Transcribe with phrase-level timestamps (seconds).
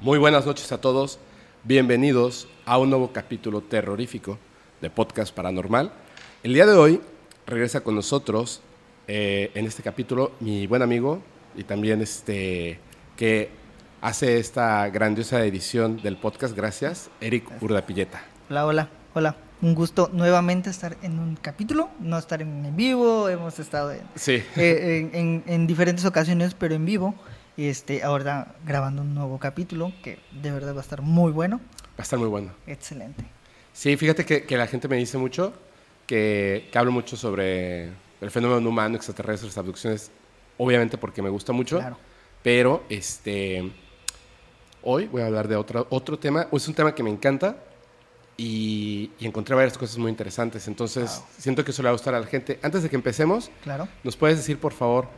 [0.00, 1.18] Muy buenas noches a todos.
[1.64, 4.38] Bienvenidos a un nuevo capítulo terrorífico
[4.80, 5.92] de Podcast Paranormal.
[6.42, 7.00] El día de hoy
[7.46, 8.62] regresa con nosotros
[9.08, 11.22] eh, en este capítulo mi buen amigo
[11.56, 12.78] y también este
[13.16, 13.50] que
[14.00, 16.56] hace esta grandiosa edición del podcast.
[16.56, 18.22] Gracias, Eric Urdapilleta.
[18.48, 19.36] Hola, hola, hola.
[19.62, 24.42] Un gusto nuevamente estar en un capítulo, no estar en, vivo, hemos estado en, Sí.
[24.56, 27.14] eh, en- en- en diferentes ocasiones, pero en vivo.
[27.68, 31.98] Este, ahora grabando un nuevo capítulo que de verdad va a estar muy bueno, Va
[31.98, 32.52] a estar muy bueno.
[32.66, 33.22] excelente.
[33.74, 35.52] Sí, fíjate que, que la gente me dice mucho
[36.06, 37.88] que, que hablo mucho sobre
[38.20, 40.10] el fenómeno humano, extraterrestres, abducciones,
[40.56, 41.98] obviamente porque me gusta mucho, Claro.
[42.42, 43.70] pero este
[44.82, 47.56] hoy voy a hablar de otro, otro tema, es un tema que me encanta
[48.38, 51.26] y, y encontré varias cosas muy interesantes, entonces Wow.
[51.38, 52.58] siento que eso le va a gustar a la gente.
[52.62, 53.86] Antes de que empecemos, Claro.
[54.02, 55.08] ¿nos puedes decir por favor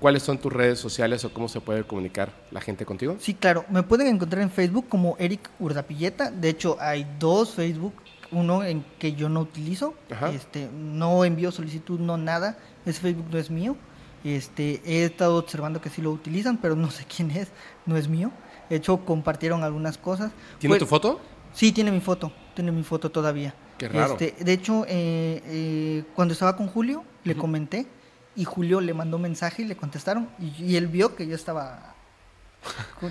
[0.00, 3.16] cuáles son tus redes sociales o cómo se puede comunicar la gente contigo?
[3.20, 3.64] Sí, claro.
[3.70, 6.30] Me pueden encontrar en Facebook como Eric Urdapilleta.
[6.30, 7.94] De hecho, hay dos Facebook.
[8.30, 9.94] Uno en que yo no utilizo.
[10.10, 10.30] Ajá.
[10.30, 12.58] Este, no envío solicitud, no nada.
[12.84, 13.76] Ese Facebook no es mío.
[14.24, 17.48] Este, he estado observando que sí lo utilizan, pero no sé quién es.
[17.86, 18.30] No es mío.
[18.68, 20.30] De hecho, compartieron algunas cosas.
[20.58, 21.20] ¿Tiene Pues- tu foto?
[21.54, 22.30] Sí, tiene mi foto.
[22.54, 23.54] Tiene mi foto todavía.
[23.78, 24.12] Qué raro.
[24.18, 27.86] Este, de hecho, eh, eh, cuando estaba con Julio, le comenté
[28.38, 31.94] y Julio le mandó mensaje y le contestaron y, y él vio que yo estaba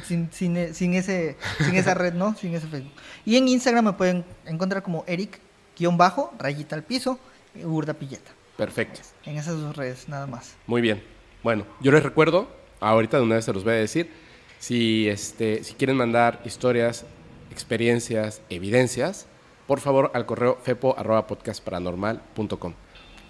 [0.06, 2.34] sin, sin, e- sin ese, sin esa red, ¿no?
[2.36, 2.94] Sin ese Facebook.
[3.26, 7.20] Y en Instagram me pueden encontrar como Eric-bajo, rayita al piso,
[7.64, 8.32] Urda Pilleta.
[8.56, 9.02] Perfecto.
[9.26, 10.56] En esas dos redes, nada más.
[10.66, 11.04] Muy bien.
[11.44, 14.12] Bueno, yo les recuerdo, ahorita de una vez se los voy a decir,
[14.60, 17.06] si, este, si quieren mandar historias,
[17.52, 19.26] experiencias, evidencias,
[19.68, 22.74] por favor al correo fepo.podcastparanormal.com.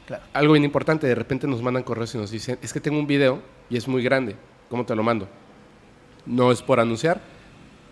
[0.07, 0.23] Claro.
[0.33, 3.05] Algo bien importante, de repente nos mandan correos y nos dicen, es que tengo un
[3.05, 4.35] video y es muy grande,
[4.69, 5.27] ¿cómo te lo mando?
[6.25, 7.19] No es por anunciar,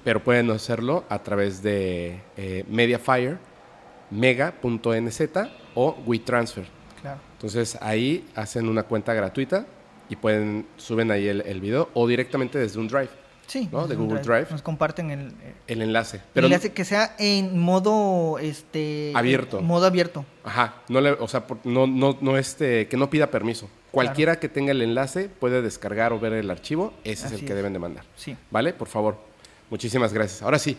[0.03, 3.37] pero pueden hacerlo a través de eh, Mediafire,
[4.11, 5.21] mega.nz
[5.73, 6.65] o WeTransfer.
[7.01, 7.19] Claro.
[7.33, 9.65] Entonces ahí hacen una cuenta gratuita
[10.07, 13.09] y pueden suben ahí el, el video o directamente desde un drive,
[13.47, 13.69] Sí.
[13.71, 13.87] ¿No?
[13.87, 14.47] De Google Drive.
[14.51, 16.21] Nos comparten el, eh, el enlace.
[16.33, 19.61] Pero le hace que sea en modo este Abierto.
[19.61, 20.25] modo abierto.
[20.43, 23.69] ajá, no le, o sea, no, no, no este, que no pida permiso.
[23.91, 27.45] Cualquiera que tenga el enlace puede descargar o ver el archivo, ese es el que
[27.45, 27.55] es.
[27.55, 28.03] deben de mandar.
[28.15, 28.35] Sí.
[28.51, 28.73] ¿Vale?
[28.73, 29.17] Por favor.
[29.69, 30.41] Muchísimas gracias.
[30.41, 30.77] Ahora sí.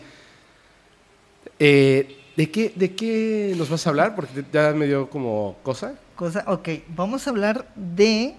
[1.59, 4.15] Eh, ¿de, qué, ¿De qué nos vas a hablar?
[4.15, 5.95] Porque ya me dio como cosa.
[6.15, 8.35] Cosa, ok, vamos a hablar de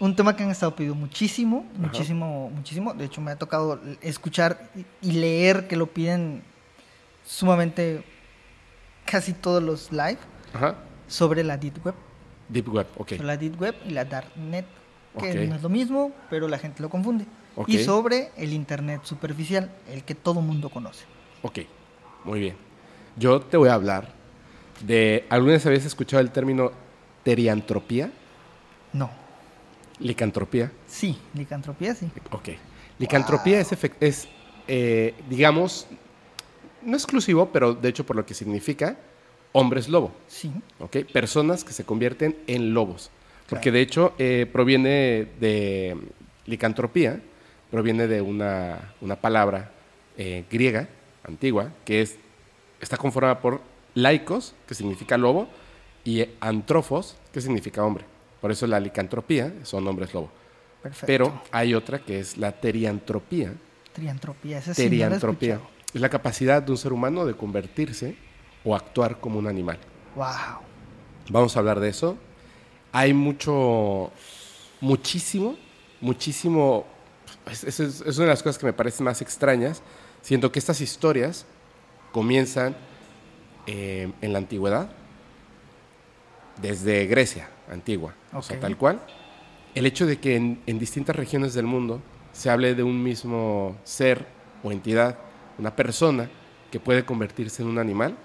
[0.00, 2.92] un tema que han estado pidiendo muchísimo, muchísimo, muchísimo.
[2.94, 4.70] De hecho, me ha tocado escuchar
[5.00, 6.42] y leer que lo piden
[7.24, 8.04] sumamente
[9.04, 10.18] casi todos los live
[10.52, 10.76] Ajá.
[11.08, 11.94] sobre la Deep Web.
[12.48, 13.08] Deep Web, ok.
[13.10, 14.66] Sobre la Deep Web y la Darknet,
[15.18, 15.48] que Ok.
[15.48, 17.24] no es lo mismo, pero la gente lo confunde.
[17.56, 17.68] Ok.
[17.68, 21.04] Y sobre el Internet superficial, el que todo mundo conoce.
[21.42, 21.60] Ok,
[22.24, 22.56] muy bien.
[23.16, 24.12] Yo te voy a hablar
[24.84, 25.24] de.
[25.30, 26.70] ¿Alguna vez habías escuchado el término
[27.22, 28.10] teriantropía?
[28.92, 29.10] No.
[29.98, 30.70] Licantropía.
[30.86, 32.10] Sí, licantropía sí.
[32.30, 32.50] Ok.
[32.98, 34.28] Licantropía es, efec- es
[34.68, 35.86] eh, digamos,
[36.82, 38.98] no exclusivo, pero de hecho por lo que significa,
[39.52, 40.12] hombres lobo.
[40.28, 40.50] Sí.
[40.80, 40.98] ¿ok?
[41.12, 43.10] Personas que se convierten en lobos.
[43.48, 45.96] Porque de hecho eh, proviene de
[46.46, 47.20] licantropía,
[47.70, 49.70] proviene de una, una palabra
[50.16, 50.88] eh, griega
[51.24, 52.16] antigua que es,
[52.80, 53.60] está conformada por
[53.94, 55.48] laicos, que significa lobo,
[56.04, 58.04] y antrofos, que significa hombre.
[58.40, 60.30] Por eso la licantropía son hombres lobo.
[60.82, 61.06] Perfecto.
[61.06, 63.52] Pero hay otra que es la teriantropía.
[63.92, 65.58] Triantropía, esa Teriantropía
[65.92, 68.16] es la capacidad de un ser humano de convertirse
[68.64, 69.78] o actuar como un animal.
[70.14, 70.26] Wow.
[71.30, 72.16] Vamos a hablar de eso.
[72.92, 74.12] Hay mucho,
[74.80, 75.56] muchísimo,
[76.00, 76.86] muchísimo.
[77.50, 79.82] Es, es- es- es una de las cosas que me parecen más extrañas.
[80.22, 81.46] Siento que estas historias
[82.12, 82.76] comienzan
[83.66, 84.88] eh, en la antigüedad,
[86.60, 89.00] desde Grecia antigua, o sea, tal cual.
[89.74, 92.00] El hecho de que en, en distintas regiones del mundo
[92.32, 94.26] se hable de un mismo ser
[94.62, 95.18] o entidad,
[95.58, 96.30] una persona
[96.70, 98.16] que puede convertirse en un animal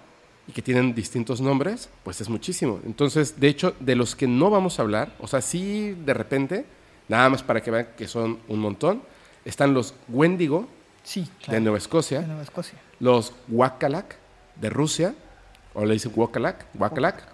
[0.48, 2.80] y que tienen distintos nombres, pues es muchísimo.
[2.86, 6.66] Entonces, de hecho, de los que no vamos a hablar, o sea, sí de repente,
[7.08, 9.02] nada más para que vean que son un montón,
[9.46, 10.68] están los Wendigo
[11.04, 11.60] Sí, de.
[11.60, 12.78] Nueva Escocia, De Nueva Escocia.
[13.00, 14.18] los Wakalak
[14.56, 15.16] de Rusia,
[15.74, 17.31] o le dicen Wakalak, Wakalak.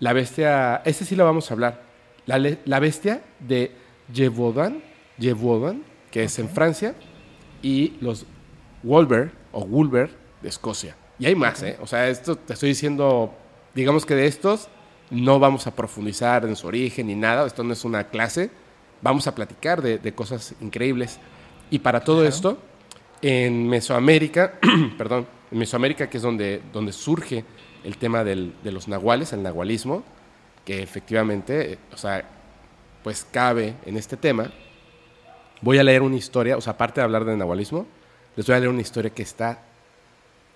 [0.00, 1.82] La bestia, ese sí lo vamos a hablar.
[2.26, 3.72] La, la bestia de
[4.12, 4.82] Yevodan,
[5.18, 6.48] Yevodan, que es en.
[6.48, 6.94] Francia,
[7.62, 8.26] y los
[8.82, 10.10] Wolver o Wolver
[10.42, 10.96] de Escocia.
[11.18, 11.76] Y hay más, ¿eh?
[11.82, 13.34] O sea, esto te estoy diciendo,
[13.74, 14.68] digamos que de estos
[15.10, 18.50] no vamos a profundizar en su origen ni nada, esto no es una clase,
[19.02, 21.18] vamos a platicar de, de cosas increíbles.
[21.70, 22.28] Y para todo Claro.
[22.34, 22.58] esto,
[23.22, 24.54] En Mesoamérica,
[24.98, 27.44] perdón, en Mesoamérica, que es donde, donde surge
[27.84, 30.02] el tema del- de los nahuales, el nahualismo,
[30.64, 32.24] que efectivamente, eh, o sea,
[33.02, 34.50] pues cabe en este tema.
[35.62, 37.86] Voy a leer una historia, o sea, aparte de hablar del nahualismo,
[38.36, 39.62] les voy a leer una historia que está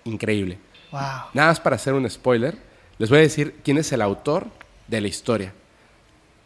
[0.03, 0.57] increíble.
[0.91, 1.01] Wow.
[1.33, 2.57] Nada más para hacer un spoiler,
[2.97, 4.47] les voy a decir quién es el autor
[4.87, 5.53] de la historia.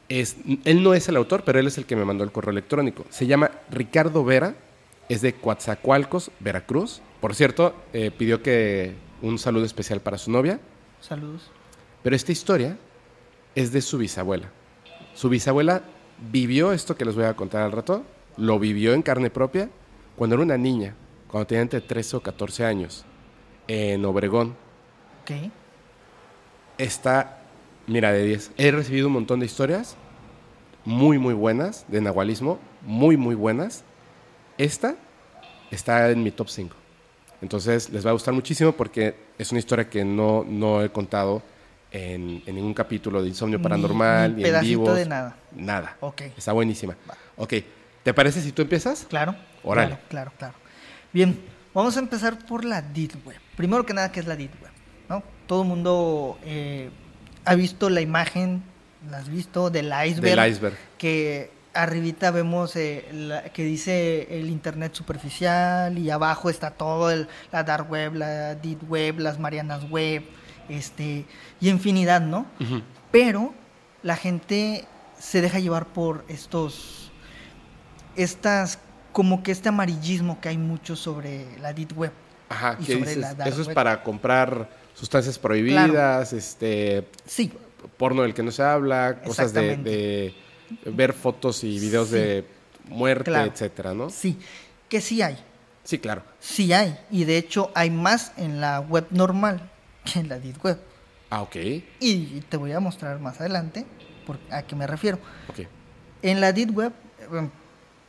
[0.08, 2.52] Es, él no es el autor, pero él es el que me mandó el correo
[2.52, 3.06] electrónico.
[3.10, 4.56] Se llama Ricardo Vera,
[5.08, 7.02] es de Coatzacoalcos, Veracruz.
[7.22, 10.60] Por cierto, eh, pidió que un saludo especial para su novia,
[11.02, 11.50] Saludos.
[12.04, 12.78] pero esta historia
[13.56, 14.50] es de su bisabuela.
[15.16, 15.82] Su bisabuela
[16.32, 18.04] vivió esto que les voy a contar al rato,
[18.38, 19.70] lo vivió en carne propia
[20.16, 20.96] cuando era una niña,
[21.30, 23.06] cuando tenía entre 13 o 14 años,
[23.68, 24.56] en Obregón.
[25.24, 25.52] Ok.
[26.78, 27.42] está,
[27.88, 28.52] mira, de 10.
[28.58, 29.96] He recibido un montón de historias
[30.86, 33.84] muy, muy buenas de nahualismo, muy, muy buenas.
[34.58, 34.96] Esta
[35.72, 36.76] está en mi top 5.
[37.42, 41.42] Entonces les va a gustar muchísimo porque es una historia que no, no he contado
[41.92, 44.96] en, en ningún capítulo de Insomnio Ni- Paranormal, ni ni, en pedacito vivos.
[44.98, 45.38] de nada.
[45.56, 45.98] Nada.
[46.02, 46.22] Ok.
[46.38, 46.96] Está buenísima.
[47.38, 47.54] Ok,
[48.04, 49.06] ¿te parece si tú empiezas?
[49.10, 49.36] Claro.
[49.64, 49.90] Órale.
[49.90, 50.54] Claro, claro, claro.
[51.14, 51.40] Bien,
[51.74, 53.38] vamos a empezar por la Deep Web.
[53.56, 54.72] Primero que nada, ¿qué es la Deep Web?
[55.10, 55.24] ¿No?
[55.48, 56.90] Todo el mundo eh,
[57.46, 58.62] ha visto la imagen,
[59.10, 60.36] la has visto, del iceberg.
[60.40, 60.78] Del iceberg.
[60.98, 61.50] Que
[61.84, 67.64] arribita vemos eh, la- que dice el internet superficial y abajo está todo el, la
[67.64, 70.24] dark web, la deep web, las marianas web,
[70.70, 71.26] este
[71.60, 72.46] y infinidad, ¿no?
[73.12, 73.54] Pero
[74.04, 74.86] la gente
[75.18, 77.12] se deja llevar por estos
[78.16, 78.80] estas
[79.12, 82.12] como que este amarillismo que hay mucho sobre la deep web.
[82.50, 83.18] Ajá, Y ¿qué sobre dices?
[83.18, 83.76] la dark Eso es web.
[83.76, 87.52] para comprar sustancias prohibidas, este, Sí,
[87.98, 90.34] porno del que no se habla, cosas de
[90.86, 92.16] ver fotos y videos Sí.
[92.16, 92.46] de
[92.88, 93.52] muerte, Claro.
[93.52, 94.10] etcétera, ¿no?
[94.10, 94.38] sí,
[94.88, 95.38] que sí hay.
[95.84, 96.24] Sí, claro.
[96.40, 99.70] Sí hay y de hecho hay más en la web normal
[100.12, 100.80] que en la deep web.
[101.32, 101.56] Ah, ok,
[102.00, 103.86] Y te voy a mostrar más adelante
[104.26, 105.20] por a qué me refiero.
[105.50, 105.60] ok.
[106.22, 107.50] En la Deep Web, eh,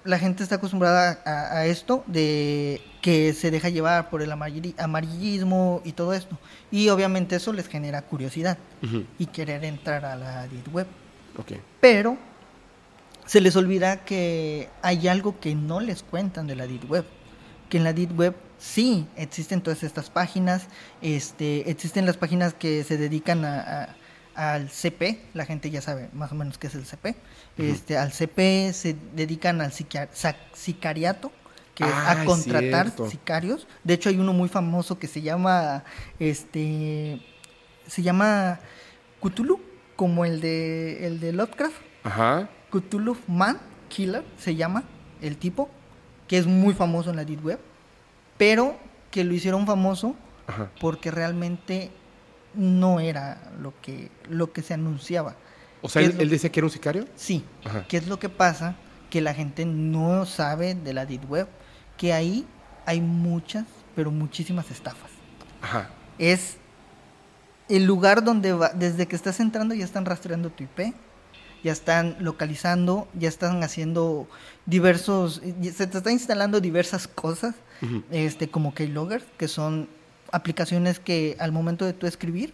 [0.05, 4.33] la gente está acostumbrada a, a esto de que se deja llevar por el
[4.79, 6.39] amarillismo y todo esto.
[6.71, 8.59] Y obviamente eso les genera curiosidad
[9.19, 10.87] y querer entrar a la Deep Web.
[11.39, 11.53] ok.
[11.81, 12.17] Pero
[13.31, 17.05] se les olvida que hay algo que no les cuentan de la Deep Web.
[17.69, 20.65] Que en la Deep Web sí existen todas estas páginas,
[21.01, 23.97] este, existen las páginas que se dedican a, a-
[24.35, 27.15] al CP, la gente ya sabe más o menos qué es el CP.
[27.59, 31.31] Este, al CP se dedican al sicariato,
[31.77, 33.11] que es Ah, a es contratar cierto.
[33.11, 33.69] sicarios.
[33.85, 35.85] De hecho hay uno muy famoso que se llama
[36.19, 37.21] este
[37.87, 38.59] se llama
[39.23, 39.61] Cthulhu,
[39.95, 41.77] como el de el de Lovecraft.
[42.05, 43.59] Ajá, Cthulhu Man
[43.89, 44.85] Killer se llama
[45.21, 45.69] el tipo,
[46.29, 47.59] que es muy famoso en la Deep Web,
[48.39, 48.77] pero
[49.11, 50.15] que lo hicieron famoso
[50.47, 50.71] ajá.
[50.81, 51.91] porque realmente
[52.55, 55.35] no era lo que, lo que se anunciaba.
[55.83, 57.07] O sea, ¿Qué él, es lo- él decía que era un sicario.
[57.17, 57.85] Sí, Ajá.
[57.89, 58.77] ¿qué es lo que pasa?
[59.09, 61.49] Que la gente no sabe de la Deep Web,
[61.97, 62.47] que ahí
[62.87, 63.65] hay muchas,
[63.97, 65.11] pero muchísimas estafas.
[65.63, 65.91] Ajá.
[66.19, 66.57] es
[67.69, 70.95] el lugar donde va- desde que estás entrando ya están rastreando tu IP,
[71.63, 74.29] ya están localizando, ya están haciendo
[74.67, 75.41] diversos,
[75.75, 79.89] se te está instalando diversas cosas, Ujú, este como Keylogger, que son
[80.33, 82.53] aplicaciones que al momento de tú escribir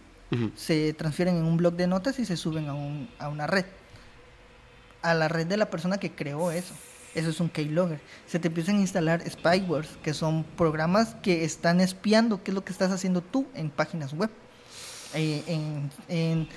[0.55, 3.65] se transfieren en un blog de notas y se suben a, un- a una red.
[5.01, 6.73] A la red de la persona que creó eso.
[7.15, 7.99] Eso es un keylogger.
[8.27, 12.63] Se te empiezan a instalar spywares, que son programas que están espiando qué es lo
[12.65, 14.29] que estás haciendo tú en páginas web.
[15.13, 16.47] Eh, en, en-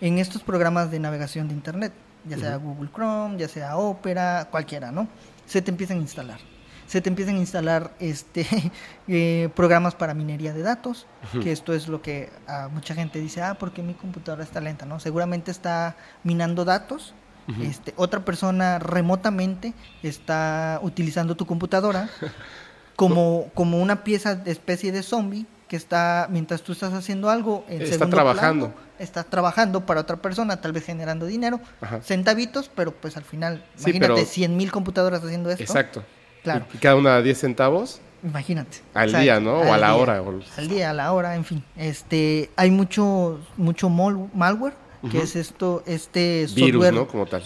[0.00, 1.92] en estos programas de navegación de internet,
[2.28, 5.08] ya sea Google Chrome, ya sea Opera, cualquiera, ¿no?
[5.46, 6.38] Se te empiezan a instalar.
[6.86, 8.46] Se te empiezan a instalar este
[9.08, 11.06] eh, programas para minería de datos,
[11.42, 14.86] que esto es lo que a mucha gente dice, ah, porque mi computadora está lenta,
[14.86, 15.00] ¿no?
[15.00, 17.14] Seguramente está minando datos.
[17.62, 22.08] este, otra persona remotamente está utilizando tu computadora
[22.96, 27.64] como, como una pieza de especie de zombie que está, mientras tú estás haciendo algo,
[27.68, 28.66] en Está segundo trabajando.
[28.72, 32.00] plano, está trabajando para otra persona, tal vez generando dinero, Ajá.
[32.02, 35.62] centavitos, pero pues al final, Sí, imagínate, pero- 100 mil computadoras haciendo esto.
[35.62, 36.02] Exacto.
[36.42, 36.66] Claro.
[36.74, 38.78] Y cada una 10 centavos Imagínate.
[38.94, 39.60] al día, ¿no?
[39.60, 39.94] O a la día.
[39.96, 40.22] hora.
[40.22, 41.62] o- Al día, a la hora, en fin.
[41.76, 44.74] Este, hay mucho, mucho malware,
[45.08, 47.06] que es esto, este Virus, software, ¿no?
[47.06, 47.44] Como tal.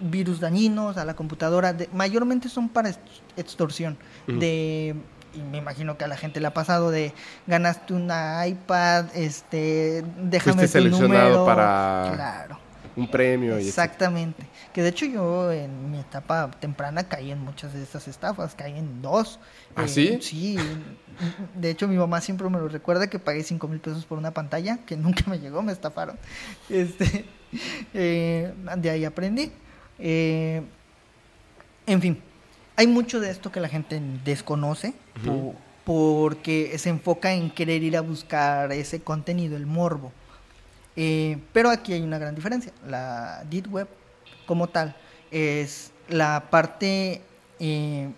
[0.00, 1.72] virus dañinos a la computadora.
[1.72, 2.98] de- mayormente son para ex-
[3.36, 3.96] extorsión.
[4.28, 4.94] De,
[5.36, 7.12] y me imagino que a la gente le ha pasado de
[7.46, 11.44] ganaste una iPad, este, déjame Fuiste tu seleccionado número.
[11.46, 12.58] para- Claro.
[12.96, 13.58] un premio.
[13.58, 14.46] Y Exactamente.
[14.72, 18.78] Que de hecho yo en mi etapa temprana caí en muchas de estas estafas, caí
[18.78, 19.40] en dos.
[19.74, 20.18] ¿Ah, Eh, sí?
[20.22, 20.56] Sí.
[21.56, 24.30] De hecho mi mamá siempre me lo recuerda que pagué cinco mil pesos por una
[24.32, 26.16] pantalla que nunca me llegó, me estafaron.
[26.68, 27.24] Este,
[27.94, 29.50] eh, de ahí aprendí.
[29.98, 30.62] Eh,
[31.86, 32.20] en fin,
[32.76, 34.94] hay mucho de esto que la gente desconoce
[35.24, 35.54] po-
[35.84, 40.12] porque se enfoca en querer ir a buscar ese contenido, el morbo.
[40.96, 42.72] Eh, pero aquí hay una gran diferencia.
[42.86, 43.88] La Deep Web,
[44.46, 44.96] como tal,
[45.30, 47.20] es la parte.
[47.60, 48.10] eh,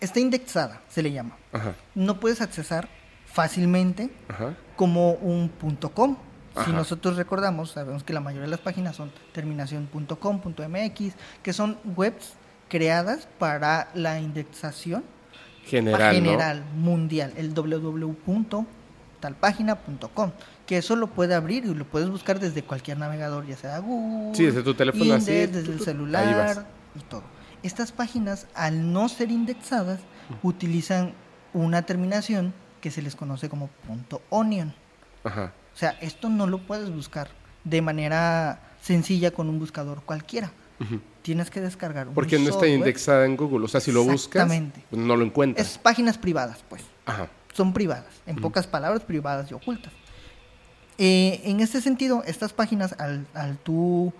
[0.00, 1.36] está indexada, se le llama.
[1.52, 2.88] Ajá, No puedes accesar
[3.26, 4.54] fácilmente ajá.
[4.76, 6.16] como un punto .com.
[6.64, 10.62] Si nosotros recordamos, sabemos que la mayoría de las páginas son terminación punto .com, punto
[10.68, 12.34] .mx, que son webs
[12.68, 15.02] creadas para la indexación
[15.66, 16.24] General, ¿no?
[16.24, 20.30] general mundial, el www.talpágina.com,
[20.66, 24.34] que eso lo puede abrir y lo puedes buscar desde cualquier navegador, ya sea Google,
[24.34, 27.22] Sí, desde tu teléfono así, Index, tu, desde el celular y todo.
[27.62, 30.00] Estas páginas, al no ser indexadas,
[30.42, 31.14] utilizan
[31.54, 34.74] una terminación que se les conoce como punto .onion.
[35.24, 35.54] Ajá.
[35.74, 37.28] O sea, esto no lo puedes buscar
[37.64, 40.52] de manera sencilla con un buscador cualquiera.
[41.22, 43.64] Tienes que descargar un Porque no está indexada en Google.
[43.64, 44.46] O sea, si lo buscas,
[44.90, 45.66] pues no lo encuentras.
[45.66, 46.82] Es páginas privadas, pues.
[47.06, 47.28] Ajá.
[47.52, 49.92] Son privadas, en pocas palabras, privadas y ocultas.
[50.98, 54.12] Eh, en este sentido, estas páginas, al, al tú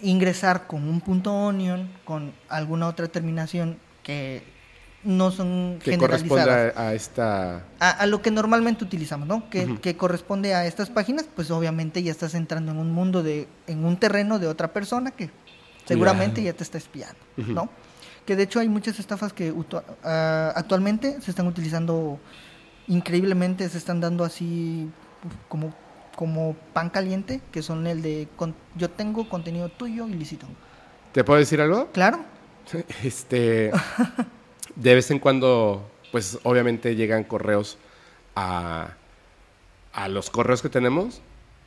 [0.00, 4.42] ingresar con un punto onion, con alguna otra terminación que
[5.04, 7.64] no son Que generalizadas, a, a esta...
[7.80, 9.48] a, a lo que normalmente utilizamos, ¿no?
[9.50, 13.48] Que, que corresponde a estas páginas, pues obviamente ya estás entrando en un mundo de,
[13.66, 15.30] en un terreno de otra persona que
[15.86, 17.18] seguramente ya te está espiando.
[17.36, 17.68] ¿no?
[18.26, 19.52] Que de hecho hay muchas estafas que
[20.04, 22.18] ah, actualmente se están utilizando
[22.88, 24.88] increíblemente, se están dando así
[25.48, 25.74] como,
[26.16, 30.46] como pan caliente, que son el de con- yo tengo contenido tuyo ilícito.
[31.12, 31.88] ¿Te puedo decir algo?
[31.92, 32.20] Claro,
[33.02, 33.70] Este,
[34.76, 37.76] de vez en cuando, pues obviamente llegan correos
[38.36, 38.92] a,
[39.92, 41.20] a los correos que tenemos.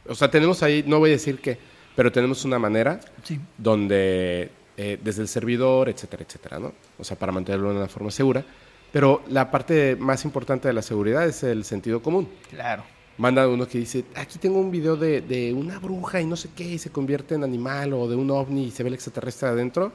[0.07, 1.59] O sea, tenemos ahí, no voy a decir que,
[1.95, 6.73] pero tenemos una manera sí, donde eh, desde el servidor, etcétera, etcétera, ¿no?
[6.99, 8.43] O sea, para mantenerlo de una forma segura.
[8.91, 12.27] Pero la parte más importante de la seguridad es el sentido común.
[12.49, 12.83] claro.
[13.17, 16.49] Manda uno que dice, aquí tengo un video de, de una bruja y no sé
[16.53, 19.47] qué, y se convierte en animal, o de un ovni y se ve el extraterrestre
[19.47, 19.93] adentro,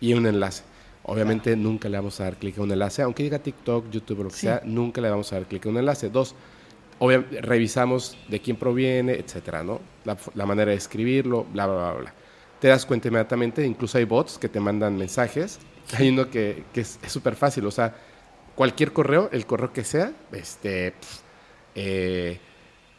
[0.00, 0.62] y un enlace.
[1.02, 4.22] Obviamente nunca le vamos a dar clic a un enlace, aunque diga TikTok, YouTube o
[4.22, 4.42] lo que Sí.
[4.42, 6.08] sea, nunca le vamos a dar clic a un enlace.
[6.08, 6.36] Dos,
[7.02, 9.80] obvia- revisamos de quién proviene, etcétera, ¿no?
[10.04, 10.16] La,
[10.46, 12.14] manera de escribirlo, bla, bla, bla, bla.
[12.60, 15.58] Te das cuenta inmediatamente, incluso hay bots que te mandan mensajes.
[15.98, 17.94] Hay uno que, que es súper fácil, o sea,
[18.54, 20.94] cualquier correo, el correo que sea, este,
[21.74, 22.38] eh,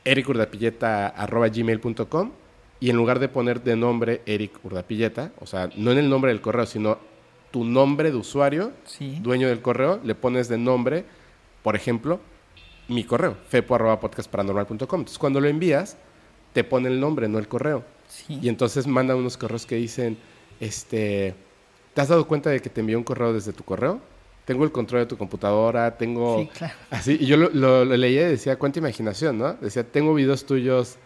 [0.03, 2.31] ericurdapilleta.gmail.com
[2.79, 6.31] y en lugar de poner de nombre Eric Urdapilleta, o sea, no en el nombre
[6.31, 6.97] del correo, sino
[7.51, 9.19] tu nombre de usuario, Sí.
[9.21, 11.05] dueño del correo, le pones de nombre,
[11.61, 12.19] por ejemplo,
[12.87, 14.77] mi correo, fepo.podcastparanormal.com.
[14.99, 15.97] Entonces, cuando lo envías,
[16.53, 17.83] te pone el nombre, no el correo.
[18.07, 18.39] Sí.
[18.41, 20.17] Y entonces manda unos correos que dicen,
[20.59, 21.33] este,
[21.93, 23.99] ¿te has dado cuenta de que te envió un correo desde tu correo?
[24.45, 26.39] Tengo el control de tu computadora, tengo...
[26.41, 26.73] Sí, claro.
[26.91, 29.53] Así, y yo lo, lo- lo leía y decía, cuánta imaginación, ¿no?
[29.53, 30.97] Decía, tengo videos tuyos...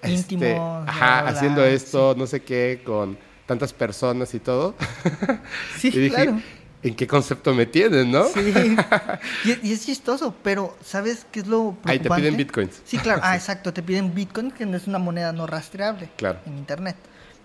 [0.00, 4.74] este, Íntimos, ajá, bla, bla, haciendo esto, no sé qué, con tantas personas y todo.
[5.76, 6.40] Sí, y dije, claro.
[6.84, 8.24] ¿En qué concepto me tienen, no?
[8.28, 8.76] Sí.
[9.44, 11.90] Y, y es chistoso, pero ¿sabes qué es lo preocupante?
[11.92, 12.82] Ahí te piden bitcoins.
[12.84, 13.20] Sí, claro.
[13.24, 13.72] Ah, exacto.
[13.72, 16.38] Te piden bitcoin, que no es una moneda no rastreable Claro.
[16.46, 16.96] en internet.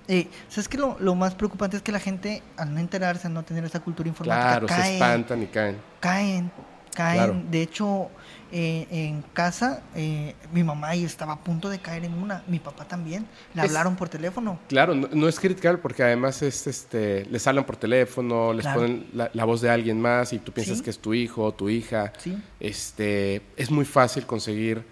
[0.07, 0.77] Eh, ¿Sabes qué?
[0.77, 3.79] Lo, lo más preocupante es que la gente, al no enterarse, al no tener esa
[3.79, 5.77] cultura informática, Claro, se espantan y caen.
[5.99, 6.51] caen,
[6.95, 7.17] caen.
[7.17, 7.41] Claro.
[7.49, 8.09] De hecho,
[8.51, 12.43] eh, en casa, eh, mi mamá ahí estaba a punto de caer en una.
[12.47, 13.25] Mi papá también.
[13.53, 14.59] Le Es- hablaron por teléfono.
[14.67, 18.81] Claro, no, no es critical porque además es, este, les hablan por teléfono, les Claro.
[18.81, 20.83] ponen la, la voz de alguien más y tú piensas Sí.
[20.83, 22.13] que es tu hijo o tu hija.
[22.17, 22.37] Sí.
[22.59, 24.83] Este, es muy fácil conseguir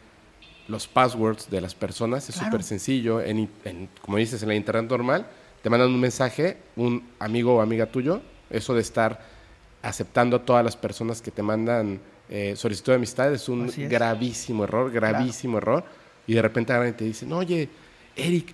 [0.67, 2.51] los passwords de las personas, es Claro.
[2.51, 3.21] súper sencillo.
[3.21, 3.49] En-
[4.01, 5.25] como dices, en la internet normal,
[5.63, 9.19] te mandan un mensaje, un amigo o amiga tuyo, eso de estar
[9.81, 11.99] aceptando a todas las personas que te mandan
[12.29, 13.77] eh, solicitud de amistad es un es.
[13.89, 15.83] gravísimo error, gravísimo error.
[16.25, 17.69] Y de repente y te dicen, oye,
[18.15, 18.53] Eric,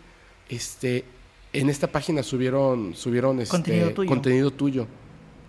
[0.50, 1.04] este,
[1.52, 4.10] en esta página subieron, subieron este, Contenido tuyo.
[4.10, 4.88] contenido tuyo.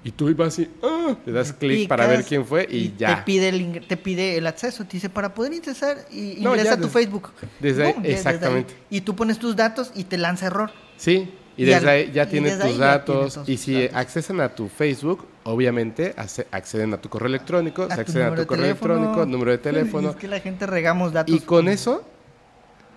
[0.06, 3.16] Y tú vas y ah, le das clic para ver quién fue y, ya.
[3.16, 4.84] Te pide, el, te pide el acceso.
[4.84, 7.30] Te dice, para poder ingresar, y No, ingresa ya a tu desde- Facebook.
[7.58, 8.18] desde ahí, Boom, desde ahí.
[8.18, 8.74] exactamente.
[8.90, 10.70] Y tú pones tus datos y te lanza error.
[10.98, 13.40] Sí, y Y desde al- ahí ya desde tus datos.
[13.46, 13.96] y si datos.
[13.96, 16.14] accesan a tu Facebook, obviamente
[16.50, 18.94] acceden a tu correo electrónico, se tu acceden a tu correo teléfono.
[18.94, 20.10] electrónico, número de teléfono.
[20.10, 21.34] es que la gente regamos datos.
[21.34, 22.04] Y con eso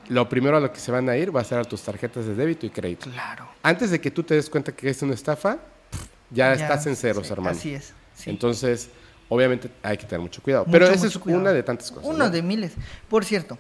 [0.10, 2.26] lo primero a lo que se van a ir va a ser a tus tarjetas
[2.26, 3.10] de débito y crédito.
[3.12, 3.48] Claro.
[3.62, 5.58] Antes de que tú te des cuenta que es una estafa,
[6.32, 7.58] ya, estás en ceros, sí, hermano.
[7.58, 7.94] Así es.
[8.16, 8.30] sí.
[8.30, 8.90] Entonces,
[9.30, 10.64] obviamente hay que tener mucho cuidado.
[10.66, 11.42] Mucho, Pero esa es cuidado.
[11.42, 12.18] una de tantas cosas.
[12.18, 12.30] ¿no?
[12.30, 12.72] de miles.
[13.10, 13.58] Por cierto,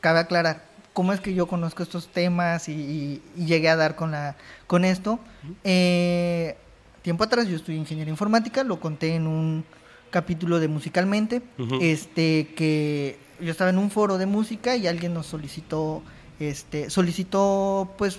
[0.00, 0.62] cabe aclarar,
[0.98, 4.34] ¿cómo es que yo conozco estos temas y, y- y llegué a dar con, la,
[4.66, 5.20] con esto?
[5.62, 6.56] Eh,
[7.02, 9.64] tiempo atrás yo estudié ingeniería informática, lo conté en un
[10.10, 11.40] capítulo de Musicalmente,
[11.80, 16.02] este que yo estaba en un foro de música y alguien nos solicitó,
[16.40, 18.18] este, solicitó, pues,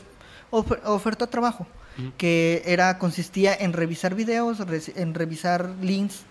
[0.49, 1.67] ofer- ofertó trabajo,
[1.97, 2.13] Ujú.
[2.17, 4.59] que era, consistía en revisar videos,
[4.95, 6.21] en revisar links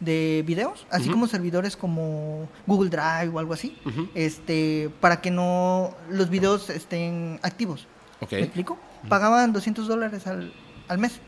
[0.00, 3.78] de videos, así como servidores como Google Drive o algo así,
[4.14, 7.86] este, para que no los videos estén activos.
[8.20, 8.32] Ok.
[8.32, 8.78] ¿Me explico?
[9.08, 10.52] Pagaban 200 dólares al,
[10.88, 11.20] al mes.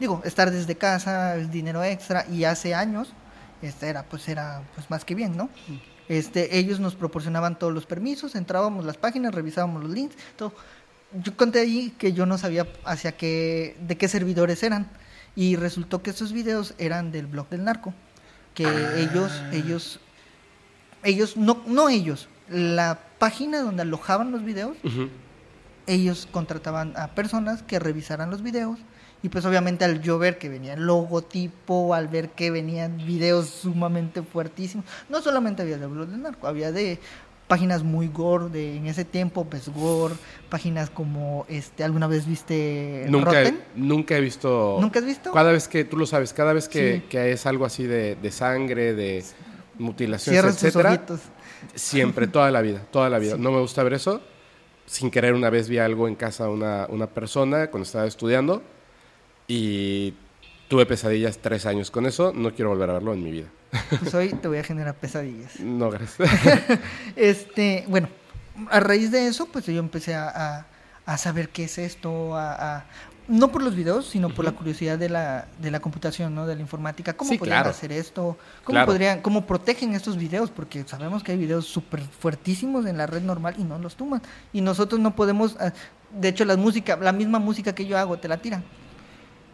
[0.00, 3.12] Digo, estar desde casa es dinero extra y hace años
[3.62, 5.48] este era pues era pues más que bien, ¿no?
[6.08, 10.52] Este, ellos nos proporcionaban todos los permisos, entrábamos las páginas, revisábamos los links, todo.
[11.12, 14.88] Yo conté ahí que yo no sabía hacia qué de qué servidores eran
[15.34, 17.94] y resultó que esos videos eran del blog del narco,
[18.56, 18.64] que
[19.02, 20.00] ellos ellos
[21.04, 24.76] ellos no no ellos, la página donde alojaban los videos
[25.86, 28.80] ellos contrataban a personas que revisaran los videos
[29.22, 33.48] y pues obviamente al yo ver que venía el logotipo, al ver que venían videos
[33.48, 36.98] sumamente fuertísimos, no solamente había de blog del narco, había de
[37.48, 40.14] páginas muy gore de en ese tiempo, pues gore,
[40.48, 43.60] páginas como este alguna vez viste Nunca, Rotten?
[43.76, 44.78] nunca he visto.
[44.80, 45.32] ¿Nunca has visto?
[45.32, 47.02] Cada vez que, tú lo sabes, cada vez que, Sí.
[47.08, 49.24] que es algo así de, de sangre, de
[49.78, 51.20] mutilaciones, Cierras etcétera,
[51.74, 53.36] siempre, toda la vida, toda la vida.
[53.38, 54.20] No me gusta ver eso.
[54.86, 58.62] Sin querer, una vez vi algo en casa de una, una persona cuando estaba estudiando
[59.48, 60.14] y
[60.68, 62.32] tuve pesadillas tres años con eso.
[62.34, 63.46] No quiero volver a verlo en mi vida.
[64.00, 65.58] Pues hoy te voy a generar pesadillas.
[65.60, 66.28] No, gracias.
[67.16, 68.08] Este, bueno,
[68.70, 70.66] a raíz de eso, pues yo empecé a, a-
[71.06, 72.84] a saber qué es esto, a, a-
[73.28, 76.46] no por los videos, sino por la curiosidad de la, de la computación, ¿no?
[76.46, 77.12] De la informática.
[77.14, 77.70] ¿Cómo Sí, podrían claro.
[77.70, 78.38] hacer esto?
[78.64, 78.86] ¿Cómo Claro.
[78.86, 80.50] podrían, cómo protegen estos videos?
[80.50, 84.22] Porque sabemos que hay videos súper fuertísimos en la red normal y no los toman.
[84.52, 85.72] Y nosotros no podemos, ah,
[86.12, 88.62] de hecho, la música, la misma música que yo hago, te la tiran.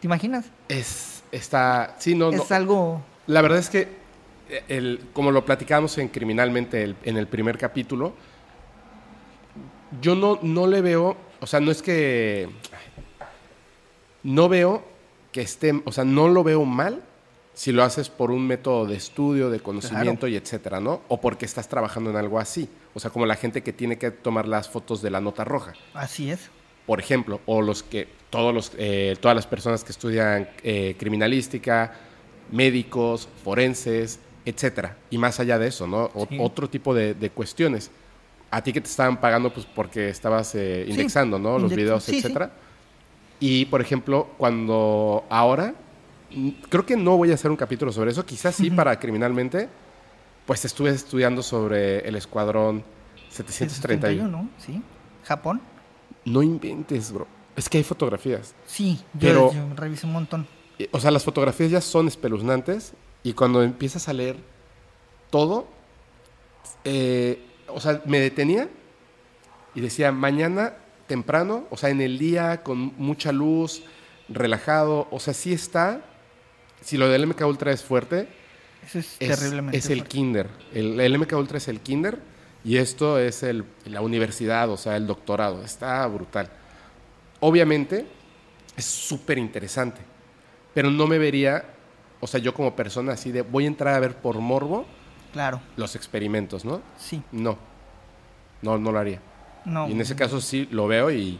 [0.00, 0.44] ¿Te imaginas?
[0.68, 2.42] es, está, sí, no, no.
[2.42, 3.02] es algo...
[3.26, 3.88] La verdad es que,
[4.68, 8.12] el, como lo platicamos en Criminalmente el- en el primer capítulo,
[10.00, 12.48] yo no, no le veo, o sea, no es que...
[14.22, 14.84] No veo
[15.32, 17.02] que esté, o sea, no lo veo mal
[17.54, 21.02] si lo haces por un método de estudio, de conocimiento y etcétera, ¿no?
[21.08, 22.68] O porque estás trabajando en algo así.
[22.94, 25.72] O sea, como la gente que tiene que tomar las fotos de la nota roja
[25.94, 26.50] Así es.
[26.86, 31.92] por ejemplo, o los que todos los, eh, todas las personas que estudian eh, criminalística,
[32.50, 36.10] médicos, forenses, etcétera, y más allá de eso, ¿no?
[36.14, 36.36] O- Sí.
[36.40, 37.90] Otro tipo de, de cuestiones.
[38.50, 41.58] A ti que te estaban pagando, pues porque estabas eh, Sí, indexando, ¿no?
[41.58, 42.52] Los index- videos, sí, etcétera.
[43.40, 45.74] Y por ejemplo, cuando ahora,
[46.30, 49.68] mm, creo que no voy a hacer un capítulo sobre eso, quizás sí para criminalmente,
[50.46, 52.84] pues estuve estudiando sobre el escuadrón
[53.30, 54.48] 731.
[54.48, 54.82] 731, ¿sí?
[55.24, 55.60] Japón.
[56.24, 57.26] No inventes, bro.
[57.56, 58.54] Es que hay fotografías.
[58.66, 60.46] Sí, yo, Pero- yo revisé un montón.
[60.78, 64.36] Eh, O sea, las fotografías ya son espeluznantes y cuando empiezas a leer
[65.30, 65.68] todo,
[66.84, 68.68] eh, o sea, me detenía
[69.74, 70.74] y decía, mañana
[71.06, 73.82] temprano, o sea, en el día, con mucha luz,
[74.28, 76.02] relajado, o sea, sí está,
[76.80, 78.28] si lo del MK Ultra es fuerte,
[78.86, 80.08] Eso es, es, terriblemente es el fuerte.
[80.16, 80.48] kinder.
[80.72, 82.18] El, el MK Ultra es el kinder
[82.64, 85.62] y esto es el, la universidad, o sea, el doctorado.
[85.64, 86.50] Está brutal.
[87.40, 88.06] Obviamente
[88.76, 90.00] es súper interesante,
[90.74, 91.64] pero no me vería,
[92.22, 94.86] o sea, yo como persona así de voy a entrar a ver por morbo
[95.32, 96.80] Claro, los experimentos, ¿no?
[96.96, 97.22] sí.
[97.32, 97.58] No,
[98.62, 99.20] no, no lo haría.
[99.64, 101.38] No, Y en ese caso sí lo veo y,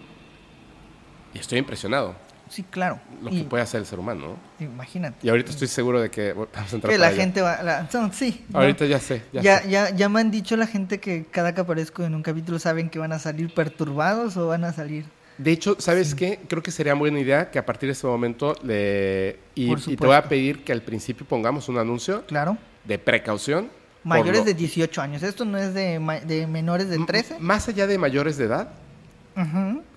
[1.34, 2.14] y estoy impresionado
[2.48, 3.00] Sí, claro.
[3.22, 4.64] lo Y- que puede hacer el ser humano, ¿no?
[4.66, 5.16] Imagínate.
[5.26, 7.16] Y ahorita estoy seguro de que vamos a entrar que para la allá.
[7.16, 7.62] gente va...
[7.62, 8.44] la- no, sí.
[8.50, 8.58] ¿no?
[8.60, 9.70] Ahorita ya sé, ya, Ya, sé.
[9.70, 12.90] ya, ya me han dicho la gente que cada que aparezco en un capítulo saben
[12.90, 15.06] que van a salir perturbados o van a salir...
[15.38, 16.40] De hecho, ¿sabes qué?
[16.48, 19.38] Creo que sería buena idea que a partir de ese momento le...
[19.54, 22.56] Y, te voy a pedir que al principio pongamos un anuncio Claro.
[22.84, 23.68] de precaución.
[24.04, 25.22] Mayores lo- de 18 años.
[25.22, 27.38] Esto no es de, ma- de menores de M- 13.
[27.40, 28.72] Más allá de mayores de edad,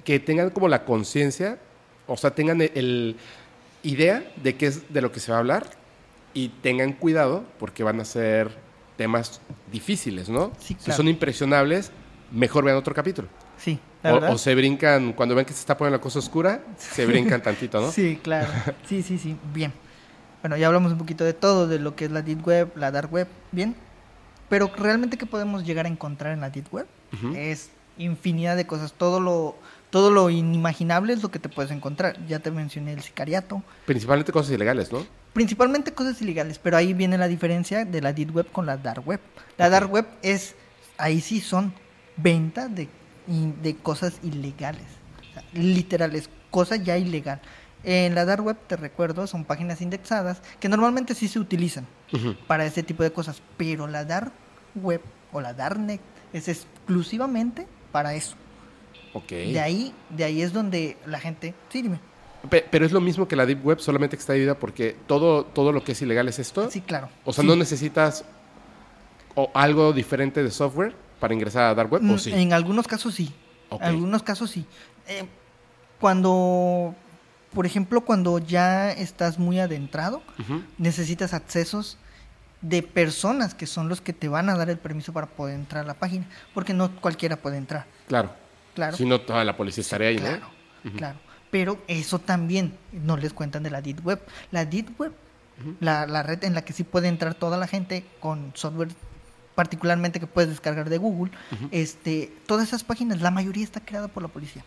[0.04, 1.60] que tengan como la conciencia,
[2.08, 3.16] o sea, tengan el, el
[3.84, 5.66] idea de qué es de lo que se va a hablar
[6.34, 8.50] y tengan cuidado porque van a ser
[8.98, 10.52] temas difíciles, ¿no?
[10.60, 10.98] Sí, Si claro.
[10.98, 11.92] son impresionables,
[12.32, 13.28] mejor vean otro capítulo.
[13.58, 14.30] Sí, la verdad.
[14.32, 17.42] O, o se brincan, cuando ven que se está poniendo la cosa oscura, se brincan
[17.42, 17.92] tantito, ¿no?
[17.92, 18.48] Sí, claro.
[18.88, 19.38] Sí, sí, sí.
[19.54, 19.74] Bien.
[20.42, 22.92] Bueno, ya hablamos un poquito de todo, de lo que es la Deep Web, la
[22.92, 23.28] Dark Web.
[23.52, 23.76] Bien.
[24.50, 26.88] Pero realmente, ¿qué podemos llegar a encontrar en la Deep Web?
[27.36, 28.94] Es infinidad de cosas.
[28.94, 29.56] Todo lo,
[29.90, 32.24] todo lo inimaginable es lo que te puedes encontrar.
[32.28, 33.64] Ya te mencioné el sicariato.
[33.86, 35.06] Principalmente cosas ilegales, ¿no?
[35.34, 39.08] Principalmente cosas ilegales, pero ahí viene la diferencia de la Deep Web con la Dark
[39.08, 39.20] Web.
[39.58, 40.56] La Dark Web es,
[40.98, 41.74] ahí sí son
[42.18, 42.88] ventas de,
[43.28, 44.84] de cosas ilegales.
[45.30, 47.42] O sea, literal, es cosa ya ilegal.
[47.84, 51.86] En la Dark Web, te recuerdo, son páginas indexadas que normalmente sí se utilizan
[52.48, 54.32] para ese tipo de cosas, pero la Dark
[54.76, 56.02] Web o la Darknet
[56.34, 58.36] es exclusivamente para eso.
[59.14, 59.30] Ok.
[59.30, 62.00] De ahí, de ahí es donde la gente, sí, dime.
[62.50, 65.46] Pe- pero es lo mismo que la Deep Web, solamente que está dividida porque todo,
[65.46, 66.70] todo lo que es ilegal es esto.
[66.72, 67.10] Sí, claro.
[67.24, 67.48] O sea, Sí.
[67.48, 68.24] no necesitas
[69.36, 72.32] o algo diferente de software para ingresar a Dark Web, Mm, ¿o sí?
[72.34, 73.34] En algunos casos sí.
[73.72, 74.66] En algunos casos sí.
[75.08, 75.26] Eh,
[76.00, 76.94] cuando,
[77.54, 80.22] por ejemplo, cuando ya estás muy adentrado,
[80.78, 81.98] necesitas accesos
[82.62, 85.84] de personas que son los que te van a dar el permiso para poder entrar
[85.84, 87.86] a la página, porque no cualquiera puede entrar.
[88.08, 88.32] Claro.
[88.74, 88.98] Claro.
[88.98, 90.48] Si no, toda la policía estaría ahí, claro,
[90.98, 91.18] claro.
[91.50, 94.22] Pero eso también no les cuentan de la Deep Web.
[94.52, 95.14] La Deep Web,
[95.80, 98.90] la, la red en la que sí puede entrar toda la gente con software
[99.56, 101.32] particularmente que puedes descargar de Google,
[101.72, 104.64] este, todas esas páginas, la mayoría está creada por la policía,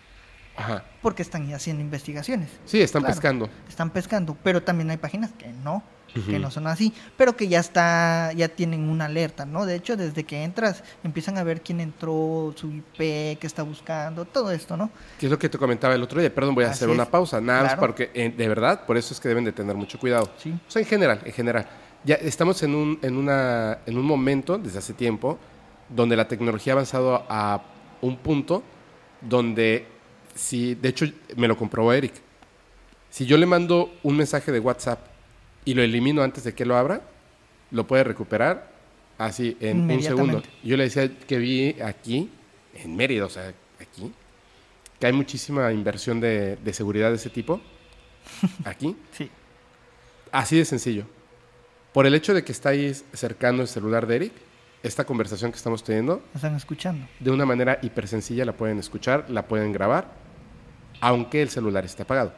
[0.56, 0.82] Ajá.
[1.02, 2.48] porque están haciendo investigaciones.
[2.64, 3.50] Sí, están Claro, pescando.
[3.68, 5.82] Están pescando, pero también hay páginas que no,
[6.26, 9.66] que no son así, pero que ya está, ya tienen una alerta, ¿no?
[9.66, 12.96] De hecho, desde que entras, empiezan a ver quién entró, su IP,
[13.38, 14.90] qué está buscando, todo esto, ¿no?
[15.20, 16.34] Que es lo que te comentaba el otro día.
[16.34, 17.40] Perdón, voy a Así hacer una pausa.
[17.42, 17.80] Nada más Claro.
[17.86, 20.32] porque, eh, de verdad, por eso es que deben de tener mucho cuidado.
[20.38, 20.58] Sí.
[20.66, 21.68] O sea, en general, en general.
[22.08, 25.38] Ya estamos en un, en una, en un momento, desde hace tiempo,
[25.90, 27.62] donde la tecnología ha avanzado a
[28.00, 28.62] un punto
[29.20, 29.84] donde,
[30.34, 31.04] si, de hecho,
[31.36, 32.14] me lo comprobó Eric.
[33.10, 35.00] Si yo le mando un mensaje de WhatsApp
[35.66, 37.02] y lo elimino antes de que lo abra,
[37.72, 38.72] lo puede recuperar
[39.18, 40.42] así en un segundo.
[40.64, 42.30] Yo le decía que vi aquí,
[42.72, 44.10] en Mérida, o sea, aquí,
[44.98, 47.60] que hay muchísima inversión de, de seguridad de ese tipo.
[48.64, 48.96] Aquí.
[49.12, 49.28] Sí.
[50.32, 51.17] Así de sencillo.
[51.92, 54.32] Por el hecho de que está ahí cercano el celular de Eric,
[54.82, 57.06] esta conversación que estamos teniendo, Están escuchando.
[57.18, 60.06] de una manera hiper sencilla la pueden escuchar, la pueden grabar,
[61.00, 62.32] aunque el celular esté apagado.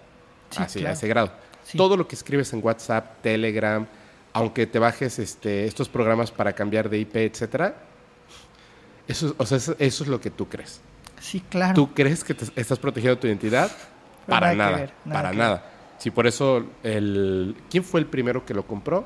[0.50, 1.32] Sí, Así, a ese grado.
[1.64, 1.76] Sí.
[1.76, 3.86] Todo lo que escribes en WhatsApp, Telegram,
[4.32, 7.74] aunque te bajes este, estos programas para cambiar de IP, etcétera,
[9.06, 10.80] eso, o sea, eso, eso es lo que tú crees.
[11.20, 11.74] Sí, claro.
[11.74, 13.70] ¿Tú crees que te- estás protegiendo tu identidad?
[14.26, 15.64] Pero Para nada para nada.
[15.98, 19.04] Sí, por eso, el, ¿quién fue el primero que lo compró?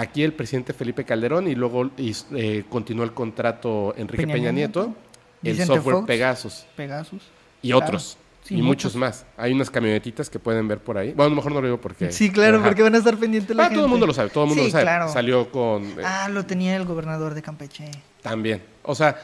[0.00, 4.94] Aquí el presidente Felipe Calderón y luego eh, continuó el contrato Enrique Peña, Peña Nieto,
[5.42, 6.06] Nieto, el software Fox.
[6.06, 7.22] Pegasus Pegasus.
[7.62, 7.84] y Claro.
[7.86, 8.16] otros.
[8.44, 8.94] Sí, y muchos.
[8.94, 8.96] muchos.
[8.96, 9.26] más.
[9.36, 11.08] Hay unas camionetitas que pueden ver por ahí.
[11.12, 12.12] Bueno, a lo mejor no lo digo porque...
[12.12, 13.74] Sí, claro, porque van a estar pendientes la Ah, gente.
[13.76, 14.84] todo el mundo lo sabe, todo el mundo Sí, lo sabe.
[14.84, 15.08] claro.
[15.08, 15.84] Salió con...
[15.84, 17.90] eh, Ah, lo tenía el gobernador de Campeche.
[18.22, 18.62] También.
[18.84, 19.16] O sea,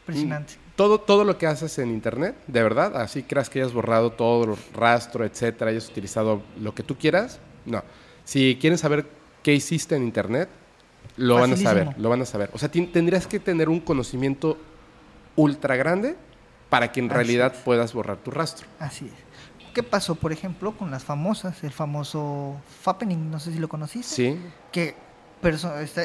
[0.00, 0.54] Impresionante.
[0.76, 4.44] todo, todo lo que haces en internet, de verdad, así creas que hayas borrado todo
[4.54, 7.82] el rastro, etcétera, hayas utilizado lo que tú quieras, no.
[8.24, 9.06] Si quieren saber
[9.42, 10.48] qué hiciste en internet,
[11.16, 12.50] lo van a saber, lo van a saber.
[12.52, 14.58] O sea, tendrías que tener un conocimiento
[15.36, 16.16] ultra grande
[16.68, 17.60] para que en Así realidad es.
[17.62, 18.66] puedas borrar tu rastro.
[18.78, 19.12] Así es.
[19.74, 21.64] ¿Qué pasó, por ejemplo, con las famosas?
[21.64, 24.14] El famoso Fappening, no sé si lo conociste.
[24.14, 24.38] Sí,
[24.70, 24.94] Que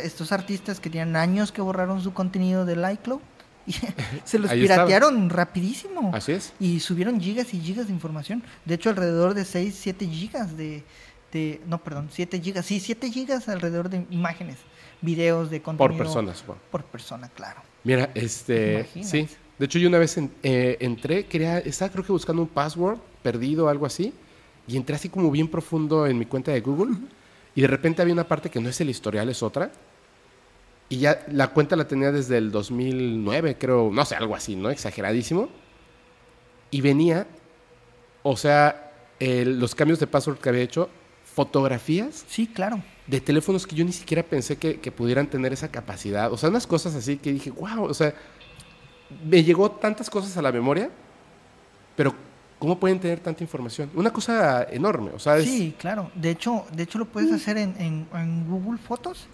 [0.03, 3.19] estos artistas que tenían años que borraron su contenido del iCloud
[3.67, 3.73] y
[4.23, 4.85] se los Ahí estaba.
[4.85, 6.11] piratearon rapidísimo.
[6.15, 6.53] así es.
[6.59, 8.41] Y subieron gigas y gigas de información.
[8.65, 10.83] De hecho, alrededor de 6, 7 gigas de,
[11.31, 11.61] de...
[11.67, 12.65] No, perdón, 7 gigas.
[12.65, 14.57] Sí, 7 gigas alrededor de imágenes,
[15.01, 15.97] videos de Por contenido.
[16.03, 16.59] persona, supongo.
[16.71, 17.61] Por persona, claro.
[17.83, 19.27] Mira, este, sí.
[19.57, 22.99] De hecho, yo una vez en- eh, entré, quería, estaba creo que buscando un password
[23.23, 24.13] perdido o algo así,
[24.67, 26.95] y entré así como bien profundo en mi cuenta de Google,
[27.55, 29.71] y de repente había una parte que no es el historial, es otra,
[30.89, 34.69] y ya la cuenta la tenía desde el 2009, creo, no sé, algo así, ¿no?
[34.69, 35.49] Exageradísimo.
[36.71, 37.25] Y venía,
[38.23, 40.89] o sea, el- los cambios de password que había hecho,
[41.41, 42.81] fotografías Sí, claro.
[43.05, 46.31] de teléfonos que yo ni siquiera pensé que, que pudieran tener esa capacidad.
[46.33, 48.13] O sea, unas cosas así que dije, wow, o sea,
[49.23, 50.89] me llegó tantas cosas a la memoria,
[51.95, 52.13] pero
[52.57, 53.91] ¿cómo pueden tener tanta información?
[53.93, 56.09] Una cosa enorme, o sea, es- Sí, claro.
[56.15, 59.27] De hecho, de hecho lo puedes hacer en, en- en Google Fotos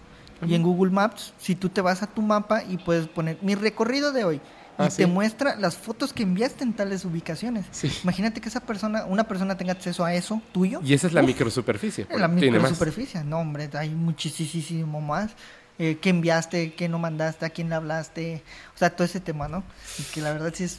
[0.46, 1.32] y en Google Maps.
[1.38, 4.40] Si tú te vas a tu mapa y puedes poner mi recorrido de hoy
[4.78, 5.06] y Ah, te sí.
[5.06, 7.64] muestra las fotos que enviaste en tales ubicaciones.
[7.70, 7.92] Sí.
[8.02, 10.80] Imagínate que esa persona, una persona tenga acceso a eso tuyo.
[10.84, 12.06] Y esa es la Uf, microsuperficie.
[12.10, 13.22] en la microsuperficie.
[13.24, 15.30] No, hombre, hay muchísimo más.
[15.78, 16.72] Eh, ¿Qué enviaste?
[16.74, 17.46] ¿Qué no mandaste?
[17.46, 18.42] ¿A quién le hablaste?
[18.74, 19.64] O sea, todo ese tema, ¿no?
[19.98, 20.78] Y que la verdad sí es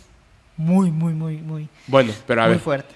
[0.57, 2.95] muy, muy, muy, muy, Bueno, pero a muy ver, fuerte.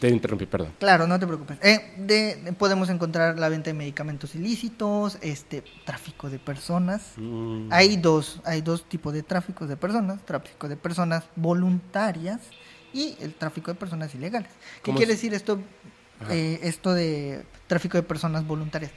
[0.00, 0.72] Te interrumpí, perdón.
[0.78, 1.58] Claro, no te preocupes.
[1.62, 7.12] Eh, de, de- podemos encontrar la venta de medicamentos ilícitos, este, tráfico de personas.
[7.16, 12.40] Mm, Hay dos, hay dos tipos de tráfico de personas, tráfico de personas voluntarias
[12.92, 14.50] y el tráfico de personas ilegales.
[14.76, 15.18] ¿Qué ¿Cómo quiere es?
[15.18, 15.58] decir esto,
[16.30, 18.92] eh, esto de tráfico de personas voluntarias?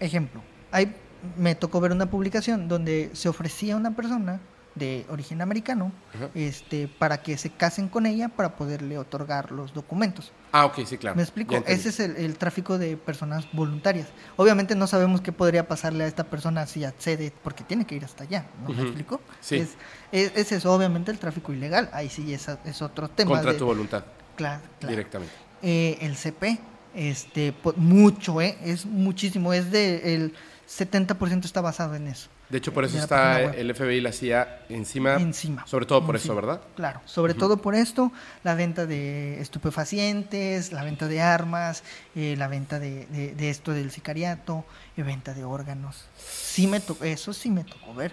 [0.00, 0.94] Ejemplo, hay,
[1.36, 4.40] me tocó ver una publicación donde se ofrecía a una persona
[4.78, 6.28] de origen americano Ajá.
[6.34, 10.32] este, para que se casen con ella para poderle otorgar los documentos.
[10.52, 11.16] Ah, ok, sí, claro.
[11.16, 11.54] ¿Me explico?
[11.66, 14.08] Ese es el, el tráfico de personas voluntarias.
[14.36, 18.04] Obviamente no sabemos qué podría pasarle a esta persona si accede, porque tiene que ir
[18.04, 18.46] hasta allá.
[18.66, 19.20] ¿no me explico?
[19.40, 19.56] Sí.
[19.56, 19.68] Es,
[20.12, 21.90] es, es eso, obviamente, el tráfico ilegal.
[21.92, 23.32] Ahí sí es, es otro tema.
[23.32, 24.04] Contra de- tu voluntad,
[24.36, 24.90] Claro, claro.
[24.90, 25.34] directamente.
[25.62, 26.58] Eh, el CP,
[26.94, 28.56] este, mucho, ¿eh?
[28.62, 29.52] Es muchísimo.
[29.52, 30.14] Es de.
[30.14, 30.34] El
[30.68, 32.28] 70% está basado en eso.
[32.48, 35.66] De hecho, por eso está el FBI y la CIA encima, Encima.
[35.66, 36.34] sobre todo por eso.
[36.34, 36.62] ¿verdad?
[36.76, 38.10] Claro, sobre todo por esto,
[38.42, 41.82] la venta de estupefacientes, la venta de armas,
[42.14, 44.64] eh, la venta de, de- de esto del sicariato,
[44.96, 46.06] y venta de órganos.
[46.16, 48.12] Sí me tocó, eso sí me tocó ver.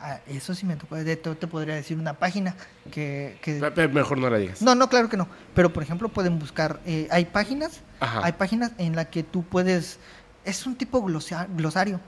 [0.00, 0.94] Ah, eso sí me tocó.
[0.94, 2.54] De hecho, te podría decir una página
[2.92, 3.36] que...
[3.42, 3.58] que-
[3.92, 4.62] Mejor no la digas.
[4.62, 5.26] No, no, claro que no.
[5.56, 6.78] Pero, por ejemplo, pueden buscar...
[6.86, 8.20] eh, hay páginas, Ajá.
[8.24, 9.98] hay páginas en las que tú puedes...
[10.48, 12.00] Es un tipo glosa- glosario.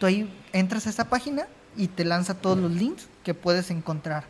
[0.00, 4.24] Tú ahí entras a esa página y te lanza todos los links que puedes encontrar.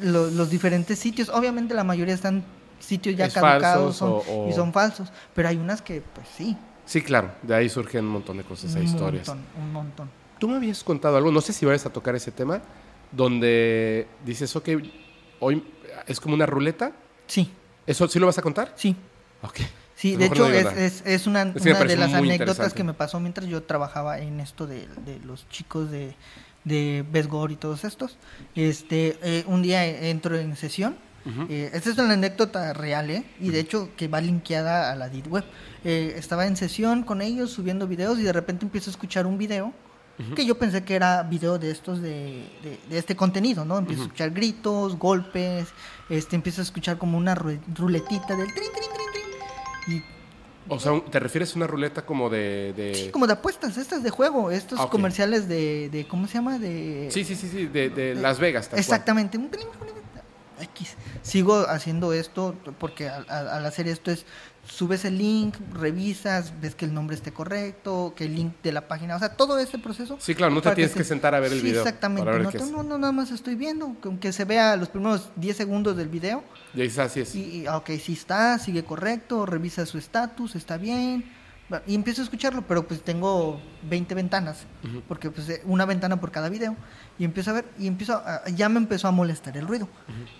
[0.00, 2.44] Lo- los diferentes sitios, obviamente la mayoría están
[2.80, 6.02] sitios ya Es caducados falsos son- o- o- y son falsos, pero hay unas que
[6.14, 7.32] pues sí, Sí, claro.
[7.42, 9.26] De ahí surgen un montón de cosas e un historias.
[9.26, 10.10] montón, un montón.
[10.38, 12.60] Tú me habías contado algo, no sé si vayas a tocar ese tema,
[13.10, 14.68] donde dices, ok,
[15.40, 15.64] hoy
[16.06, 16.92] es como una ruleta.
[17.26, 17.50] Sí,
[17.88, 18.72] ¿Eso sí lo vas a contar?
[18.76, 18.94] sí.
[19.42, 19.60] Ok.
[19.96, 22.74] Sí, lo de hecho es, es, es una, Es que me una de las anécdotas
[22.74, 26.14] que me pasó mientras yo trabajaba en esto de, de los chicos de,
[26.64, 28.18] de Besgor y todos estos.
[28.54, 30.96] Este, eh, un día entro en sesión.
[31.48, 33.24] Eh, esta es una anécdota real, ¿eh?
[33.40, 35.44] Y de hecho que va linkeada a la Deep Web.
[35.82, 39.36] Eh, estaba en sesión con ellos subiendo videos y de repente empiezo a escuchar un
[39.38, 39.72] video
[40.34, 43.76] que yo pensé que era video de estos de, de- de este contenido, ¿no?
[43.76, 45.66] Empiezo a escuchar gritos, golpes,
[46.08, 48.90] este empiezo a escuchar como una ru- ruletita del trin, trin.
[49.02, 49.05] Y
[50.68, 52.72] O sea, ¿te refieres a una ruleta como de...
[52.76, 56.34] de- Sí, como de apuestas, estas de juego, estos Ah, comerciales de, de, ¿cómo se
[56.34, 56.58] llama?
[56.58, 57.08] De...
[57.12, 58.64] Sí, sí, sí, sí, de, de Las Vegas.
[58.66, 58.80] tal cual.
[58.80, 59.38] Exactamente.
[60.60, 60.94] X.
[61.22, 64.24] Sigo haciendo esto porque al hacer esto es,
[64.68, 68.88] subes el link, revisas, ves que el nombre esté correcto, que el link de la
[68.88, 70.16] página, o sea, todo ese proceso.
[70.20, 72.58] Sí, claro, no te tienes se- que sentar a ver el Sí, video Exactamente.
[72.58, 75.96] no, no, no, nada más estoy viendo, que aunque se vea los primeros 10 segundos
[75.96, 76.42] del video,
[76.74, 77.34] Y ahí está, así es.
[77.34, 81.24] y, y, ah, ok, sí está, sigue correcto, revisa su estatus, está bien.
[81.88, 84.58] Y empiezo a escucharlo, pero pues tengo 20 ventanas,
[85.08, 86.76] porque pues eh, una ventana por cada video.
[87.18, 89.88] Y empiezo a ver, y empiezo a- ya me empezó a molestar el ruido.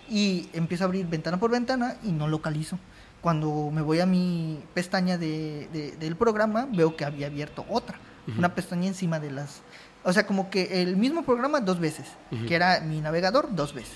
[0.09, 2.79] Y empiezo a abrir ventana por ventana y no localizo.
[3.27, 7.99] Cuando me voy a mi pestaña de, de- del programa, veo que había abierto otra,
[8.37, 9.63] una pestaña encima de las...
[10.05, 12.07] O sea, como que el mismo programa dos veces,
[12.47, 13.91] que era mi navegador dos veces.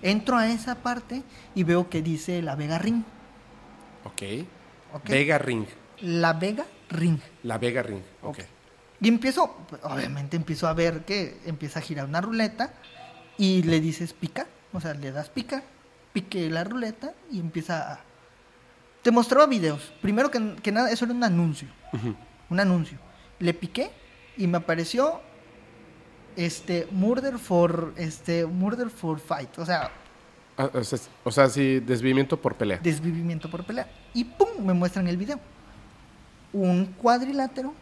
[0.00, 1.22] Entro a esa parte
[1.54, 3.02] y veo que dice La Vega Ring.
[4.94, 5.10] Ok.
[5.10, 5.66] Vega Ring.
[6.00, 7.18] La Vega Ring.
[7.42, 8.00] La Vega Ring.
[8.22, 8.38] Ok.
[9.02, 12.72] Y empiezo, obviamente empiezo a ver que empieza a girar una ruleta
[13.36, 15.62] y le dices pica, o sea, le das pica,
[16.14, 18.00] pique la ruleta y empieza a...
[19.02, 19.92] Te mostraba videos.
[20.02, 21.68] Primero que, que nada, eso era un anuncio,
[22.50, 22.98] un anuncio.
[23.38, 23.90] Le piqué
[24.36, 25.20] y me apareció
[26.36, 29.90] este Murder for este Murder for Fight, o sea,
[30.58, 32.78] Ah, o, sea, o sea, sí, desvivimiento por pelea.
[32.82, 33.88] desvivimiento por pelea.
[34.12, 35.40] Y pum, me muestran el video.
[36.52, 37.72] Un cuadrilátero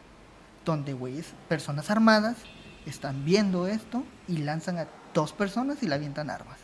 [0.64, 2.36] donde, güeyes, personas armadas
[2.86, 6.58] están viendo esto y lanzan a dos personas y le avientan armas.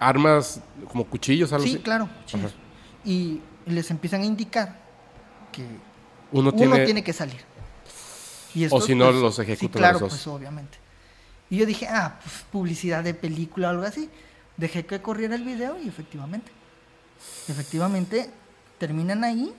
[0.00, 0.60] Armas
[0.90, 1.82] como cuchillos, algo Sí, así.
[1.82, 2.52] claro, chillos.
[2.52, 2.61] Ajá.
[3.04, 4.76] Y les empiezan a indicar
[5.50, 5.62] que
[6.32, 6.84] Uno, uno tiene...
[6.84, 7.04] tiene...
[7.04, 7.40] que salir.
[8.54, 10.10] Y O si no, pues, los Sí, ejecutan claro, los dos.
[10.10, 10.78] pues obviamente.
[11.50, 14.08] Y yo dije, ah, pues publicidad de película o algo así.
[14.56, 16.50] Dejé que corriera el video y efectivamente.
[17.48, 18.30] Efectivamente,
[18.78, 19.52] terminan ahí.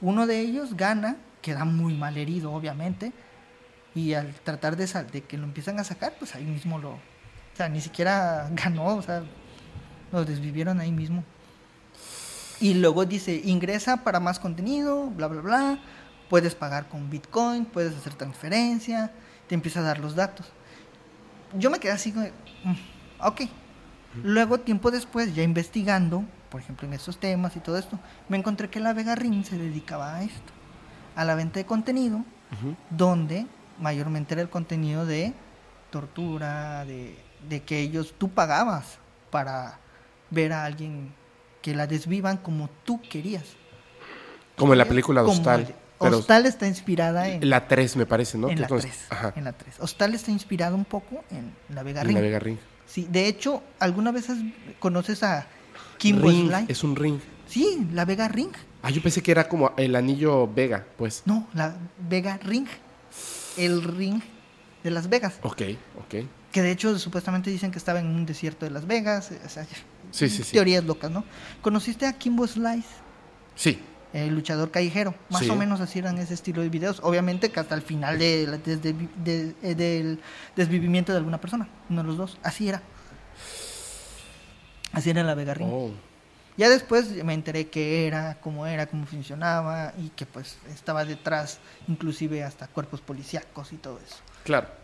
[0.00, 3.12] Uno de ellos gana, queda muy mal herido, obviamente.
[3.94, 6.90] Y al tratar de, sal- de que lo empiezan a sacar, pues ahí mismo lo.
[6.92, 9.22] O sea, ni siquiera ganó, o sea,
[10.12, 11.24] lo desvivieron ahí mismo.
[12.60, 15.78] Y luego dice, ingresa para más contenido, bla, bla, bla.
[16.28, 19.10] Puedes pagar con Bitcoin, puedes hacer transferencia,
[19.48, 20.46] te empieza a dar los datos.
[21.58, 22.74] Yo me quedé así, "Mm,
[23.26, 23.40] ok.
[24.22, 28.68] Luego, tiempo después, ya investigando, por ejemplo, en estos temas y todo esto, me encontré
[28.68, 30.52] que la Vega Ring se dedicaba a esto,
[31.16, 32.24] a la venta de contenido,
[32.90, 33.46] donde
[33.80, 35.32] mayormente era el contenido de
[35.90, 37.16] tortura, de,
[37.48, 38.98] de que ellos, tú pagabas
[39.30, 39.78] para
[40.30, 41.12] ver a alguien
[41.62, 43.44] que la desvivan como tú querías.
[44.56, 45.74] Como en la película de Hostal.
[45.98, 48.48] pero Hostal está inspirada en, la 3 me parece, ¿no?
[48.50, 49.12] en la entonces- 3.
[49.18, 49.32] Ajá.
[49.36, 49.76] En la 3.
[49.80, 52.14] Hostal está inspirado un poco en la Vega en Ring.
[52.16, 52.58] la Vega Ring.
[52.86, 54.38] Sí, de hecho, ¿alguna vez has-
[54.78, 55.46] conoces a
[55.98, 57.20] Kim Ring, es un ring.
[57.46, 58.52] Sí, la Vega Ring.
[58.82, 61.22] Ah, yo pensé que era como el anillo Vega, pues.
[61.26, 61.76] No, la
[62.08, 62.66] Vega Ring.
[63.56, 64.20] El ring
[64.82, 65.34] de Las Vegas.
[65.42, 65.62] Ok,
[65.98, 66.24] ok.
[66.52, 69.30] Que de hecho supuestamente dicen que estaba en un desierto de Las Vegas.
[69.44, 69.66] o sea,
[70.10, 70.42] Sí, sí.
[70.52, 71.24] Teorías locas, ¿no?
[71.62, 72.88] ¿Conociste a Kimbo Slice?
[73.54, 73.78] Sí,
[74.12, 75.14] El luchador callejero.
[75.28, 76.98] Más o menos así eran ese estilo de videos.
[77.02, 78.92] Obviamente que hasta el final de, desde-
[79.22, 80.20] de- eh, del
[80.56, 81.68] desvivimiento de alguna persona.
[81.88, 82.38] Uno de los dos.
[82.42, 82.82] Así era.
[84.92, 85.70] Así era la Vega Ring.
[85.72, 85.90] Oh,
[86.56, 91.58] Ya después me enteré qué era, cómo era, cómo funcionaba y que pues estaba detrás
[91.86, 94.16] inclusive hasta cuerpos policíacos y todo eso.
[94.44, 94.79] claro.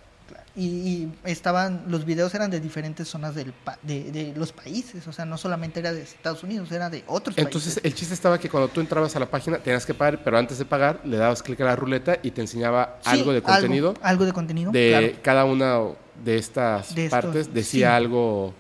[0.55, 5.07] Y, y estaban, los videos eran de diferentes zonas del pa- de, de los países,
[5.07, 7.85] o sea, no solamente era de Estados Unidos, era de otros Entonces, países.
[7.85, 10.57] el chiste estaba que cuando tú entrabas a la página tenías que pagar, pero antes
[10.59, 13.95] de pagar le dabas clic a la ruleta y te enseñaba Sí, algo de contenido
[14.03, 15.07] Algo, de contenido, de claro.
[15.23, 15.81] cada una
[16.25, 17.53] de estas De estos, partes.
[17.53, 17.95] Decía sí.
[17.95, 18.55] algo.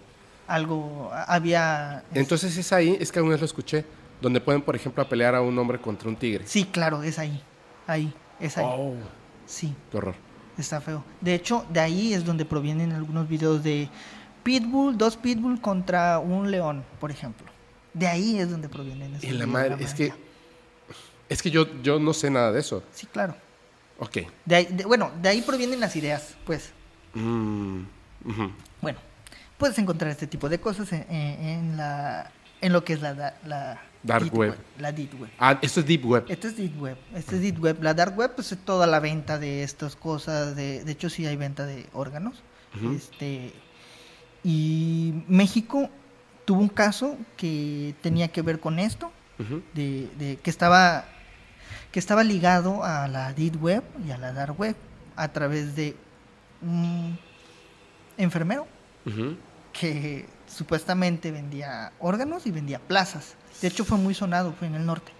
[0.49, 2.05] Algo, había...
[2.15, 3.85] Entonces es ahí, es que alguna vez lo escuché,
[4.21, 6.45] donde pueden, por ejemplo, a pelear a un hombre contra un tigre.
[6.47, 7.43] Sí, claro, es ahí,
[7.87, 8.67] ahí, es ahí.
[8.69, 8.93] Oh,
[9.47, 10.15] Sí, qué horror.
[10.63, 11.05] Está feo.
[11.21, 13.89] De hecho, de ahí es donde provienen algunos videos de
[14.43, 17.47] Pitbull, dos Pitbull contra un león, por ejemplo.
[17.95, 20.13] De ahí es donde provienen esos Y la madre, es que,
[21.29, 22.83] es que yo, yo no sé nada de eso.
[22.93, 23.35] Sí, claro.
[23.99, 24.19] Ok.
[24.45, 26.71] De ahí- de- bueno, de ahí provienen las ideas, pues.
[27.15, 27.83] Mm.
[28.83, 28.99] Bueno,
[29.57, 33.81] puedes encontrar este tipo de cosas en, en- en la en lo que es la
[34.07, 34.57] Dark deep web.
[34.79, 35.31] La deep web.
[35.39, 36.25] Ah, esto es Deep Web.
[36.29, 36.97] Este es deep web.
[37.15, 37.83] Este es deep web.
[37.83, 40.55] La dark web pues es toda la venta de estas cosas.
[40.55, 42.43] De, de hecho sí hay venta de órganos.
[42.95, 43.53] Este
[44.45, 45.89] y México
[46.45, 49.11] tuvo un caso que tenía que ver con esto,
[49.75, 51.07] de, de que estaba
[51.91, 54.77] que estaba ligado a la deep web y a la dark web
[55.17, 55.97] a través de
[56.61, 57.19] un
[58.19, 58.67] enfermero
[59.73, 63.37] que supuestamente vendía órganos y vendía plazas.
[63.61, 65.13] De hecho fue muy sonado, fue en el norte.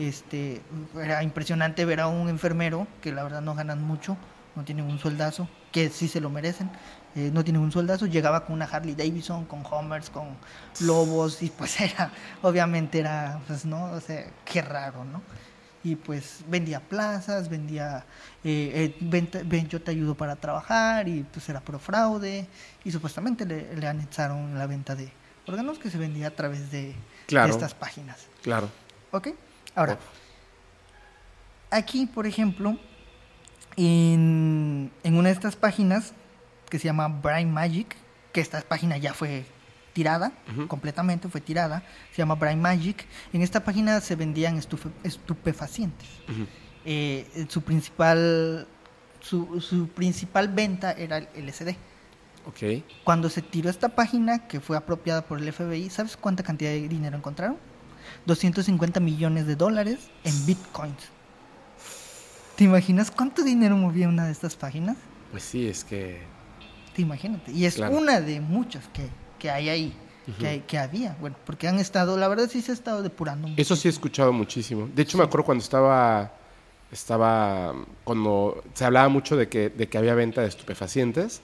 [0.00, 0.62] Este,
[1.00, 4.16] era impresionante ver a un enfermero que la verdad no ganan mucho,
[4.56, 6.68] no tienen un sueldazo, que sí se lo merecen,
[7.14, 10.36] eh, no tienen un sueldazo, llegaba con una Harley Davidson, con Homers, con
[10.80, 12.10] Lobos, y pues era,
[12.42, 15.22] obviamente era, pues no, o sea, qué raro, ¿no?
[15.82, 18.04] Y pues vendía plazas, vendía,
[18.44, 22.46] eh, eh, ven, yo te ayudo para trabajar, y pues era pro fraude,
[22.84, 25.10] y supuestamente le, le anexaron la venta de
[25.46, 26.94] órganos que se vendía a través de,
[27.30, 28.26] de estas páginas.
[28.42, 28.68] Claro.
[29.12, 29.28] ¿Ok?
[29.74, 29.98] Ahora,
[31.70, 32.76] aquí, por ejemplo,
[33.76, 36.12] en, en una de estas páginas
[36.68, 37.96] que se llama Brain Magic,
[38.32, 39.44] que esta página ya fue
[39.92, 40.32] tirada,
[40.68, 43.04] completamente fue tirada, se llama Brain Magic.
[43.32, 46.08] En esta página se vendían estufe- estupefacientes.
[46.84, 48.66] Eh, su principal
[49.20, 51.74] su, su principal venta era el LSD.
[52.50, 52.82] Ok.
[53.04, 56.88] Cuando se tiró esta página, que fue apropiada por el FBI, ¿sabes cuánta cantidad de
[56.88, 57.56] dinero encontraron?
[58.26, 61.08] 250 millones de dólares en bitcoins.
[62.56, 64.96] ¿Te imaginas cuánto dinero movía una de estas páginas?
[65.30, 66.20] Pues sí, es que.
[66.94, 67.52] Te imagínate.
[67.52, 67.96] Y es Claro.
[67.96, 69.08] una de muchas que,
[69.38, 69.94] que hay ahí,
[70.28, 70.38] Ujú.
[70.38, 71.16] que, hay- que había.
[71.20, 73.48] Bueno, porque han estado, la verdad sí se ha estado depurando.
[73.48, 73.60] mucho.
[73.62, 74.88] Eso sí he escuchado muchísimo.
[74.94, 76.32] De hecho, me acuerdo cuando estaba.
[76.90, 77.72] Estaba.
[78.04, 81.40] Cuando se hablaba mucho de que, de que había venta de estupefacientes.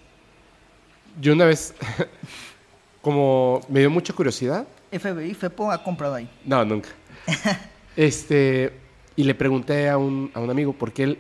[1.21, 1.75] Yo una vez.
[3.07, 4.67] como me dio mucha curiosidad.
[4.91, 6.29] FBI, FEPO ha comprado ahí.
[6.45, 6.89] No, nunca.
[7.97, 8.73] este.
[9.15, 11.19] Y le pregunté a un, a un amigo porque él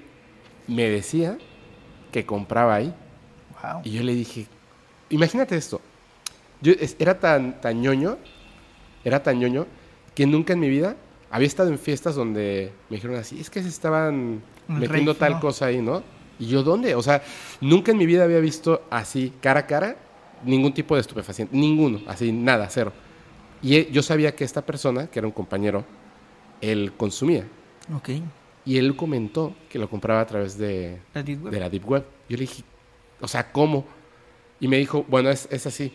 [0.66, 1.38] me decía
[2.10, 2.92] que compraba ahí.
[3.62, 3.82] Wow.
[3.84, 4.46] Y yo le dije,
[5.10, 5.80] imagínate esto.
[6.60, 8.18] Yo era tan, tan ñoño,
[9.04, 9.66] era tan ñoño,
[10.14, 10.96] que nunca en mi vida
[11.30, 15.40] había estado en fiestas donde me dijeron así, es que se estaban metiendo tal ¿no?
[15.40, 16.02] cosa ahí, ¿no?
[16.38, 16.94] Y yo, ¿dónde?
[16.94, 17.22] O sea,
[17.60, 19.96] nunca en mi vida había visto así, cara a cara,
[20.44, 22.92] ningún tipo de estupefaciente, ninguno, así, nada, cero.
[23.62, 25.84] Y él- yo sabía que esta persona, que era un compañero,
[26.60, 27.46] él consumía.
[27.94, 28.10] Ok.
[28.64, 31.52] Y él comentó que lo compraba a través de, La deep web.
[31.52, 32.04] de la Deep Web.
[32.28, 32.64] Yo le dije,
[33.20, 33.86] o sea, ¿cómo?
[34.60, 35.92] Y me dijo, bueno, es, es así.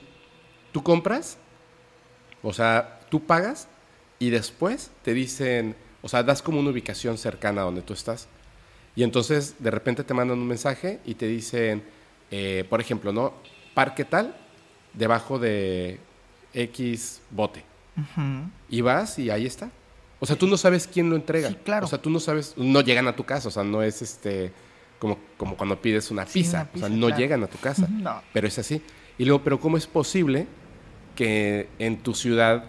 [0.72, 1.38] Tú compras,
[2.42, 3.68] o sea, tú pagas
[4.20, 8.28] y después te dicen, o sea, das como una ubicación cercana a donde tú estás.
[8.96, 11.84] Y entonces de repente te mandan un mensaje y te dicen,
[12.30, 13.34] eh, por ejemplo, ¿no?
[13.74, 14.36] Parque tal,
[14.94, 16.00] debajo de
[16.54, 17.64] X bote.
[18.70, 19.70] Y vas y ahí está.
[20.20, 21.50] O sea, tú no sabes quién lo entrega.
[21.50, 21.86] Sí, claro.
[21.86, 24.52] O sea, tú no sabes, no llegan a tu casa, o sea, no es este
[25.00, 26.70] como, como cuando pides una Sí, pizza.
[26.76, 27.18] o sea, no claro.
[27.20, 27.88] llegan a tu casa.
[27.90, 28.22] No.
[28.34, 28.82] Pero es así.
[29.18, 30.48] Y luego, pero ¿cómo es posible
[31.16, 32.66] que en tu ciudad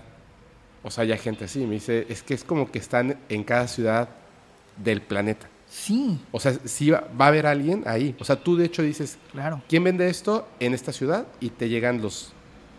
[0.85, 1.61] o sea, hay gente así.
[1.67, 4.09] Me dice, es que es como que están en cada ciudad
[4.77, 5.49] del planeta.
[5.75, 8.15] Sí, O sea, sí va, va a haber alguien ahí.
[8.21, 9.63] O sea, tú de hecho dices, claro.
[9.69, 11.27] ¿quién vende esto en esta ciudad?
[11.41, 12.33] Y te llegan los,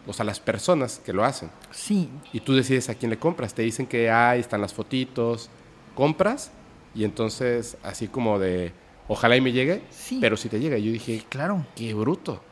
[0.06, 1.50] o sea, las personas que lo hacen.
[1.72, 3.56] Sí, Y tú decides a quién le compras.
[3.56, 5.50] Te dicen que ahí están las fotitos,
[5.96, 6.52] compras
[6.94, 8.72] y entonces así como de,
[9.08, 10.20] ojalá y me llegue, Sí.
[10.22, 10.78] pero si te llega.
[10.78, 11.66] Y yo dije, claro.
[11.76, 12.44] qué bruto.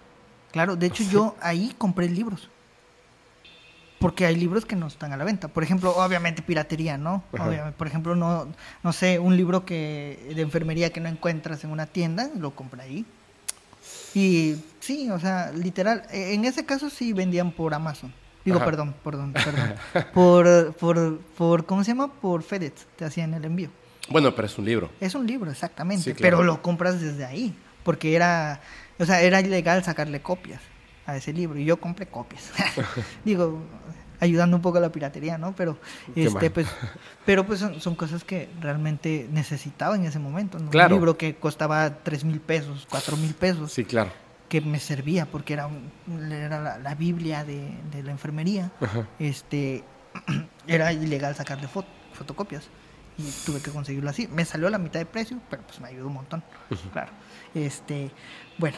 [0.52, 2.50] Claro, de hecho yo ahí compré libros.
[4.02, 5.48] Porque hay libros que no están a la venta.
[5.48, 7.24] Por ejemplo, obviamente piratería, ¿no?
[7.32, 8.48] Obviamente, por ejemplo, no,
[8.84, 12.82] no sé, un libro que de enfermería que no encuentras en una tienda, lo compré
[12.82, 13.06] ahí.
[14.14, 18.14] Y sí, o sea, literal, e- en ese caso sí vendían por Amazon.
[18.44, 18.66] Digo, Ajá.
[18.66, 19.34] perdón, perdón,
[19.94, 20.12] perdón.
[20.14, 22.12] por, por, por, ¿cómo se llama?
[22.12, 23.70] Por FedEx, te hacían el envío.
[24.10, 24.90] Bueno, pero es un libro.
[25.00, 26.38] Es un libro, exactamente, Sí, claro.
[26.38, 28.60] pero lo compras desde ahí, porque era,
[29.00, 30.60] o sea, era ilegal sacarle copias
[31.06, 32.52] a ese libro y yo compré copias.
[33.26, 33.62] Digo,
[34.22, 35.54] ayudando un poco a la piratería, ¿no?
[35.56, 35.78] Pero
[36.16, 36.52] Qué este mal.
[36.52, 36.68] pues
[37.26, 40.70] pero pues son, son cosas que realmente necesitaba en ese momento, ¿no?
[40.70, 40.96] Claro.
[40.96, 44.12] Un libro que costaba tres mil pesos, cuatro mil pesos, Sí, claro.
[44.48, 45.92] que me servía porque era, un-
[46.32, 48.72] era la, la Biblia de, de la enfermería.
[48.80, 49.06] Ajá.
[49.20, 49.84] Este
[50.68, 52.70] era ilegal sacarle fot- fotocopias
[53.18, 54.28] y tuve que conseguirlo así.
[54.28, 56.44] Me salió a la mitad de precio, pero pues me ayudó un montón.
[56.94, 57.12] Claro.
[57.54, 58.12] Este,
[58.58, 58.78] bueno.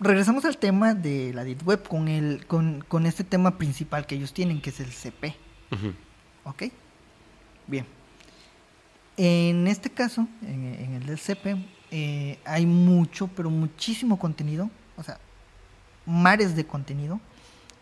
[0.00, 4.14] Regresamos al tema de la Deep Web con el con, con este tema principal que
[4.14, 5.36] ellos tienen, que es el CP.
[5.72, 5.92] Ujú.
[6.44, 6.64] ¿Ok?
[7.66, 7.86] Bien.
[9.18, 11.56] En este caso, en, en el del CP,
[11.90, 14.70] eh, hay mucho, pero muchísimo contenido.
[14.96, 15.18] O sea,
[16.06, 17.20] mares de contenido.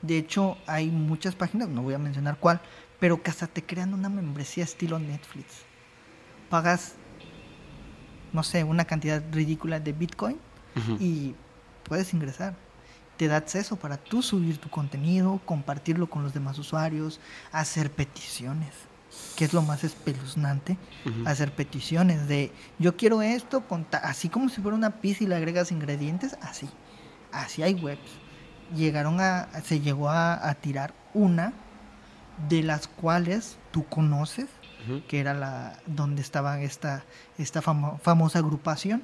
[0.03, 2.61] De hecho, hay muchas páginas, no voy a mencionar cuál,
[3.01, 5.62] pero que hasta te crean una membresía estilo Netflix.
[6.49, 6.95] Pagas,
[8.33, 10.37] no sé, una cantidad ridícula de Bitcoin
[11.01, 11.35] y
[11.89, 12.55] puedes ingresar.
[13.16, 17.18] Te da acceso para tú subir tu contenido, compartirlo con los demás usuarios,
[17.51, 18.72] hacer peticiones,
[19.36, 20.76] que es lo más espeluznante,
[21.26, 25.34] hacer peticiones de yo quiero esto, con así como si fuera una pizza y le
[25.34, 26.68] agregas ingredientes, así.
[27.32, 28.09] Así hay webs.
[28.76, 31.53] Llegaron a, se llegó a, a tirar una
[32.49, 34.47] de las cuales tú conoces,
[35.09, 37.03] que era la donde estaba esta,
[37.36, 39.03] esta famo- famosa agrupación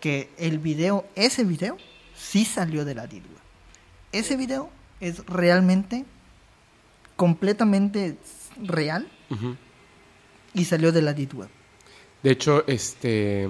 [0.00, 1.76] que el video, ese video,
[2.18, 3.22] sí salió de la Web.
[4.12, 6.04] Ese video es realmente,
[7.16, 8.16] completamente
[8.62, 9.56] real Ujú.
[10.54, 11.48] y salió de la Deep Web.
[12.22, 13.48] De hecho, este...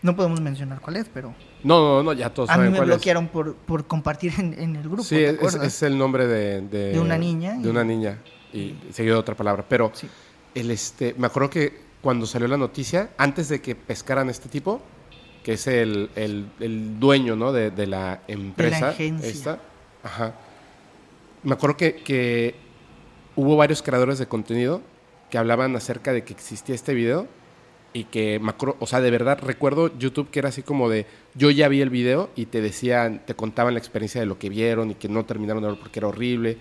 [0.00, 1.34] No podemos mencionar cuál es, pero
[1.64, 2.94] No, no, no, ya todos a mí me cuál es.
[2.96, 5.02] bloquearon por, por compartir en, en el grupo.
[5.02, 8.18] Sí, ¿te es, es el nombre de, de, De una niña De y- una niña.
[8.52, 9.64] Y seguido de otra palabra.
[9.68, 10.08] Pero Sí.
[10.54, 14.80] el este, me acuerdo que cuando salió la noticia, antes de que pescaran este tipo,
[15.42, 17.52] que es el, el- el dueño ¿no?
[17.52, 18.90] de, de la empresa.
[18.90, 19.28] agencia.
[19.28, 19.58] esta,
[20.02, 20.34] ajá.
[21.42, 22.54] Me acuerdo que, que
[23.36, 24.82] hubo varios creadores de contenido
[25.30, 27.26] que hablaban acerca de que existía este video
[27.92, 31.06] y que me acuerdo, o sea, de verdad recuerdo YouTube que era así como de
[31.34, 34.48] yo ya vi el video y te decían, te contaban la experiencia de lo que
[34.48, 36.58] vieron y que no terminaron de ver porque era horrible.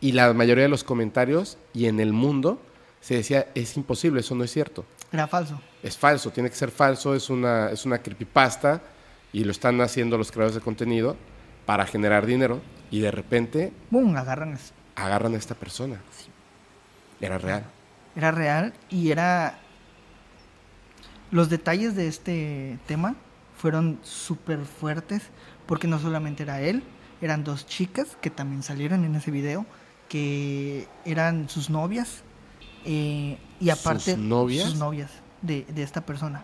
[0.00, 2.60] Y la mayoría de los comentarios y en el mundo
[3.00, 4.84] se decía, es imposible, eso no es cierto.
[5.12, 5.60] Era falso.
[5.82, 8.80] Es falso, tiene que ser falso, es una, es una creepypasta
[9.32, 11.16] y lo están haciendo los creadores de contenido
[11.66, 12.60] para generar dinero
[12.90, 14.16] y de repente ¡Bum!
[14.16, 14.72] Agarran eso.
[14.96, 16.00] agarran a esta persona.
[17.20, 17.64] Era real.
[18.16, 19.58] Era real y era...
[21.30, 23.14] Los detalles de este tema
[23.56, 25.22] fueron súper fuertes
[25.66, 26.82] porque no solamente era él,
[27.22, 29.64] eran dos chicas que también salieron en ese video,
[30.08, 32.22] que eran sus novias
[32.84, 34.14] eh, y aparte...
[34.14, 34.70] ¿Sus novias?
[34.70, 35.10] Sus novias
[35.42, 36.42] de, de esta persona.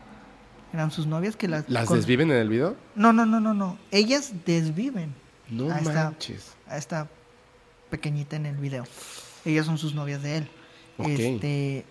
[0.73, 1.69] Eran sus novias que las...
[1.69, 2.77] ¿Las con- desviven en el video?
[2.95, 3.79] No, no, no, no, no.
[3.91, 5.15] Ellas desviven
[5.49, 6.05] No está.
[6.11, 6.55] manches.
[6.69, 7.09] a esta
[7.91, 8.85] pequeñita en el video.
[9.45, 10.51] Ellas son sus novias de él.
[10.99, 11.09] Ok.
[11.09, 11.85] Este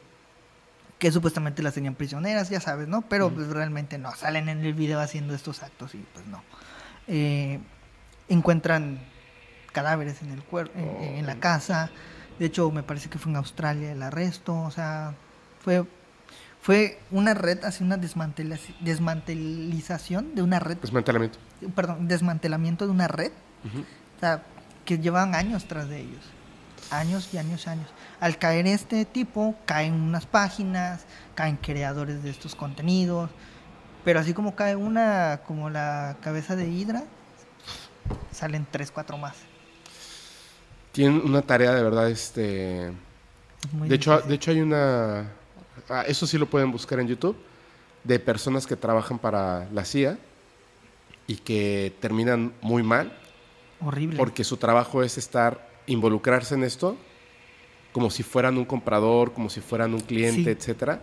[0.99, 3.03] que supuestamente las tenían prisioneras, ya sabes, ¿no?
[3.03, 3.35] Pero Ujú.
[3.35, 6.41] pues realmente no, salen en el video haciendo estos actos y pues no.
[7.07, 7.59] Eh,
[8.29, 8.99] encuentran
[9.73, 11.01] cadáveres en el cuer- en, Oh.
[11.19, 11.91] en la casa.
[12.39, 15.13] De hecho, me parece que fue en Australia el arresto, o sea,
[15.63, 15.83] fue
[16.61, 21.39] fue una red, así una desmantelización de una red, Desmantelamiento.
[21.75, 23.31] perdón, desmantelamiento de una red
[23.63, 24.43] o sea,
[24.83, 26.25] que llevaban años tras de ellos.
[26.91, 27.87] Años y años y años.
[28.19, 33.29] Al caer este tipo, caen unas páginas, caen creadores de estos contenidos.
[34.05, 37.03] Pero así como cae una, como la cabeza de Hydra,
[38.31, 39.35] salen tres, cuatro más.
[40.97, 42.91] Tienen una tarea de verdad, este...
[43.71, 45.31] Muy De hecho, de hecho hay una...
[45.89, 47.35] ah, eso sí lo pueden buscar en YouTube,
[48.03, 50.17] de personas que trabajan para la CIA
[51.27, 53.15] y que terminan muy mal
[53.79, 54.17] horrible.
[54.17, 56.97] porque su trabajo es estar, involucrarse en esto
[57.91, 60.49] como si fueran un comprador, como si fueran un cliente, Sí.
[60.49, 60.99] etcétera.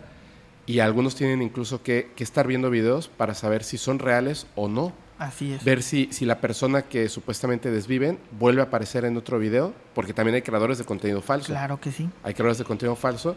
[0.65, 4.67] Y algunos tienen incluso que, que estar viendo videos para saber si son reales o
[4.67, 4.91] no.
[5.17, 5.63] Así es.
[5.63, 10.13] Ver si, si la persona que supuestamente desviven vuelve a aparecer en otro video, porque
[10.13, 11.47] también hay creadores de contenido falso.
[11.53, 12.09] Claro que sí.
[12.23, 13.35] Hay creadores de contenido falso.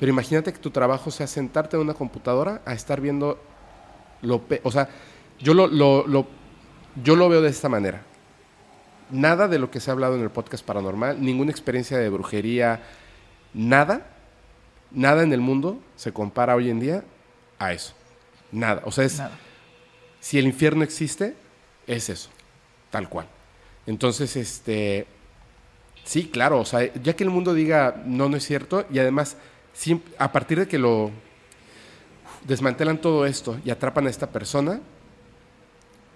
[0.00, 3.38] Pero imagínate que tu trabajo sea sentarte en una computadora a estar viendo
[4.22, 4.42] lo...
[4.64, 4.88] O sea,
[5.38, 6.26] yo lo, lo- lo-
[7.04, 8.02] yo lo veo de esta manera.
[9.10, 12.80] Nada de lo que se ha hablado en el podcast paranormal, ninguna experiencia de brujería,
[13.52, 14.06] nada,
[14.90, 17.04] nada en el mundo se compara hoy en día
[17.58, 17.94] a eso.
[18.52, 18.82] Nada.
[18.84, 19.32] O sea, es, Nada.
[20.20, 21.34] Si el infierno existe,
[21.86, 22.30] es eso,
[22.90, 23.26] tal cual.
[23.86, 25.06] Entonces, este,
[26.04, 29.36] sí, claro, o sea, ya que el mundo diga no, no es cierto, y además,
[30.18, 31.10] a partir de que lo
[32.44, 34.80] desmantelan todo esto y atrapan a esta persona,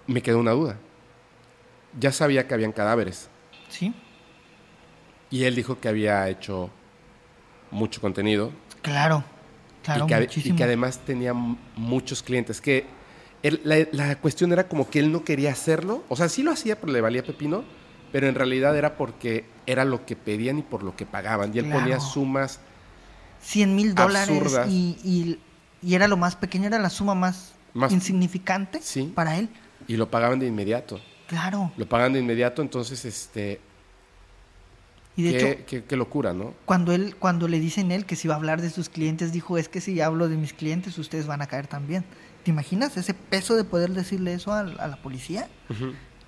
[0.07, 0.77] me quedó una duda.
[1.99, 3.29] Ya sabía que habían cadáveres
[3.69, 3.93] Sí.
[5.31, 6.69] y él dijo que había hecho
[7.71, 8.51] mucho contenido
[8.81, 9.23] Claro.
[9.83, 10.55] Claro, y, que, ade- y muchísimo.
[10.57, 12.59] que además tenía muchos clientes.
[12.61, 12.85] Que
[13.47, 16.03] él- la, la cuestión era como que él no quería hacerlo.
[16.09, 17.63] O sea, sí lo hacía, pero le valía pepino.
[18.11, 21.53] Pero en realidad era porque era lo que pedían y por lo que pagaban.
[21.53, 21.79] Y él Claro.
[21.81, 22.59] ponía sumas.
[23.41, 25.39] 100 mil dólares y, y,
[25.81, 29.11] y era lo más pequeño, era la suma más, Más- insignificante Sí.
[29.13, 29.49] para él.
[29.87, 30.99] Y lo pagaban de inmediato.
[31.27, 31.71] Claro.
[31.77, 32.61] Lo pagaban de inmediato.
[32.61, 33.59] Entonces, este.
[35.17, 36.53] Y de qué, hecho, qué- qué locura, ¿no?
[36.65, 39.57] cuando él, cuando le dicen él que si va a hablar de sus clientes, dijo,
[39.57, 42.03] es que si hablo de mis clientes, ustedes van a caer también.
[42.45, 45.49] ¿Te imaginas ese peso de poder decirle eso a, la policía?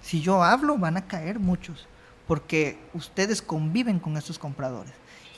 [0.02, 1.88] Si yo hablo, van a caer muchos,
[2.28, 4.94] porque ustedes conviven con estos compradores.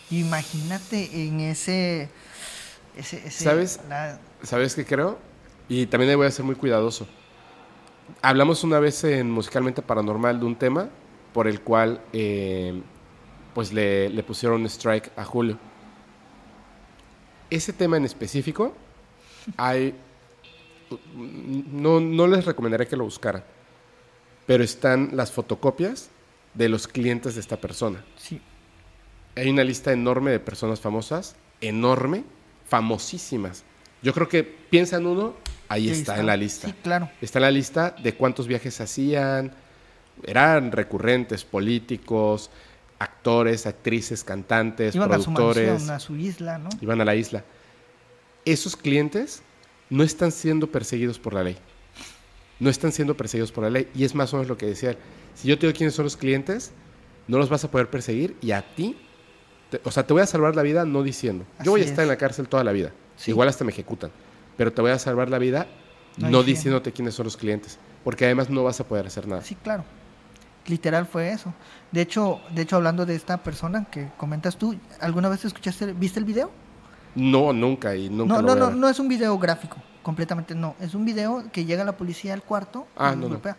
[0.09, 2.09] Imagínate en ese...
[2.95, 3.81] ese, ese- ¿Sabes?
[3.89, 5.19] la- ¿Sabes qué creo?
[5.67, 7.05] Y también voy a ser muy cuidadoso.
[8.21, 10.87] Hablamos una vez en Musicalmente Paranormal de un tema
[11.33, 12.81] por el cual eh,
[13.53, 15.59] pues le, le pusieron un strike a Julio.
[17.49, 18.73] Ese tema en específico,
[19.57, 19.93] hay...
[21.15, 23.43] No, no les recomendaría que lo buscaran,
[24.45, 26.09] pero están las fotocopias
[26.53, 28.03] de los clientes de esta persona.
[28.17, 28.41] sí,
[29.35, 32.23] Hay una lista enorme de personas famosas, enorme,
[32.67, 33.63] famosísimas.
[34.01, 35.35] Yo creo que piensa en uno,
[35.67, 36.67] ahí está, en la lista.
[36.67, 37.09] Sí, claro.
[37.21, 39.53] Está en la lista de cuántos viajes hacían,
[40.23, 42.49] eran recurrentes, políticos,
[42.99, 46.69] actores, actrices, cantantes, Iban a su productores, mansión, a su isla, ¿no?
[46.81, 47.43] iban a la isla.
[48.45, 49.41] Esos clientes
[49.89, 51.57] no están siendo perseguidos por la ley.
[52.59, 53.87] No están siendo perseguidos por la ley.
[53.95, 54.97] Y es más o menos lo que decía él.
[55.35, 56.71] Si yo te digo quiénes son los clientes,
[57.27, 58.97] no los vas a poder perseguir y a ti,
[59.69, 61.45] te- o sea, te voy a salvar la vida no diciendo.
[61.63, 62.03] Yo voy a estar es.
[62.03, 62.91] en la cárcel toda la vida.
[63.15, 63.31] Sí.
[63.31, 64.11] Igual hasta me ejecutan.
[64.57, 65.67] Pero te voy a salvar la vida
[66.17, 67.77] No no, diciéndote quiénes son los clientes.
[68.03, 69.41] Porque además no vas a poder hacer nada.
[69.41, 69.85] Sí, claro.
[70.67, 71.53] Literal fue eso.
[71.91, 76.19] De hecho, de hecho hablando de esta persona que comentas tú, ¿alguna vez escuchaste, viste
[76.19, 76.51] el video?
[77.15, 78.75] No, nunca y nunca no, lo no, voy a no, ver.
[78.77, 80.75] no es un video gráfico, completamente no.
[80.79, 83.29] Es un video que llega la policía al cuarto Ah, y no, no.
[83.29, 83.57] golpea.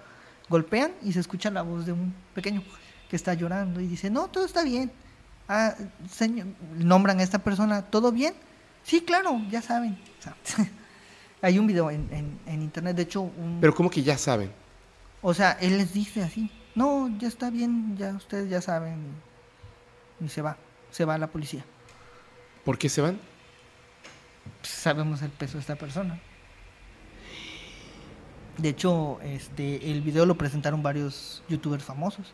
[0.49, 2.63] Golpean y se escucha la voz de un pequeño
[3.09, 4.91] que está llorando y dice, no, todo está bien.
[5.49, 5.75] Ah,
[6.09, 6.47] señor,
[6.77, 8.35] nombran a esta persona, ¿todo bien?
[8.85, 9.99] Sí, claro, ya saben.
[10.19, 10.37] O sea,
[11.43, 14.51] hay un video en, en- en internet, de hecho, un, Pero como que ya saben.
[15.23, 18.97] o sea, él les dice así, no, ya está bien, ya ustedes ya saben.
[20.21, 20.57] Y se va,
[20.91, 21.65] se va la policía.
[22.65, 23.19] ¿Por qué se van?
[24.63, 26.19] Sabemos el peso de esta persona.
[28.59, 32.33] De hecho, este, el video lo presentaron varios youtubers famosos.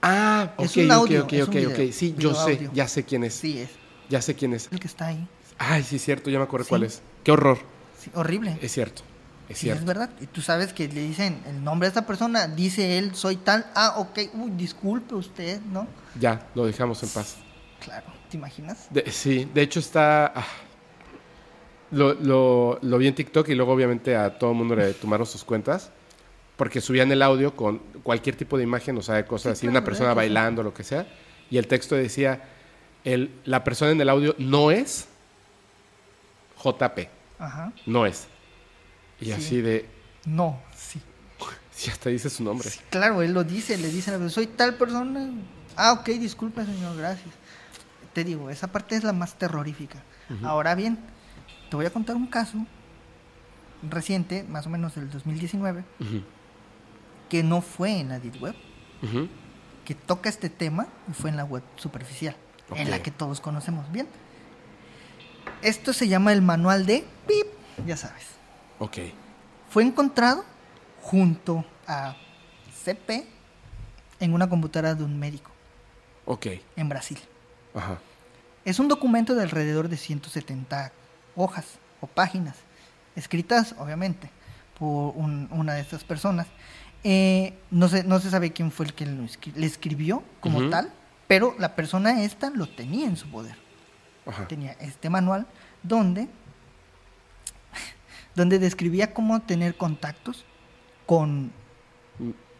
[0.00, 1.92] Ah, Es ok, un ok, audio, ok, es un ok, video, ok.
[1.92, 2.70] Sí, yo sé, audio.
[2.72, 3.34] ya sé quién es.
[3.34, 3.70] Sí, es
[4.08, 4.68] Ya sé quién es.
[4.70, 5.26] el que está ahí.
[5.58, 6.68] Ay, sí, es cierto, ya me acuerdo Sí.
[6.70, 7.02] cuál es.
[7.24, 7.58] Qué horror.
[7.98, 8.58] Sí, horrible.
[8.60, 9.02] Es cierto,
[9.48, 9.80] es Sí, cierto.
[9.80, 10.10] es verdad.
[10.20, 13.66] Y tú sabes que le dicen el nombre de esta persona, dice él, soy tal.
[13.74, 15.86] Ah, ok, uy, disculpe usted, ¿no?
[16.20, 17.36] Ya, lo dejamos en paz.
[17.80, 18.86] Claro, ¿te imaginas?
[18.90, 20.32] De- sí, de hecho está...
[20.34, 20.46] ah,
[21.92, 25.26] lo, lo- lo vi en TikTok y luego obviamente a todo el mundo le tomaron
[25.26, 25.90] sus cuentas
[26.56, 29.68] porque subían el audio con cualquier tipo de imagen, o sea, de cosas Sí, así,
[29.68, 30.16] una persona sí.
[30.16, 31.06] bailando, lo que sea,
[31.50, 32.42] y el texto decía,
[33.04, 35.06] el, la persona en el audio no es
[36.62, 37.72] JP, Ajá.
[37.86, 38.26] no es.
[39.20, 39.32] Y Sí.
[39.32, 39.88] así de,
[40.24, 41.00] No, sí.
[41.72, 42.68] si hasta dice su nombre.
[42.70, 45.30] Sí, claro, él lo dice, le dice a la persona, soy tal persona.
[45.76, 47.34] Ah, ok, disculpe, señor, gracias.
[48.12, 50.02] Te digo, esa parte es la más terrorífica.
[50.44, 50.98] Ahora bien,
[51.72, 52.58] te voy a contar un caso
[53.88, 56.22] reciente, más o menos del 2019, Ujú,
[57.30, 58.54] que no fue en la Deep Web,
[59.86, 62.36] que toca este tema y fue en la web superficial,
[62.74, 64.06] en la que todos conocemos bien.
[65.62, 67.46] Esto se llama el manual de PIP,
[67.86, 68.26] ya sabes.
[68.78, 68.98] Ok,
[69.70, 70.44] Fue encontrado
[71.00, 72.16] junto a
[72.84, 73.26] CP
[74.20, 75.50] en una computadora de un médico
[76.26, 77.18] ok, en Brasil.
[77.74, 77.98] ajá.
[78.66, 80.92] Es un documento de alrededor de 170
[81.36, 82.56] hojas o páginas,
[83.16, 84.30] escritas obviamente
[84.78, 86.46] por una de estas personas.
[87.04, 90.92] Eh, no, se, no se sabe quién fue el que le escribió como tal,
[91.26, 93.56] pero la persona esta lo tenía en su poder.
[94.48, 95.46] Tenía este manual
[95.82, 96.28] donde,
[98.36, 100.44] donde describía cómo tener contactos
[101.06, 101.52] con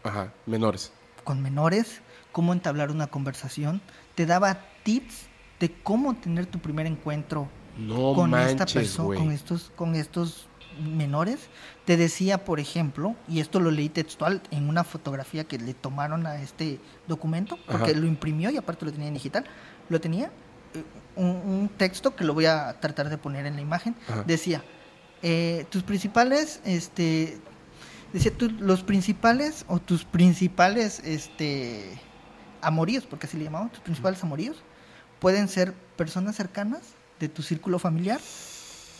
[0.03, 0.91] Ajá, menores.
[1.23, 2.01] Con menores,
[2.33, 3.81] cómo entablar una conversación.
[4.15, 5.27] Te daba tips
[5.59, 7.47] de cómo tener tu primer encuentro
[8.15, 10.47] con esta persona, con estos, con estos
[10.79, 11.39] menores.
[11.85, 16.25] Te decía, por ejemplo, y esto lo leí textual en una fotografía que le tomaron
[16.25, 19.45] a este documento, porque lo imprimió y aparte lo tenía en digital,
[19.89, 20.31] lo tenía,
[20.73, 20.83] eh,
[21.15, 23.95] un, texto que lo voy a tratar de poner en la imagen,
[24.25, 24.63] decía,
[25.21, 27.37] eh, tus principales, este,
[28.13, 31.99] decía, los principales o tus principales, este,
[32.61, 34.63] amoríos, porque así le llamaban, tus principales amoríos,
[35.19, 36.81] pueden ser personas cercanas
[37.19, 38.19] de tu círculo familiar,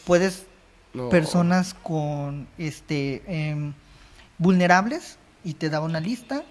[0.06, 0.46] puedes
[1.10, 3.74] personas con este em,
[4.38, 6.44] vulnerables y te daba una lista,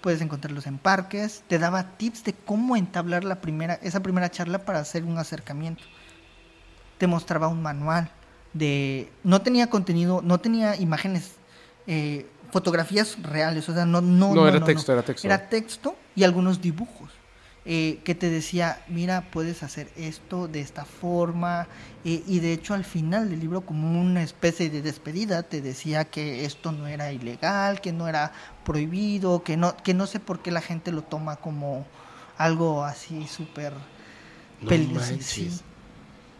[0.00, 4.64] puedes encontrarlos en parques, te daba tips de cómo entablar la primera, esa primera charla
[4.64, 5.82] para hacer un acercamiento.
[6.98, 8.10] Te mostraba un manual
[8.52, 11.32] de no tenía contenido, no tenía imágenes
[11.86, 15.26] eh, fotografías reales, o sea, no no no, era texto, era texto.
[15.26, 17.10] Era texto y algunos dibujos.
[17.68, 21.66] Eh, que te decía, mira, puedes hacer esto de esta forma,
[22.04, 26.04] eh, y de hecho al final del libro, como una especie de despedida, te decía
[26.04, 28.30] que esto no era ilegal, que no era
[28.64, 31.84] prohibido, que no, que no sé por qué la gente lo toma como
[32.38, 33.72] algo así súper
[34.68, 35.14] peligroso.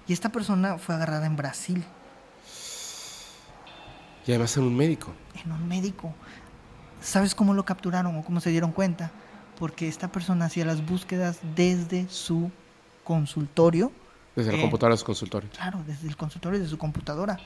[0.07, 1.85] Y esta persona fue agarrada en Brasil.
[4.25, 5.13] Y además en un médico.
[5.45, 6.15] En un médico.
[7.01, 9.11] ¿Sabes cómo lo capturaron o cómo se dieron cuenta?
[9.57, 12.51] Porque esta persona hacía las búsquedas desde su
[13.05, 13.91] consultorio.
[14.35, 15.51] Desde la eh, computadora de su consultorio.
[15.51, 17.39] Claro, desde el consultorio de su computadora.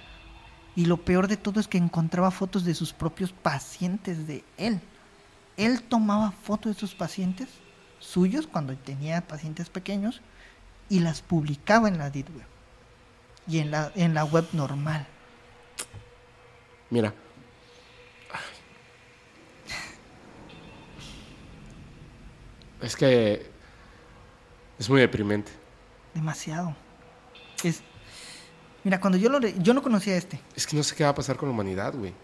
[0.77, 4.81] Y lo peor de todo es que encontraba fotos de sus propios pacientes de él.
[5.57, 7.49] Él tomaba fotos de sus pacientes
[7.99, 10.21] suyos cuando tenía pacientes pequeños
[10.89, 12.47] y las publicaba en la Deep Web
[13.47, 15.07] y en la, en la web normal.
[16.91, 17.15] Mira,
[22.83, 23.51] Es que
[24.79, 25.53] es muy deprimente.
[26.15, 26.75] Demasiado.
[27.63, 27.83] Es,
[28.83, 30.41] mira, cuando yo lo yo no conocía este.
[30.57, 32.15] Es que no sé qué va a pasar con la humanidad, güey.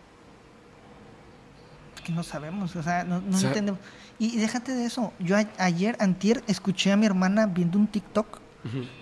[2.03, 3.81] Que no sabemos, o sea, no, entendemos.
[4.19, 5.13] Y, déjate de eso.
[5.19, 8.41] Yo ayer, antier, escuché a mi hermana viendo un TikTok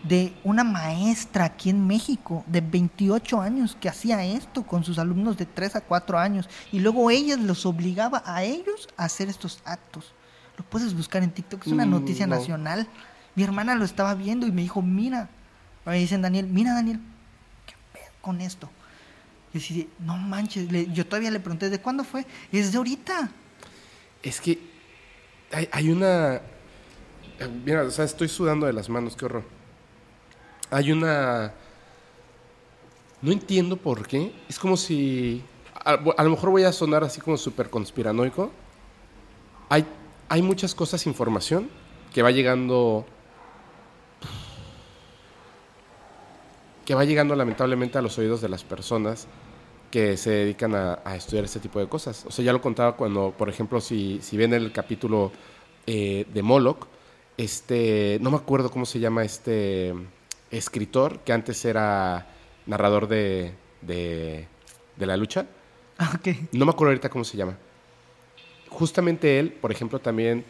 [0.03, 5.39] de una maestra aquí en México de 28 años que hacía esto con sus alumnos
[5.39, 9.61] de 3 a 4 años y luego ella los obligaba a ellos a hacer estos
[9.65, 10.13] actos.
[10.57, 12.87] Lo puedes buscar en TikTok, es una mm, noticia nacional.
[13.35, 15.29] Mi hermana lo estaba viendo y me dijo, mira,
[15.85, 17.01] me dicen Daniel, mira Daniel,
[17.67, 18.71] ¿qué pedo con esto?
[19.53, 22.25] Y decidí, no manches, yo todavía le pregunté, ¿de cuándo fue?
[22.53, 23.31] Es de ahorita.
[24.23, 24.59] Es que
[25.73, 26.41] hay, una...
[27.65, 29.45] Mira, o sea, estoy sudando de las manos, qué horror.
[30.71, 31.53] Hay una...
[33.23, 34.35] No entiendo por qué.
[34.49, 35.43] Es como si...
[35.85, 38.51] A, a lo mejor voy a sonar así como súper conspiranoico.
[39.69, 39.85] Hay
[40.29, 41.68] hay muchas cosas, información
[42.12, 43.05] que va llegando
[46.85, 49.27] que va llegando lamentablemente a los oídos de las personas
[49.91, 52.25] que se dedican a, estudiar este tipo de cosas.
[52.27, 55.33] O sea, ya lo contaba cuando, por ejemplo, si, si ven el capítulo
[55.87, 56.89] eh, de Moloch,
[57.37, 59.95] este, no me acuerdo cómo se llama este
[60.51, 62.27] escritor, que antes era
[62.66, 64.47] narrador de, de,
[64.99, 65.47] la lucha.
[65.99, 66.18] Ah,
[66.53, 67.57] no me acuerdo ahorita cómo se llama
[68.75, 70.45] justamente él, por ejemplo, también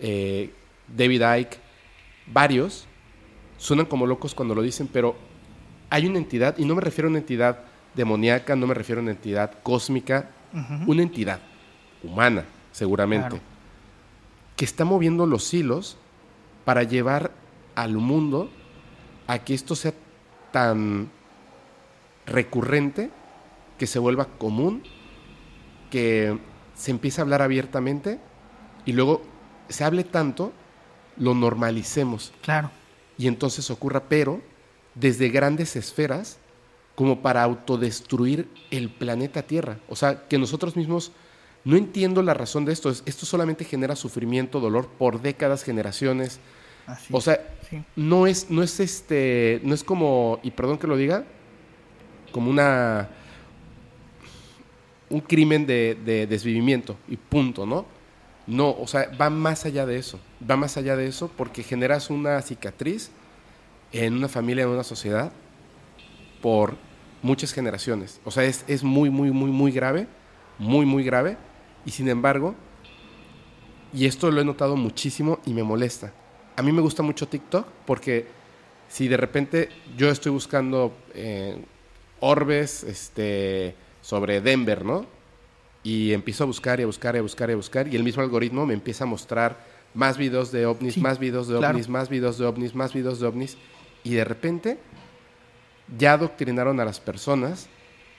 [0.00, 0.50] eh,
[0.94, 1.58] David Icke,
[2.26, 2.86] varios,
[3.56, 5.16] suenan como locos cuando lo dicen, pero
[5.90, 7.64] hay una entidad, y no me refiero a una entidad
[7.94, 10.30] demoníaca, no me refiero a una entidad cósmica,
[10.86, 11.40] una entidad
[12.02, 13.40] humana, seguramente,
[14.56, 15.96] que está moviendo los hilos
[16.64, 17.32] para llevar
[17.74, 18.50] al mundo
[19.26, 19.92] a que esto sea
[20.52, 21.10] tan
[22.26, 23.10] recurrente,
[23.78, 24.82] que se vuelva común,
[25.90, 26.38] que
[26.78, 28.20] se empieza a hablar abiertamente
[28.86, 29.22] y luego
[29.68, 30.52] se hable tanto,
[31.16, 32.32] lo normalicemos.
[32.40, 32.70] Claro.
[33.18, 34.40] Y entonces ocurra, pero
[34.94, 36.38] desde grandes esferas,
[36.94, 39.78] como para autodestruir el planeta Tierra.
[39.88, 41.10] O sea, que nosotros mismos,
[41.64, 46.38] no entiendo la razón de esto, esto solamente genera sufrimiento, dolor por décadas, generaciones.
[47.10, 47.40] o sea,
[47.96, 51.24] no es, no es este, no es como, y perdón que lo diga,
[52.30, 53.10] como una
[55.10, 57.86] un crimen de, desvivimiento y punto, ¿no?
[58.46, 62.08] No, o sea, va más allá de eso, va más allá de eso porque generas
[62.08, 63.10] una cicatriz
[63.92, 65.32] en una familia, en una sociedad,
[66.40, 66.76] por
[67.22, 68.20] muchas generaciones.
[68.24, 70.06] O sea, es, es muy, muy, muy, muy grave,
[70.58, 71.36] muy, muy grave.
[71.84, 72.54] Y sin embargo,
[73.92, 76.12] y esto lo he notado muchísimo y me molesta.
[76.56, 78.26] A mí me gusta mucho TikTok porque
[78.88, 81.62] si de repente yo estoy buscando eh,
[82.20, 83.74] orbes este,
[84.08, 85.04] sobre Denver, ¿no?
[85.82, 88.02] Y empiezo a buscar y a buscar y a buscar y a buscar y el
[88.02, 89.58] mismo algoritmo me empieza a mostrar
[89.92, 91.74] más videos de ovnis, Sí, más videos de claro.
[91.74, 93.58] ovnis, más videos de ovnis, más videos de ovnis.
[94.04, 94.78] Y de repente
[95.98, 97.68] ya adoctrinaron a las personas,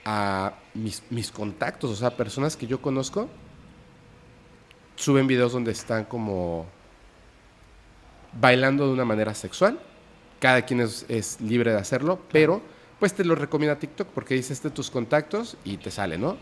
[0.04, 3.28] a mis, mis contactos, o sea, personas que yo conozco,
[4.94, 6.66] suben videos donde están como
[8.40, 9.80] bailando de una manera sexual.
[10.38, 12.62] Cada quien es, es libre de hacerlo, pero
[13.00, 16.36] pues te lo recomienda TikTok porque dices de tus contactos y te sale, ¿no?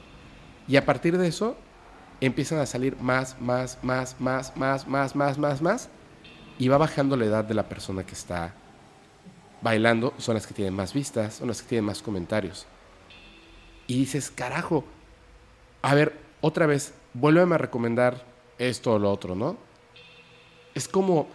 [0.67, 1.57] Y a partir de eso
[2.21, 5.89] empiezan a salir más, más, más, más, más, más, más, más, más.
[6.59, 8.55] Y va bajando la edad de la persona que está
[9.63, 10.13] bailando.
[10.19, 12.67] Son las que tienen más vistas, son las que tienen más comentarios.
[13.87, 14.85] Y dices, carajo,
[15.81, 18.25] a ver, otra vez, vuélveme a recomendar
[18.59, 19.57] esto o lo otro, ¿no?
[20.75, 21.29] Es como,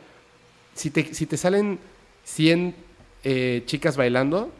[0.75, 1.79] si te, si te salen
[2.25, 2.75] 100
[3.23, 4.51] eh, chicas bailando,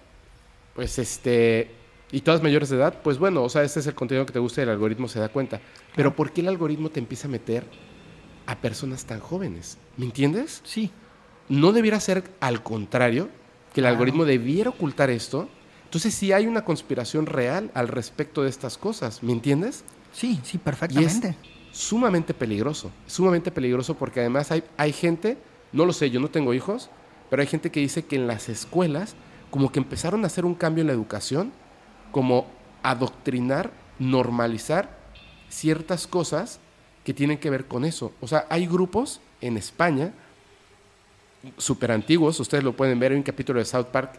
[0.76, 1.72] pues este,
[2.12, 4.40] y todas mayores de edad, pues bueno, o sea, este es el contenido que te
[4.40, 5.62] gusta y el algoritmo se da cuenta.
[5.96, 7.66] Pero ¿por qué el algoritmo te empieza a meter
[8.46, 9.78] a personas tan jóvenes?
[9.98, 10.62] ¿Me entiendes?
[10.64, 10.92] Sí,
[11.50, 13.30] no debiera ser al contrario,
[13.74, 15.50] que el algoritmo debiera ocultar esto.
[15.86, 19.84] Entonces sí hay una conspiración real al respecto de estas cosas, ¿me entiendes?
[20.12, 20.58] sí, sí,
[20.90, 21.38] Y es perfectamente.
[21.72, 25.38] sumamente peligroso, sumamente peligroso porque además hay, hay gente,
[25.72, 26.90] no lo sé, yo no tengo hijos,
[27.30, 29.16] pero hay gente que dice que en las escuelas
[29.54, 31.52] como que empezaron a hacer un cambio en la educación,
[32.12, 32.48] como
[32.82, 34.98] adoctrinar, normalizar
[35.48, 36.60] ciertas cosas
[37.04, 38.14] que tienen que ver con eso.
[38.20, 40.12] O sea, hay grupos en España
[41.60, 44.14] súper antiguos, ustedes lo pueden ver, hay un capítulo de South Park,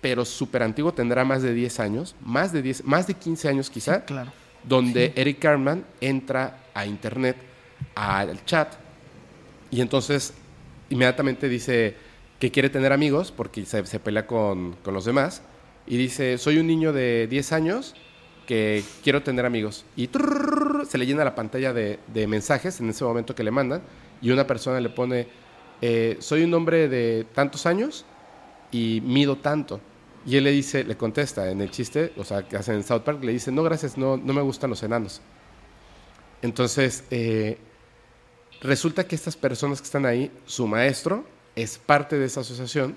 [0.00, 3.70] pero súper antiguo, tendrá más de 10 años, más de 10, más de 15 años
[3.70, 4.32] quizá, Sí, claro.
[4.64, 7.36] donde Eric Cartman entra a internet,
[7.94, 8.74] al chat,
[9.70, 10.34] y entonces
[10.88, 12.09] inmediatamente dice
[12.40, 15.42] que quiere tener amigos, porque se, se pelea con, con los demás,
[15.86, 17.94] y dice, soy un niño de 10 años
[18.46, 19.84] que quiero tener amigos.
[19.94, 23.50] Y trrrr, se le llena la pantalla de, de mensajes en ese momento que le
[23.50, 23.82] mandan,
[24.22, 25.28] y una persona le pone,
[25.82, 28.06] eh, soy un hombre de tantos años
[28.72, 29.80] y mido tanto.
[30.24, 33.02] Y él le dice, le contesta en el chiste, o sea, que hacen en South
[33.02, 35.20] Park, le dice, no, gracias, no, no me gustan los enanos.
[36.40, 37.58] Entonces, eh,
[38.62, 41.24] resulta que estas personas que están ahí, su maestro
[41.62, 42.94] es parte de esa asociación,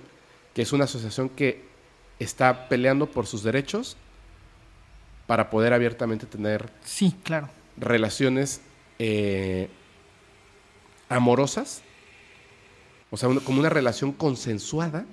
[0.54, 1.64] que es una asociación que
[2.20, 3.98] está peleando por sus derechos
[5.28, 7.50] para poder abiertamente tener Sí, claro.
[7.78, 8.62] relaciones
[9.00, 9.70] eh,
[11.10, 11.82] amorosas,
[13.10, 15.06] o sea, una- como una relación consensuada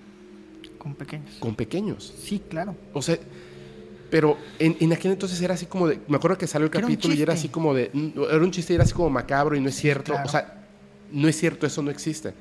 [0.78, 1.34] Con pequeños.
[1.40, 2.14] con pequeños.
[2.22, 2.74] Sí, claro.
[2.92, 3.18] O sea,
[4.10, 6.00] pero en, en aquel entonces era así como de.
[6.08, 7.90] Me acuerdo que salió el era capítulo y era así como de.
[8.30, 10.12] Era un chiste y era así como macabro y no es cierto.
[10.12, 10.26] claro.
[10.26, 10.64] O sea,
[11.12, 12.32] no es cierto, eso no existe.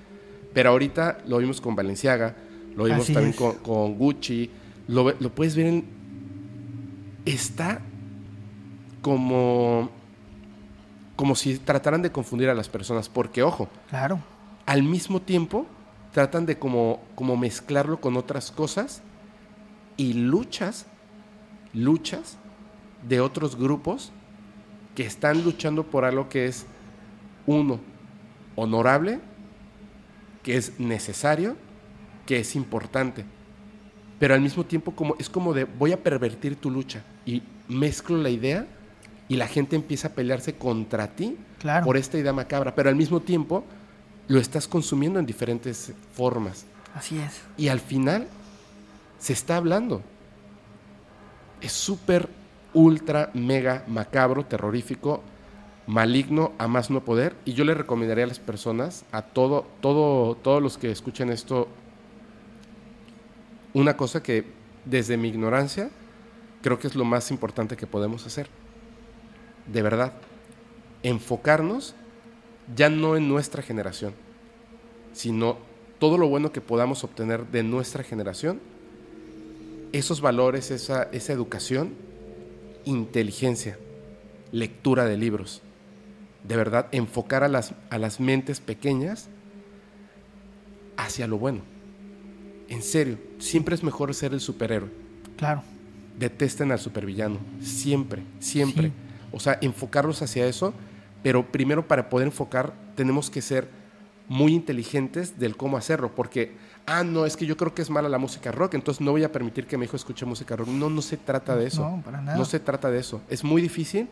[0.54, 2.36] Pero ahorita lo vimos con Valenciaga,
[2.76, 4.50] lo vimos Así también con, con Gucci,
[4.88, 5.86] lo puedes ver en.
[7.26, 7.82] Está
[9.02, 9.89] como.
[11.16, 14.20] Como si trataran de confundir a las personas, porque ojo, Claro.
[14.66, 15.66] al mismo tiempo
[16.14, 19.02] tratan de como, como mezclarlo con otras cosas
[19.97, 20.86] y luchas,
[21.74, 22.38] luchas
[23.08, 24.14] de otros grupos
[24.95, 26.66] que están luchando por algo que es
[27.45, 27.82] uno,
[28.56, 29.20] honorable,
[30.44, 31.56] que es necesario,
[32.26, 33.26] que es importante.
[34.20, 38.18] Pero al mismo tiempo como, es como de voy a pervertir tu lucha y mezclo
[38.18, 38.68] la idea
[39.28, 41.86] y la gente empieza a pelearse contra ti Claro.
[41.86, 43.64] por esta idea macabra, pero al mismo tiempo
[44.28, 46.66] lo estás consumiendo en diferentes formas.
[46.96, 47.42] Así es.
[47.58, 48.28] Y al final
[49.20, 50.02] se está hablando.
[51.62, 52.30] Es súper,
[52.74, 55.22] ultra, mega, macabro, terrorífico,
[55.90, 57.36] maligno, a más no poder.
[57.46, 61.68] Y yo le recomendaría a las personas, a todo, todo, todos los que escuchen esto,
[63.74, 64.46] una cosa que
[64.86, 65.90] desde mi ignorancia
[66.62, 68.50] creo que es lo más importante que podemos hacer.
[69.66, 70.14] De verdad.
[71.02, 71.96] Enfocarnos
[72.76, 74.14] ya no en nuestra generación,
[75.14, 75.58] sino
[75.98, 78.60] todo lo bueno que podamos obtener de nuestra generación,
[79.92, 81.96] esos valores, esa, esa educación,
[82.86, 83.80] inteligencia,
[84.52, 85.64] lectura de libros.
[86.44, 89.30] De verdad, enfocar a las, a las mentes pequeñas
[90.98, 91.62] hacia lo bueno.
[92.68, 94.90] En serio, siempre es mejor ser el superhéroe.
[95.38, 95.64] Claro.
[96.18, 97.40] Detesten al supervillano.
[97.62, 98.90] Siempre, siempre.
[98.90, 98.94] Sí.
[99.32, 100.74] O sea, enfocarlos hacia eso,
[101.24, 103.68] pero primero para poder enfocar tenemos que ser
[104.28, 108.10] muy inteligentes del cómo hacerlo, porque ah, no, es que yo creo que es mala
[108.10, 110.68] la música rock, entonces no voy a permitir que mi hijo escuche música rock.
[110.68, 111.90] No, no se trata de eso.
[111.90, 112.38] No, para nada.
[112.38, 113.22] No se trata de eso.
[113.30, 114.08] Es muy difícil.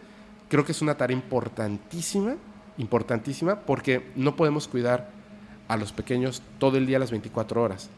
[0.50, 2.36] Creo que es una tarea importantísima,
[2.78, 5.10] importantísima, porque no podemos cuidar
[5.68, 7.90] a los pequeños todo el día las 24 horas,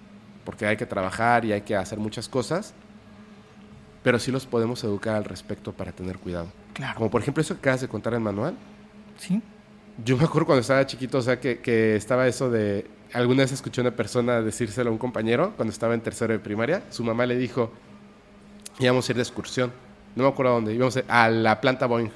[0.45, 2.74] porque hay que trabajar y hay que hacer muchas cosas,
[4.04, 6.47] pero sí los podemos educar al respecto para tener cuidado.
[6.74, 6.97] Claro.
[6.97, 8.56] Como por ejemplo eso que acabas de contar en manual.
[9.18, 9.41] Sí.
[10.04, 12.89] Yo me acuerdo cuando estaba chiquito, o sea, que, que estaba eso de...
[13.14, 16.39] Alguna vez escuché a una persona decírselo a un compañero cuando estaba en tercero de
[16.39, 16.84] primaria.
[16.89, 17.72] Su mamá le dijo,
[18.80, 19.74] íbamos a ir de excursión.
[20.16, 20.74] No me acuerdo a dónde.
[20.74, 22.12] Íbamos a, a la planta Boeing.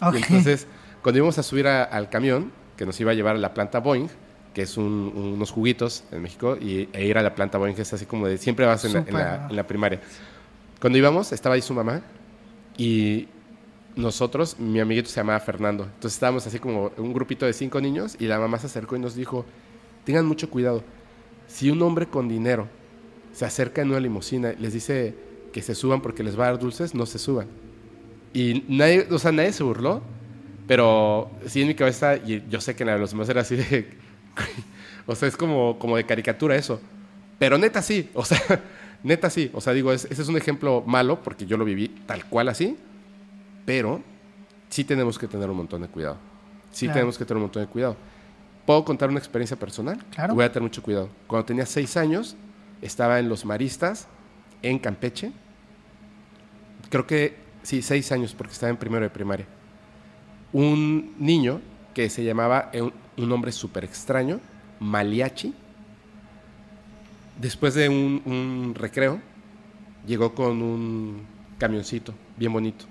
[0.00, 0.66] Y entonces,
[1.02, 3.78] cuando íbamos a subir a- al camión, que nos iba a llevar a la planta
[3.80, 4.08] Boeing,
[4.54, 7.92] que es un- unos juguitos en México, y, e ir a la planta Boeing es
[7.92, 9.50] así como de siempre vas en la, en la- Súper.
[9.50, 10.00] en la primaria.
[10.80, 12.02] Cuando íbamos, estaba ahí su mamá
[12.76, 13.28] y
[13.96, 15.84] nosotros, mi amiguito se llamaba Fernando.
[15.84, 18.98] Entonces estábamos así como un grupito de cinco niños y la mamá se acercó y
[18.98, 19.46] nos dijo,
[20.04, 20.82] tengan mucho cuidado.
[21.48, 22.68] Si un hombre con dinero
[23.32, 25.14] se acerca en una limusina y les dice
[25.52, 27.46] que se suban porque les va a dar dulces, no se suban.
[28.36, 30.02] Y nadie, o sea, nadie se burló,
[30.66, 33.40] pero sí en mi cabeza, y yo sé que en la de los demás era
[33.40, 33.88] así de...
[35.06, 36.80] o sea, es como, como de caricatura eso.
[37.38, 38.38] Pero neta sí, o sea,
[39.02, 39.50] neta sí.
[39.54, 42.48] O sea, digo, es- ese es un ejemplo malo porque yo lo viví tal cual
[42.50, 42.76] así,
[43.64, 44.02] pero
[44.68, 46.18] sí tenemos que tener un montón de cuidado.
[46.72, 46.94] Sí Claro.
[46.98, 47.96] tenemos que tener un montón de cuidado.
[48.66, 49.98] ¿Puedo contar una experiencia personal?
[50.14, 50.34] Claro.
[50.34, 51.08] Voy a tener mucho cuidado.
[51.26, 52.36] Cuando tenía seis años,
[52.82, 54.08] estaba en Los Maristas,
[54.60, 55.32] en Campeche.
[56.90, 59.46] Creo que, sí, seis años, porque estaba en primero de primaria.
[60.52, 61.60] Un niño
[61.92, 64.40] que se llamaba, eh, un, un nombre súper extraño,
[64.80, 65.52] Maliachi.
[67.40, 69.20] Después de un, recreo,
[70.06, 71.22] llegó con un
[71.58, 72.86] camioncito bien bonito.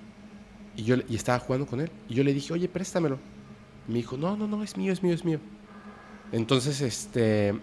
[0.76, 1.89] Y yo y estaba jugando con él.
[2.09, 3.17] Y yo le dije, oye, préstamelo.
[3.88, 5.39] Y me dijo, no, no, no, es mío, es mío, es mío.
[6.32, 7.55] Entonces, este,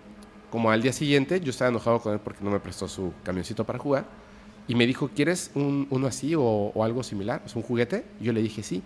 [0.50, 3.64] como al día siguiente, yo estaba enojado con él porque no me prestó su camioncito
[3.64, 4.21] para jugar.
[4.68, 7.42] Y me dijo, ¿quieres un- uno así o, o algo similar?
[7.44, 8.04] ¿Es un juguete?
[8.20, 8.82] Yo le dije, sí.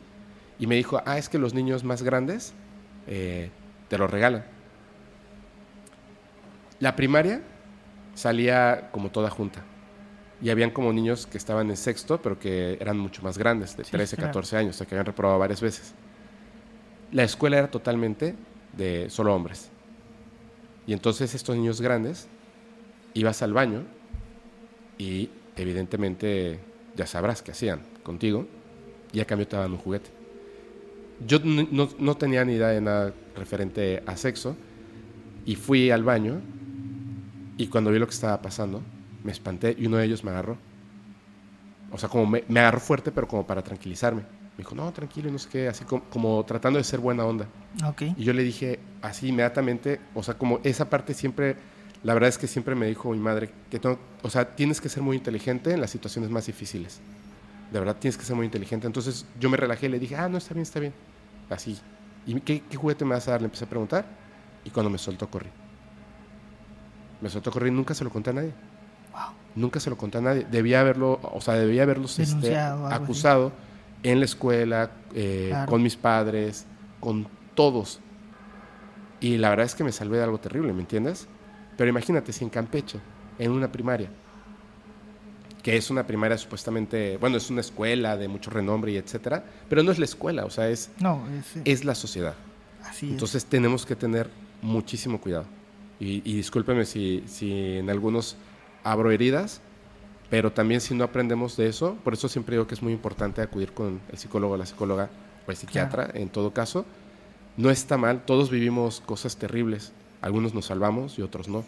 [0.59, 2.55] Y me dijo, ah, es que los niños más grandes
[3.07, 3.51] eh,
[3.89, 4.45] te lo regalan.
[6.81, 7.43] La primaria
[8.15, 9.63] salía como toda junta.
[10.43, 13.85] Y habían como niños que estaban en sexto, pero que eran mucho más grandes, de
[13.85, 14.29] Sí, 13, claro.
[14.31, 15.95] 14 años, o sea, que habían reprobado varias veces.
[17.13, 18.35] La escuela era totalmente
[18.77, 19.71] de solo hombres.
[20.87, 22.29] Y entonces estos niños grandes,
[23.15, 23.85] ibas al baño
[24.99, 26.61] y evidentemente
[26.95, 28.47] ya sabrás qué hacían contigo
[29.13, 30.11] y a cambio te daban un juguete.
[31.27, 34.57] Yo no, no tenía ni idea de nada referente a sexo
[35.45, 36.41] y fui al baño
[37.57, 38.83] y cuando vi lo que estaba pasando
[39.25, 40.57] me espanté y uno de ellos me agarró.
[41.91, 44.23] O sea, como me, me agarró fuerte, pero como para tranquilizarme.
[44.23, 47.25] Me dijo, no, tranquilo, y no sé qué, así como, como tratando de ser buena
[47.25, 47.47] onda.
[47.85, 48.03] Ok.
[48.17, 51.57] Y yo le dije así inmediatamente, o sea, como esa parte siempre,
[52.07, 54.89] la verdad es que siempre me dijo mi madre que tengo, o sea, tienes que
[54.89, 57.01] ser muy inteligente en las situaciones más difíciles.
[57.73, 58.87] De verdad, tienes que ser muy inteligente.
[58.87, 60.93] Entonces yo me relajé y le dije, ah, no, está bien, está bien.
[61.51, 61.77] Así.
[62.25, 63.41] ¿Y qué, qué juguete me vas a dar?
[63.41, 64.07] Le empecé a preguntar.
[64.63, 65.49] Y cuando me soltó, corrí.
[67.21, 67.73] Me soltó, corrí.
[67.73, 68.53] Nunca se lo conté a nadie.
[69.13, 69.33] Wow.
[69.57, 70.47] Nunca se lo conté a nadie.
[70.49, 73.03] Debía haberlo, o sea, debía haberlos este, Denunciado o algo así.
[73.05, 73.53] acusado
[74.05, 75.71] en la escuela, eh, Claro.
[75.73, 76.67] con mis padres,
[77.01, 77.27] con
[77.57, 77.99] todos.
[79.21, 81.27] Y la verdad es que me salvé de algo terrible, ¿me entiendes?
[81.77, 82.99] Pero imagínate si en Campeche,
[83.39, 84.09] en una primaria,
[85.63, 89.83] que es una primaria supuestamente, bueno, es una escuela de mucho renombre y etcétera, pero
[89.83, 92.35] no es la escuela, o sea, es, No, es, es la sociedad.
[92.85, 93.13] así es.
[93.13, 94.31] Entonces tenemos que tener
[94.63, 95.47] muchísimo cuidado.
[95.99, 98.37] Y, y discúlpeme si, si en algunos
[98.85, 99.61] abro heridas,
[100.31, 103.43] pero también si no aprendemos de eso, por eso siempre digo que es muy importante
[103.43, 105.09] acudir con el psicólogo, la psicóloga
[105.47, 106.85] o el psiquiatra, en todo caso.
[107.57, 109.93] No está mal, todos vivimos cosas terribles,
[110.27, 111.65] algunos nos salvamos y otros no,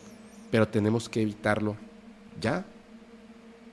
[0.51, 1.77] pero tenemos que evitarlo
[2.41, 2.65] ya.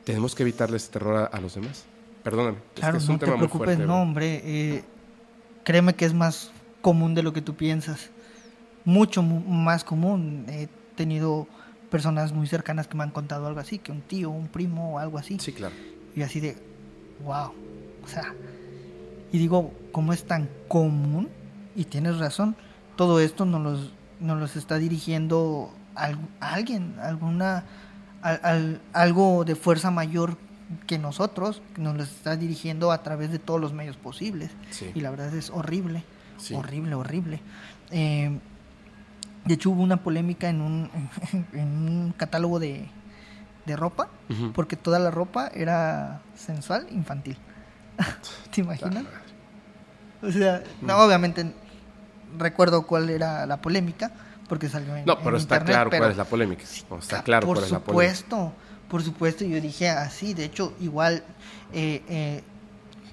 [0.04, 1.86] Tenemos que evitarle ese terror a, a los demás.
[2.24, 3.86] Perdóname, Claro, es no un te tema muy preocupes, fuerte.
[3.88, 4.42] no, hombre.
[4.44, 4.84] eh,
[5.64, 8.10] créeme que es más común de lo que tú piensas.
[8.84, 10.46] Mucho mu- más común.
[10.48, 11.48] He tenido
[11.90, 15.00] personas muy cercanas que me han contado algo así, que un tío, un primo o
[15.00, 15.40] algo así.
[15.40, 15.74] Sí, claro.
[16.16, 16.56] Y así de,
[17.24, 17.52] wow.
[18.04, 18.34] O sea,
[19.32, 21.30] y digo, ¿cómo es tan común?
[21.76, 22.56] Y tienes razón,
[22.96, 27.63] todo esto nos los, nos los está dirigiendo al- a alguien, alguna,
[28.22, 30.38] al- al- algo de fuerza mayor
[30.88, 34.51] que nosotros, que nos los está dirigiendo a través de todos los medios posibles.
[34.72, 34.91] Sí.
[34.95, 36.03] Y la verdad es horrible,
[36.38, 36.53] Sí.
[36.55, 37.39] horrible, horrible.
[37.91, 38.39] Eh,
[39.45, 40.89] de hecho, hubo una polémica en un,
[41.53, 42.89] en un catálogo de,
[43.66, 44.09] de ropa
[44.53, 47.38] porque toda la ropa era sensual infantil.
[48.53, 49.05] ¿Te imaginas?
[50.24, 51.01] O sea, no, Mm.
[51.01, 51.53] obviamente
[52.38, 54.12] recuerdo cuál era la polémica,
[54.50, 56.64] porque salió en No, pero en está internet, claro pero- cuál es la polémica.
[56.90, 58.16] No, está claro por cuál es la polémica.
[58.16, 58.54] supuesto,
[58.90, 61.24] por supuesto, yo dije así, de hecho, igual
[61.74, 62.44] eh, eh,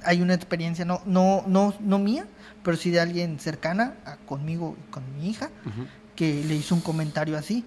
[0.05, 2.27] hay una experiencia, no, no, no, no mía,
[2.63, 5.49] pero sí de alguien cercana a- conmigo y con mi hija,
[6.17, 7.65] que le hizo un comentario así,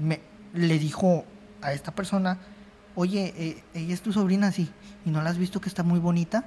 [0.00, 0.20] me,
[0.52, 1.24] le dijo
[1.62, 2.38] a esta persona,
[2.96, 4.70] oye, eh, ella es tu sobrina, sí,
[5.04, 6.44] y no la has visto que está muy bonita.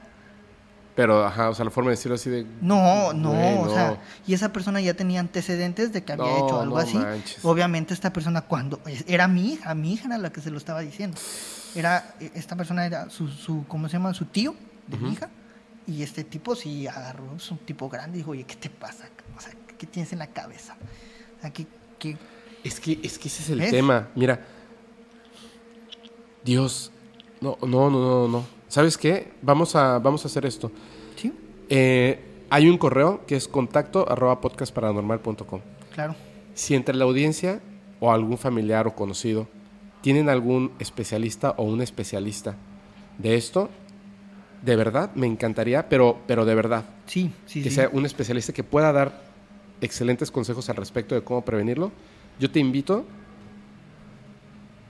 [0.97, 2.43] Pero, ajá, o sea, la forma de decirlo así de...
[2.59, 3.71] No, no, Güey, o no.
[3.73, 6.97] sea, y esa persona ya tenía antecedentes de que había No, hecho algo no así.
[6.97, 7.45] manches.
[7.45, 10.81] Obviamente esta persona cuando era mi hija, mi hija era la que se lo estaba
[10.81, 11.15] diciendo.
[11.75, 14.11] Era eh, esta persona era su, su ¿cómo se llama?
[14.15, 14.55] Su tío
[14.87, 15.29] de mi hija.
[15.85, 19.05] Y este tipo sí agarró, es un tipo grande y dijo, "Oye, ¿qué te pasa?
[19.37, 20.75] O sea, ¿qué tienes en la cabeza?"
[21.37, 21.67] O sea, ¿qué,
[21.99, 22.17] qué-
[22.63, 23.69] Es que, es que ese es el ¿Ves?
[23.69, 24.07] tema.
[24.15, 24.39] Mira,
[26.43, 26.91] Dios,
[27.39, 28.57] no, no, no, no, no.
[28.68, 29.32] ¿Sabes qué?
[29.41, 30.72] Vamos a, vamos a hacer esto.
[31.15, 31.32] Sí,
[31.70, 35.61] Eh, hay un correo que es contacto arroba podcastparanormal.com.
[35.93, 36.15] claro.
[36.53, 37.59] Si entre la audiencia
[37.99, 39.47] o algún familiar o conocido
[40.01, 42.55] tienen algún especialista o un especialista
[43.20, 43.70] de esto,
[44.63, 47.76] de verdad me encantaría, pero, pero de verdad, Sí, sí, que sí.
[47.76, 49.22] sea un especialista que pueda dar
[49.82, 51.91] excelentes consejos al respecto de cómo prevenirlo.
[52.39, 53.05] Yo te invito,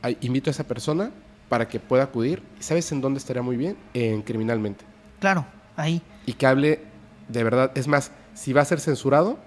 [0.02, 1.12] a- invito a esa persona
[1.50, 2.42] para que pueda acudir.
[2.60, 3.78] ¿Sabes en dónde estaría muy bien?
[3.94, 4.84] En Criminalmente.
[5.20, 5.46] Claro,
[5.76, 6.02] ahí.
[6.26, 6.82] Y que hable
[7.30, 7.72] de verdad.
[7.76, 9.40] Es más, si va a ser censurado,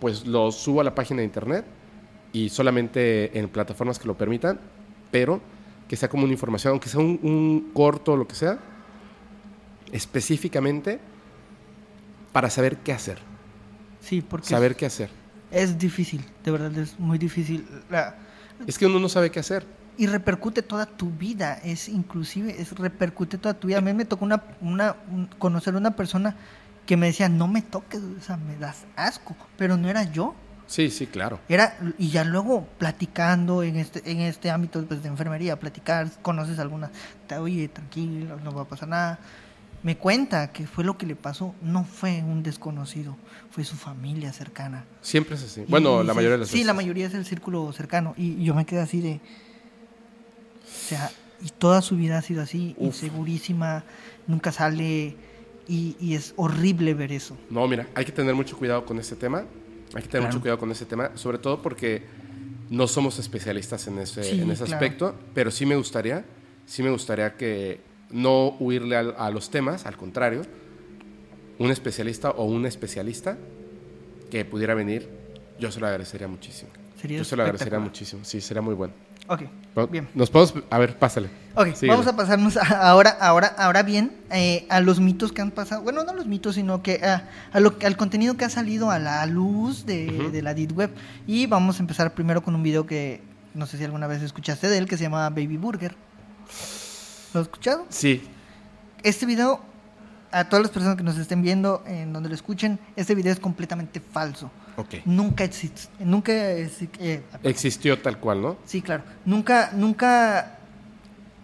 [0.00, 1.64] pues lo subo a la página de internet
[2.32, 4.58] y solamente en plataformas que lo permitan,
[5.10, 5.40] pero
[5.88, 8.58] que sea como una información, aunque sea un, un corto o lo que sea,
[9.92, 10.98] específicamente
[12.32, 13.18] para saber qué hacer.
[14.00, 15.10] Sí, porque Saber qué hacer.
[15.50, 17.66] es difícil, de verdad es muy difícil.
[17.90, 18.16] La-
[18.66, 19.64] Es que uno no sabe qué hacer.
[19.96, 23.78] Y repercute toda tu vida, es inclusive, es repercute toda tu vida.
[23.78, 26.36] A mí me tocó una, una, un- conocer una persona
[26.86, 30.34] que me decía, no me toques, o sea, me das asco, pero no era yo.
[30.66, 31.38] Sí, sí, claro.
[31.48, 36.58] Era, y ya luego platicando en este, en este ámbito pues, de enfermería, platicar, conoces
[36.58, 36.90] algunas,
[37.26, 39.18] te, oye, tranquilo, no va a pasar nada.
[39.82, 43.16] Me cuenta que fue lo que le pasó, no fue un desconocido,
[43.50, 44.86] fue su familia cercana.
[45.02, 45.60] Siempre es así.
[45.60, 46.66] Y Bueno, la mayoría de las Sí, veces.
[46.66, 48.14] la mayoría es el círculo cercano.
[48.16, 49.20] Y yo me quedé así de.
[50.84, 51.10] O sea,
[51.42, 52.86] y toda su vida ha sido así, Uf.
[52.86, 53.84] insegurísima,
[54.26, 55.16] nunca sale.
[55.66, 57.38] Y, y es horrible ver eso.
[57.48, 59.44] No, mira, hay que tener mucho cuidado con este tema.
[59.94, 60.26] Hay que tener Claro.
[60.26, 62.02] mucho cuidado con este tema, sobre todo porque
[62.68, 64.76] no somos especialistas en ese, Sí, en ese claro.
[64.76, 66.24] aspecto, pero sí me gustaría,
[66.66, 67.80] sí me gustaría que
[68.10, 70.42] no huirle a, los temas, al contrario,
[71.58, 73.38] un especialista o una especialista
[74.30, 75.08] que pudiera venir,
[75.58, 76.70] yo se lo agradecería muchísimo.
[77.00, 78.94] Sería yo se lo agradecería muchísimo, sí, sería muy bueno.
[79.26, 79.42] Ok,
[79.90, 80.08] bien.
[80.14, 81.28] Nos podemos, a ver, pásale.
[81.54, 81.92] Ok, Síguele.
[81.92, 85.82] vamos a pasarnos a- ahora, ahora, ahora bien eh, a los mitos que han pasado.
[85.82, 88.98] Bueno, no los mitos, sino que a, a lo, al contenido que ha salido a
[88.98, 90.90] la luz de, de la Deep Web.
[91.26, 93.22] Y vamos a empezar primero con un video que
[93.54, 95.94] no sé si alguna vez escuchaste de él, que se llama Baby Burger.
[97.32, 97.86] ¿Lo has escuchado?
[97.88, 98.22] Sí,
[99.02, 99.60] Este video,
[100.32, 103.40] a todas las personas que nos estén viendo, en donde lo escuchen, este video es
[103.40, 104.50] completamente falso.
[104.76, 104.94] Ok.
[105.04, 105.82] Nunca existe.
[106.00, 106.32] Nunca.
[106.32, 108.56] eh, Existió tal cual, ¿no?
[108.64, 109.02] sí, claro.
[109.24, 110.58] Nunca, nunca.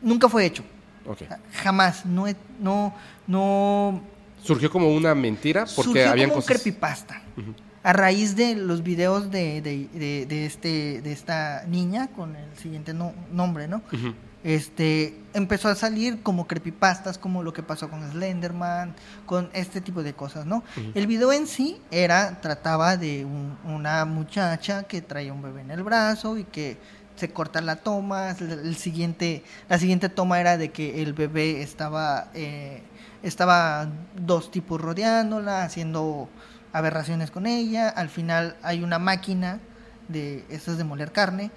[0.03, 0.63] Nunca fue hecho.
[1.07, 1.23] Ok.
[1.63, 2.07] Jamás.
[2.07, 2.25] No,
[2.61, 2.95] no,
[3.27, 4.03] no.
[4.43, 7.23] Surgió como una mentira porque surgió habían como un creepypasta.
[7.37, 7.55] Ujú.
[7.83, 12.57] A raíz de los videos de, de, de- de este, de esta niña con el
[12.57, 13.79] siguiente no- nombre, ¿no?
[13.93, 14.15] Ujú.
[14.43, 18.95] Este empezó a salir como creepypastas como lo que pasó con Slenderman
[19.27, 20.65] con este tipo de cosas no
[20.95, 25.71] el video en sí era trataba de un- una muchacha que traía un bebé en
[25.71, 26.79] el brazo y que
[27.17, 31.61] se corta la toma el, el siguiente la siguiente toma era de que el bebé
[31.63, 32.83] estaba eh,
[33.23, 36.31] estaba dos tipos rodeándola haciendo
[36.73, 39.61] aberraciones con ella al final hay una máquina
[40.09, 41.51] de estas de moler carne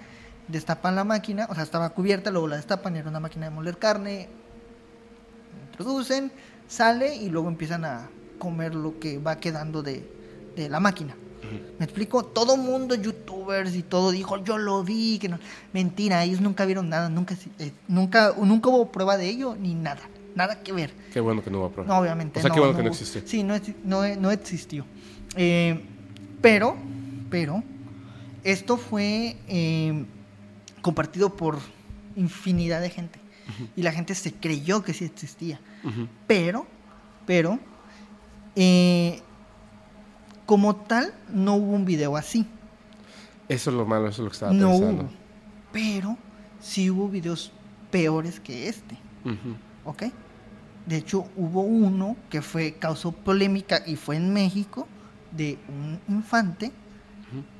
[0.48, 3.78] destapan la máquina, o sea, estaba cubierta, luego la destapan, era una máquina de moler
[3.78, 4.28] carne,
[5.70, 6.32] introducen,
[6.68, 10.06] sale y luego empiezan a comer lo que va quedando de,
[10.56, 11.16] de la máquina.
[11.78, 12.24] ¿Me explico?
[12.24, 15.38] Todo mundo, youtubers y todo, dijo, yo lo vi, que no.
[15.72, 20.00] Mentira, ellos nunca vieron nada, nunca, eh, nunca, nunca hubo prueba de ello, ni nada,
[20.34, 20.92] nada que ver.
[21.12, 21.92] Qué bueno que no hubo prueba.
[21.92, 22.38] No, obviamente.
[22.38, 23.22] O sea, no, qué bueno que no existió.
[23.26, 24.86] Sí, no, no, no existió.
[25.36, 25.84] Eh,
[26.40, 26.76] pero,
[27.30, 27.62] pero,
[28.42, 30.04] esto fue eh,
[30.84, 31.58] compartido por
[32.14, 33.18] infinidad de gente.
[33.74, 35.58] Y la gente se creyó que sí existía.
[36.26, 36.66] Pero,
[37.26, 37.58] pero,
[38.54, 39.20] eh,
[40.46, 42.46] como tal, no hubo un video así.
[43.48, 45.02] Eso es lo malo, eso es lo que estaba No pensando.
[45.04, 45.10] hubo.
[45.72, 46.16] Pero
[46.60, 47.50] sí hubo videos
[47.90, 48.96] peores que este.
[49.24, 49.56] Ujú.
[49.86, 50.02] ¿ok?
[50.86, 54.86] De hecho, hubo uno que fue causó polémica y fue en México
[55.32, 56.72] de un infante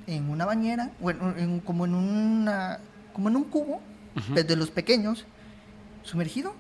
[0.07, 2.79] en una bañera, bueno, en- como en una,
[3.15, 3.81] como en un cubo,
[4.35, 5.25] pues, de los pequeños,
[6.03, 6.55] sumergido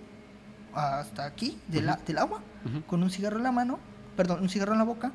[0.72, 2.40] hasta aquí del, del agua,
[2.86, 3.78] con un cigarro en la mano,
[4.16, 5.12] perdón, un cigarro en la boca,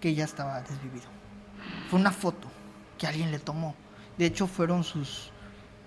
[0.00, 1.06] que ya estaba desvivido.
[1.88, 2.48] Fue una foto
[2.98, 3.74] que alguien le tomó.
[4.18, 5.30] De hecho, fueron sus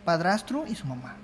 [0.04, 1.16] padrastro y su mamá.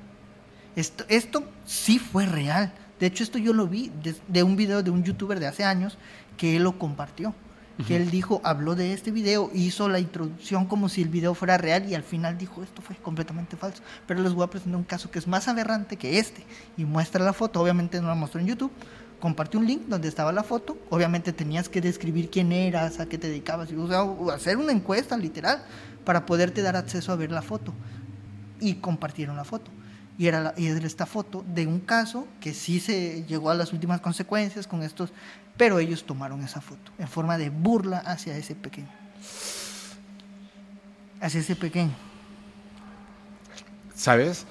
[0.76, 2.72] Esto, esto sí fue real.
[3.00, 5.64] De hecho, esto yo lo vi de, de un video de un youtuber de hace
[5.64, 5.98] años
[6.38, 7.34] que él lo compartió.
[7.86, 11.58] Que él dijo, habló de este video, hizo la introducción como si el video fuera
[11.58, 13.84] real y al final dijo, esto fue completamente falso.
[14.08, 16.46] Pero les voy a presentar un caso que es más aberrante que este.
[16.78, 18.72] Y muestra la foto, obviamente no la mostró en YouTube.
[19.20, 20.78] Compartió un link donde estaba la foto.
[20.90, 25.18] Obviamente tenías que describir quién eras, a qué te dedicabas, o sea, hacer una encuesta
[25.18, 25.64] literal
[26.06, 27.74] para poderte dar acceso a ver la foto.
[28.62, 29.70] Y compartieron la foto.
[30.18, 33.74] Y era, la- y esta foto de un caso que sí se llegó a las
[33.74, 35.12] últimas consecuencias con estos,
[35.58, 38.90] pero ellos tomaron esa foto en forma de burla hacia ese pequeño.
[41.22, 41.94] Hacia ese pequeño.
[43.94, 44.46] ¿Sabes?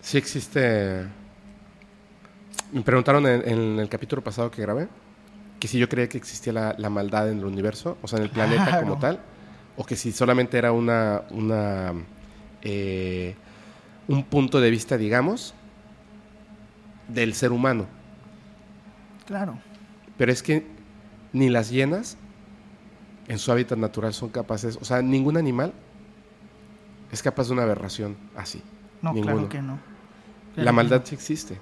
[0.00, 1.06] Sí existe...
[2.72, 4.88] Me preguntaron en, en el capítulo pasado que grabé
[5.58, 8.24] que si yo creía que existía la, la maldad en el universo, o sea, en
[8.24, 8.82] el planeta Claro.
[8.86, 9.20] como tal,
[9.76, 11.92] o que si solamente era una, una
[12.62, 13.34] eh,
[14.08, 15.54] un punto de vista, digamos,
[17.08, 17.86] del ser humano.
[19.30, 19.56] Claro.
[20.18, 20.66] Pero es que
[21.32, 22.16] ni las hienas
[23.28, 25.72] en su hábitat natural son capaces, o sea, ningún animal
[27.12, 28.60] es capaz de una aberración así.
[29.02, 29.34] No, Ninguno.
[29.34, 29.78] claro que no.
[30.54, 31.06] Claro La maldad no.
[31.06, 31.58] sí existe.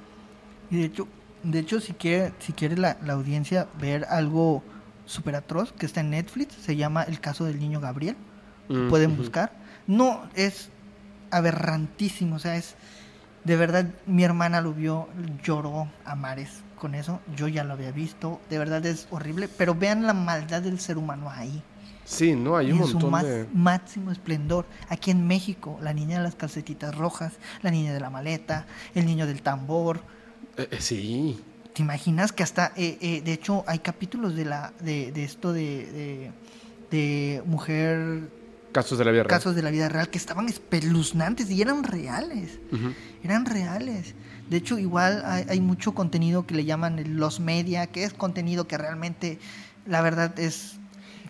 [0.71, 1.09] Y de hecho,
[1.43, 4.63] de hecho si quiere, si quiere la, la audiencia ver algo
[5.05, 8.17] súper atroz que está en Netflix, se llama El caso del niño Gabriel.
[8.71, 9.53] Mm, pueden buscar.
[9.87, 10.71] No, es
[11.31, 12.77] aberrantísimo, o sea, es
[13.45, 15.09] de verdad mi hermana lo vio,
[15.45, 17.21] lloró a mares con eso.
[17.37, 20.97] Yo ya lo había visto, de verdad es horrible, pero vean la maldad del ser
[20.99, 21.63] humano ahí.
[22.05, 23.47] Sí, no, hay un en su montón más- de...
[23.53, 24.65] máximo esplendor.
[24.89, 29.05] Aquí en México, la niña de las calcetitas rojas, la niña de la maleta, el
[29.05, 30.01] niño del tambor.
[30.57, 31.39] Eh, eh, sí,
[31.75, 35.53] ¿Te imaginas que hasta, eh, eh, de hecho, hay capítulos de la de, de esto
[35.53, 36.31] de, de,
[36.91, 38.31] de mujer,
[38.73, 39.31] casos de la vida real.
[39.31, 42.59] casos de la vida real que estaban espeluznantes y eran reales,
[43.23, 44.15] eran reales.
[44.51, 48.67] De hecho, igual hay, hay mucho contenido que le llaman los media, que es contenido
[48.67, 49.39] que realmente,
[49.87, 50.77] la verdad, es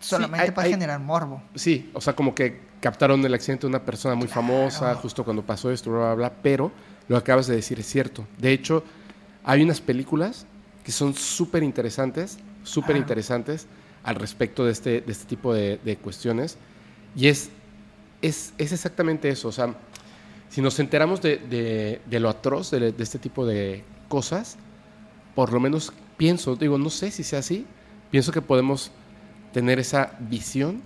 [0.01, 1.43] solamente hay- para hay- generar morbo.
[1.55, 5.43] Sí, o sea, como que captaron el accidente de una persona muy famosa justo cuando
[5.45, 6.71] pasó esto, bla, bla, bla, pero
[7.09, 8.25] lo que acabas de decir es cierto.
[8.39, 8.85] De hecho,
[9.45, 10.47] hay unas películas
[10.85, 13.67] que son súper interesantes, súper interesantes
[14.05, 16.57] al respecto de este, de este tipo de, de cuestiones.
[17.17, 17.51] Y es,
[18.23, 19.49] es, es exactamente eso.
[19.49, 19.75] O sea,
[20.49, 24.57] si nos enteramos de, de- de lo atroz de, de este tipo de cosas,
[25.35, 27.67] por lo menos pienso, digo, no sé si sea así,
[28.11, 28.91] pienso que podemos
[29.53, 30.83] tener esa visión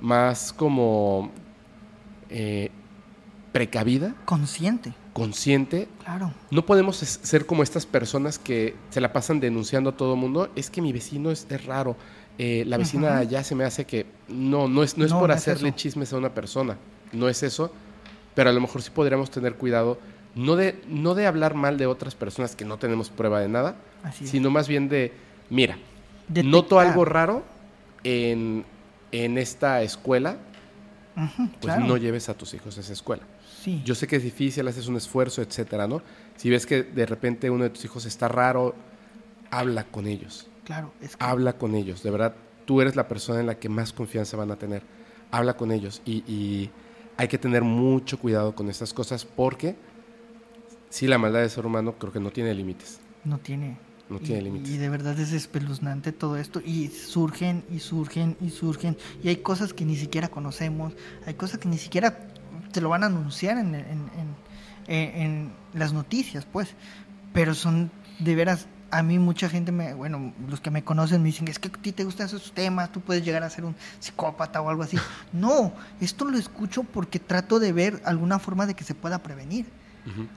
[0.00, 1.30] más como
[2.30, 2.70] eh,
[3.52, 5.88] precavida, Consciente, consciente.
[6.02, 6.32] claro.
[6.50, 10.50] No podemos ser como estas personas que se la pasan denunciando a todo mundo.
[10.56, 11.96] Es que mi vecino es, es raro.
[12.38, 13.18] eh, la vecina Ujú.
[13.18, 14.06] allá se me hace que...
[14.28, 16.76] No, no es, no es No, por no hacerle chismes a una persona.
[17.12, 17.70] No es eso.
[18.34, 19.98] Pero a lo mejor sí podríamos tener cuidado.
[20.34, 23.76] No de, no de hablar mal de otras personas que no tenemos prueba de nada,
[24.02, 25.12] Así sino más bien de,
[25.48, 25.78] mira,
[26.26, 26.44] Detectar.
[26.50, 27.44] noto algo raro
[28.02, 28.64] en,
[29.12, 30.36] en esta escuela,
[31.14, 31.86] pues claro.
[31.86, 33.22] no lleves a tus hijos a esa escuela.
[33.62, 33.80] Sí.
[33.84, 36.02] Yo sé que es difícil, haces un esfuerzo, etcétera, ¿no?
[36.36, 38.74] Si ves que de repente uno de tus hijos está raro,
[39.50, 40.48] habla con ellos.
[40.64, 42.02] Claro, es que Habla con ellos.
[42.02, 42.34] De verdad,
[42.66, 44.82] tú eres la persona en la que más confianza van a tener.
[45.30, 46.02] Habla con ellos.
[46.04, 46.70] Y, y
[47.16, 49.76] hay que tener mucho cuidado con estas cosas porque
[50.90, 53.00] sí, la maldad del ser humano creo que no tiene límites.
[53.24, 53.78] no tiene.
[54.08, 54.70] No y- tiene límites.
[54.70, 56.60] Y de verdad es espeluznante todo esto.
[56.60, 58.98] Y surgen y surgen y surgen.
[59.22, 60.92] Y hay cosas que ni siquiera conocemos.
[61.26, 62.28] Hay cosas que ni siquiera
[62.70, 64.04] te lo van a anunciar en- en-
[64.86, 66.74] en las noticias, pues.
[67.32, 68.66] Pero son de veras.
[68.96, 71.72] A mí mucha gente me, bueno, los que me conocen me dicen, es que a
[71.72, 74.96] ti te gustan esos temas, tú puedes llegar a ser un psicópata o algo así.
[75.32, 79.66] No, esto lo escucho porque trato de ver alguna forma de que se pueda prevenir.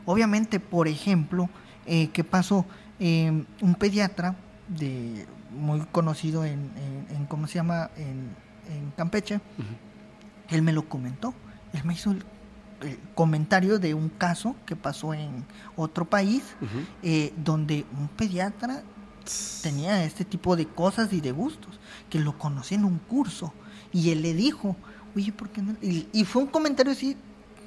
[0.05, 1.49] Obviamente, por ejemplo,
[1.85, 2.65] eh, ¿qué pasó?
[2.99, 4.35] Eh, un pediatra
[4.67, 6.71] de muy conocido en,
[7.09, 7.89] en- en- ¿cómo se llama?
[7.97, 8.29] En,
[8.73, 9.39] en Campeche,
[10.49, 11.33] él me lo comentó.
[11.73, 12.23] Él me hizo el,
[12.81, 15.45] el comentario de un caso que pasó en
[15.75, 16.43] otro país,
[17.03, 18.83] eh, donde un pediatra
[19.61, 21.79] tenía este tipo de cosas y de gustos,
[22.09, 23.53] que lo conocí en un curso.
[23.91, 24.75] Y él le dijo,
[25.15, 25.75] oye, ¿por qué no?
[25.81, 27.17] Y, y fue un comentario así,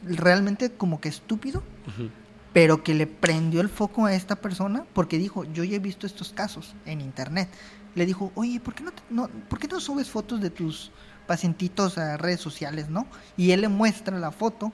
[0.04, 1.62] realmente como que estúpido,
[2.52, 6.06] pero que le prendió el foco a esta persona porque dijo, yo ya he visto
[6.06, 7.48] estos casos en internet.
[7.94, 10.90] Le dijo, oye, ¿por qué no, te- no, ¿por qué no subes fotos de tus
[11.26, 13.06] pacientitos a redes sociales, ¿no?
[13.36, 14.72] Y él le muestra la foto,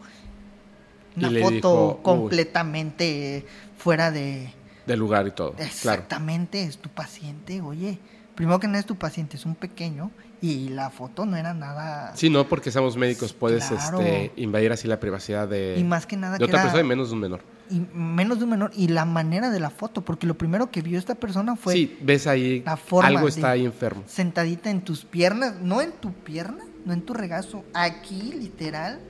[1.16, 3.44] una foto completamente
[3.78, 4.52] fuera de...
[4.86, 5.52] Del lugar y todo.
[5.52, 5.66] Claro.
[5.68, 7.98] Exactamente, es tu paciente, oye.
[8.34, 10.10] Primero que nada es tu paciente, es un pequeño
[10.43, 12.12] y la foto no era nada...
[12.14, 13.98] Sí, no, porque somos médicos, puedes Claro.
[14.01, 16.84] este, invadir así la privacidad de, y más que nada de que otra era- persona
[16.84, 17.40] y menos de un menor.
[17.70, 20.82] y menos de un menor y la manera de la foto, porque lo primero que
[20.82, 24.02] vio esta persona fue sí, ves ahí, la forma algo de- está ahí enfermo.
[24.06, 29.01] sentadita en tus piernas, no en tu pierna, no en tu regazo, aquí literal,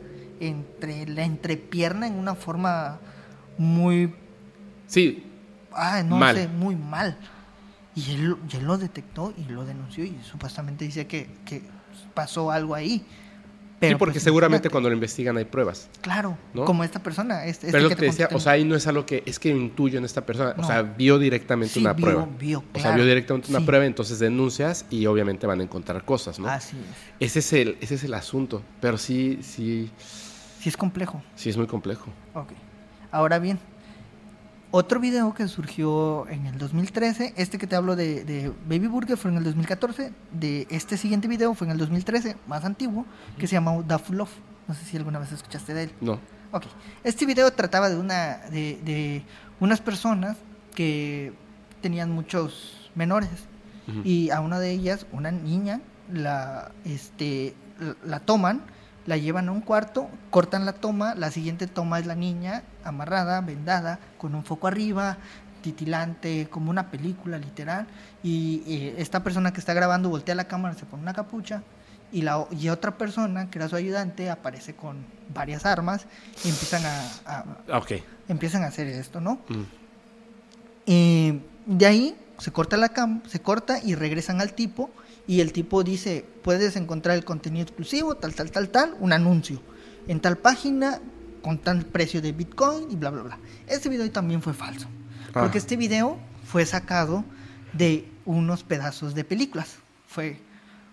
[0.41, 2.99] entre la entrepierna en una forma
[3.59, 4.13] muy,
[4.87, 5.25] Sí,
[5.73, 6.37] ah, no Mal.
[6.37, 7.17] sé, muy mal.
[7.95, 11.63] Y él, y él lo detectó y lo denunció y supuestamente dice que, que
[12.15, 13.05] pasó algo ahí.
[13.79, 15.91] Pero sí, porque pues, seguramente cuando lo investigan hay pruebas.
[16.01, 16.65] Claro, ¿no?
[16.65, 17.45] como esta persona.
[17.45, 19.23] Este, Pero este lo que que te decía, o sea, ahí no es algo que
[19.27, 22.29] es que intuyo en esta persona, o sea, vio directamente Sí, una vio, prueba.
[22.39, 23.67] vio, O sea, vio directamente una Sí.
[23.67, 26.49] prueba, entonces denuncias y obviamente van a encontrar cosas, ¿no?
[26.49, 26.77] Así
[27.21, 27.37] es.
[27.37, 29.91] Ese es el ese es el asunto, pero sí sí
[30.67, 31.23] Sí es complejo.
[31.37, 32.07] sí es muy complejo.
[32.35, 32.49] Ok.
[33.13, 33.61] Ahora bien,
[34.73, 39.17] otro video que surgió en el 2013, este que te hablo de, de Baby Burger
[39.17, 43.07] fue en el 2014, de este siguiente video fue en el 2013, más antiguo,
[43.39, 44.33] que se llama Daft Love.
[44.67, 45.93] No sé si alguna vez escuchaste de él.
[46.01, 46.19] No.
[46.51, 46.65] Ok.
[47.05, 49.23] Este video trataba de una de, de
[49.61, 50.37] unas personas
[50.75, 51.33] que
[51.81, 53.31] tenían muchos menores
[54.03, 55.81] y a una de ellas, una niña,
[56.13, 58.63] la este la- la toman,
[59.07, 63.41] la llevan a un cuarto, cortan la toma, la siguiente toma es la niña amarrada,
[63.41, 65.17] vendada, con un foco arriba,
[65.63, 67.87] titilante, como una película literal,
[68.23, 71.63] y eh, esta persona que está grabando voltea la cámara, se pone una capucha,
[72.13, 75.05] y, la, y otra persona, que era su ayudante, aparece con
[75.35, 76.07] varias armas
[76.45, 77.77] y empiezan a, a- Ah,
[78.29, 79.41] empiezan a hacer esto, ¿no?
[79.49, 79.63] Mm.
[80.87, 84.91] Eh, de ahí se corta la cam, se corta y regresan al tipo
[85.27, 89.61] y el tipo dice, puedes encontrar el contenido exclusivo, tal, tal, tal, tal, un anuncio
[90.09, 91.01] en tal página
[91.43, 93.39] con tal precio de Bitcoin y bla, bla, bla.
[93.67, 94.87] Este video también fue falso,
[95.35, 95.41] Ah.
[95.43, 97.25] porque este video fue sacado
[97.73, 99.77] de unos pedazos de películas.
[100.07, 100.39] Fue,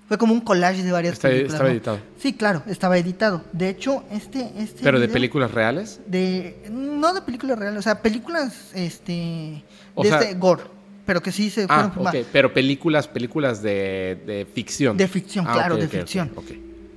[0.07, 1.53] fue como un collage de varias Está- películas.
[1.53, 1.73] estaba ¿no?
[1.75, 1.99] editado.
[2.19, 3.43] Sí, claro, estaba editado.
[3.53, 4.51] De hecho, este...
[4.57, 6.01] este Pero de películas reales?
[6.07, 9.63] de no de películas reales, o sea, películas este
[9.95, 10.63] O de sea- este gore,
[11.05, 12.25] pero que sí se Ah, fueron ok, filmadas.
[12.31, 14.97] pero películas películas de, de ficción.
[14.97, 16.31] De ficción, Ah, claro, ok, de ok, ok, ficción.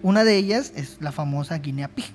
[0.02, 2.06] Una de ellas es la famosa Guinea Pig.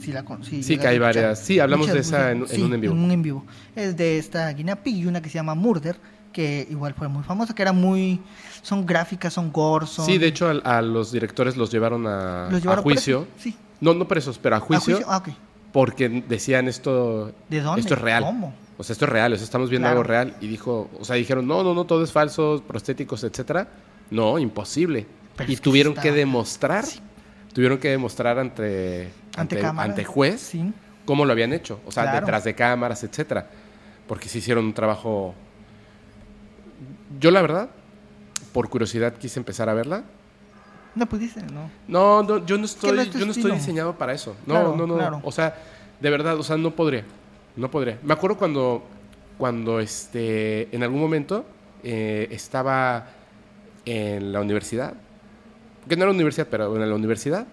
[0.00, 1.38] Si la si Sí, que hay a varias.
[1.38, 2.94] Sí, hablamos Muchas, de esa en, un en vivo.
[2.94, 3.46] en un en vivo.
[3.76, 5.96] Es de esta Guinea Pig y una que se llama Murder,
[6.32, 8.20] que igual fue muy famosa, que era muy
[8.62, 12.54] son gráficas, son gore, son Sí, de hecho a, los directores los llevaron a, los
[12.58, 13.20] a llevaron juicio.
[13.26, 13.42] presos.
[13.42, 13.56] Sí.
[13.80, 15.22] No, no presos, pero a ¿A juicio, Ah,
[15.72, 17.82] porque decían esto, ¿De dónde?
[17.82, 18.24] esto es real.
[18.24, 18.52] ¿Cómo?
[18.82, 20.00] O sea, esto es real, o sea, estamos viendo Claro.
[20.00, 20.34] algo real.
[20.40, 23.68] Y dijo, o sea, dijeron, no, no, no, todo es falso, prostéticos, etcétera.
[24.10, 25.06] No, imposible.
[25.36, 26.84] Pero y que tuvieron que demostrar,
[27.54, 30.72] tuvieron que demostrar ante, Ante ante, ante juez Sí.
[31.04, 31.78] cómo lo habían hecho.
[31.86, 32.20] O sea, Claro.
[32.26, 33.46] detrás de cámaras, etcétera.
[34.08, 35.32] Porque se hicieron un trabajo.
[37.20, 37.68] Yo, la verdad,
[38.52, 40.02] por curiosidad quise empezar a verla.
[40.96, 41.70] No pudiste, no.
[41.88, 44.34] No, no, yo no estoy, no yo no estoy diseñado para eso.
[44.44, 45.20] No, Claro, no, no.
[45.24, 45.54] O sea,
[46.00, 47.04] de verdad, o sea, no podría.
[47.56, 47.98] No podría.
[48.02, 48.82] Me acuerdo cuando,
[49.38, 51.44] cuando este, en algún momento
[51.82, 53.08] eh, estaba
[53.84, 54.94] en la universidad,
[55.88, 57.46] que no era universidad, pero en la universidad,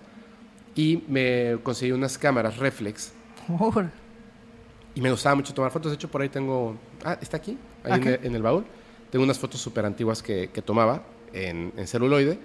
[0.76, 3.12] y me conseguí unas cámaras reflex
[4.96, 5.92] y me gustaba mucho tomar fotos.
[5.92, 6.76] De hecho, por ahí tengo.
[7.04, 8.66] Ah, está aquí, ahí en, el, en el baúl.
[9.12, 11.02] Tengo unas fotos súper antiguas que, que tomaba
[11.34, 12.40] en, en celuloide.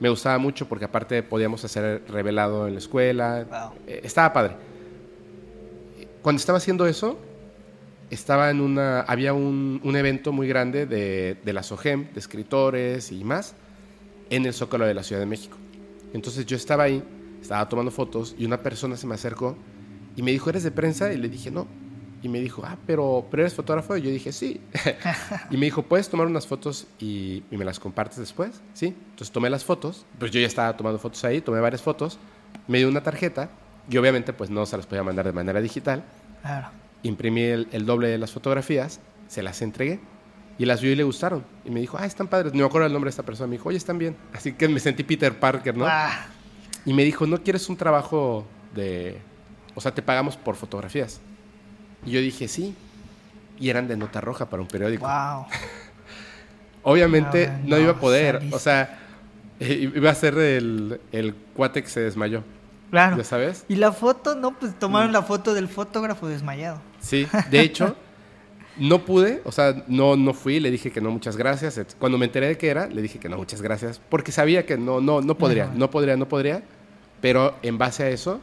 [0.00, 3.46] Me gustaba mucho porque, aparte, podíamos hacer revelado en la escuela.
[3.48, 3.78] Wow.
[3.86, 4.56] Eh, estaba padre.
[6.22, 7.18] Cuando estaba haciendo eso,
[8.10, 9.00] estaba en una.
[9.02, 13.54] Había un, un evento muy grande de, de la SOGEM, de escritores y más,
[14.30, 15.56] en el Zócalo de la Ciudad de México.
[16.12, 17.02] Entonces yo estaba ahí,
[17.40, 19.56] estaba tomando fotos y una persona se me acercó
[20.16, 21.12] y me dijo, ¿eres de prensa?
[21.12, 21.66] Y le dije, no.
[22.20, 23.96] Y me dijo, ah, pero, pero eres fotógrafo.
[23.96, 24.60] Y yo dije, sí.
[25.50, 28.60] y me dijo, ¿puedes tomar unas fotos y, y me las compartes después?
[28.74, 28.86] Sí.
[29.10, 30.04] Entonces tomé las fotos.
[30.18, 32.18] Pues yo ya estaba tomando fotos ahí, tomé varias fotos.
[32.66, 33.50] Me dio una tarjeta
[33.90, 36.04] y obviamente pues no se las podía mandar de manera digital.
[36.42, 36.68] Claro.
[37.02, 40.00] Imprimí el, el doble de las fotografías, se las entregué
[40.58, 41.44] y las vio y le gustaron.
[41.64, 42.52] Y me dijo, ah, están padres.
[42.52, 43.46] No me acuerdo el nombre de esta persona.
[43.46, 44.16] Me dijo, oye, están bien.
[44.32, 45.86] Así que me sentí Peter Parker, ¿no?
[45.86, 46.26] Ah,
[46.84, 48.44] Y me dijo, ¿no quieres un trabajo
[48.74, 49.18] de...
[49.76, 51.20] O sea, te pagamos por fotografías?
[52.04, 52.74] Y yo dije, sí.
[53.60, 55.06] Y eran de nota roja para un periódico.
[55.06, 55.46] wow.
[56.82, 58.42] Obviamente no, no, iba a poder.
[58.50, 58.98] O sea,
[59.60, 62.42] iba a ser el, el cuate que se desmayó.
[62.90, 63.16] Claro.
[63.18, 63.64] ¿Ya sabes?
[63.68, 66.80] Y la foto, no, pues tomaron la foto del fotógrafo desmayado.
[67.00, 67.96] Sí, de hecho,
[68.78, 71.80] No pude, o sea, no, no fui, le dije que no, muchas gracias.
[71.98, 74.78] Cuando me enteré de qué era, le dije que no, muchas gracias, porque sabía que
[74.78, 76.62] no, no, no podría, no podría, no podría.
[77.20, 78.40] Pero en base a eso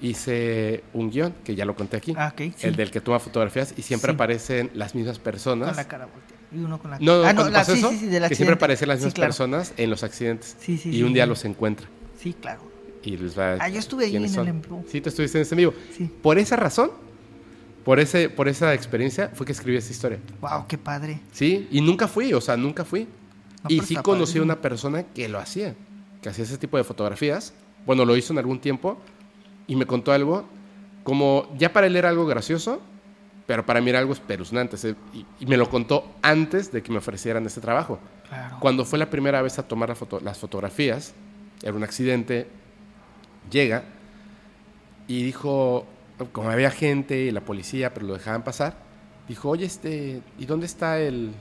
[0.00, 2.66] hice un guion, que ya lo conté aquí, Ah, ok, sí.
[2.66, 4.14] el del que toma fotografías y siempre Sí.
[4.14, 5.68] aparecen las mismas personas.
[5.68, 6.38] Con la cara volteada.
[6.50, 8.34] Y uno con la No, no, Ah, cuando la- sí, eso, sí, sí, del que
[8.34, 9.28] siempre aparecen las mismas claro.
[9.28, 10.56] personas en los accidentes.
[10.60, 11.86] Sí, sí, y un día los encuentra.
[12.18, 12.62] Sí, claro.
[13.02, 14.48] Y les va Ah, yo estuve ahí en el son.
[14.48, 14.84] en vivo.
[14.88, 15.72] Sí, tú estuviste en ese vivo.
[15.96, 16.10] Sí.
[16.22, 16.90] Por esa razón,
[17.84, 20.18] por, ese, por esa experiencia, fue que escribí esa historia.
[20.40, 21.20] Wow, qué padre.
[21.32, 23.06] Sí, y nunca fui, o sea, nunca fui.
[23.64, 24.44] No, y sí conocí a padrísimo.
[24.44, 25.74] una persona que lo hacía,
[26.22, 27.54] que hacía ese tipo de fotografías.
[27.86, 28.98] Bueno, lo hizo en algún tiempo
[29.66, 30.44] y me contó algo
[31.02, 32.80] como, ya para él era algo gracioso,
[33.46, 34.76] pero para mí era algo espeluznante.
[35.14, 37.98] Y, y me lo contó antes de que me ofrecieran este trabajo.
[38.28, 38.56] Claro.
[38.60, 41.14] Cuando fue la primera vez a tomar la foto- las fotografías,
[41.62, 42.46] era un accidente,
[43.50, 43.84] llega
[45.06, 45.86] y dijo,
[46.32, 48.76] como había gente y la policía, pero lo dejaban pasar,
[49.28, 51.32] dijo, oye, este, ¿y dónde está el,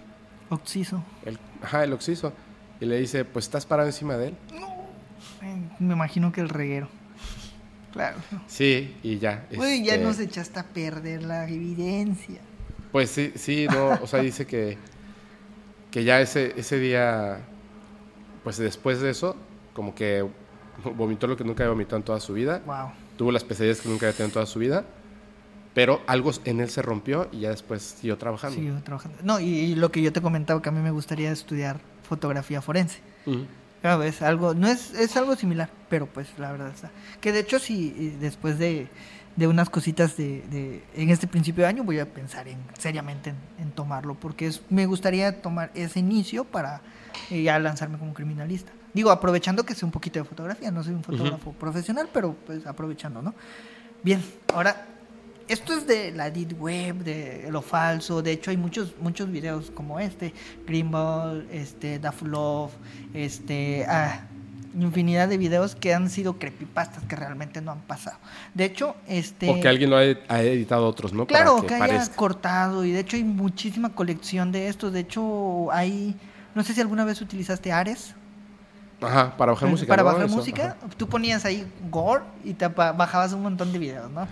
[0.50, 1.04] Oxiso.
[1.26, 2.34] el, ajá, el oxiso?
[2.80, 4.36] Y le dice, pues estás parado encima de él.
[5.42, 6.88] Eh, Me imagino que el reguero.
[7.92, 8.18] Claro.
[8.46, 9.48] Sí, y ya.
[9.58, 12.40] Uy, ya este, nos echaste a perder la evidencia.
[12.92, 14.78] Pues sí, sí, no, o sea, dice que,
[15.92, 17.40] que ya ese, ese día,
[18.44, 19.36] pues después de eso,
[19.74, 20.26] como que
[20.96, 22.62] vomitó lo que nunca había vomitado en toda su vida.
[22.66, 22.92] Wow.
[23.18, 24.86] tuvo las pesadillas que nunca había tenido en toda su vida,
[25.74, 28.56] pero algo en él se rompió y ya después siguió trabajando.
[28.56, 29.18] Siguió trabajando.
[29.24, 32.62] No, y, y lo que yo te comentaba que a mí me gustaría estudiar fotografía
[32.62, 33.00] forense.
[33.26, 33.46] Ujú.
[33.82, 36.90] Claro, es algo, no es, es algo similar, pero pues la verdad está.
[37.22, 38.88] Que de hecho eh, después de,
[39.36, 43.30] de unas cositas de, de- en este principio de año voy a pensar en seriamente
[43.32, 46.82] en, en tomarlo, porque es, me gustaría tomar ese inicio para
[47.30, 48.72] eh, ya lanzarme como criminalista.
[48.98, 52.66] Digo, aprovechando que sé un poquito de fotografía, no soy un fotógrafo profesional, pero pues
[52.66, 53.36] aprovechando, ¿no?
[54.02, 54.20] Bien,
[54.52, 54.88] ahora,
[55.48, 58.24] esto es de la deep web, de lo falso.
[58.24, 60.34] De hecho, hay muchos muchos videos como este,
[60.66, 62.72] Greenball, este, Daft Love,
[63.14, 64.22] este, ah,
[64.76, 68.18] infinidad de videos que han sido creepypastas que realmente no han pasado.
[68.56, 71.28] De hecho, este, O que alguien lo ha, ha editado otros, ¿no?
[71.28, 72.16] claro, Para que, que, haya parezca.
[72.16, 74.92] cortado y de hecho hay muchísima colección de estos.
[74.92, 76.16] De hecho, hay,
[76.56, 78.16] no sé si alguna vez utilizaste Ares.
[79.02, 79.88] Ajá, para bajar música.
[79.90, 80.08] Para ¿no?
[80.10, 80.90] bajar Eso, música, ajá.
[80.98, 84.28] tú ponías ahí gore y te bajabas un montón de videos, ¿no?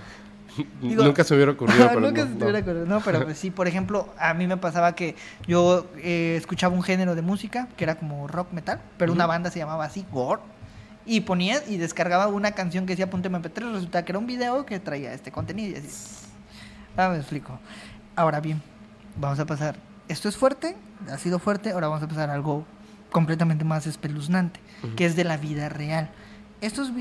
[0.82, 2.86] Digo- Nunca se hubiera ocurrido, pero Nunca no, se te hubiera ocurrido.
[2.86, 5.16] No, pero pues sí, por ejemplo, a mí me pasaba que
[5.48, 9.52] yo eh, escuchaba un género de música que era como rock metal, pero una banda
[9.52, 10.42] se llamaba así, Gore.
[11.08, 14.66] Y ponía y descargaba una canción que decía punto MP3, resulta que era un video
[14.66, 15.90] que traía este contenido y así.
[16.98, 17.60] Ah, me explico.
[18.16, 18.60] Ahora bien,
[19.16, 19.76] vamos a pasar.
[20.08, 20.76] Esto es fuerte,
[21.12, 22.66] ha sido fuerte, ahora vamos a pasar a algo
[23.16, 24.60] completamente más espeluznante,
[24.98, 26.10] que es de la vida real.
[26.60, 26.92] Estos,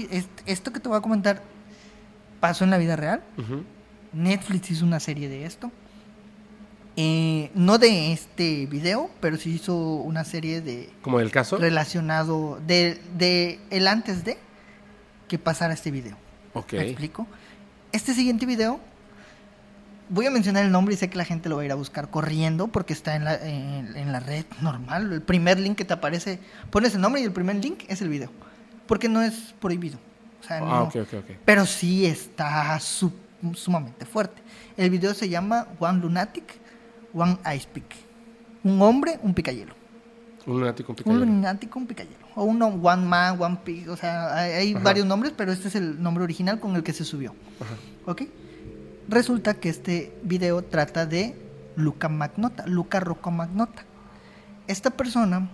[0.47, 1.43] esto que te voy a comentar
[2.39, 3.21] pasó en la vida real.
[4.13, 5.73] Netflix hizo una serie de esto.
[6.97, 11.57] Eh, no de este video, pero sí hizo una serie de Como del caso.
[11.57, 14.39] relacionado de, de el antes de
[15.27, 16.17] que pasara este video.
[16.53, 16.75] Ok.
[16.75, 17.27] ¿Me explico?
[17.91, 18.79] Este siguiente video,
[20.09, 21.77] voy a mencionar el nombre y sé que la gente lo va a ir a
[21.77, 25.13] buscar corriendo porque está en la, en, en la red normal.
[25.13, 26.39] El primer link que te aparece,
[26.71, 28.31] pones el nombre y el primer link es el video.
[28.87, 29.99] Porque no es prohibido.
[30.43, 31.37] O sea, Ah, no- ok, ok, ok.
[31.45, 33.13] pero sí está su-
[33.55, 34.43] sumamente fuerte.
[34.77, 36.45] El video se llama One Lunatic,
[37.15, 37.85] One Ice Pick.
[38.63, 39.75] Un hombre, un picayelo.
[40.47, 41.25] Un lunático, un Un picayelo.
[41.25, 42.25] lunático, un picayelo.
[42.35, 43.89] O uno, One Man, One Pick.
[43.89, 44.83] O sea, hay, hay Ajá.
[44.85, 47.35] varios nombres, pero este es el nombre original con el que se subió.
[47.61, 47.75] Ajá.
[48.05, 48.23] ¿Ok?
[49.09, 51.37] Resulta que este video trata de
[51.77, 53.85] Luca Magnota, Luca Rocco Magnota.
[54.67, 55.51] Esta persona,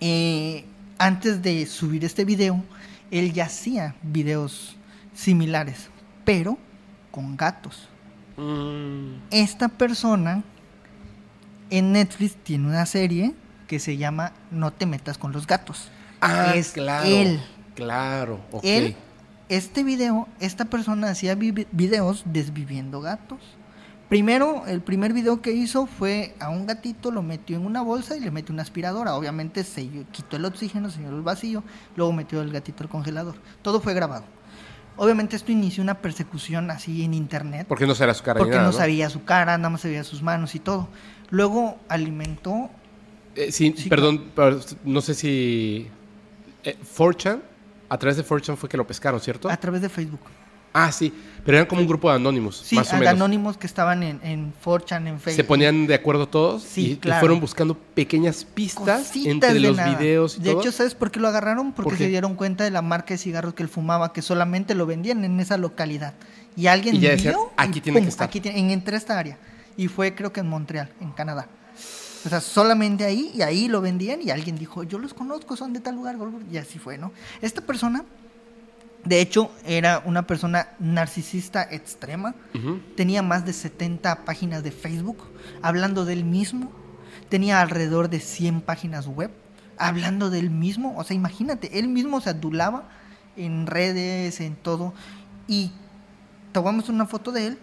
[0.00, 0.64] eh,
[0.98, 2.62] antes de subir este video,
[3.10, 4.76] él ya hacía videos
[5.14, 5.88] similares,
[6.24, 6.56] pero
[7.10, 7.88] con gatos.
[8.36, 10.42] Mm, Esta persona
[11.70, 13.34] en Netflix tiene una serie
[13.66, 15.90] que se llama No te metas con los gatos.
[16.20, 17.04] Ah, es claro.
[17.06, 17.40] él.
[17.74, 18.60] Claro, ok.
[18.64, 18.96] Él,
[19.56, 23.38] este video, esta persona hacía vi- videos desviviendo gatos.
[24.08, 28.14] Primero, el primer video que hizo fue a un gatito, lo metió en una bolsa
[28.16, 29.14] y le metió una aspiradora.
[29.14, 31.62] Obviamente se quitó el oxígeno, se llenó el vacío,
[31.96, 33.36] luego metió el gatito al congelador.
[33.62, 34.24] Todo fue grabado.
[34.98, 37.66] Obviamente esto inició una persecución así en internet.
[37.66, 40.22] Porque no será su cara Porque nada, no sabía su cara, nada más sabía sus
[40.22, 40.88] manos y todo.
[41.30, 42.68] Luego alimentó
[43.34, 44.24] Eh, sí, Sí, perdón,
[44.84, 45.88] no sé si.
[46.64, 47.40] Eh, 4chan,
[47.92, 49.48] a través de 4chan fue que lo pescaron, ¿cierto?
[49.50, 50.20] a través de Facebook.
[50.74, 51.12] Ah, sí,
[51.44, 53.12] pero eran como un grupo de anónimos, Sí, más o menos.
[53.12, 55.36] anónimos que estaban en, en 4chan, en Facebook.
[55.36, 57.20] Se ponían de acuerdo todos Sí, y, y claro.
[57.20, 59.94] fueron buscando pequeñas pistas Cositas entre de los nada.
[59.98, 60.62] videos y de todo.
[60.62, 61.72] hecho, ¿sabes por qué lo agarraron?
[61.74, 64.86] Porque se dieron cuenta de la marca de cigarros que él fumaba, que solamente lo
[64.86, 66.14] vendían en esa localidad.
[66.56, 68.26] Y alguien Y ya decían, vio "Aquí y tiene pum, que estar".
[68.28, 69.36] Aquí tiene- en, entre esta área.
[69.76, 71.48] Y fue creo que en Montreal, en Canadá.
[72.24, 75.72] O sea, solamente ahí, y ahí lo vendían y alguien dijo, yo los conozco, son
[75.72, 76.16] de tal lugar,
[76.50, 77.12] y así fue, ¿no?
[77.40, 78.04] Esta persona,
[79.04, 82.34] de hecho, era una persona narcisista extrema,
[82.96, 85.18] tenía más de 70 páginas de Facebook
[85.62, 86.70] hablando del mismo,
[87.28, 89.30] tenía alrededor de 100 páginas web
[89.76, 92.88] hablando del mismo, o sea, imagínate, él mismo se adulaba
[93.36, 94.94] en redes, en todo,
[95.48, 95.72] y
[96.52, 97.58] tomamos una foto de él,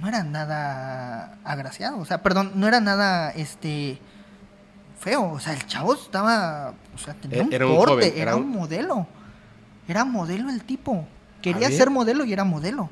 [0.00, 3.98] no era nada agraciado, o sea, perdón, no era nada, este,
[4.98, 8.36] feo, o sea, el chavo estaba, o sea, tenía un Era un joven, era, era
[8.36, 9.06] un un- modelo,
[9.88, 11.06] era modelo el tipo,
[11.42, 12.88] quería ser modelo y era modelo,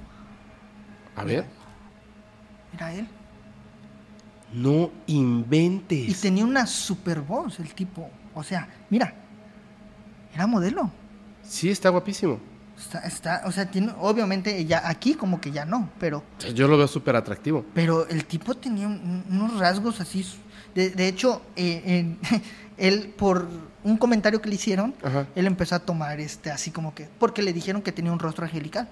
[1.17, 1.45] A ver.
[2.75, 3.07] era él.
[4.53, 6.09] No inventes.
[6.09, 8.09] Y tenía una super voz el tipo.
[8.37, 9.13] O sea, mira,
[10.33, 10.91] era modelo.
[11.43, 12.39] Sí, está guapísimo.
[12.85, 16.23] Está, está, o sea, tiene, obviamente ya aquí como que ya no, pero,
[16.55, 17.65] Yo lo veo súper atractivo.
[17.75, 20.25] pero el tipo tenía un- unos rasgos así.
[20.75, 22.17] De, de hecho, eh,
[22.79, 23.49] él por
[23.85, 25.27] un comentario que le hicieron, Ajá.
[25.35, 28.45] él empezó a tomar este así como que, porque le dijeron que tenía un rostro
[28.45, 28.89] angelical.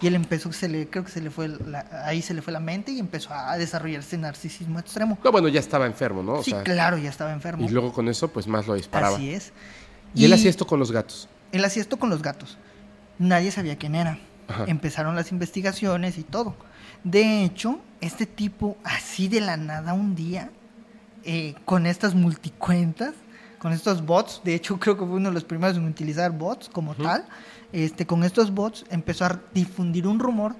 [0.00, 2.52] Y él empezó, se le, creo que se le fue, la- ahí se le fue
[2.52, 5.18] la mente y empezó a desarrollarse narcisismo extremo.
[5.24, 6.34] No, bueno, ya estaba enfermo, ¿no?
[6.34, 7.64] O sí, sea, claro, ya estaba enfermo.
[7.66, 9.16] y luego con eso, pues más lo disparaba.
[9.16, 9.52] Así es.
[10.14, 11.28] Y, él hacía esto con los gatos.
[11.50, 12.58] Él hacía esto con los gatos.
[13.18, 14.18] Nadie sabía quién era.
[14.48, 14.64] Ajá.
[14.66, 16.54] Empezaron las investigaciones y todo.
[17.04, 20.50] De hecho, este tipo, así de la nada un día,
[21.24, 23.14] eh, con estas multicuentas,
[23.58, 26.68] con estos bots, de hecho creo que fue uno de los primeros en utilizar bots
[26.68, 27.24] como tal,
[27.72, 30.54] este, con estos bots empezó a difundir un rumor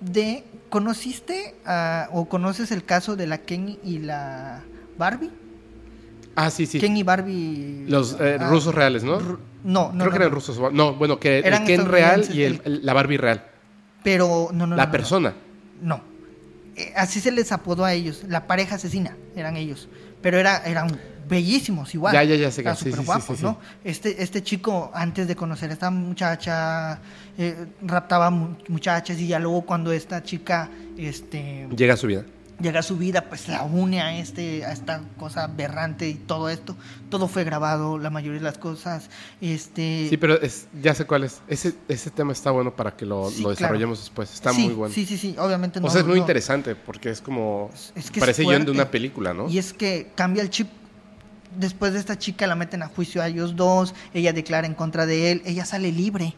[0.00, 1.54] de, ¿conociste
[2.12, 4.62] o conoces el caso de la Ken y la
[4.98, 5.30] Barbie?
[6.36, 6.80] Ah, sí, sí.
[6.80, 7.84] Ken y Barbie...
[7.88, 9.18] Los eh, ah, rusos reales, ¿no?
[9.64, 10.34] No, no, Creo no, que eran no.
[10.36, 10.72] rusos.
[10.72, 13.44] No, bueno, que Eran el Ken real y el- el- la Barbie real.
[14.04, 15.34] Pero no, no, la no, persona.
[15.82, 16.00] No.
[16.76, 18.22] Eh, así se les apodó a ellos.
[18.28, 19.88] La pareja asesina eran ellos.
[20.22, 20.88] Pero era, eran
[21.28, 22.12] bellísimos igual.
[22.12, 23.42] Ya, ya, ya sé que- Eran sí, sí, súper sí, guapos, sí.
[23.44, 23.58] ¿no?
[23.82, 27.00] Este, este chico, antes de conocer a esta muchacha,
[27.38, 30.68] eh, raptaba mu- muchachas y ya luego cuando esta chica
[30.98, 32.24] este, Llega a su vida.
[32.60, 36.48] Llega a su vida, pues la une a, este, a esta cosa aberrante y todo
[36.48, 36.76] esto.
[37.10, 39.10] Todo fue grabado, la mayoría de las cosas.
[39.40, 41.40] Este, Sí, pero es, ya sé cuál es.
[41.48, 43.56] Ese, ese tema está bueno para que lo, Sí, lo claro.
[43.56, 44.32] desarrollemos después.
[44.32, 44.94] Está sí, muy bueno.
[44.94, 45.88] Sí, sí, sí, obviamente no.
[45.88, 47.70] o sea, es muy no- interesante porque es como...
[47.96, 49.48] Es que es parece guion de una película, ¿no?
[49.48, 50.68] Y es que cambia el chip.
[51.56, 55.06] Después de esta chica la meten a juicio a ellos dos, ella declara en contra
[55.06, 56.34] de él, ella sale libre.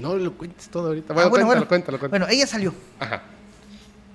[0.00, 1.12] No lo cuentes todo ahorita.
[1.12, 2.10] Ah, Bueno, cuéntalo, cuéntalo, cuéntalo.
[2.26, 3.22] Bueno, ella salió, Ajá.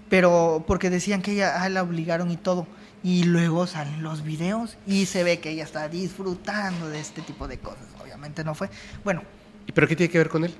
[0.09, 2.67] Pero porque decían que ella ah, la obligaron y todo.
[3.01, 7.47] Y luego salen los videos y se ve que ella está disfrutando de este tipo
[7.47, 7.85] de cosas.
[8.03, 8.69] Obviamente no fue.
[9.03, 9.21] Bueno,
[9.67, 10.53] ¿Y pero qué tiene que ver con él?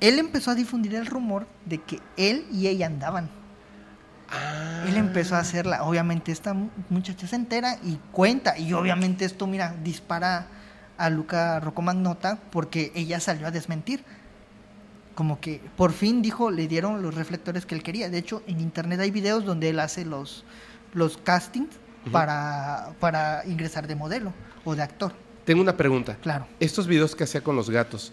[0.00, 3.30] él empezó a difundir el rumor de que él y ella andaban.
[4.28, 4.84] Ah.
[4.86, 5.84] Él empezó a hacerla.
[5.84, 8.58] Obviamente esta mu- muchacha se entera y cuenta.
[8.58, 10.48] Y obviamente esto, mira, dispara
[10.98, 14.04] a Luca Roccomagnota porque ella salió a desmentir.
[15.14, 18.08] Como que por fin dijo, le dieron los reflectores que él quería.
[18.10, 20.44] De hecho, en internet hay videos donde él hace los,
[20.92, 21.70] los castings
[22.10, 24.32] para, para ingresar de modelo
[24.64, 25.12] o de actor.
[25.44, 26.16] Tengo una pregunta.
[26.22, 26.46] Claro.
[26.58, 28.12] Estos videos que hacía con los gatos,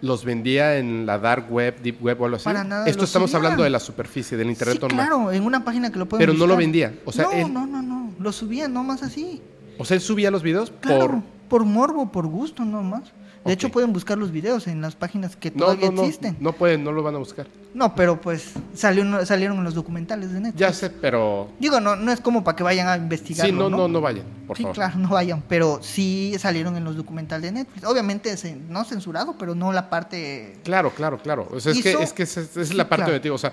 [0.00, 2.44] ¿los vendía en la dark web, deep web o algo así?
[2.44, 5.06] Para nada, Esto estamos hablando de la superficie, del internet sí, normal.
[5.08, 7.52] claro, en una página que lo pueden Pero no lo vendía, o sea, no, él-
[7.52, 8.12] no, no, no.
[8.18, 9.40] Lo subía nomás así.
[9.78, 11.22] O sea, él subía los videos Claro, por...
[11.48, 13.04] por morbo, por gusto nomás.
[13.48, 16.36] De hecho, pueden buscar los videos en las páginas que todavía no, no, existen.
[16.38, 17.46] no pueden, no lo van a buscar.
[17.74, 20.60] No, pero pues salió, salieron en los documentales de Netflix.
[20.60, 21.50] Ya sé, pero...
[21.58, 23.46] Digo, no, no es como para que vayan a investigar.
[23.46, 24.74] Sí, no, no, no vayan, por sí, favor.
[24.76, 27.84] claro, no vayan, pero sí salieron en los documentales de Netflix.
[27.84, 28.34] Obviamente,
[28.68, 30.58] no censurado, pero no la parte...
[30.64, 31.48] Claro, claro, claro.
[31.50, 33.20] O sea, es Hizo- que, es que es Sí, la parte claro.
[33.20, 33.52] te digo, o sea,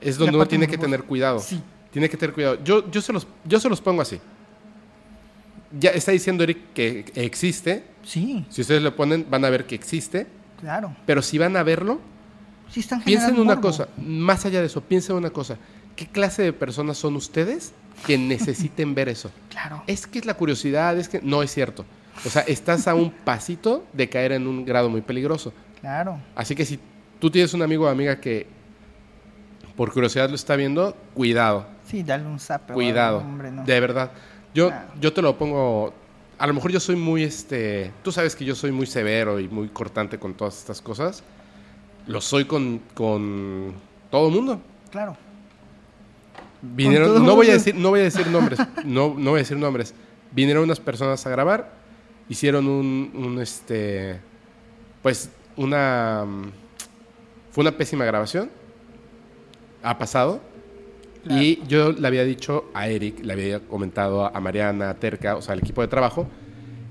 [0.00, 1.38] es donde uno tiene que tener cuidado.
[1.40, 1.62] Sí.
[1.90, 2.58] Tiene que tener cuidado.
[2.64, 4.18] Yo, yo, se los, yo se los pongo así.
[5.78, 7.84] Ya está diciendo Eric que existe.
[8.02, 10.26] Sí, Si ustedes lo ponen, van a ver que existe.
[10.60, 10.94] claro.
[11.06, 12.00] Pero si van a verlo,
[12.70, 13.60] Sí están piensen una morbo.
[13.62, 13.88] cosa.
[13.98, 15.56] Más allá de eso, piensen en una cosa.
[15.94, 17.72] ¿Qué clase de personas son ustedes
[18.06, 19.30] que necesiten ver eso?
[19.50, 19.82] Claro.
[19.86, 21.84] Es que es la curiosidad, es que no es cierto.
[22.24, 25.52] O sea, estás a un pasito de caer en un grado muy peligroso.
[25.80, 26.18] Claro.
[26.34, 26.78] Así que si
[27.20, 28.46] tú tienes un amigo o amiga que
[29.76, 32.72] por curiosidad lo está viendo, cuidado, Sí, dale un zape.
[32.72, 33.64] o cuidado, hombre, no.
[33.64, 34.12] de verdad.
[34.54, 34.92] Yo, Claro.
[35.00, 35.92] yo te lo pongo,
[36.42, 39.46] a lo mejor yo soy muy, este, tú sabes que yo soy muy severo y
[39.46, 41.22] muy cortante con todas estas cosas.
[42.08, 43.74] Lo soy con, con
[44.10, 44.60] todo el mundo.
[44.90, 45.16] Claro.
[46.60, 49.56] Vinieron, no voy a decir, no voy a decir nombres, no, no voy a decir
[49.56, 49.94] nombres.
[50.32, 51.74] Vinieron unas personas a grabar,
[52.28, 54.18] hicieron un, un, este,
[55.00, 56.50] pues una, mm,
[57.52, 58.50] fue una pésima grabación.
[59.80, 60.40] Ha pasado.
[61.28, 65.42] Y yo le había dicho a Eric, le había comentado a Mariana, a Terca, o
[65.42, 66.26] sea, al equipo de trabajo,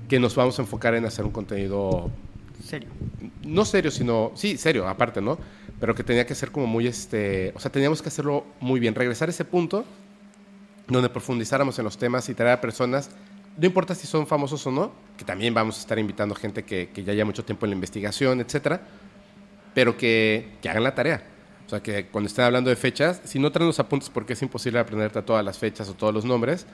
[0.08, 2.10] que nos vamos a enfocar en hacer un contenido
[2.64, 2.88] Serio.
[3.44, 5.38] no serio, sino, sí, serio, aparte, ¿no?
[5.80, 8.94] Pero que tenía que ser como muy, este, o sea, teníamos que hacerlo muy bien,
[8.94, 9.84] regresar a ese punto
[10.86, 13.10] donde profundizáramos en los temas y traer a personas,
[13.56, 16.90] no importa si son famosos o no, que también vamos a estar invitando gente que,
[16.90, 18.80] que ya lleva mucho tiempo en la investigación, etcétera,
[19.74, 21.31] pero que, que hagan la tarea.
[21.72, 24.42] O sea, que cuando estén hablando de fechas, si no traen los apuntes porque es
[24.42, 26.66] imposible aprenderte a todas las fechas o todos los nombres,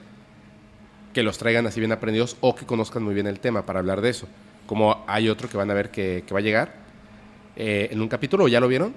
[1.13, 4.01] que los traigan así bien aprendidos o que conozcan muy bien el tema para hablar
[4.01, 4.27] de eso.
[4.67, 6.73] Como hay otro que van a ver que, que va a llegar
[7.55, 8.93] eh, en un capítulo, ya lo vieron,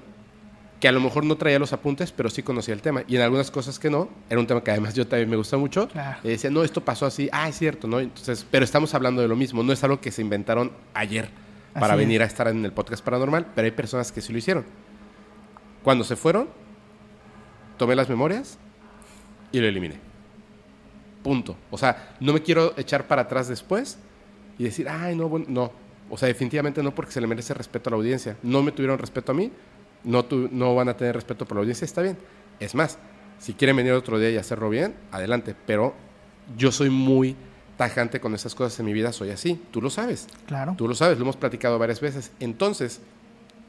[0.81, 3.05] que a lo mejor no traía los apuntes, pero sí conocía el tema.
[3.07, 5.57] Y en algunas cosas que no, era un tema que además yo también me gusta
[5.57, 5.87] mucho.
[5.87, 6.19] Claro.
[6.25, 8.01] Y decía, no, esto pasó así, ah, es cierto, ¿no?
[8.01, 11.29] Entonces, pero estamos hablando de lo mismo, no es algo que se inventaron ayer
[11.75, 12.27] para Así venir es.
[12.27, 14.65] a estar en el podcast paranormal, pero hay personas que sí lo hicieron.
[15.83, 16.49] Cuando se fueron,
[17.77, 18.59] tomé las memorias
[19.51, 19.97] y lo eliminé.
[21.23, 21.57] Punto.
[21.71, 23.99] O sea, no me quiero echar para atrás después
[24.59, 25.73] y decir, ay, no, bueno, no.
[26.11, 28.37] O sea, definitivamente no porque se le merece respeto a la audiencia.
[28.43, 29.51] No me tuvieron respeto a mí,
[30.05, 32.19] no, tu- no van a tener respeto por la audiencia, está bien.
[32.61, 32.99] Es más,
[33.39, 35.55] si quieren venir otro día y hacerlo bien, adelante.
[35.67, 35.95] Pero
[36.57, 37.37] yo soy muy
[37.77, 39.61] tajante con esas cosas en mi vida, soy así.
[39.71, 40.27] Tú lo sabes.
[40.47, 40.75] Claro.
[40.77, 42.33] Tú lo sabes, lo hemos platicado varias veces.
[42.41, 43.01] Entonces,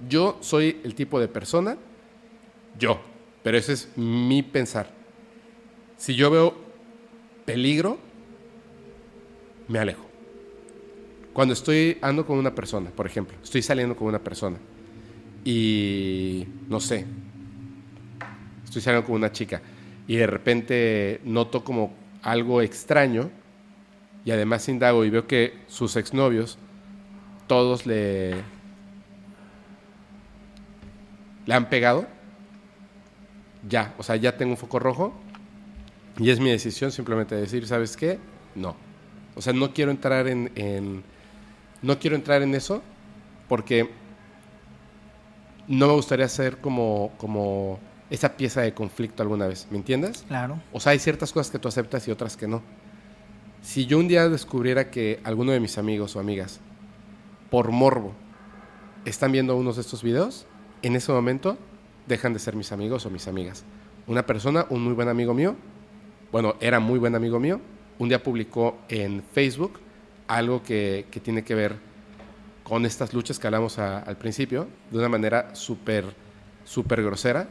[0.10, 1.78] yo soy el tipo de persona,
[2.80, 3.02] yo,
[3.44, 4.90] pero ese es mi pensar.
[5.98, 6.56] Si yo veo
[7.46, 7.98] peligro,
[9.68, 10.06] me alejo.
[11.34, 14.58] Cuando estoy ando con una persona, por ejemplo, estoy saliendo con una persona
[15.44, 17.06] y no sé,
[18.64, 19.62] estoy saliendo con una chica
[20.08, 23.32] y de repente noto como algo extraño
[24.26, 26.58] y además indago y veo que sus exnovios
[27.48, 28.36] todos le
[31.46, 32.08] le han pegado
[33.68, 35.14] ya, o sea, ya tengo un foco rojo
[36.20, 38.20] y es mi decisión simplemente decir, ¿sabes qué?
[38.56, 38.76] No.
[39.36, 41.04] O sea, no quiero entrar en, en-
[41.82, 42.82] no quiero entrar en eso
[43.50, 43.90] porque
[45.68, 47.80] no me gustaría ser como como
[48.10, 50.24] esa pieza de conflicto alguna vez, ¿me entiendes?
[50.28, 50.62] Claro.
[50.72, 52.62] O sea, hay ciertas cosas que tú aceptas y otras que no.
[53.62, 56.60] Si yo un día descubriera que alguno de mis amigos o amigas,
[57.50, 58.14] por morbo,
[59.06, 60.46] están viendo unos de estos videos,
[60.84, 61.58] en ese momento
[62.08, 63.64] dejan de ser mis amigos o mis amigas.
[64.08, 65.56] Una persona, un muy buen amigo mío,
[66.32, 67.62] bueno, era muy buen amigo mío,
[68.00, 69.80] un día publicó en Facebook
[70.28, 71.76] algo que, que tiene que ver
[72.64, 76.06] con estas luchas que hablamos al principio, de una manera súper,
[76.64, 77.48] súper grosera,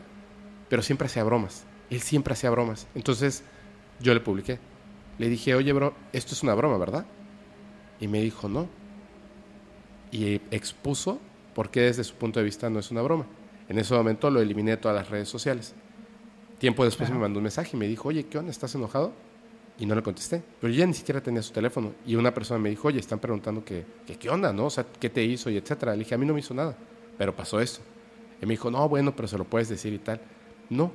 [0.68, 1.64] pero siempre hacía bromas.
[1.90, 2.86] Él siempre hacía bromas.
[2.94, 3.44] Entonces
[4.00, 4.58] yo le publiqué.
[5.18, 7.06] Le dije, oye, bro, esto es una broma, ¿verdad?
[8.00, 8.68] Y me dijo, no.
[10.10, 11.20] Y expuso
[11.54, 13.26] por qué desde su punto de vista no es una broma.
[13.72, 15.74] En ese momento lo eliminé de todas las redes sociales.
[16.58, 17.18] Tiempo después Claro.
[17.20, 18.50] me mandó un mensaje y me dijo, oye, ¿qué onda?
[18.50, 19.12] ¿Estás enojado?
[19.78, 20.42] Y no le contesté.
[20.60, 21.92] Pero yo ya ni siquiera tenía su teléfono.
[22.06, 24.66] Y una persona me dijo, oye, están preguntando que, que qué onda, ¿no?
[24.66, 25.48] O sea, ¿qué te hizo?
[25.48, 25.92] Y etcétera.
[25.92, 26.76] Le dije, a mí no me hizo nada.
[27.16, 27.80] Pero pasó esto.
[28.42, 30.20] Y me dijo, no, bueno, pero se lo puedes decir y tal.
[30.68, 30.92] No.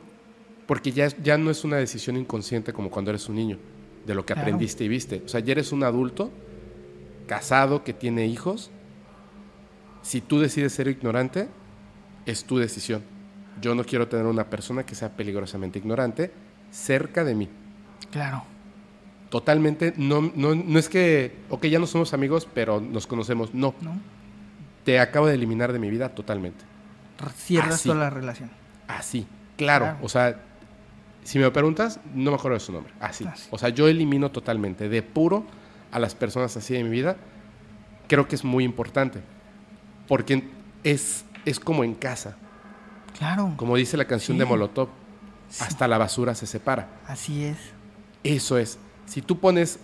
[0.68, 3.58] Porque ya, ya no es una decisión inconsciente como cuando eres un niño.
[4.06, 4.42] De lo que Claro.
[4.48, 5.24] aprendiste y viste.
[5.26, 6.30] O sea, ya eres un adulto,
[7.26, 8.70] casado, que tiene hijos.
[10.02, 11.50] Si tú decides ser ignorante,
[12.28, 13.02] es tu decisión.
[13.60, 16.32] Yo no quiero tener una persona que sea peligrosamente ignorante
[16.70, 17.50] cerca de mí.
[18.12, 18.44] Claro.
[19.30, 23.54] Totalmente, no, no, no es que, ok, ya no somos amigos, pero nos conocemos.
[23.54, 24.00] No, ¿No?
[24.86, 26.64] te acabo de eliminar de mi vida totalmente.
[27.36, 27.90] Cierras Así.
[27.90, 28.50] toda la relación.
[28.88, 29.28] Así,
[29.58, 29.86] claro.
[29.86, 30.00] Claro.
[30.02, 30.40] O sea,
[31.24, 32.94] si me preguntas, no me acuerdo de su nombre.
[33.02, 33.26] Así.
[33.26, 33.50] Así.
[33.52, 35.46] O sea, yo elimino totalmente, de puro
[35.92, 37.18] a las personas así de mi vida.
[38.08, 39.20] Creo que es muy importante.
[40.08, 40.48] Porque
[40.86, 42.36] es, es como en casa.
[43.18, 43.54] Claro.
[43.58, 44.40] Como dice la canción Sí.
[44.40, 44.90] de Molotov,
[45.50, 45.64] Sí.
[45.64, 46.90] hasta la basura se separa.
[47.08, 47.58] Así es.
[48.24, 48.78] Eso es.
[49.06, 49.80] Si tú pones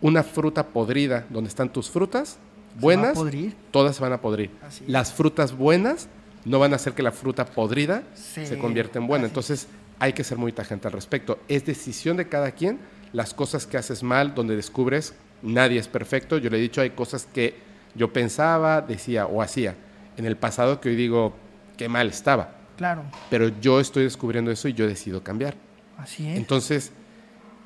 [0.00, 2.38] una fruta podrida donde están tus frutas,
[2.80, 3.56] buenas, podrir.
[3.70, 4.50] todas se van a podrir.
[4.66, 4.84] Así.
[4.86, 6.08] Las frutas buenas
[6.44, 9.24] no van a hacer que la fruta podrida Sí, se convierta en buena.
[9.24, 9.68] así Entonces
[9.98, 11.38] hay que ser muy tajante al respecto.
[11.48, 12.78] Es decisión de cada quien
[13.12, 16.38] las cosas que haces mal, donde descubres nadie es perfecto.
[16.38, 17.56] Yo le he dicho, hay cosas que
[17.94, 19.74] yo pensaba, decía o hacía
[20.16, 21.34] en el pasado que hoy digo,
[21.76, 22.52] qué mal estaba.
[22.76, 23.02] Claro.
[23.30, 25.54] Pero yo estoy descubriendo eso y yo decido cambiar.
[25.98, 26.36] Así es.
[26.36, 26.92] Entonces,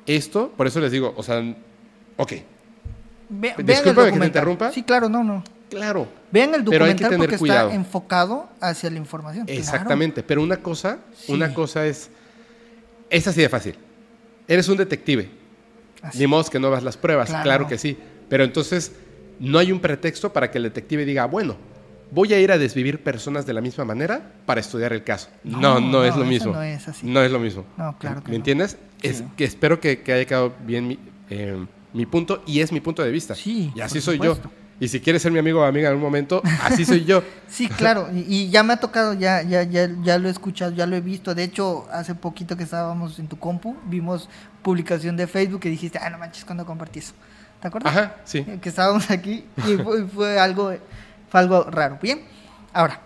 [0.05, 1.41] esto, por eso les digo, o sea,
[2.17, 2.33] ok,
[3.29, 4.71] Ve- discúlpame que te interrumpa.
[4.71, 5.43] Sí, claro, no, no.
[5.69, 7.67] claro, Vean el Pero hay que documental tener porque cuidado.
[7.69, 9.45] está enfocado hacia la información.
[9.45, 9.59] Claro.
[9.59, 10.21] exactamente.
[10.23, 11.31] Pero una cosa, Sí.
[11.33, 12.09] una cosa es,
[13.09, 13.75] es así de fácil.
[14.47, 15.29] Eres un detective,
[16.03, 16.19] Así.
[16.19, 17.43] ni modo que no vas las pruebas, claro.
[17.43, 17.67] Claro.
[17.67, 17.97] que sí.
[18.29, 18.93] Pero entonces,
[19.39, 21.55] no hay un pretexto para que el detective diga, bueno,
[22.11, 25.29] voy a ir a desvivir personas de la misma manera para estudiar el caso.
[25.43, 26.53] No, no, es no, lo eso mismo.
[26.53, 27.05] no es así.
[27.07, 27.65] No es lo mismo.
[27.77, 28.37] No, claro que ¿Me no.
[28.37, 28.77] entiendes?
[29.01, 30.99] Es que espero que, que haya quedado bien mi,
[31.29, 33.35] eh, mi punto y es mi punto de vista.
[33.35, 34.43] Sí, Y así por soy supuesto.
[34.49, 34.59] yo.
[34.81, 37.21] Y si quieres ser mi amigo o amiga en algún momento, así soy yo.
[37.49, 40.85] Sí, claro, y, ya me ha tocado, ya, ya, ya, ya lo he escuchado, ya
[40.85, 41.35] lo he visto.
[41.35, 44.29] De hecho, hace poquito que estábamos en tu compu, vimos
[44.61, 47.13] publicación de Facebook y dijiste, ah, no manches, cuando compartí eso.
[47.61, 47.91] ¿Te acuerdas?
[47.93, 48.43] Ajá, sí.
[48.61, 50.71] Que estábamos aquí y fue, fue algo,
[51.29, 51.97] fue algo raro.
[52.01, 52.21] Bien,
[52.73, 52.99] ahora,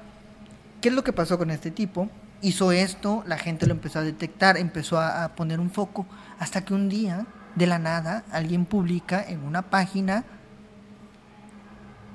[0.82, 2.10] ¿qué es lo que pasó con este tipo?
[2.42, 6.06] Hizo esto, la gente lo empezó a detectar, empezó a, a poner un foco,
[6.40, 7.26] hasta que un día,
[7.56, 10.24] de la nada, alguien publica en una página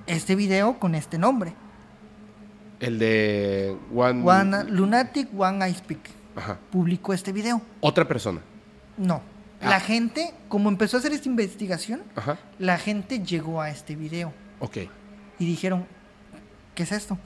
[0.07, 1.55] este video con este nombre.
[2.81, 4.23] El de One.
[4.25, 6.59] One, Lunatic One Ice Pick Ajá.
[6.71, 7.61] publicó este video.
[7.81, 8.41] Otra persona.
[8.97, 9.21] No.
[9.61, 9.71] Ah.
[9.71, 12.39] La gente, como empezó a hacer esta investigación, Ajá.
[12.59, 14.77] la gente llegó a este video Ok.
[15.39, 15.87] y dijeron,
[16.79, 17.19] ¿qué es esto?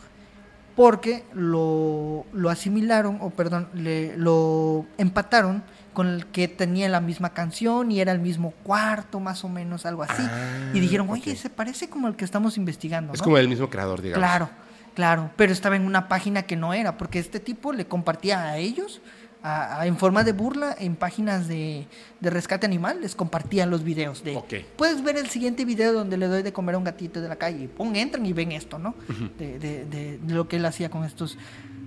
[0.75, 5.63] Porque lo, lo asimilaron, o perdón, le, lo empataron
[5.93, 9.85] con el que tenía la misma canción y era el mismo cuarto, más o menos,
[9.85, 10.23] algo así.
[10.27, 13.13] Ah, y dijeron, oye, se parece como el que estamos investigando.
[13.13, 13.25] Es ¿no?
[13.25, 14.27] como el mismo creador, digamos.
[14.27, 14.49] Claro,
[14.95, 18.57] claro, pero estaba en una página que no era, porque este tipo le compartía a
[18.57, 19.03] ellos,
[19.43, 21.87] a- a- en forma de burla, en páginas de,
[22.21, 24.35] de rescate animal, les compartían los videos de...
[24.77, 27.37] Puedes ver el siguiente video donde le doy de comer a un gatito de la
[27.37, 28.95] calle, y pum, entran y ven esto, ¿no?
[29.39, 31.37] de, de- de- de lo que él hacía con estos,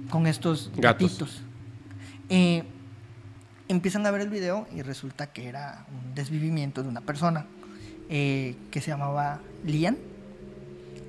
[0.10, 1.12] con estos Gatos.
[1.20, 1.42] gatitos.
[2.30, 2.64] Eh,
[3.68, 7.46] empiezan a ver el video y resulta que era un desvivimiento de una persona
[8.10, 9.98] eh, que se llamaba Lian.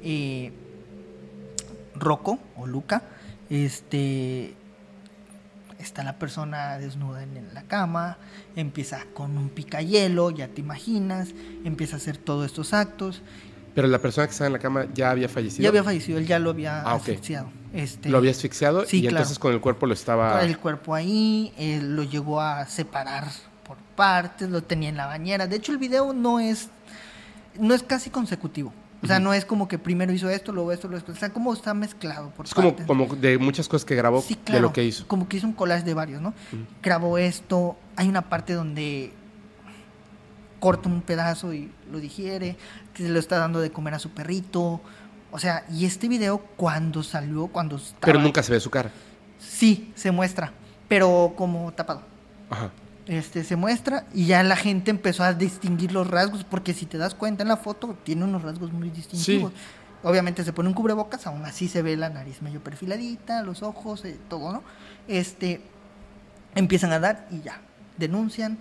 [0.03, 0.53] Eh,
[1.95, 3.03] Rocco o Luca,
[3.49, 4.55] este
[5.79, 8.19] está la persona desnuda en la cama,
[8.55, 11.29] empieza con un picayelo, ya te imaginas,
[11.65, 13.23] empieza a hacer todos estos actos.
[13.75, 15.63] Pero la persona que estaba en la cama ya había fallecido.
[15.65, 17.51] Ya había fallecido, él ya lo había Ah, asfixiado.
[17.75, 19.17] Este, Lo había asfixiado Sí, y claro.
[19.19, 20.43] entonces con el cuerpo lo estaba.
[20.43, 23.25] el cuerpo ahí, él lo llegó a separar
[23.67, 25.47] por partes, lo tenía en la bañera.
[25.47, 26.71] De hecho, el video no es,
[27.61, 28.73] no es casi consecutivo.
[29.07, 31.13] O sea, no es como que primero hizo esto, luego esto, luego esto.
[31.13, 32.87] O sea, como está mezclado por Es como, partes.
[32.87, 35.07] como de muchas cosas que grabó Sí, de lo que hizo.
[35.07, 36.35] Como que hizo un collage de varios, ¿no?
[36.83, 39.13] Grabó esto, hay una parte donde
[40.59, 42.57] corta un pedazo y lo digiere,
[42.95, 44.81] que se lo está dando de comer a su perrito.
[45.31, 48.01] O sea, y este video cuando salió, cuando estaba...
[48.01, 48.91] Pero nunca se ve su cara.
[49.39, 50.53] Sí, se muestra,
[50.89, 52.03] pero como tapado.
[52.51, 52.71] Ajá.
[53.07, 56.99] Este, se muestra y ya la gente empezó a distinguir los rasgos, porque si te
[56.99, 59.53] das cuenta en la foto, tiene unos rasgos muy distintivos.
[60.03, 64.05] Obviamente se pone un cubrebocas, aún así se ve la nariz medio perfiladita, los ojos,
[64.05, 64.63] eh, todo, ¿no?
[65.07, 65.61] Este,
[66.55, 67.61] empiezan a dar y ya,
[67.97, 68.59] denuncian,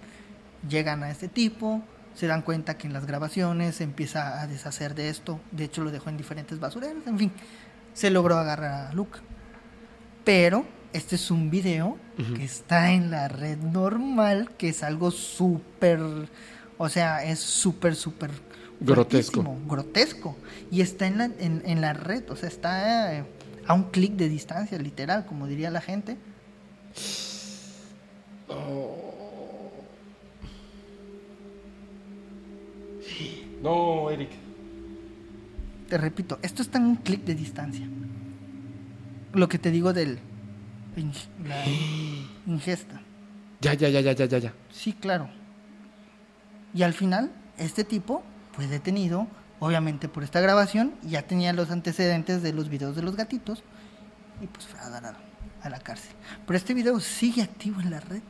[0.68, 4.96] llegan a este tipo, se dan cuenta que en las grabaciones se empieza a deshacer
[4.96, 7.32] de esto, de hecho lo dejó en diferentes basureros, en fin,
[7.94, 9.20] se logró agarrar a Luke.
[10.24, 10.66] Pero
[10.96, 11.98] este es un video
[12.36, 16.00] que está en la red normal, que es algo súper,
[16.78, 18.32] o sea, es súper, súper
[18.80, 19.44] Grotesco.
[19.68, 20.38] grotesco.
[20.72, 23.26] Y está en la, en, en la red, o sea, está eh,
[23.68, 26.18] a un clic de distancia, literal, como diría la gente.
[33.62, 34.30] No, Eric.
[35.90, 37.88] Te repito, esto está en un clic de distancia.
[39.34, 40.20] Lo que te digo del
[41.46, 41.64] la
[42.48, 43.02] ingesta.
[43.62, 44.54] Ya, ya, ya, ya, ya, ya, ya.
[44.72, 45.30] Sí, claro.
[46.74, 49.28] Y al final, este tipo fue detenido,
[49.60, 53.64] obviamente por esta grabación, y ya tenía los antecedentes de los videos de los gatitos,
[54.42, 55.18] y pues fue a dar a,
[55.62, 56.14] a la cárcel.
[56.46, 58.22] Pero este video sigue activo en la red.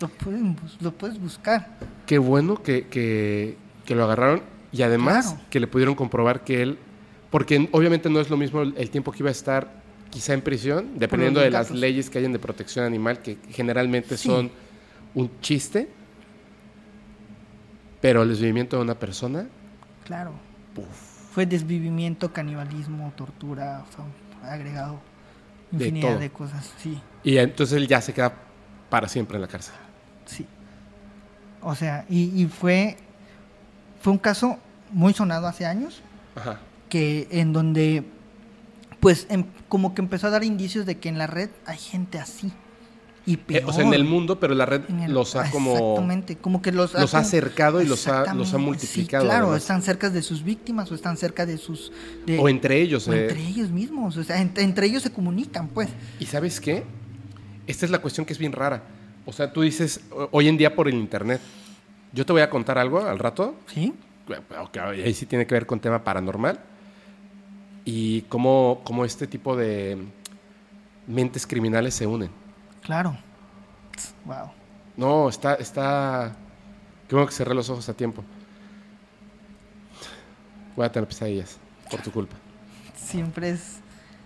[0.00, 1.66] Lo, pueden lo puedes buscar.
[2.06, 5.40] Qué bueno que, que, que lo agarraron y además Claro.
[5.50, 6.78] que le pudieron comprobar que él,
[7.30, 9.77] porque obviamente no es lo mismo el tiempo que iba a estar
[10.10, 14.28] quizá en prisión, dependiendo de las leyes que hayan de protección animal, que generalmente Sí.
[14.28, 14.50] son
[15.14, 15.88] un chiste,
[18.00, 19.46] pero el desvivimiento de una persona,
[20.04, 20.32] Claro.
[21.32, 23.92] Fue desvivimiento, canibalismo, tortura, o
[24.42, 25.00] sea, agregado
[25.70, 26.18] De infinidad todo.
[26.20, 26.72] de cosas.
[26.78, 28.32] Sí, y entonces él ya se queda
[28.88, 29.74] para siempre en la cárcel.
[30.24, 30.46] sí.
[31.60, 32.96] O sea, y, y fue,
[34.00, 34.58] fue un caso
[34.92, 36.00] muy sonado hace años.
[36.36, 36.60] Ajá.
[36.88, 38.04] que en donde
[39.00, 42.18] pues em- como que empezó a dar indicios de que en la red hay gente
[42.18, 42.52] así
[43.26, 43.70] y Eh, peor.
[43.70, 45.72] o sea, en el mundo, pero la red el- los ha como...
[45.72, 49.44] exactamente como que los, los ha acercado y los ha- los ha multiplicado, sí, claro
[49.46, 49.62] además.
[49.62, 51.92] están cerca de sus víctimas o están cerca de sus
[52.26, 53.06] de- O entre ellos.
[53.06, 53.28] o eh.
[53.28, 55.88] entre ellos mismos o sea entre, entre ellos se comunican pues
[56.18, 56.84] ¿Y sabes qué?
[57.66, 58.82] Esta es la cuestión que es bien rara.
[59.26, 60.00] O sea, tú dices,
[60.30, 61.38] hoy en día por el internet,
[62.14, 63.92] yo te voy a contar algo al rato, sí
[64.62, 66.58] ok, ahí sí tiene que ver con tema paranormal,
[67.90, 69.96] y cómo, cómo este tipo de
[71.06, 72.30] mentes criminales se unen.
[72.82, 73.16] Claro.
[74.26, 74.50] Wow.
[74.94, 76.36] No, está, está...
[77.08, 78.22] Qué bueno que cerré los ojos a tiempo.
[80.76, 81.56] Voy a tener pesadillas
[81.90, 82.36] por tu culpa.
[82.94, 83.78] Siempre es,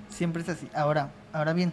[0.08, 0.68] siempre es así.
[0.74, 1.72] Ahora, ahora bien,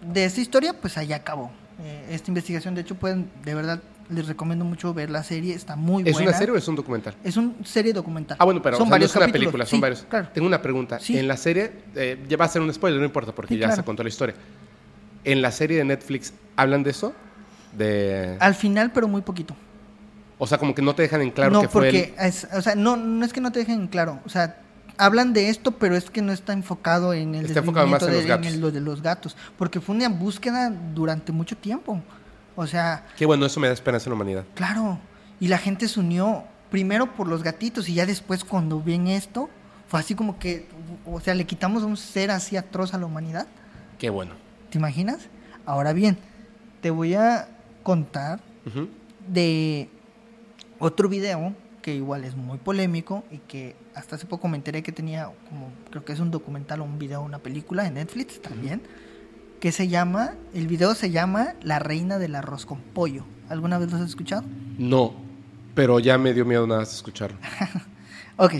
[0.00, 1.50] de esta historia, pues ahí acabó.
[1.78, 5.74] Eh, esta investigación, de hecho, pueden, de verdad, les recomiendo mucho ver la serie, está
[5.76, 6.30] muy ¿Es buena.
[6.30, 7.14] una serie o es un documental?
[7.24, 8.36] Es una serie documental.
[8.40, 9.42] Ah, bueno, pero son o sea, no varios es una capítulos.
[9.52, 10.06] película, son Sí, varios.
[10.08, 10.28] Claro.
[10.32, 10.98] Tengo una pregunta.
[11.00, 11.18] Sí.
[11.18, 13.66] En la serie, eh, ya va a ser un spoiler, no importa, porque Sí, ya
[13.66, 13.82] claro.
[13.82, 14.34] se contó la historia.
[15.24, 17.12] En la serie de Netflix, ¿hablan de eso?
[17.76, 18.36] De...
[18.40, 19.54] Al final, pero muy poquito.
[20.38, 22.60] O sea, como que no te dejan en claro no, que fue porque, es- o
[22.62, 24.20] sea, no, no es que no te dejen en claro.
[24.24, 24.60] O sea,
[24.98, 28.10] hablan de esto, pero es que no está enfocado en el Está enfocado más en
[28.10, 28.54] desvivimiento los de- gatos.
[28.54, 29.36] el- lo de los gatos.
[29.58, 32.00] Porque fue una búsqueda durante mucho tiempo.
[32.56, 33.06] O sea.
[33.16, 34.44] Qué bueno, eso me da esperanza en la humanidad.
[34.54, 34.98] Claro,
[35.38, 39.48] y la gente se unió primero por los gatitos y ya después cuando ven esto,
[39.88, 40.66] fue así como que,
[41.04, 43.46] o sea, le quitamos un ser así atroz a la humanidad.
[43.98, 44.32] Qué bueno.
[44.70, 45.28] ¿Te imaginas?
[45.64, 46.18] Ahora bien,
[46.80, 47.48] te voy a
[47.82, 48.40] contar
[49.28, 49.88] de
[50.78, 54.90] otro video que igual es muy polémico y que hasta hace poco me enteré que
[54.90, 58.82] tenía como, creo que es un documental o un video, una película en Netflix también,
[59.60, 63.24] que se llama, el video se llama La Reina del Arroz con Pollo.
[63.48, 64.44] ¿Alguna vez lo has escuchado?
[64.78, 65.14] No,
[65.74, 67.38] pero ya me dio miedo nada más escucharlo.
[68.38, 68.52] Ok,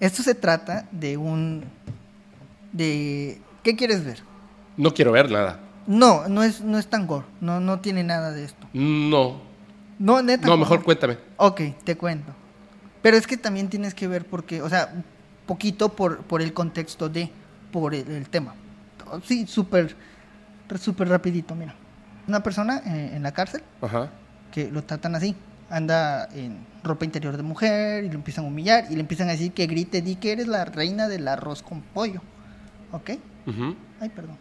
[0.00, 1.64] esto se trata de un...
[2.72, 3.40] de...
[3.62, 4.22] ¿Qué quieres ver?
[4.76, 5.60] No quiero ver nada.
[5.86, 8.66] No, no es, no es tan gore, no, no tiene nada de esto.
[8.74, 9.40] No.
[9.98, 10.46] No, neta.
[10.46, 11.16] No, mejor cuéntame.
[11.38, 12.34] Ok, te cuento.
[13.00, 14.92] Pero es que también tienes que ver porque, o sea,
[15.46, 17.30] poquito por, por el contexto de,
[17.72, 18.54] por el, el tema.
[19.24, 19.96] Sí, súper,
[20.82, 21.74] súper rapidito, mira.
[22.26, 24.10] Una persona eh, en la cárcel Ajá.
[24.52, 25.36] que lo tratan así.
[25.70, 29.32] Anda en ropa interior de mujer y lo empiezan a humillar y le empiezan a
[29.32, 32.20] decir que grite, di que eres la reina del arroz con pollo.
[32.92, 33.10] ¿Ok?
[34.00, 34.36] Ay, perdón.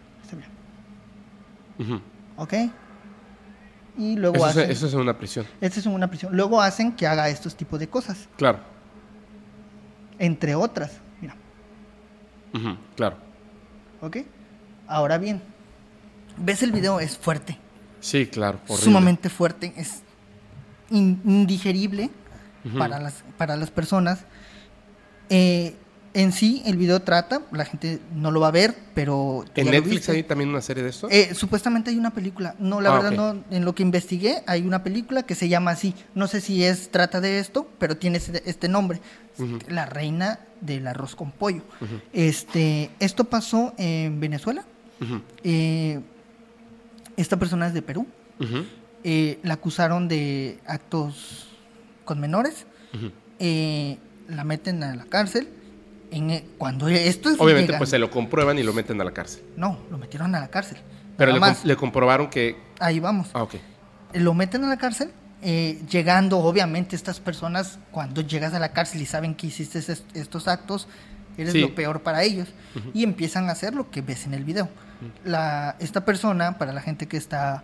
[1.80, 2.02] ujú.
[2.38, 2.54] ¿Ok?
[3.98, 4.72] Y luego Eso, es, hacen...
[4.72, 5.46] eso es una prisión.
[5.62, 6.36] Esta es una prisión.
[6.36, 8.28] Luego hacen que haga estos tipos de cosas.
[8.38, 8.60] Claro.
[10.20, 11.00] Entre otras.
[11.22, 11.36] Mira.
[12.96, 13.18] Claro.
[14.02, 14.18] ¿Ok?
[14.88, 15.42] Ahora bien.
[16.38, 17.00] ¿Ves el video?
[17.00, 17.58] Es fuerte.
[18.00, 18.60] Sí, claro.
[18.68, 18.84] Horrible.
[18.84, 19.74] Sumamente fuerte.
[19.78, 20.02] Es
[20.90, 22.10] in- indigerible
[22.78, 24.20] para, las, para las personas.
[25.30, 25.76] Eh,
[26.16, 29.46] en sí, el video trata, la gente no lo va a ver, pero...
[29.56, 31.08] ¿En Netflix hay también una serie de esto?
[31.10, 32.56] Eh, supuestamente hay una película.
[32.60, 33.44] No, la Ah, verdad no.
[33.50, 35.96] En lo que investigué hay una película que se llama así.
[36.14, 39.02] No sé si es trata de esto, pero tiene este, nombre.
[39.70, 41.64] La reina del arroz con pollo.
[42.12, 44.66] Este, esto pasó en Venezuela.
[45.44, 46.00] Eh,
[47.18, 48.08] esta persona es de Perú.
[49.04, 51.48] Eh, la acusaron de actos
[52.06, 52.66] con menores.
[53.40, 53.98] Eh,
[54.30, 55.50] la meten a la cárcel.
[56.12, 59.12] En, e- cuando esto es Obviamente, pues se lo comprueban y lo meten a la
[59.12, 59.44] cárcel.
[59.58, 60.78] No, lo metieron a la cárcel.
[61.18, 62.56] Pero le, com- le comprobaron que.
[62.80, 63.30] Ahí vamos.
[63.34, 63.56] Ah, ok.
[64.14, 65.10] lo meten a la cárcel,
[65.42, 70.04] eh, llegando, obviamente, estas personas, cuando llegas a la cárcel y saben que hiciste es-
[70.14, 70.88] estos actos,
[71.36, 71.62] eres Sí.
[71.62, 72.48] lo peor para ellos.
[72.94, 74.70] Y empiezan a hacer lo que ves en el video.
[75.26, 77.64] La, esta persona, para la gente que está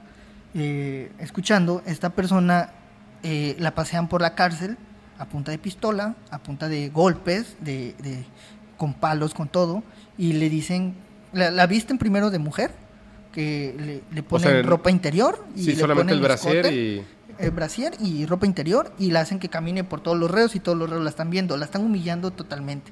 [0.54, 2.72] eh, escuchando, esta persona
[3.24, 4.78] eh, la pasean por la cárcel
[5.18, 8.26] a punta de pistola, a punta de golpes, de, de-
[8.78, 9.84] con palos, con todo,
[10.18, 10.96] y le dicen,
[11.34, 12.72] la, la visten primero de mujer,
[13.34, 16.76] que le, le ponen sea, ropa interior y Sí, le solamente el ponen brasier escote,
[16.76, 17.06] y.
[17.38, 20.60] el brasier y ropa interior y la hacen que camine por todos los reos y
[20.62, 22.92] todos los reos la están viendo, la están humillando totalmente.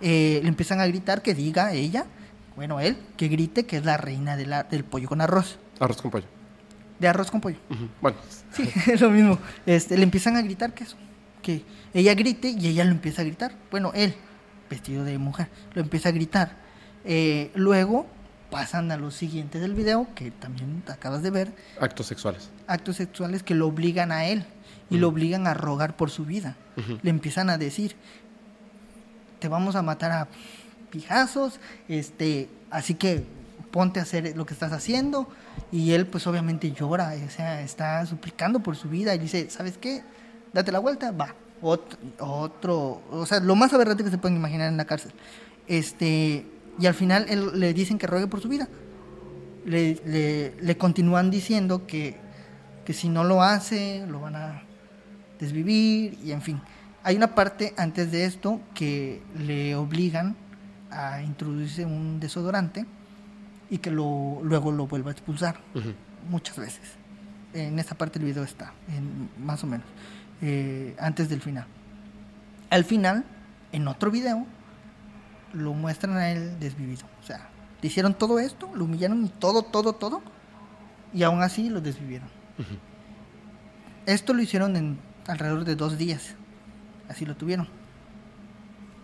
[0.00, 2.06] Eh, le empiezan a gritar que diga ella,
[2.56, 6.00] bueno, él, que grite que es la reina de la, del pollo con arroz, Arroz
[6.00, 6.26] con pollo.
[6.98, 7.58] de arroz con pollo.
[8.00, 8.16] Bueno,
[8.52, 9.38] Sí, es lo mismo.
[9.66, 10.96] Este, le empiezan a gritar que eso,
[11.42, 13.52] que ella grite y ella lo empieza a gritar.
[13.70, 14.14] Bueno, él,
[14.70, 16.52] vestido de mujer, lo empieza a gritar.
[17.04, 18.06] Eh, luego
[18.50, 22.50] pasan a lo siguiente del video, que también acabas de ver, actos sexuales.
[22.68, 24.44] actos sexuales que lo obligan a él
[24.90, 26.56] y lo obligan a rogar por su vida.
[27.02, 27.96] Le empiezan a decir,
[29.40, 30.28] te vamos a matar a
[30.94, 31.58] pijazos,
[31.88, 33.24] este, así que
[33.70, 35.28] ponte a hacer lo que estás haciendo.
[35.72, 39.76] Y él pues obviamente llora, o sea, está suplicando por su vida y dice, ¿sabes
[39.78, 40.02] qué?
[40.52, 41.34] Date la vuelta, va.
[41.60, 45.12] Otro, otro, o sea, lo más aberrante que se pueden imaginar en la cárcel.
[45.66, 46.46] Este,
[46.78, 48.68] y al final él, le dicen que ruegue por su vida
[49.64, 52.16] le, le- le continúan diciendo que,
[52.84, 54.62] que si no lo hace, lo van a
[55.40, 56.60] desvivir y en fin.
[57.02, 60.36] Hay una parte antes de esto que le obligan
[60.94, 62.86] a introducirse un desodorante
[63.70, 65.58] y que lo, luego lo vuelva a expulsar
[66.30, 66.92] muchas veces.
[67.52, 69.86] En esta parte del video está, en- más o menos,
[70.42, 71.66] eh, antes del final.
[72.70, 73.24] Al final,
[73.72, 74.46] en otro video,
[75.52, 77.04] lo muestran a él desvivido.
[77.22, 77.48] O sea,
[77.80, 80.22] le hicieron todo esto, lo humillaron y todo, todo, todo.
[81.12, 82.28] Y aún así lo desvivieron.
[84.06, 84.98] Esto lo hicieron en
[85.28, 86.34] alrededor de dos días.
[87.08, 87.68] Así lo tuvieron.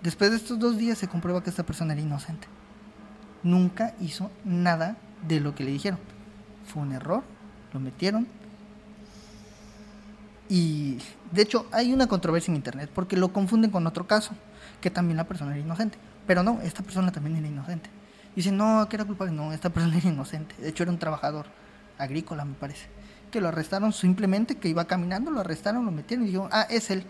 [0.02, 2.48] Después de estos dos días se comprueba que esta persona era inocente.
[3.42, 4.96] Nunca hizo nada
[5.26, 5.98] de lo que le dijeron.
[6.66, 7.22] Fue un error,
[7.72, 8.26] lo metieron.
[10.48, 10.98] Y
[11.30, 14.32] de hecho hay una controversia en internet porque lo confunden con otro caso,
[14.80, 15.98] que también la persona era inocente.
[16.26, 17.90] Pero no, esta persona también era inocente.
[18.34, 19.32] Dicen, no, que era culpable.
[19.32, 20.54] No, esta persona era inocente.
[20.58, 21.46] De hecho era un trabajador
[21.98, 22.86] agrícola, me parece.
[23.30, 26.90] Que lo arrestaron simplemente, que iba caminando, lo arrestaron, lo metieron y dijeron, ah, es
[26.90, 27.04] él.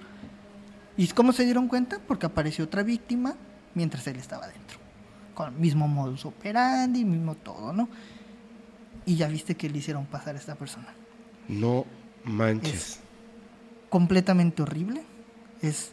[1.01, 1.99] ¿Y cómo se dieron cuenta?
[2.07, 3.35] Porque apareció otra víctima
[3.75, 4.79] mientras él estaba dentro.
[5.35, 7.89] Con el mismo modus operandi, mismo todo, ¿no?
[9.07, 10.89] Y ya viste que le hicieron pasar a esta persona.
[11.49, 11.87] No
[12.25, 13.01] manches.
[13.89, 15.03] completamente horrible.
[15.63, 15.93] Es,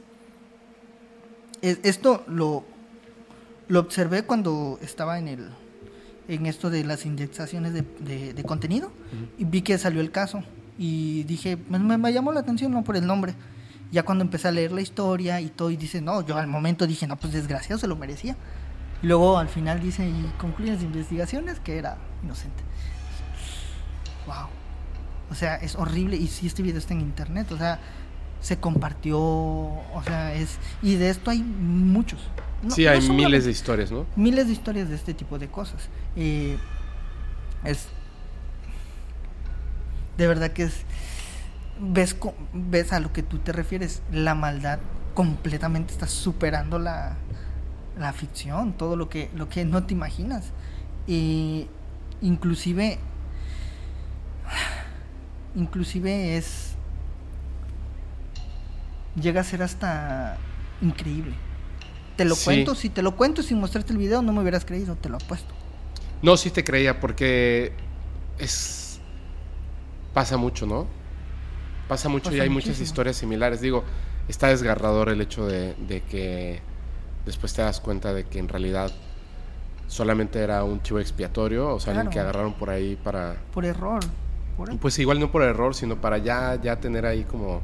[1.61, 2.65] es- esto lo,
[3.69, 5.49] lo observé cuando estaba en el
[6.27, 8.91] en esto de las indexaciones de, de- de contenido
[9.37, 10.43] y vi que salió el caso
[10.77, 13.33] y dije me, me- me llamó la atención no por el nombre
[13.91, 16.85] ya cuando empecé a leer la historia y todo y dice no yo al momento
[16.87, 18.35] dije no pues desgraciado se lo merecía
[19.01, 22.63] luego al final dice y concluyen las investigaciones que era inocente
[24.25, 24.47] wow
[25.29, 26.15] o sea, es horrible.
[26.15, 27.79] Y si este video está en internet, o sea,
[28.39, 30.57] se compartió, o sea, es...
[30.81, 32.21] Y de esto hay muchos.
[32.63, 34.05] No- sí, hay miles de historias, ¿no?
[34.15, 35.89] Miles de historias de este tipo de cosas.
[36.15, 36.57] Eh,
[37.65, 37.87] es...
[40.17, 40.73] De verdad que es...
[41.79, 42.15] Ves,
[42.53, 44.79] ves a lo que tú te refieres, la maldad
[45.13, 47.15] completamente está superando la,
[47.97, 50.45] la ficción, todo lo que, lo que no te imaginas.
[51.07, 51.67] Y
[52.21, 52.99] inclusive
[55.55, 56.73] inclusive es
[59.19, 60.37] llega a ser hasta
[60.81, 61.33] increíble.
[62.15, 62.45] Te lo Sí.
[62.45, 65.17] cuento, si te lo cuento sin mostrarte el video no me hubieras creído, te lo
[65.17, 65.53] apuesto.
[66.21, 67.73] No, sí te creía porque
[68.39, 68.99] es
[70.13, 70.87] pasa mucho, ¿no?
[71.87, 73.61] Pasa mucho y hay muchas historias similares.
[73.61, 73.83] Digo,
[74.27, 76.59] está desgarrador el hecho de, de que
[77.25, 78.91] después te das cuenta de que en realidad
[79.87, 84.01] solamente era un chivo expiatorio, o sea, alguien que agarraron por ahí para Por error.
[84.57, 87.61] Por pues igual no por error, sino para ya ya tener ahí como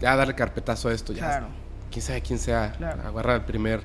[0.00, 1.46] ya darle carpetazo a esto, ya Claro.
[1.90, 3.02] quién sabe quién sea, Claro.
[3.08, 3.82] agarra al primer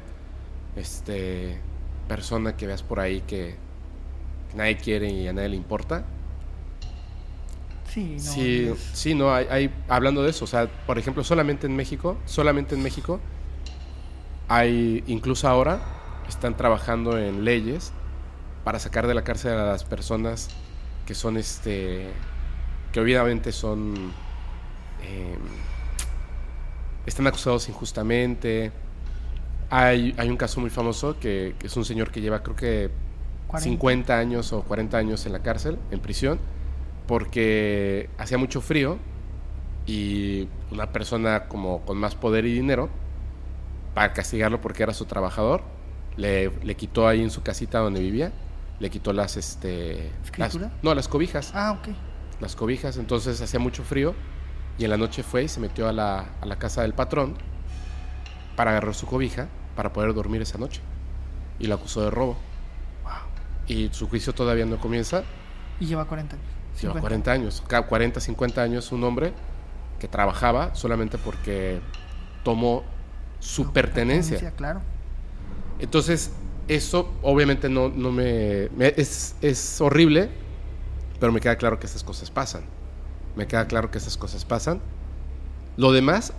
[0.76, 1.58] este
[2.08, 3.56] persona que veas por ahí que,
[4.52, 6.04] que nadie quiere y a nadie le importa.
[7.94, 11.24] Sí, no, sí, es- sí, no, hay, hay- hablando de eso, o sea, por ejemplo,
[11.24, 13.20] solamente en México, solamente en México
[14.48, 15.80] hay, incluso ahora,
[16.28, 17.92] están trabajando en leyes
[18.64, 20.50] para sacar de la cárcel a las personas
[21.06, 22.08] que son, este,
[22.92, 23.96] que obviamente son,
[25.04, 25.38] eh,
[27.06, 28.72] están acusados injustamente.
[29.70, 32.90] Hay, hay un caso muy famoso que, que es un señor que lleva, creo que
[33.48, 33.70] 40.
[33.70, 36.40] 50 años o 40 años en la cárcel, en prisión,
[37.10, 39.00] porque hacía mucho frío
[39.88, 42.88] y una persona como con más poder y dinero,
[43.96, 45.64] para castigarlo porque era su trabajador,
[46.18, 48.32] le, le quitó ahí en su casita donde vivía,
[48.80, 50.12] le quitó las, este...
[50.38, 51.96] las- no, las cobijas, Ah, ok.
[52.42, 54.14] las cobijas, entonces hacía mucho frío
[54.78, 57.34] y en la noche fue y se metió a la, a la casa del patrón
[58.56, 60.82] para agarrar su cobija para poder dormir esa noche
[61.58, 62.38] y lo acusó de robo.
[63.68, 65.24] Y su juicio todavía no comienza,
[65.80, 66.48] Y lleva 40 años.
[66.82, 67.02] Lleva 50.
[67.02, 69.34] 40 años, ca- 40, 50 años, un hombre
[70.00, 71.82] que trabajaba solamente porque
[72.44, 72.84] tomó
[73.40, 74.52] su pertenencia.
[74.52, 74.82] Claro.
[75.80, 76.32] Entonces,
[76.68, 80.30] eso obviamente no, no me, me- es, es horrible,
[81.20, 82.64] pero me queda claro que esas cosas pasan.
[83.36, 84.82] Me queda claro que esas cosas pasan.
[85.78, 86.34] Lo demás,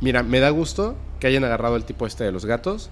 [0.00, 2.90] mira, me da gusto que hayan agarrado el tipo este de los gatos.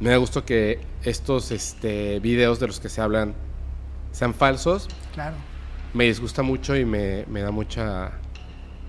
[0.00, 3.34] Me da gusto que estos este, videos de los que se hablan
[4.10, 5.36] sean falsos Claro.
[5.94, 8.12] Me disgusta mucho y me, me da mucha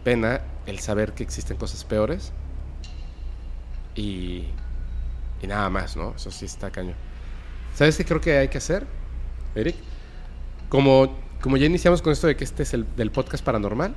[0.04, 2.32] pena el saber que existen cosas peores.
[3.96, 4.46] Y,
[5.42, 6.14] y nada más, ¿no?
[6.16, 6.96] Eso sí está cañón.
[7.76, 8.86] ¿Sabes qué creo que hay que hacer,
[9.54, 9.76] Eric?
[10.70, 13.96] Como, como ya iniciamos con esto de que este es el del podcast paranormal,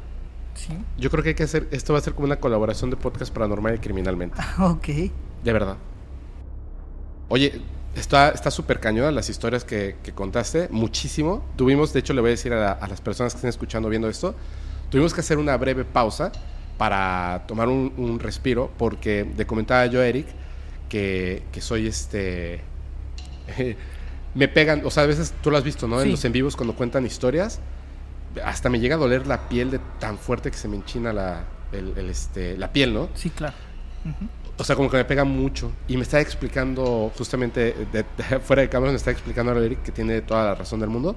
[0.55, 0.73] Sí.
[0.99, 3.33] yo creo que hay que hacer, esto va a ser como una colaboración de podcast
[3.33, 4.37] paranormal y criminalmente.
[4.59, 4.87] ok.
[5.45, 5.77] De verdad.
[7.29, 7.61] Oye,
[8.01, 11.45] está está súper cañona las historias que, que contaste, muchísimo.
[11.57, 13.89] Tuvimos, de hecho, le voy a decir a, la- a las personas que estén escuchando,
[13.89, 14.35] viendo esto,
[14.91, 16.33] tuvimos que hacer una breve pausa
[16.79, 20.27] para tomar un, un respiro, porque le comentaba yo a Eric
[20.89, 22.61] que, que soy este...
[24.35, 26.01] me pegan, o sea, a veces tú lo has visto, ¿no?
[26.01, 27.61] En los en vivos cuando cuentan historias,
[28.45, 31.45] hasta me llega a doler la piel de tan fuerte que se me enchina la,
[31.73, 33.09] el- el, este, la piel, ¿no?
[33.15, 33.55] Sí, claro.
[34.57, 35.71] O sea, como que me pega mucho.
[35.87, 39.83] Y me está explicando, justamente, de- de- fuera de cámara, me está explicando ahora Eric
[39.83, 41.15] que tiene toda la razón del mundo.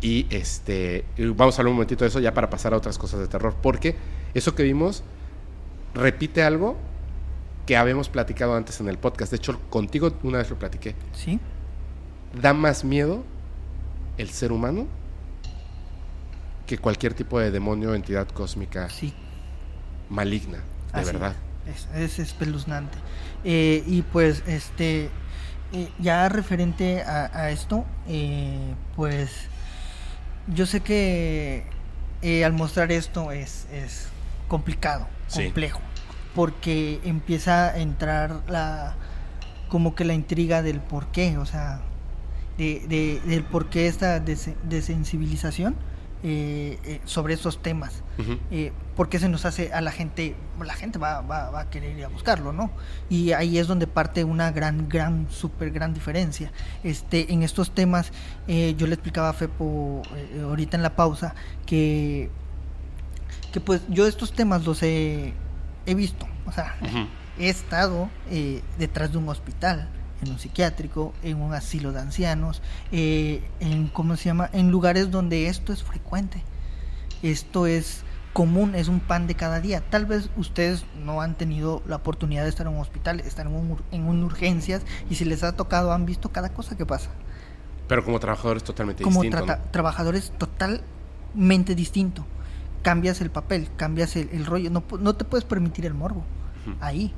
[0.00, 1.04] Y este,
[1.34, 3.56] vamos a hablar un momentito de eso ya para pasar a otras cosas de terror.
[3.62, 3.96] Porque
[4.34, 5.02] eso que vimos
[5.94, 6.76] repite algo
[7.66, 9.30] que habíamos platicado antes en el podcast.
[9.32, 10.94] De hecho, contigo una vez lo platiqué.
[11.14, 11.40] ¿Sí?
[12.40, 13.24] Da más miedo
[14.18, 14.86] el ser humano
[16.66, 19.12] que cualquier tipo de demonio o entidad cósmica Sí.
[20.08, 20.62] maligna, de
[21.00, 21.32] Así verdad.
[21.32, 21.36] Es,
[21.94, 22.98] es espeluznante.
[23.44, 25.10] Eh, y pues, este,
[25.72, 29.30] eh, ya referente a, a esto, eh, pues,
[30.54, 31.64] yo sé que
[32.22, 34.08] eh, al mostrar esto es, es
[34.48, 35.44] complicado, Sí.
[35.44, 35.80] complejo,
[36.34, 38.94] porque empieza a entrar la,
[39.68, 41.80] como que la intriga del por qué, o sea,
[42.58, 45.74] de, de- del por qué esta des- desensibilización
[46.26, 48.02] eh, eh, sobre estos temas.
[48.50, 51.98] Eh, porque se nos hace a la gente, la gente va, va, va a querer
[51.98, 52.70] ir a buscarlo, ¿no?
[53.10, 56.50] Y ahí es donde parte una gran, gran, súper gran diferencia.
[56.82, 58.10] Este, en estos temas,
[58.48, 61.34] eh, yo le explicaba a Fepo eh, ahorita en la pausa
[61.66, 62.30] que,
[63.52, 65.34] que pues yo estos temas los he,
[65.84, 66.74] he visto, o sea,
[67.38, 68.08] he estado
[68.78, 69.90] detrás de un hospital,
[70.22, 72.62] en un psiquiátrico, en un asilo de ancianos,
[72.92, 76.42] eh, en cómo se llama, en lugares donde esto es frecuente.
[77.22, 78.04] Esto es
[78.34, 79.80] común, es un pan de cada día.
[79.80, 83.54] Tal vez ustedes no han tenido la oportunidad de estar en un hospital, estar en,
[83.54, 87.10] un, en un urgencias y si les ha tocado han visto cada cosa que pasa.
[87.88, 89.46] Pero como trabajador es totalmente Como distinto.
[89.46, 89.58] ¿no?
[89.70, 92.26] trabajadores totalmente distinto.
[92.82, 94.70] Cambias el papel, cambias el, el rollo.
[94.70, 96.24] No, no te puedes permitir el morbo
[96.80, 97.14] ahí.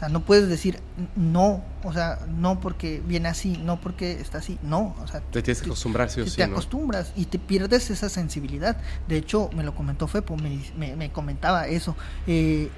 [0.00, 4.12] O sea, no puedes decir "N- no, o sea, no porque viene así, no porque
[4.12, 6.52] está así, no, o sea, Te tienes que acostumbrar sí o te, sí, te ¿no?
[6.54, 8.78] acostumbras y te pierdes esa sensibilidad.
[9.08, 11.96] De hecho, me lo comentó Fepo, me, me- me comentaba eso.
[12.26, 12.70] eh,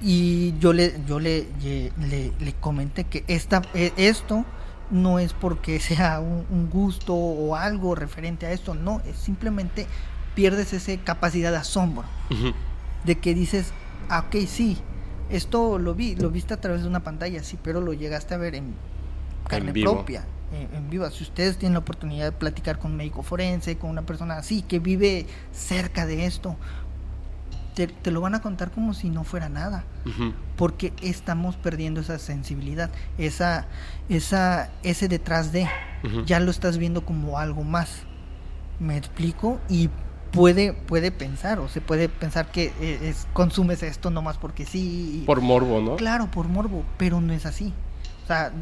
[0.00, 4.46] y yo le, yo le, le, le comenté que esta, eh, esto
[4.90, 9.86] no es porque sea un, un gusto o algo referente a esto, no, es simplemente
[10.34, 12.04] pierdes esa capacidad de asombro
[13.04, 13.72] de que dices,
[14.08, 14.78] ah, ok, sí,
[15.30, 18.36] esto lo vi, lo viste a través de una pantalla, sí, pero lo llegaste a
[18.36, 18.74] ver en
[19.48, 19.94] carne vivo.
[19.94, 21.08] propia, en, en vivo.
[21.10, 24.62] Si ustedes tienen la oportunidad de platicar con un médico forense, con una persona así,
[24.62, 26.56] que vive cerca de esto,
[27.74, 29.84] te, te lo van a contar como si no fuera nada,
[30.56, 33.66] porque estamos perdiendo esa sensibilidad, esa,
[34.08, 35.68] esa, ese detrás de,
[36.26, 38.02] ya lo estás viendo como algo más.
[38.80, 39.60] ¿Me explico?
[39.68, 39.90] Y
[40.32, 45.20] puede, puede pensar, o se puede pensar que eh, es, consumes esto nomás porque sí.
[45.22, 45.96] y- Por morbo, ¿no?
[45.96, 47.72] Claro, por morbo, pero no es así.
[48.24, 48.52] O sea,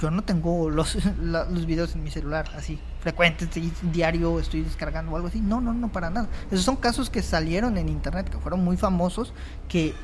[0.00, 3.48] yo no tengo los, los videos en mi celular así, frecuentes,
[3.92, 5.40] diario estoy descargando o algo así.
[5.40, 6.28] No, no, no, para nada.
[6.50, 9.32] Esos son casos que salieron en internet, que fueron muy famosos,
[9.68, 9.94] que,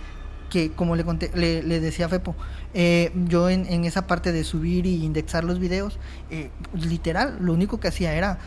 [0.51, 2.35] que como le, conté, le, le decía a Fepo,
[2.75, 6.01] eh, yo en, en esa parte de subir y indexar los videos,
[6.31, 8.39] eh, literal, lo único que hacía era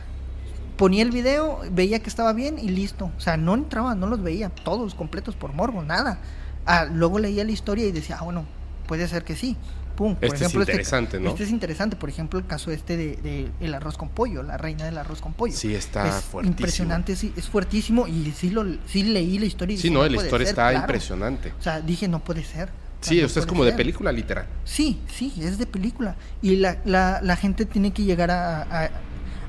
[0.77, 3.11] ponía el video, veía que estaba bien y listo.
[3.18, 6.19] O sea, no entraba, no los veía todos completos por morbo, nada.
[6.65, 8.45] Ah, luego leía la historia y decía, ah, bueno,
[8.88, 9.56] puede ser que sí.
[9.95, 11.30] Pum, por Este es ejemplo, interesante, ¿no?
[11.30, 14.57] Este es interesante, por ejemplo, el caso este de, de el arroz con pollo, la
[14.57, 15.56] reina del arroz con pollo.
[15.56, 16.52] Sí, está es fuertísimo.
[16.52, 20.03] impresionante, sí, es fuertísimo y sí lo sí leí la historia y Sí, dije, no,
[20.03, 20.84] la puede historia ser, está claro".
[20.84, 21.53] impresionante.
[21.57, 22.69] O sea, dije, no puede ser.
[22.99, 24.47] Sí, no o sea, es como de película literal.
[24.65, 26.18] Sí, sí, es de película.
[26.41, 28.89] Y la, la, la gente tiene que llegar a, a,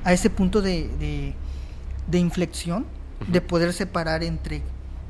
[0.07, 1.33] a ese punto de, de,
[2.07, 2.85] de inflexión,
[3.27, 4.61] de poder separar entre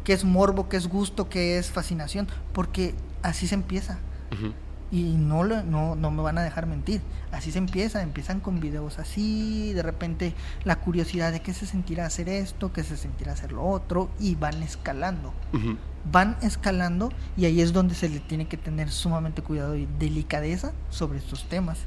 [0.04, 4.00] qué es morbo, qué es gusto, qué es fascinación, porque así se empieza.
[4.90, 7.02] Y no, no, no me van a dejar mentir.
[7.32, 10.34] Así se empieza, empiezan con videos así, de repente
[10.64, 14.34] la curiosidad de qué se sentirá hacer esto, qué se sentirá hacer lo otro, y
[14.34, 15.32] van escalando
[16.12, 20.72] van escalando y ahí es donde se le tiene que tener sumamente cuidado y delicadeza
[20.90, 21.80] sobre estos temas.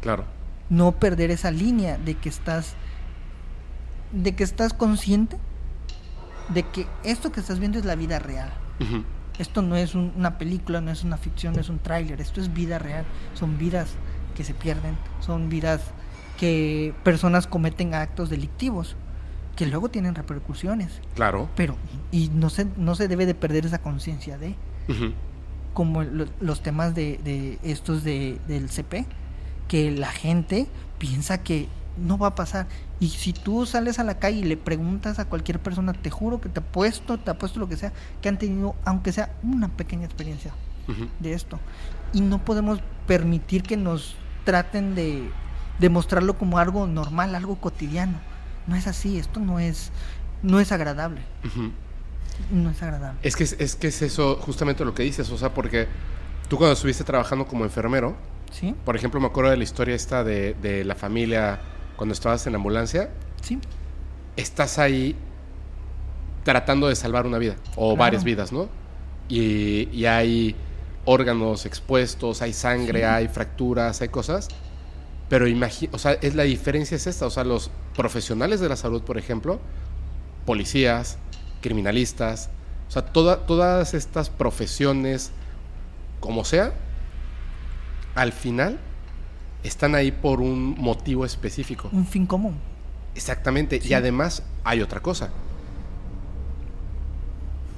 [0.00, 0.24] Claro.
[0.70, 2.74] No perder esa línea de que estás
[4.12, 5.36] de que estás consciente
[6.54, 8.52] de que esto que estás viendo es la vida real.
[9.38, 12.40] Esto no es un- una película, no es una ficción, no es un tráiler, esto
[12.40, 13.04] es vida real.
[13.34, 13.88] Son vidas
[14.36, 15.80] que se pierden, son vidas
[16.38, 18.94] que personas cometen actos delictivos
[19.56, 21.48] que luego tienen repercusiones, Claro.
[21.56, 21.76] pero
[22.12, 24.54] y no se no se debe de perder esa conciencia de
[25.74, 29.04] como lo- los temas de, de estos de, del CP,
[29.68, 30.66] que la gente
[30.98, 32.66] piensa que no va a pasar.
[33.00, 36.40] Y si tú sales a la calle y le preguntas a cualquier persona, te juro
[36.40, 40.04] que te apuesto, te apuesto lo que sea, que han tenido, aunque sea una pequeña
[40.04, 40.52] experiencia
[41.18, 41.58] de esto.
[42.12, 45.28] Y no podemos permitir que nos traten de,
[45.78, 48.18] de mostrarlo como algo normal, algo cotidiano.
[48.66, 49.90] No es así, esto no es,
[50.42, 51.20] no es agradable.
[52.50, 53.18] No es agradable.
[53.22, 55.88] Es que es, es que es eso justamente lo que dices, o sea, porque
[56.48, 58.14] Tú cuando estuviste trabajando como enfermero,
[58.50, 61.58] Sí, por ejemplo, me acuerdo de la historia esta de, de la familia
[61.96, 63.10] cuando estabas en la ambulancia,
[63.42, 63.58] sí,
[64.36, 65.14] estás ahí
[66.44, 67.96] tratando de salvar una vida o Claro.
[67.96, 68.68] varias vidas, ¿no?
[69.28, 70.54] Y, y hay
[71.04, 73.04] órganos expuestos, hay sangre, Sí.
[73.04, 74.48] hay fracturas, hay cosas.
[75.28, 78.76] Pero imagina, o sea, es la diferencia es esta, o sea, los profesionales de la
[78.76, 79.58] salud, por ejemplo,
[80.44, 81.18] policías,
[81.62, 82.48] criminalistas,
[82.88, 85.32] o sea, toda- todas estas profesiones,
[86.20, 86.72] como sea,
[88.16, 88.78] al final
[89.62, 91.88] están ahí por un motivo específico.
[91.92, 92.56] un fin común.
[93.14, 93.80] Exactamente.
[93.80, 93.88] Sí.
[93.90, 95.30] Y además hay otra cosa.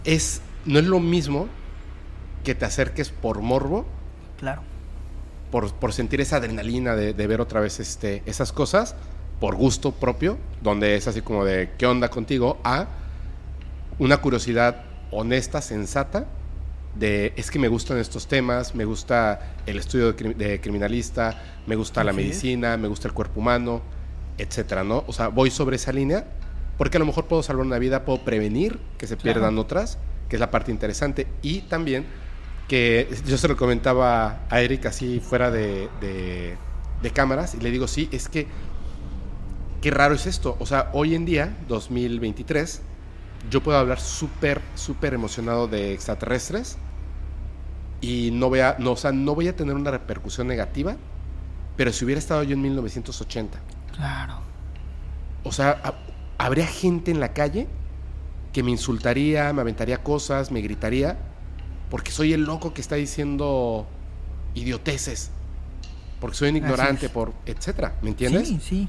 [0.05, 1.48] Es, no es lo mismo
[2.44, 3.85] que te acerques por morbo,
[4.39, 4.62] Claro.
[5.51, 8.94] por, por sentir esa adrenalina de, de ver otra vez este, esas cosas,
[9.40, 12.86] por gusto propio, donde es así como de qué onda contigo, a
[13.98, 16.27] una curiosidad honesta, sensata,
[16.94, 21.43] de es que me gustan estos temas, me gusta el estudio de, cri- de criminalista,
[21.66, 23.82] me gusta la medicina, me gusta el cuerpo humano,
[24.39, 25.05] etcétera, ¿no?
[25.06, 26.24] O sea, voy sobre esa línea
[26.77, 29.35] porque a lo mejor puedo salvar una vida, puedo prevenir que se Claro.
[29.40, 29.98] pierdan otras,
[30.28, 32.05] que es la parte interesante, y también
[32.69, 36.56] que yo se lo comentaba a Eric así fuera de, de-
[37.02, 38.47] de cámaras y le digo, sí, es que
[39.81, 40.56] qué raro es esto.
[40.59, 42.82] O sea, hoy en día, 2023,
[43.51, 46.77] yo puedo hablar súper, súper emocionado de extraterrestres
[48.01, 50.97] y no voy, a, no, o sea, no voy a tener una repercusión negativa,
[51.77, 53.59] pero si hubiera estado yo en 1980,
[53.95, 54.41] Claro.
[55.43, 55.95] o sea, ha-
[56.45, 57.66] habría gente en la calle
[58.53, 61.19] que me insultaría, me aventaría cosas, me gritaría,
[61.91, 63.87] porque soy el loco que está diciendo
[64.55, 65.31] idioteces,
[66.20, 68.49] porque soy un ignorante, por etcétera, ¿me entiendes?
[68.49, 68.89] Sí, sí.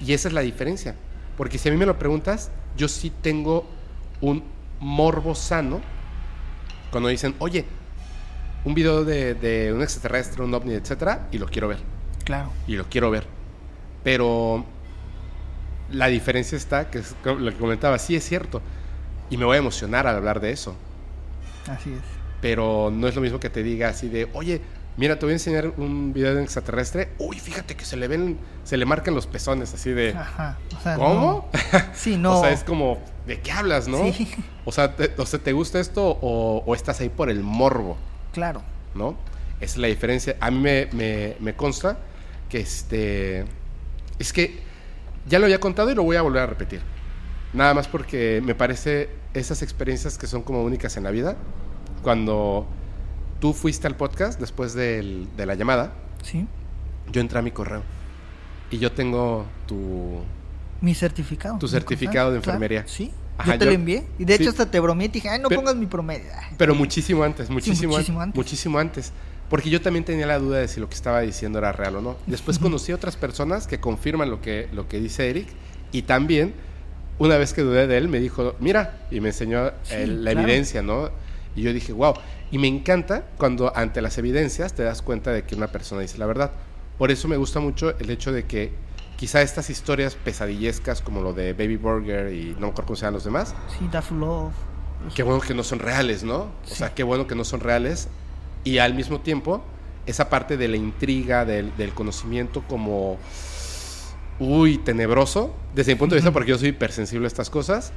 [0.00, 0.94] Y esa es la diferencia.
[1.36, 3.66] Porque si a mí me lo preguntas, yo sí tengo
[4.20, 4.42] un
[4.80, 5.80] morbo sano
[6.90, 7.64] cuando dicen, oye,
[8.64, 11.78] un video de, de un extraterrestre, un ovni, etcétera, y lo quiero ver.
[12.24, 12.50] Claro.
[12.66, 13.26] Y lo quiero ver.
[14.02, 14.64] Pero
[15.90, 18.62] la diferencia está, que es lo que comentaba, sí es cierto.
[19.30, 20.74] Y me voy a emocionar al hablar de eso.
[21.68, 22.00] Así es.
[22.40, 24.60] Pero no es lo mismo que te diga así de, oye,
[24.96, 27.10] mira, te voy a enseñar un video de un extraterrestre.
[27.18, 30.58] Uy, fíjate que se le ven, se le marcan los pezones, así de, Ajá.
[30.78, 31.48] O sea, ¿cómo?
[31.52, 32.32] no- Sí, no.
[32.38, 34.12] O sea, es como, ¿de qué hablas, no?
[34.12, 34.28] Sí.
[34.64, 37.96] O, sea, te, o sea, ¿te gusta esto o, o estás ahí por el morbo,
[38.32, 38.62] Claro.
[38.94, 39.16] no?
[39.60, 40.36] Esa es la diferencia.
[40.40, 41.98] A mí me, me- me consta
[42.48, 43.44] que este...
[44.18, 44.58] Es que
[45.26, 46.80] ya lo había contado y lo voy a volver a repetir.
[47.52, 51.36] Nada más porque me parece esas experiencias que son como únicas en la vida.
[52.02, 52.66] Cuando
[53.44, 55.92] tú fuiste al podcast después del- de la llamada,
[56.22, 56.46] Sí.
[57.12, 57.82] yo entré a mi correo
[58.70, 60.22] y yo tengo tu,
[60.80, 61.58] Mi certificado.
[61.58, 62.84] Tu mi certificado de claro, enfermería.
[62.88, 63.10] Sí.
[63.36, 64.06] Ajá, yo te yo- lo envié.
[64.18, 64.42] Y de sí.
[64.44, 66.24] hecho hasta te bromeé y dije, ay, no Pero- pongas mi promedio.
[66.56, 68.36] Pero muchísimo antes, muchísimo, muchísimo an- antes.
[68.38, 69.12] muchísimo antes.
[69.50, 72.00] Porque yo también tenía la duda de si lo que estaba diciendo era real o
[72.00, 72.16] no.
[72.26, 75.48] Después conocí a otras personas que confirman lo que, lo que dice Eric.
[75.92, 76.54] Y también,
[77.18, 80.30] una vez que dudé de él, me dijo, mira, y me enseñó Sí, el- la
[80.32, 80.46] claro.
[80.48, 81.10] evidencia, ¿no?
[81.56, 82.14] Y yo dije, wow.
[82.50, 86.18] Y me encanta cuando ante las evidencias te das cuenta de que una persona dice
[86.18, 86.52] la verdad.
[86.98, 88.72] Por eso me gusta mucho el hecho de que
[89.16, 93.02] quizá estas historias pesadillescas como lo de Baby Burger y no me acuerdo cómo se
[93.02, 94.52] llaman los demás, Sí, Daft Love.
[95.14, 96.36] Qué bueno que no son reales, ¿no?
[96.36, 96.76] O Sí.
[96.76, 98.08] sea, qué bueno que no son reales.
[98.64, 99.62] Y al mismo tiempo,
[100.06, 103.18] esa parte de la intriga, del, del conocimiento como,
[104.38, 107.92] uy, tenebroso, desde mi punto de vista, porque yo soy hipersensible a estas cosas,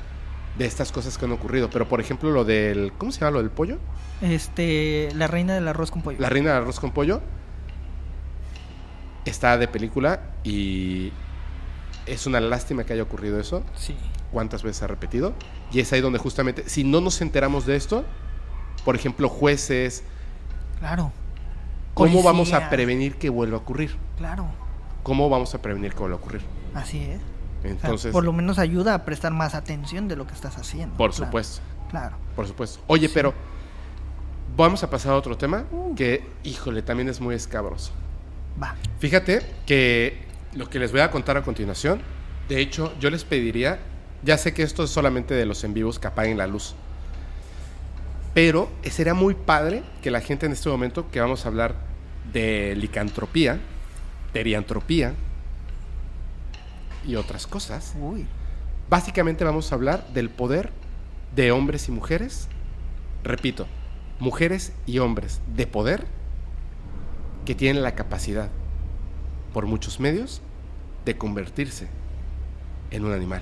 [0.57, 1.69] de estas cosas que han ocurrido.
[1.69, 3.77] Pero, por ejemplo, lo del, ¿cómo se llama lo del pollo?
[4.21, 6.17] Este, la reina del arroz con pollo.
[6.19, 7.21] La reina del arroz con pollo.
[9.25, 11.11] Está de película y
[12.05, 13.63] es una lástima que haya ocurrido eso.
[13.75, 13.95] Sí.
[14.31, 15.33] cuántas veces ha repetido.
[15.71, 18.03] Y es ahí donde justamente, si no nos enteramos de esto,
[18.85, 20.03] por ejemplo, jueces,
[20.79, 21.11] Claro.
[21.93, 23.95] ¿cómo vamos a prevenir que vuelva a ocurrir?
[24.17, 24.45] Claro.
[25.03, 26.41] ¿Cómo vamos a prevenir que vuelva a ocurrir?
[26.73, 27.19] Así es.
[27.73, 30.57] O sea, Entonces, por lo menos ayuda a prestar más atención de lo que estás
[30.57, 30.95] haciendo.
[30.97, 32.15] por Claro, supuesto, Claro.
[32.35, 32.79] por supuesto.
[32.87, 33.33] Oye, pero
[34.55, 35.95] vamos a pasar a otro tema Uh.
[35.95, 37.91] que, híjole, también es muy escabroso.
[38.61, 38.75] Va.
[38.99, 42.01] Fíjate que lo que les voy a contar a continuación,
[42.49, 43.79] de hecho, yo les pediría,
[44.23, 46.73] ya sé que esto es solamente de los en vivos que apaguen la luz,
[48.33, 51.75] pero sería muy padre que la gente en este momento que vamos a hablar
[52.31, 53.59] de licantropía,
[54.33, 55.13] teriantropía
[57.07, 58.27] y otras cosas, Uy.
[58.89, 60.71] básicamente vamos a hablar del poder
[61.35, 62.49] de hombres y mujeres,
[63.23, 63.65] repito,
[64.19, 66.05] mujeres y hombres de poder
[67.45, 68.49] que tienen la capacidad,
[69.53, 70.41] por muchos medios,
[71.05, 71.87] de convertirse
[72.91, 73.41] en un animal.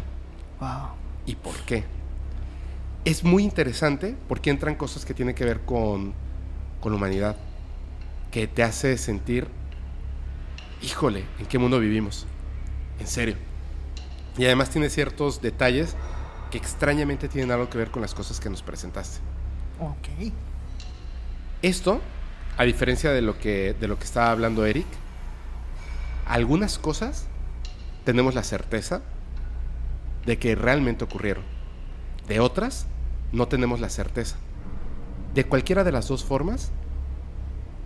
[0.59, 0.89] Wow.
[1.25, 1.83] ¿Y por qué?
[3.03, 6.13] Es muy interesante porque entran cosas que tienen que ver con,
[6.79, 7.35] con humanidad,
[8.31, 9.47] que te hace sentir,
[10.83, 12.27] híjole, ¿en qué mundo vivimos?
[12.99, 13.35] En serio.
[14.37, 15.95] Y además tiene ciertos detalles
[16.51, 19.19] que extrañamente tienen algo que ver con las cosas que nos presentaste.
[19.79, 20.31] Ok.
[21.61, 22.01] Esto,
[22.57, 24.87] a diferencia de lo que, de lo que estaba hablando Eric,
[26.25, 27.27] algunas cosas
[28.03, 29.01] tenemos la certeza
[30.25, 31.43] de que realmente ocurrieron.
[32.27, 32.87] De otras,
[33.31, 34.37] no tenemos la certeza.
[35.33, 36.71] De cualquiera de las dos formas,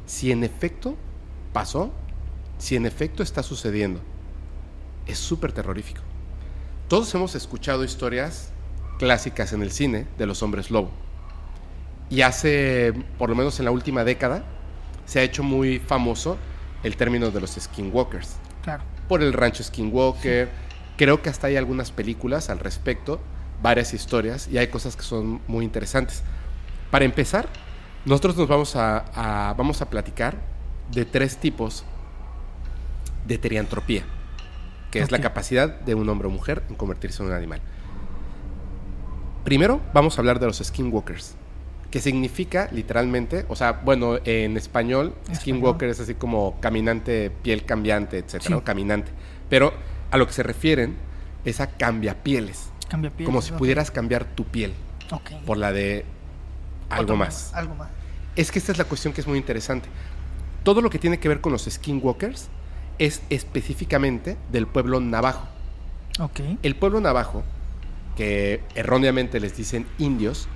[0.05, 0.95] si en efecto
[1.53, 1.91] pasó,
[2.57, 4.01] si en efecto está sucediendo,
[5.05, 6.01] es súper terrorífico.
[6.89, 8.51] Todos hemos escuchado historias
[8.97, 10.89] clásicas en el cine de los hombres lobo.
[12.09, 14.43] Y hace, por lo menos en la última década,
[15.05, 16.37] se ha hecho muy famoso
[16.81, 18.37] el término de los skinwalkers.
[18.63, 18.83] Claro.
[19.07, 20.49] Por el rancho Skinwalker.
[20.97, 23.21] Creo que hasta hay algunas películas al respecto,
[23.61, 26.23] varias historias, y hay cosas que son muy interesantes.
[26.91, 27.47] Para empezar,
[28.05, 29.05] nosotros nos vamos a,
[29.49, 30.35] a- vamos a platicar
[30.91, 31.85] de tres tipos
[33.25, 34.03] de teriantropía,
[34.91, 37.61] que es la capacidad de un hombre o mujer en convertirse en un animal.
[39.43, 41.35] Primero, vamos a hablar de los skinwalkers,
[41.91, 48.17] que significa literalmente, o sea, bueno, en español, skinwalker es así como caminante, piel cambiante,
[48.19, 48.51] etcétera, Sí.
[48.51, 48.63] ¿no?
[48.63, 49.11] Caminante.
[49.49, 49.73] Pero
[50.11, 50.95] a lo que se refieren
[51.45, 53.25] es a cambiapieles, Cambia piel.
[53.25, 53.57] como si ok.
[53.57, 54.73] pudieras cambiar tu piel
[55.45, 56.05] por la de
[56.89, 57.51] algo más.
[57.53, 57.89] Algo más.
[58.35, 59.89] Es que esta es la cuestión que es muy interesante.
[60.63, 62.49] Todo lo que tiene que ver con los skinwalkers
[62.99, 65.47] es específicamente del pueblo navajo.
[66.19, 66.41] Ok.
[66.63, 67.43] El pueblo navajo,
[68.15, 70.47] que erróneamente les dicen indios,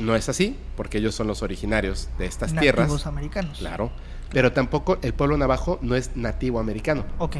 [0.00, 3.06] no es así, porque ellos son los originarios de estas Nativos tierras.
[3.06, 3.58] americanos.
[3.58, 3.90] Claro.
[4.30, 7.36] Pero tampoco el pueblo navajo no es nativo americano, Ok.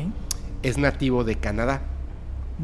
[0.63, 1.83] es nativo de Canadá.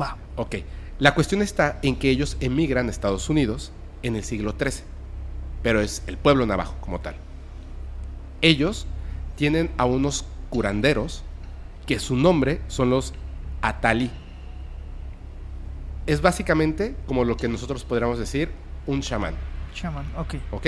[0.00, 0.16] Va.
[0.36, 0.56] Ok.
[0.98, 4.82] La cuestión está en que ellos emigran a Estados Unidos en el siglo XIII,
[5.62, 7.16] pero es el pueblo navajo como tal.
[8.42, 8.86] Ellos
[9.36, 10.24] tienen a unos
[10.54, 11.24] curanderos
[11.84, 13.12] que su nombre son los
[13.60, 14.08] Atali.
[16.06, 18.52] Es básicamente como lo que nosotros podríamos decir
[18.86, 19.34] un chamán,
[19.74, 20.06] Shaman.
[20.16, 20.34] Ok.
[20.52, 20.66] ¿ok?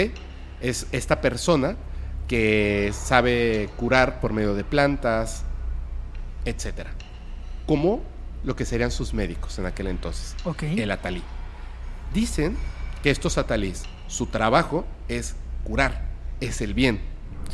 [0.61, 1.77] Es esta persona
[2.27, 5.45] que sabe curar por medio de plantas,
[6.45, 6.91] etcétera.
[7.67, 8.03] Como
[8.43, 10.65] lo que serían sus médicos en aquel entonces Ok.
[10.65, 11.23] el atalí.
[12.13, 12.57] Dicen
[13.05, 16.03] que estos atalís, su trabajo es curar,
[16.41, 17.01] es el bien.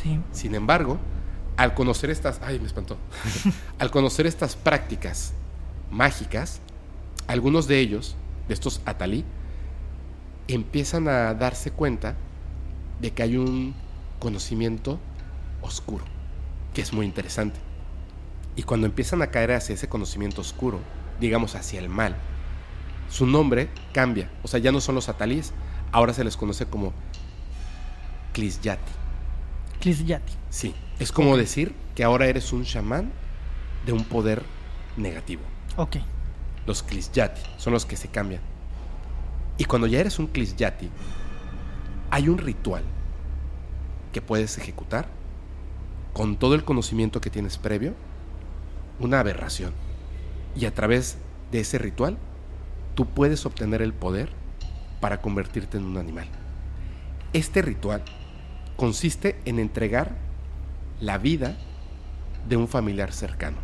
[0.03, 0.19] Sí.
[0.33, 0.99] Sin embargo,
[1.57, 2.97] al conocer estas, ay, me espantó.
[3.79, 5.33] al conocer estas prácticas
[5.91, 6.61] mágicas,
[7.27, 8.17] algunos de ellos,
[8.49, 9.25] de estos atalí,
[10.49, 12.17] empiezan a darse cuenta
[13.01, 13.75] de que hay un
[14.19, 14.99] conocimiento
[15.61, 16.05] oscuro,
[16.75, 17.59] que es muy interesante.
[18.57, 20.81] Y cuando empiezan a caer hacia ese conocimiento oscuro,
[21.21, 22.17] digamos hacia el mal,
[23.09, 24.31] su nombre cambia.
[24.43, 25.53] O sea, ya no son los atalíes,
[25.91, 26.93] ahora se les conoce como
[29.83, 29.83] Clisyati.
[29.83, 30.33] Clisyati.
[30.49, 33.11] Sí, es como decir que ahora eres un chamán
[33.85, 34.45] de un poder
[34.97, 35.43] negativo.
[35.77, 35.97] Ok.
[36.67, 38.43] Los Clisyati son los que se cambian.
[39.59, 40.89] Y cuando ya eres un Clisyati,
[42.13, 42.85] hay un ritual
[44.13, 45.09] que puedes ejecutar
[46.13, 47.95] con todo el conocimiento que tienes previo,
[49.01, 49.73] una aberración.
[50.55, 51.19] Y a través
[51.51, 52.19] de ese ritual,
[52.95, 54.29] tú puedes obtener el poder
[55.01, 56.29] para convertirte en un animal.
[57.33, 58.05] Este ritual
[58.77, 60.17] consiste en entregar
[61.01, 61.57] la vida
[62.49, 63.59] de un familiar cercano,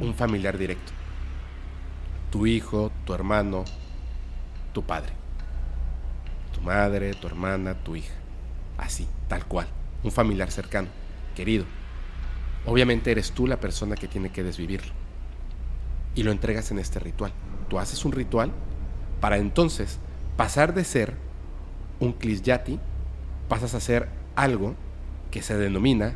[0.00, 0.92] un familiar directo.
[2.30, 3.64] Tu hijo, tu hermano,
[4.72, 5.12] tu padre,
[6.54, 8.14] tu madre, tu hermana, tu hija.
[8.78, 9.66] Así, tal cual.
[10.02, 10.88] Un familiar cercano,
[11.34, 11.64] querido.
[12.66, 14.92] Obviamente eres tú la persona que tiene que desvivirlo.
[16.14, 17.32] Y lo entregas en este ritual.
[17.68, 18.52] Tú haces un ritual
[19.20, 19.98] para entonces
[20.36, 21.14] pasar de ser
[22.00, 22.80] un Clisyati,
[23.50, 24.76] pasas a ser algo
[25.32, 26.14] que se denomina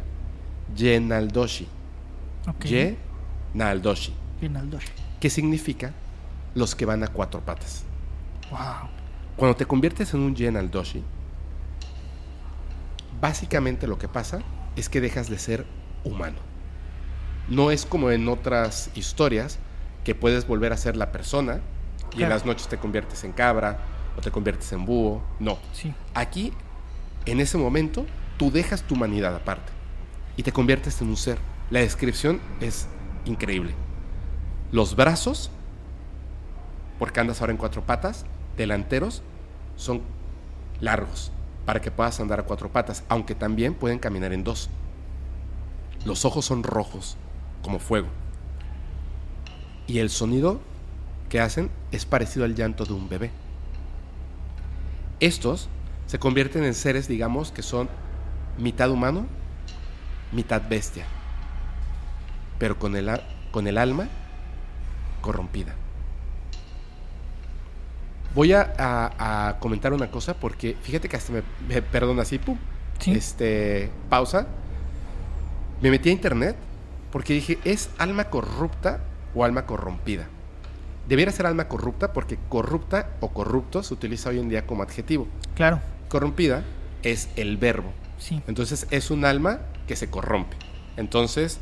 [0.77, 1.66] Yenaldoshi.
[2.48, 2.65] Ok.
[2.65, 2.97] Ye
[3.55, 4.86] Naldoshi, Rinaldosh.
[5.20, 5.93] que significa
[6.55, 7.85] los que van a cuatro patas.
[8.51, 8.89] Wow.
[9.36, 11.02] Cuando te conviertes en un Yenaldoshi,
[13.20, 14.40] básicamente lo que pasa
[14.77, 15.66] es que dejas de ser
[16.05, 16.39] humano.
[17.48, 19.59] No es como en otras historias
[20.05, 21.61] que puedes volver a ser la persona
[22.16, 23.78] y en las noches te conviertes en cabra
[24.16, 25.23] o te conviertes en búho.
[25.40, 25.59] No.
[25.73, 25.93] Sí.
[26.15, 26.52] Aquí,
[27.26, 28.06] en ese momento,
[28.36, 29.72] tú dejas tu humanidad aparte
[30.36, 31.38] y te conviertes en un ser.
[31.70, 32.86] La descripción es
[33.24, 33.74] increíble.
[34.72, 35.51] Los brazos,
[36.98, 38.26] porque andas ahora en cuatro patas,
[38.56, 39.22] delanteros,
[39.76, 40.02] son
[40.80, 41.32] largos
[41.64, 44.68] para que puedas andar a cuatro patas, aunque también pueden caminar en dos.
[46.05, 47.16] Los ojos son rojos,
[47.62, 48.09] como fuego.
[49.86, 50.60] Y el sonido
[51.30, 53.30] que hacen es parecido al llanto de un bebé.
[55.20, 55.68] Estos
[56.06, 57.89] se convierten en seres, digamos, que son
[58.59, 59.26] mitad humano,
[60.32, 61.06] mitad bestia,
[62.59, 63.10] pero con el,
[63.51, 64.09] con el alma
[65.20, 65.74] corrompida.
[68.35, 72.39] Voy a, a- a comentar una cosa porque fíjate que hasta me, me- perdón así,
[72.39, 72.59] pum,
[72.98, 73.12] Sí.
[73.12, 74.47] este, pausa.
[75.81, 76.56] Me metí a internet
[77.12, 79.01] porque dije, ¿es alma corrupta
[79.35, 80.26] o alma corrompida?
[81.09, 85.28] Debiera ser alma corrupta porque corrupta o corrupto se utiliza hoy en día como adjetivo.
[85.55, 85.81] Claro,
[86.19, 86.62] Corrompida
[87.03, 87.93] es el verbo.
[88.19, 88.41] sí.
[88.47, 89.59] Entonces es un alma
[89.89, 90.57] que se corrompe.
[90.97, 91.59] Entonces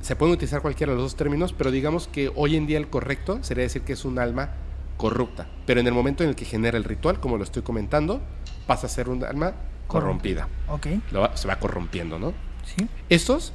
[0.00, 2.88] se pueden utilizar cualquiera de los dos términos, pero digamos que hoy en día el
[2.88, 4.50] correcto sería decir que es un alma
[4.96, 5.46] corrupta.
[5.64, 8.20] Pero en el momento en el que genera el ritual, como lo estoy comentando,
[8.66, 9.52] pasa a ser un alma
[9.86, 10.48] corrompida.
[10.68, 12.34] Ok, Lo va- se va corrompiendo, ¿no?
[12.64, 12.88] sí.
[13.08, 13.52] Estos,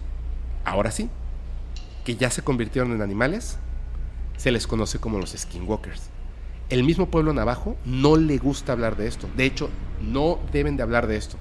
[0.63, 1.09] ahora sí,
[2.05, 3.57] que ya se convirtieron en animales,
[4.37, 6.09] se les conoce como los skinwalkers.
[6.73, 9.29] El mismo pueblo navajo no le gusta hablar de esto.
[9.37, 9.69] De hecho,
[10.01, 11.37] no deben de hablar de esto.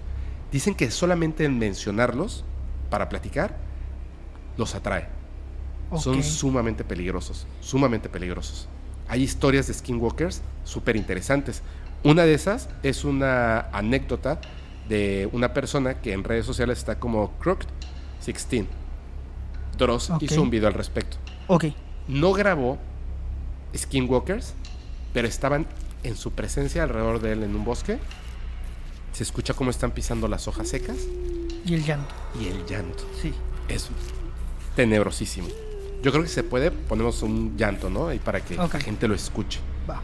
[0.50, 2.44] Dicen que solamente en mencionarlos
[2.90, 3.56] para platicar
[4.58, 5.08] los atrae.
[5.96, 8.68] Son sumamente peligrosos, sumamente peligrosos.
[9.08, 11.62] Hay historias de skinwalkers súper interesantes.
[12.04, 14.38] Una de esas es una anécdota
[14.86, 18.66] de una persona que en redes sociales está como Crooked16.
[19.78, 20.24] Dross Ok.
[20.24, 21.16] hizo un video al respecto.
[21.46, 21.64] Ok,
[22.06, 22.76] No grabó
[23.74, 24.56] skinwalkers,
[25.12, 25.66] pero estaban
[26.02, 27.98] en su presencia alrededor de él en un bosque.
[29.12, 30.96] Se escucha cómo están pisando las hojas secas
[31.64, 33.32] y el llanto, y el llanto sí.
[33.68, 33.88] es
[34.74, 35.48] tenebrosísimo.
[36.02, 38.12] Yo creo que se puede, ponemos un llanto, ¿no?
[38.12, 39.60] Y para que la gente lo escuche.
[39.88, 40.02] Va.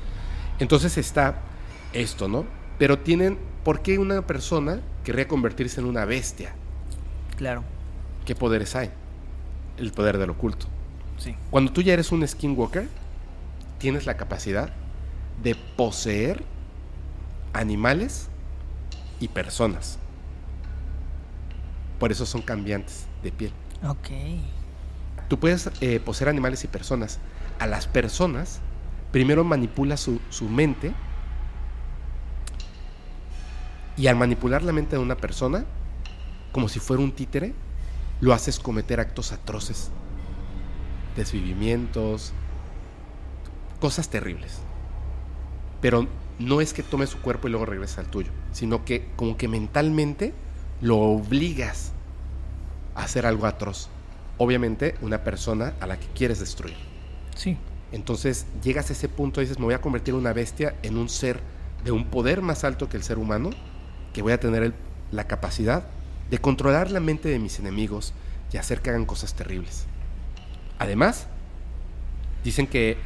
[0.61, 1.41] Entonces está
[1.93, 2.45] esto, ¿no?
[2.79, 6.55] Pero tienen, ¿por qué una persona querría convertirse en una bestia?
[7.37, 7.65] Claro,
[8.25, 8.91] ¿Qué poderes hay?
[9.79, 10.67] El poder del oculto.
[11.17, 11.35] sí.
[11.51, 12.87] Cuando tú ya eres un skinwalker,
[13.79, 14.71] tienes la capacidad
[15.43, 16.45] de poseer
[17.53, 18.29] animales
[19.21, 19.99] y personas.
[21.99, 23.53] Por eso son cambiantes de piel.
[23.85, 24.09] Ok,
[25.29, 27.19] Tú puedes eh, poseer animales y personas.
[27.59, 28.61] A las personas,
[29.13, 30.93] primero manipula su, su mente.
[33.97, 35.65] Y al manipular la mente de una persona,
[36.53, 37.53] como si fuera un títere,
[38.21, 39.91] lo haces cometer actos atroces.
[41.15, 42.33] Desvivimientos,
[43.81, 44.61] cosas terribles.
[45.81, 46.07] Pero
[46.39, 49.49] no es que tome su cuerpo y luego regrese al tuyo, sino que como que
[49.49, 50.33] mentalmente
[50.81, 51.93] lo obligas
[52.95, 53.89] a hacer algo atroz.
[54.39, 56.77] Obviamente una persona a la que quieres destruir.
[57.35, 57.57] sí.
[57.91, 60.99] Entonces llegas a ese punto y dices, me voy a convertir en una bestia, en
[60.99, 61.41] un ser
[61.85, 63.49] de un poder más alto que el ser humano,
[64.13, 64.75] que voy a tener el-
[65.11, 65.85] la capacidad
[66.31, 68.13] de controlar la mente de mis enemigos
[68.53, 69.87] y hacer que hagan cosas terribles.
[70.79, 71.29] Además,
[72.45, 72.99] dicen que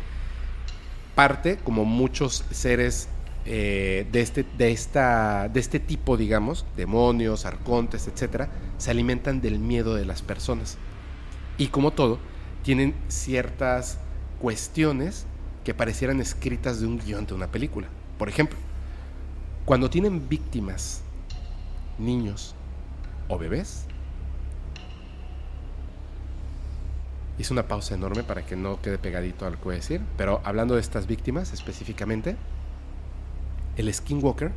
[1.15, 3.09] parte, como muchos seres
[3.45, 8.49] eh, de, este, de, esta, de este tipo, digamos, demonios, arcontes, etcétera,
[8.79, 10.79] se alimentan del miedo de las personas.
[11.59, 12.19] Y como todo,
[12.63, 13.99] tienen ciertas
[14.41, 15.27] cuestiones
[15.65, 17.89] que parecieran escritas de un guion de una película.
[18.19, 18.59] Por ejemplo,
[19.65, 21.03] cuando tienen víctimas,
[21.99, 22.55] niños
[23.29, 23.87] o bebés,
[27.39, 30.01] hice una pausa enorme para que no quede pegadito a lo que voy a decir,
[30.17, 32.37] pero hablando de estas víctimas específicamente,
[33.77, 34.53] el skinwalker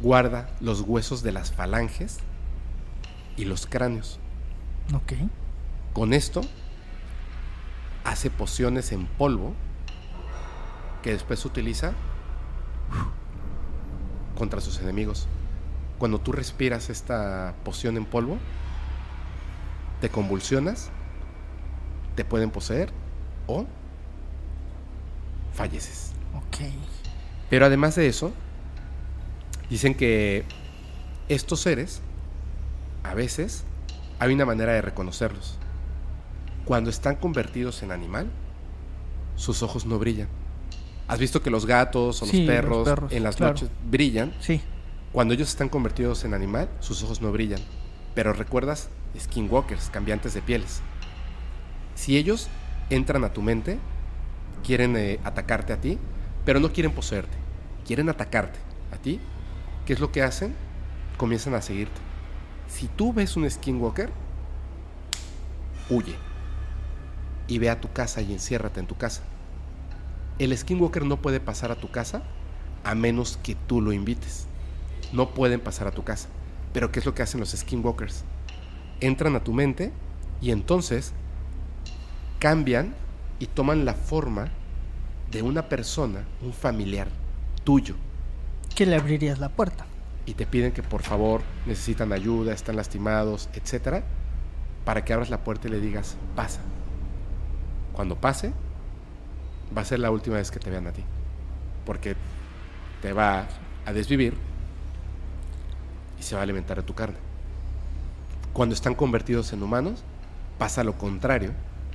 [0.00, 2.18] guarda los huesos de las falanges
[3.36, 4.18] y los cráneos.
[4.94, 5.12] Ok,
[5.92, 6.40] Con esto
[8.04, 9.54] hace pociones en polvo
[11.02, 11.92] que después utiliza
[14.36, 15.26] contra sus enemigos.
[15.98, 18.38] Cuando tú respiras esta poción en polvo,
[20.00, 20.90] te convulsionas,
[22.14, 22.90] te pueden poseer
[23.46, 23.66] o
[25.52, 26.12] falleces.
[26.34, 26.58] ok.
[27.50, 28.32] Pero además de eso,
[29.68, 30.44] dicen que
[31.28, 32.00] estos seres,
[33.02, 33.64] a veces,
[34.18, 35.58] hay una manera de reconocerlos.
[36.64, 38.30] Cuando están convertidos en animal,
[39.36, 40.28] sus ojos no brillan.
[41.08, 43.52] ¿Has visto que los gatos o Sí, los, los perros, perros, en las claro.
[43.54, 44.32] noches brillan?
[44.40, 44.60] Sí,
[45.12, 47.60] Cuando ellos están convertidos en animal, sus ojos no brillan.
[48.14, 50.80] Pero recuerdas, skinwalkers, cambiantes de pieles.
[51.94, 52.48] Si ellos
[52.90, 53.78] entran a tu mente,
[54.64, 55.98] quieren eh, atacarte a ti,
[56.44, 57.36] pero no quieren poseerte,
[57.86, 58.58] quieren atacarte
[58.92, 59.20] a ti,
[59.86, 60.54] ¿qué es lo que hacen?
[61.16, 62.00] Comienzan a seguirte.
[62.68, 64.10] Si tú ves un skinwalker,
[65.90, 66.16] huye
[67.46, 69.22] y ve a tu casa y enciérrate en tu casa.
[70.38, 72.22] El skinwalker no puede pasar a tu casa
[72.84, 74.46] a menos que tú lo invites.
[75.12, 76.28] No pueden pasar a tu casa.
[76.72, 78.24] Pero ¿qué es lo que hacen los skinwalkers?
[79.00, 79.92] Entran a tu mente
[80.40, 81.12] y entonces
[82.42, 82.92] cambian
[83.38, 84.48] y toman la forma
[85.30, 87.06] de una persona, un familiar
[87.62, 87.94] tuyo.
[88.74, 89.86] que le abrirías la puerta.
[90.26, 94.02] y te piden que por favor necesitan ayuda, están lastimados, etcétera,
[94.84, 96.60] para que abras la puerta y le digas, pasa.
[97.92, 98.52] Cuando pase,
[99.76, 101.04] va a ser la última vez que te vean a ti.
[101.86, 102.16] Porque
[103.02, 103.46] te va
[103.86, 104.34] a desvivir
[106.18, 107.18] y se va a alimentar de tu carne.
[108.52, 110.02] Cuando están convertidos en humanos,
[110.58, 111.52] pasa lo contrario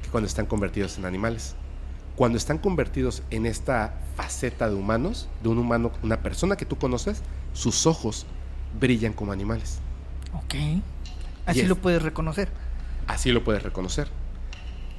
[0.08, 1.56] que cuando están convertidos en animales.
[2.16, 6.78] Cuando están convertidos en esta faceta de humanos, de un humano, una persona que tú
[6.78, 7.22] conoces,
[7.54, 8.26] sus ojos
[8.80, 9.80] brillan como animales.
[10.34, 10.56] Ok.
[11.46, 12.50] Así lo puedes reconocer.
[13.06, 14.08] Así lo puedes reconocer.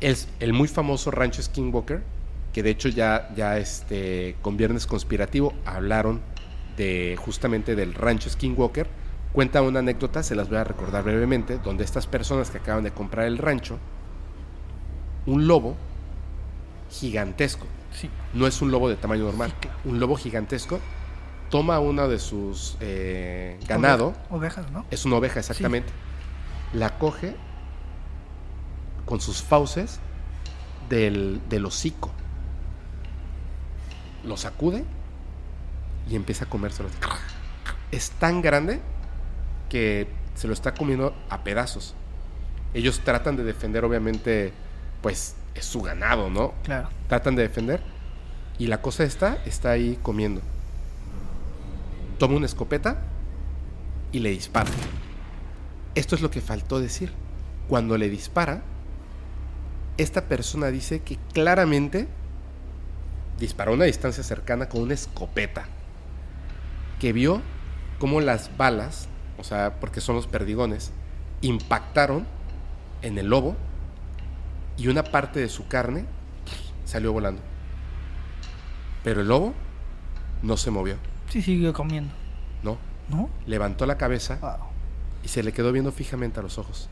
[0.00, 2.02] Es el muy famoso rancho Skinwalker,
[2.52, 6.20] que de hecho ya, ya este, con Viernes Conspirativo hablaron
[6.76, 8.86] de justamente del rancho Skinwalker.
[9.32, 12.92] Cuenta una anécdota, se las voy a recordar brevemente, donde estas personas que acaban de
[12.92, 13.78] comprar el rancho,
[15.26, 15.76] un lobo
[16.90, 18.08] gigantesco, Sí.
[18.34, 19.78] no es un lobo de tamaño normal, Sí, claro.
[19.84, 20.80] un lobo gigantesco,
[21.50, 24.84] toma una de sus eh, ganado, Ove- Ovejas, ¿no?
[24.90, 25.90] es una oveja exactamente,
[26.72, 27.34] la coge
[29.06, 30.00] con sus fauces
[30.88, 32.10] del, del hocico,
[34.24, 34.84] lo sacude
[36.08, 36.88] y empieza a comérselo.
[37.90, 38.80] Es tan grande
[39.68, 41.94] que se lo está comiendo a pedazos.
[42.74, 44.52] Ellos tratan de defender, obviamente,
[45.02, 46.54] pues es su ganado, ¿no?
[46.62, 46.88] Claro.
[47.08, 47.82] tratan de defender
[48.58, 50.40] y la cosa está está ahí comiendo.
[52.18, 52.98] Toma una escopeta
[54.12, 54.70] y le dispara.
[55.94, 57.12] Esto es lo que faltó decir.
[57.68, 58.62] Cuando le dispara,
[59.98, 62.08] esta persona dice que claramente
[63.38, 65.66] disparó a una distancia cercana con una escopeta.
[66.98, 67.42] Que vio
[67.98, 69.08] cómo las balas,
[69.38, 70.92] o sea, porque son los perdigones,
[71.42, 72.26] impactaron
[73.02, 73.56] en el lobo
[74.78, 76.06] y una parte de su carne
[76.84, 77.42] salió volando.
[79.04, 79.52] Pero el lobo
[80.42, 80.96] no se movió,
[81.28, 82.12] Sí, siguió comiendo.
[82.62, 82.78] no.
[83.10, 83.30] ¿No?
[83.46, 84.68] Levantó la cabeza Wow.
[85.24, 86.90] y se le quedó viendo fijamente a los ojos.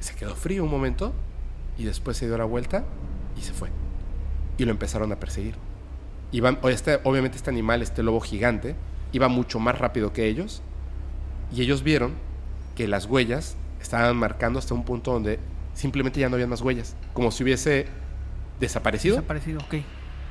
[0.00, 1.12] Se quedó frío un momento
[1.78, 2.84] y después se dio la vuelta
[3.38, 3.70] y se fue.
[4.58, 5.54] Y lo empezaron a perseguir.
[6.32, 8.74] Iban, este, obviamente este animal, este lobo gigante,
[9.12, 10.60] iba mucho más rápido que ellos
[11.54, 12.12] y ellos vieron
[12.76, 15.38] que las huellas estaban marcando hasta un punto donde
[15.74, 17.86] simplemente ya no habían más huellas, como si hubiese
[18.60, 19.74] desaparecido, Desaparecido, ok.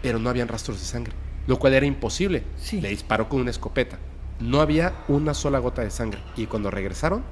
[0.01, 1.13] pero no habían rastros de sangre,
[1.47, 2.43] lo cual era imposible.
[2.57, 2.79] Sí.
[2.81, 3.97] Le disparó con una escopeta.
[4.39, 6.19] No había una sola gota de sangre.
[6.35, 7.23] Y cuando regresaron,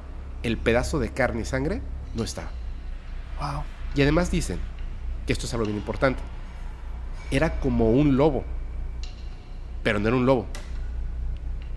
[0.43, 1.81] el pedazo de carne y sangre
[2.15, 2.49] no estaba.
[3.39, 3.63] Wow.
[3.95, 4.59] Y además dicen,
[5.25, 6.19] que esto es algo bien importante,
[7.31, 8.43] era como un lobo,
[9.83, 10.45] pero no era un lobo,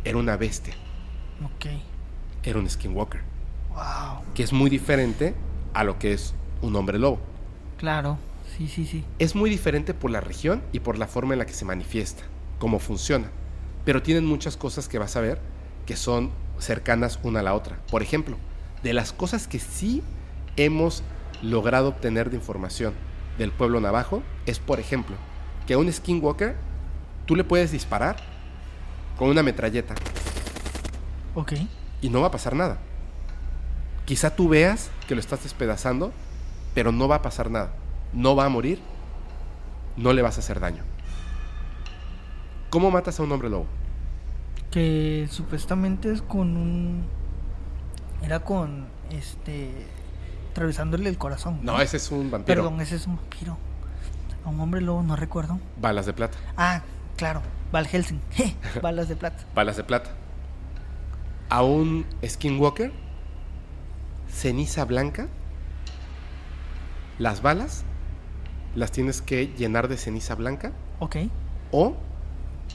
[0.04, 0.74] era una bestia,
[1.44, 1.66] Ok.
[2.42, 3.20] era un skinwalker,
[3.74, 4.22] Wow.
[4.34, 5.34] que es muy diferente
[5.74, 7.18] a lo que es un hombre lobo.
[7.78, 8.18] Claro.
[8.56, 9.04] Sí, sí, sí.
[9.18, 12.22] Es muy diferente por la región y por la forma en la que se manifiesta,
[12.58, 13.28] cómo funciona.
[13.84, 15.40] Pero tienen muchas cosas que vas a ver
[15.86, 17.78] que son cercanas una a la otra.
[17.90, 18.36] Por ejemplo,
[18.82, 20.02] de las cosas que sí
[20.56, 21.02] hemos
[21.42, 22.92] logrado obtener de información
[23.38, 25.16] del pueblo navajo es, por ejemplo,
[25.66, 26.54] que a un skinwalker
[27.26, 28.16] tú le puedes disparar
[29.16, 29.94] con una metralleta
[31.34, 31.54] Ok.
[32.02, 32.78] y no va a pasar nada.
[34.04, 36.12] Quizá tú veas que lo estás despedazando,
[36.74, 37.72] pero no va a pasar nada.
[38.12, 38.80] No va a morir,
[39.96, 40.82] no le vas a hacer daño.
[42.70, 43.66] ¿Cómo matas a un hombre lobo?
[44.70, 47.04] Que supuestamente es con un.
[48.22, 48.86] Era con.
[49.10, 49.70] Este.
[50.52, 51.60] Atravesándole el corazón.
[51.62, 52.62] No, ese es un vampiro.
[52.62, 53.58] Perdón, ese es un vampiro.
[54.44, 55.60] A un hombre lobo, no recuerdo.
[55.80, 56.38] Balas de plata.
[56.56, 56.82] Ah,
[57.16, 57.42] claro.
[57.72, 58.20] Val Helsing.
[58.82, 59.44] Balas de plata.
[59.54, 60.10] Balas de plata.
[61.48, 62.92] A un skinwalker,
[64.32, 65.28] ceniza blanca.
[67.18, 67.84] Las balas
[68.74, 71.16] las tienes que llenar de ceniza blanca Ok.
[71.72, 71.96] O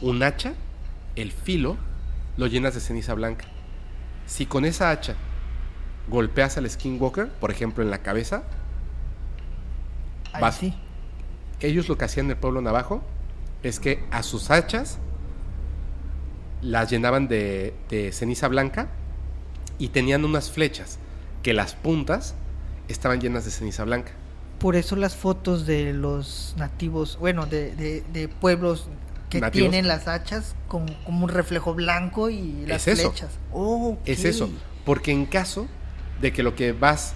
[0.01, 0.53] un hacha,
[1.15, 1.77] el filo,
[2.35, 3.45] lo llenas de ceniza blanca.
[4.25, 5.15] Si con esa hacha
[6.09, 8.43] golpeas al skinwalker, por ejemplo en la cabeza,
[10.33, 10.57] Ahí Vas.
[10.57, 10.73] sí.
[11.61, 13.01] ellos lo que hacían en el pueblo navajo
[13.63, 14.99] es que a sus hachas
[16.61, 18.89] las llenaban de, de ceniza blanca
[19.79, 20.99] y tenían unas flechas
[21.43, 22.35] que las puntas
[22.87, 24.11] estaban llenas de ceniza blanca.
[24.59, 28.87] Por eso las fotos de los nativos, bueno, de, de, de pueblos
[29.29, 29.69] que ¿Nativos?
[29.69, 33.11] tienen las hachas con como un reflejo blanco y las Es eso.
[33.11, 33.31] flechas.
[33.53, 34.49] Oh, Es eso,
[34.85, 35.67] porque en caso
[36.21, 37.13] de que lo que vas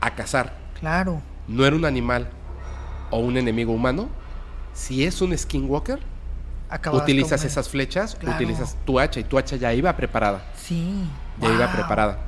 [0.00, 1.20] a cazar Claro.
[1.48, 2.30] no era un animal
[3.10, 4.08] o un enemigo humano,
[4.72, 5.98] si es un skinwalker,
[6.70, 8.36] Acabas utilizas esas flechas, Claro.
[8.36, 11.04] utilizas tu hacha y tu hacha ya iba preparada, Sí.
[11.40, 12.18] ya iba preparada.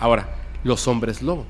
[0.00, 0.28] Ahora,
[0.64, 1.46] los hombres lobo.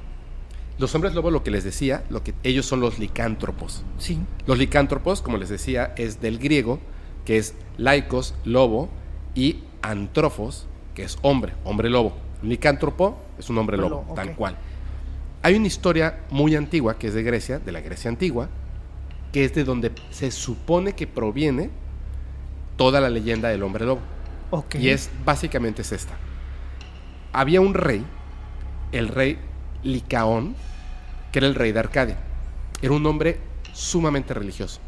[0.78, 3.84] Los hombres lobo, lo que les decía, lo que ellos son los licántropos.
[3.98, 4.18] Sí.
[4.46, 6.80] Los licántropos, como les decía, es del griego,
[7.24, 8.88] que es laicos, lobo,
[9.34, 12.16] y Antrofos, que es hombre, hombre lobo.
[12.42, 14.56] Licántropo es un hombre lobo, tal cual.
[15.42, 18.48] Hay una historia muy antigua que es de Grecia, de la Grecia antigua,
[19.32, 21.70] que es de donde se supone que proviene
[22.76, 24.00] toda la leyenda del hombre lobo.
[24.50, 24.76] Ok.
[24.76, 26.14] Y es básicamente es esta.
[27.32, 28.04] Había un rey,
[28.92, 29.38] el rey
[29.82, 30.54] Licaón,
[31.32, 32.16] que era el rey de Arcadia.
[32.80, 33.38] Era un hombre
[33.72, 34.80] sumamente religioso,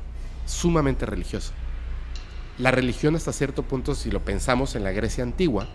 [0.47, 1.53] sumamente religioso.
[2.59, 5.67] La religión hasta cierto punto, si lo pensamos en la Grecia antigua,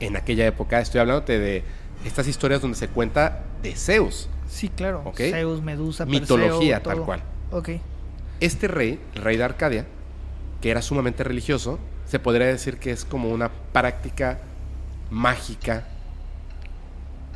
[0.00, 1.62] en aquella época, estoy hablándote de
[2.04, 5.02] estas historias donde se cuenta de Zeus, Sí, claro.
[5.04, 5.18] Ok.
[5.30, 7.22] Zeus, Medusa, mitología Perseo, tal cual.
[7.52, 7.70] Ok.
[8.40, 9.86] Este rey, el rey de Arcadia,
[10.60, 14.38] que era sumamente religioso, se podría decir que es como una práctica
[15.10, 15.86] mágica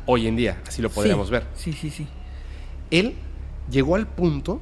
[0.05, 1.47] hoy en día, así lo podríamos Sí, ver.
[1.55, 2.07] Sí, sí, sí.
[2.91, 3.15] Él
[3.69, 4.59] llegó al punto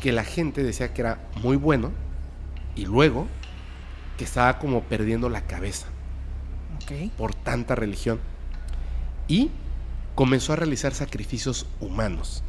[0.00, 1.92] que la gente decía que era muy bueno
[2.74, 3.26] y luego
[4.16, 5.86] que estaba como perdiendo la cabeza
[7.16, 8.18] por tanta religión
[9.28, 9.50] y
[10.14, 12.42] comenzó a realizar sacrificios humanos.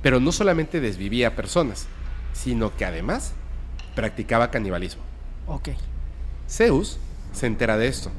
[0.00, 1.86] Pero no solamente desvivía personas,
[2.32, 3.32] sino que además
[3.96, 5.02] practicaba canibalismo.
[5.46, 5.70] Ok.
[6.48, 6.98] Zeus
[7.32, 8.10] se entera de esto,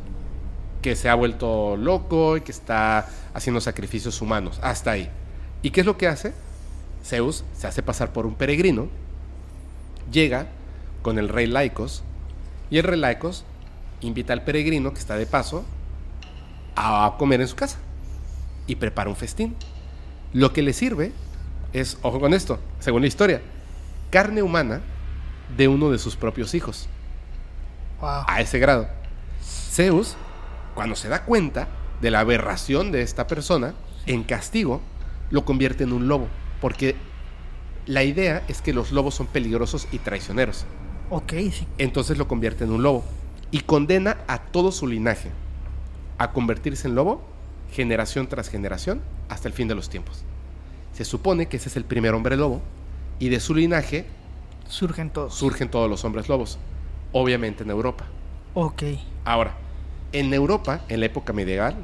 [0.82, 5.10] que se ha vuelto loco y que está haciendo sacrificios humanos, hasta ahí.
[5.62, 6.34] ¿Y qué es lo que hace?
[7.04, 8.88] Zeus se hace pasar por un peregrino,
[10.12, 10.48] llega
[11.02, 12.04] con el rey Laicos,
[12.70, 13.46] y el rey Laicos
[14.02, 15.66] invita al peregrino que está de paso
[16.76, 17.78] a comer en su casa
[18.68, 19.56] y prepara un festín.
[20.34, 21.12] Lo que le sirve
[21.74, 23.42] es, ojo con esto, según la historia,
[24.12, 24.82] carne humana
[25.58, 26.88] de uno de sus propios hijos
[28.00, 28.24] Wow.
[28.28, 28.88] a ese grado.
[29.44, 30.16] Zeus,
[30.80, 31.68] cuando se da cuenta
[32.00, 33.74] de la aberración de esta persona,
[34.06, 34.80] en castigo,
[35.30, 36.28] lo convierte en un lobo.
[36.62, 36.96] Porque
[37.86, 40.66] la idea es que los lobos son peligrosos y traicioneros.
[41.10, 41.68] Ok, sí.
[41.80, 43.04] Entonces lo convierte en un lobo.
[43.52, 45.32] Y condena a todo su linaje
[46.18, 47.22] a convertirse en lobo,
[47.74, 50.24] generación tras generación, hasta el fin de los tiempos.
[50.94, 52.62] Se supone que ese es el primer hombre lobo.
[53.20, 54.06] Y de su linaje
[54.70, 55.34] Surgen todos.
[55.36, 56.58] surgen todos los hombres lobos.
[57.12, 58.06] Obviamente en Europa.
[58.54, 58.84] ok.
[59.26, 59.58] Ahora,
[60.12, 61.76] en Europa, en la época medieval,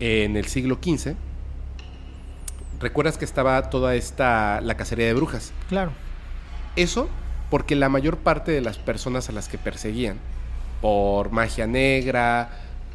[0.00, 1.14] en el siglo XV,
[2.80, 5.52] recuerdas que estaba toda esta, la cacería de brujas.
[5.68, 5.92] Claro.
[6.76, 7.08] Eso
[7.50, 10.18] porque la mayor parte de las personas a las que perseguían
[10.80, 12.50] por magia negra,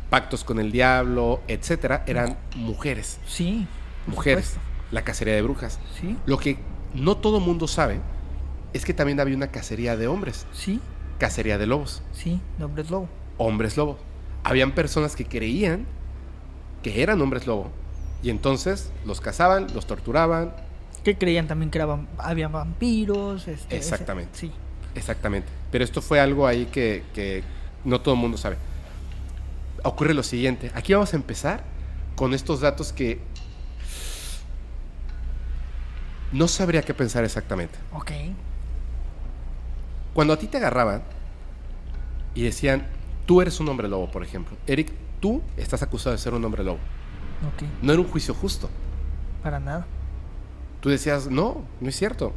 [0.09, 3.19] pactos con el diablo, etcétera, eran mujeres.
[3.27, 3.67] Sí.
[4.07, 4.45] Mujeres.
[4.45, 4.69] supuesto.
[4.91, 5.79] La cacería de brujas.
[5.99, 6.15] Sí.
[6.27, 6.57] Lo que
[6.93, 7.99] no todo mundo sabe
[8.73, 10.79] es que también había una cacería de hombres, Sí.
[11.17, 12.03] cacería de lobos.
[12.11, 12.39] Sí.
[12.59, 13.09] De hombres lobo.
[13.37, 13.97] hombres lobo.
[14.43, 15.85] Habían personas que creían
[16.81, 17.71] que eran hombres lobo.
[18.21, 20.53] Y entonces los cazaban, los torturaban.
[21.03, 21.85] Que creían también que
[22.17, 23.47] había vampiros.
[23.47, 24.31] este, ese- Exactamente.
[24.37, 24.51] sí.
[24.95, 25.47] Exactamente.
[25.71, 27.43] Pero esto fue algo ahí que, que
[27.83, 28.57] no todo el mundo sabe.
[29.83, 30.71] Ocurre lo siguiente.
[30.75, 31.63] Aquí vamos a empezar
[32.15, 33.19] con estos datos que
[36.31, 37.77] no sabría qué pensar exactamente.
[37.91, 38.11] Ok.
[40.13, 41.01] Cuando a ti te agarraban
[42.35, 42.85] y decían,
[43.25, 44.55] tú eres un hombre lobo, por ejemplo.
[44.67, 46.79] Eric, tú estás acusado de ser un hombre lobo.
[47.55, 47.63] Ok.
[47.81, 48.69] No era un juicio justo.
[49.41, 49.85] Para nada.
[50.81, 52.33] Tú decías, no, no es cierto.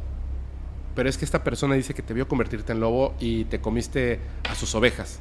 [0.95, 4.19] Pero es que esta persona dice que te vio convertirte en lobo y te comiste
[4.49, 5.19] a sus ovejas.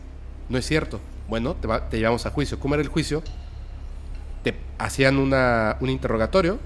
[0.49, 1.01] No es cierto.
[1.29, 2.59] Bueno, te, va- te llevamos a juicio.
[2.59, 3.23] ¿Cómo era el juicio?
[4.43, 6.59] Te hacían una, un interrogatorio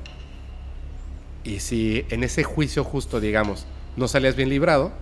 [1.43, 3.67] y si en ese juicio justo, digamos,
[3.97, 4.93] no salías bien librado,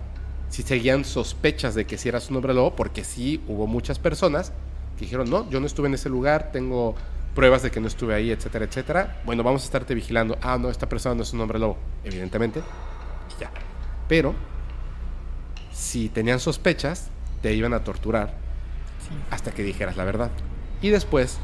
[0.49, 4.51] si seguían sospechas de que si eras un hombre lobo, porque sí hubo muchas personas
[4.97, 6.95] que dijeron, no, yo no estuve en ese lugar, tengo
[7.35, 9.21] pruebas de que no estuve ahí, etcétera, etcétera.
[9.25, 10.37] Bueno, vamos a estarte vigilando.
[10.41, 12.59] Ah, no, esta persona no es un hombre lobo, evidentemente.
[13.37, 13.51] Y ya.
[14.07, 14.33] Pero,
[15.71, 17.09] si tenían sospechas,
[17.41, 18.33] te iban a torturar
[19.07, 19.15] Sí.
[19.31, 20.31] hasta que dijeras la verdad.
[20.81, 21.37] Y después,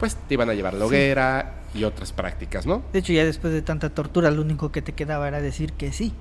[0.00, 0.88] pues te iban a llevar a la Sí.
[0.88, 2.82] hoguera y otras prácticas, ¿no?
[2.92, 5.92] De hecho, ya después de tanta tortura, lo único que te quedaba era decir que
[5.92, 6.12] sí.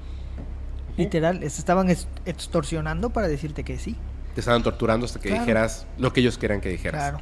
[0.98, 3.96] Literal, es- estaban ex- extorsionando para decirte que sí.
[4.34, 5.44] Te estaban torturando hasta que Claro.
[5.44, 7.02] dijeras lo que ellos querían que dijeras.
[7.02, 7.20] Claro.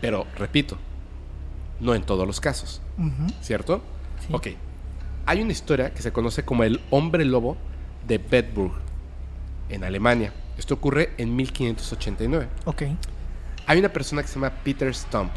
[0.00, 0.76] Pero, repito,
[1.80, 2.80] no en todos los casos.
[3.40, 3.82] ¿cierto?
[4.26, 4.28] Sí.
[4.32, 4.48] Ok.
[5.26, 7.56] Hay una historia que se conoce como el hombre lobo
[8.06, 8.72] de Bedburg,
[9.68, 10.32] en Alemania.
[10.58, 12.48] Esto ocurre en 1589.
[12.66, 12.82] Ok.
[13.66, 15.30] Hay una persona que se llama Peter Stump.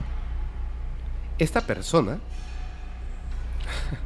[1.38, 2.18] Esta persona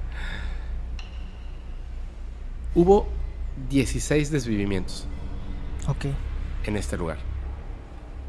[2.76, 3.08] hubo
[3.70, 5.08] 16 desvivimientos
[5.88, 6.06] Ok.
[6.66, 7.18] en este lugar.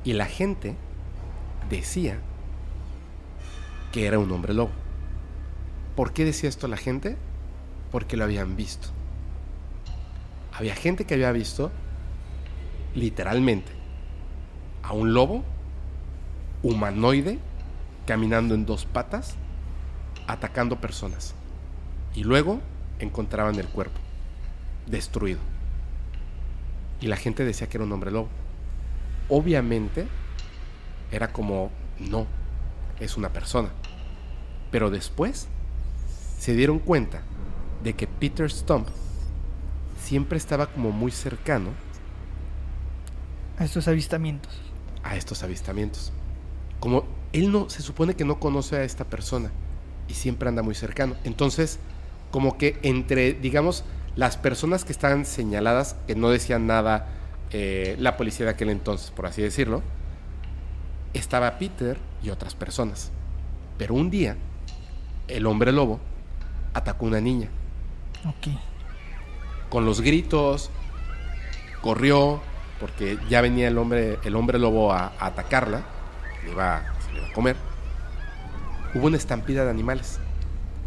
[0.04, 0.74] Y la gente
[1.68, 2.18] decía
[3.92, 4.70] que era un hombre lobo.
[5.96, 7.16] ¿Por qué decía esto la gente?
[7.90, 8.88] Porque lo habían visto.
[10.52, 11.70] Había gente que había visto
[12.94, 13.70] literalmente
[14.82, 15.44] a un lobo
[16.62, 17.38] humanoide
[18.06, 19.36] caminando en dos patas,
[20.26, 21.34] atacando personas.
[22.14, 22.60] Y luego
[22.98, 24.00] encontraban el cuerpo,
[24.90, 25.40] destruido.
[27.00, 28.28] Y la gente decía que era un hombre lobo.
[29.28, 30.06] Obviamente
[31.12, 32.26] era como, no,
[33.00, 33.70] es una persona.
[34.70, 35.48] Pero después
[36.38, 37.22] se dieron cuenta
[37.82, 38.88] de que Peter Stump
[40.02, 41.70] siempre estaba como muy cercano
[43.58, 44.60] A estos avistamientos.
[45.02, 46.12] a estos avistamientos.
[46.80, 49.50] Como él no se supone que no conoce a esta persona
[50.08, 51.14] y siempre anda muy cercano.
[51.24, 51.78] Entonces,
[52.30, 53.84] como que entre, digamos,
[54.18, 57.06] las personas que estaban señaladas, que no decían nada,
[57.52, 59.80] eh, la policía de aquel entonces, por así decirlo,
[61.14, 63.12] estaba Peter y otras personas.
[63.78, 64.36] Pero un día,
[65.28, 66.00] el hombre lobo
[66.74, 67.48] atacó a una niña.
[68.26, 68.48] Ok.
[69.68, 70.72] Con los gritos,
[71.80, 72.40] corrió,
[72.80, 75.82] porque ya venía el hombre, el hombre lobo a, a atacarla,
[76.44, 77.56] le iba, se le iba a comer.
[78.94, 80.18] Hubo una estampida de animales,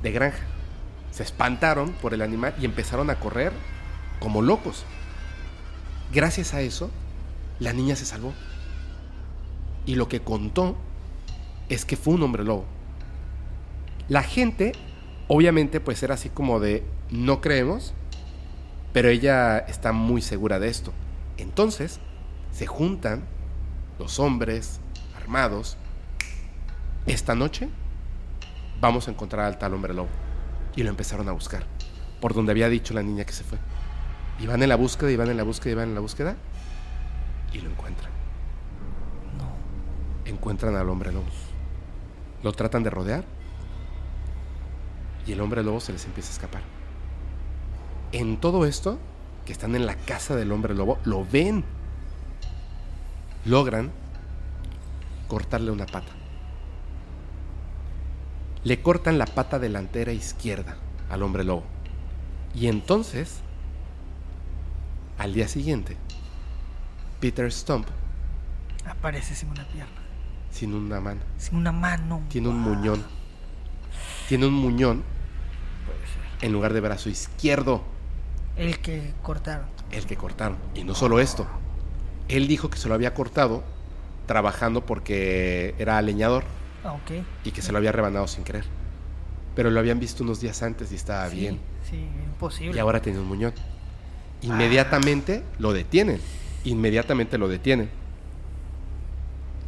[0.03, 0.50] de granja.
[1.11, 3.51] Se espantaron por el animal y empezaron a correr
[4.19, 4.85] como locos.
[6.13, 6.89] Gracias a eso,
[7.59, 8.33] la niña se salvó.
[9.85, 10.77] Y lo que contó
[11.69, 12.65] es que fue un hombre lobo.
[14.09, 14.73] La gente,
[15.27, 17.93] obviamente, pues era así como de, no creemos,
[18.93, 20.91] pero ella está muy segura de esto.
[21.37, 21.99] Entonces,
[22.51, 23.23] se juntan
[23.99, 24.79] los hombres
[25.15, 25.77] armados.
[27.05, 27.69] Esta noche
[28.79, 30.09] vamos a encontrar al tal hombre lobo.
[30.75, 31.65] Y lo empezaron a buscar,
[32.19, 33.57] por donde había dicho la niña que se fue.
[34.39, 36.35] Y van en la búsqueda, y van en la búsqueda, y van en la búsqueda,
[37.53, 38.11] y lo encuentran.
[40.25, 41.25] Encuentran al hombre lobo.
[42.43, 43.23] Lo tratan de rodear,
[45.27, 46.61] y el hombre lobo se les empieza a escapar.
[48.11, 48.97] En todo esto,
[49.45, 51.63] que están en la casa del hombre lobo, lo ven.
[53.45, 53.91] Logran
[55.27, 56.11] cortarle una pata.
[58.63, 60.75] Le cortan la pata delantera izquierda
[61.09, 61.63] al hombre lobo.
[62.53, 63.39] Y entonces,
[65.17, 65.97] al día siguiente,
[67.19, 67.87] Peter Stump,
[68.85, 69.91] Aparece sin una pierna.
[70.51, 72.21] sin una mano, Sin una mano.
[72.29, 73.03] tiene un muñón.
[74.27, 75.03] Tiene un muñón
[76.41, 77.83] en lugar de brazo izquierdo.
[78.57, 79.67] El que cortaron.
[79.91, 80.57] el que cortaron.
[80.73, 81.45] Y no solo esto.
[82.27, 83.63] Él dijo que se lo había cortado
[84.25, 86.43] trabajando porque era leñador
[86.83, 87.11] Ah, ok.
[87.43, 88.65] y que se lo había rebanado sin querer.
[89.55, 91.59] Pero lo habían visto unos días antes y estaba Sí, bien.
[91.89, 92.75] Sí, imposible.
[92.75, 93.53] Y ahora tenía un muñón.
[94.41, 96.19] Inmediatamente lo detienen.
[96.63, 97.89] Inmediatamente lo detienen.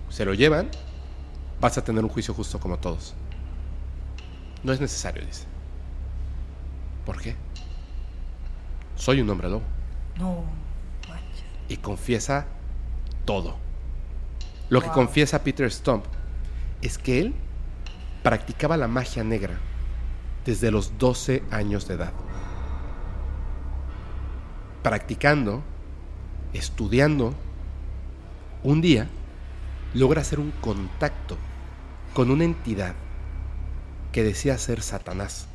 [0.09, 0.69] Se lo llevan.
[1.59, 3.13] Vas a tener un juicio justo como todos.
[4.63, 5.45] No es necesario, dice.
[7.05, 7.35] ¿Por qué?
[8.95, 9.63] Soy un hombre lobo.
[10.17, 10.43] No,
[11.09, 11.43] manches.
[11.67, 12.45] y confiesa
[13.25, 13.55] todo.
[14.69, 16.05] Lo que confiesa Peter Stump
[16.83, 17.33] es que él
[18.23, 19.57] practicaba la magia negra
[20.45, 22.11] desde los 12 años de edad.
[24.83, 25.63] Practicando,
[26.51, 27.33] estudiando,
[28.63, 29.07] un día
[29.93, 31.37] logra hacer un contacto
[32.13, 32.95] con una entidad
[34.11, 35.47] que decía ser Satanás.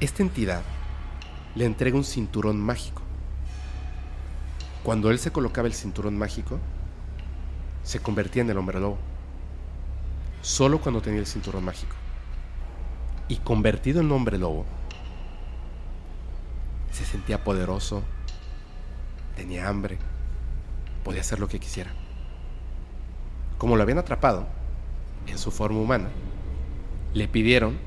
[0.00, 0.62] Esta entidad
[1.54, 3.00] le entrega un cinturón mágico.
[4.82, 6.58] Cuando él se colocaba el cinturón mágico,
[7.82, 9.07] se convertía en el hombre lobo.
[10.42, 11.94] Solo cuando tenía el cinturón mágico.
[13.28, 14.64] Y convertido en hombre lobo,
[16.90, 18.02] se sentía poderoso,
[19.36, 19.98] tenía hambre,
[21.04, 21.90] podía hacer lo que quisiera.
[23.58, 24.46] Como lo habían atrapado
[25.26, 26.08] en su forma humana,
[27.12, 27.78] le pidieron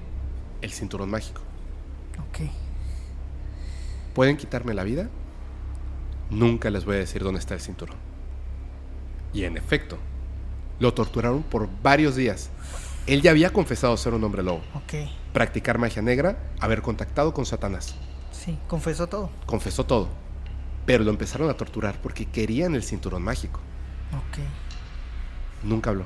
[0.62, 1.42] el cinturón mágico.
[2.30, 2.50] Ok.
[4.14, 5.10] ¿Pueden quitarme la vida?
[6.30, 7.98] Nunca les voy a decir dónde está el cinturón.
[9.34, 9.98] Y en efecto,
[10.82, 12.50] lo torturaron por varios días.
[13.08, 15.08] Él ya había confesado ser un hombre lobo, Ok.
[15.32, 17.96] practicar magia negra, haber contactado con Satanás.
[18.32, 19.30] Sí, confesó todo.
[19.46, 20.10] Confesó todo.
[20.88, 23.60] Pero lo empezaron a torturar porque querían el cinturón mágico.
[24.12, 24.40] Ok.
[25.64, 26.06] Nunca habló.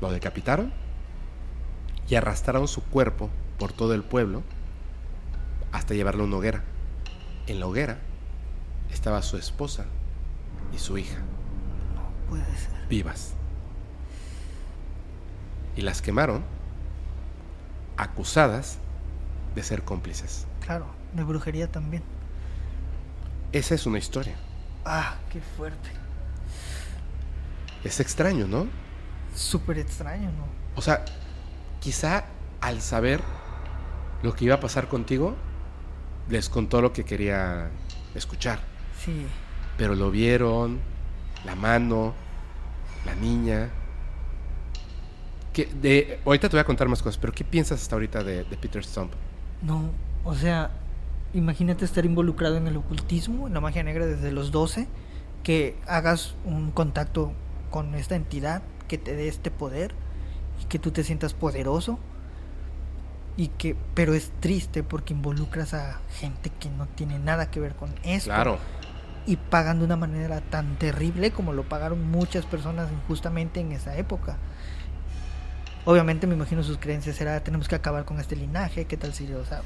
[0.00, 0.72] Lo decapitaron
[2.08, 4.42] y arrastraron su cuerpo por todo el pueblo
[5.72, 6.62] hasta llevarlo a una hoguera.
[7.48, 7.98] En la hoguera
[8.92, 9.86] estaba su esposa
[10.72, 11.18] y su hija,
[12.28, 12.75] Puede ser.
[12.88, 13.34] Vivas.
[15.76, 16.42] Y las quemaron
[17.96, 18.78] acusadas
[19.54, 20.46] de ser cómplices.
[20.60, 22.02] Claro, de brujería también.
[23.52, 24.36] Esa es una historia.
[24.84, 25.90] Ah, qué fuerte.
[27.84, 28.66] Es extraño, ¿no?
[29.34, 30.46] Súper extraño, ¿no?
[30.74, 31.04] O sea,
[31.80, 32.24] quizá
[32.60, 33.20] al saber
[34.22, 35.36] lo que iba a pasar contigo,
[36.28, 37.70] les contó lo que quería
[38.14, 38.60] escuchar.
[39.04, 39.26] Sí.
[39.76, 40.80] Pero lo vieron,
[41.44, 42.14] la mano,
[43.06, 43.70] la niña.
[45.52, 48.44] ¿Qué- de, ahorita te voy a contar más cosas, pero ¿qué piensas hasta ahorita de,
[48.44, 49.12] de Peter Stump?
[49.62, 49.90] No,
[50.24, 50.70] o sea,
[51.32, 54.86] imagínate estar involucrado en el ocultismo, en la magia negra desde los 12,
[55.42, 57.32] que hagas un contacto
[57.70, 59.94] con esta entidad que te dé este poder
[60.62, 61.98] y que tú te sientas poderoso
[63.36, 67.74] y que pero es triste porque involucras a gente que no tiene nada que ver
[67.74, 68.58] con esto Claro,
[69.26, 73.96] y pagan de una manera tan terrible como lo pagaron muchas personas injustamente en esa
[73.96, 74.36] época.
[75.84, 79.32] Obviamente me imagino sus creencias era tenemos que acabar con este linaje, qué tal si,
[79.32, 79.62] o sea,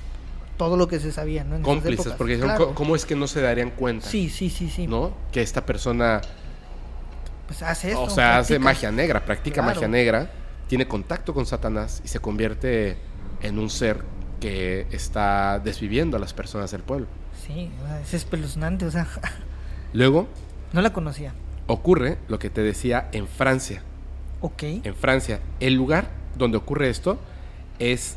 [0.58, 1.56] todo lo que se sabía, ¿no?
[1.56, 2.18] En cómplices, épocas.
[2.18, 2.58] porque Claro.
[2.66, 4.06] "¿Cómo- ¿cómo es que no se darían cuenta?
[4.06, 4.86] Sí, sí, sí, sí.
[4.86, 5.12] ¿No?
[5.32, 6.20] Que esta persona,
[7.46, 8.02] Pues hace esto.
[8.02, 9.68] o sea, hace magia negra, practica Claro.
[9.74, 10.30] magia negra,
[10.68, 12.96] tiene contacto con Satanás y se convierte
[13.42, 14.04] en un ser
[14.40, 17.06] que está desviviendo a las personas del pueblo.
[17.46, 17.70] Sí,
[18.02, 19.06] es espeluznante, o sea,
[19.92, 20.28] Luego
[20.72, 21.32] no la conocía.
[21.66, 23.82] ocurre lo que te decía en Francia.
[24.40, 24.62] Ok.
[24.84, 27.18] En Francia, el lugar donde ocurre esto
[27.78, 28.16] es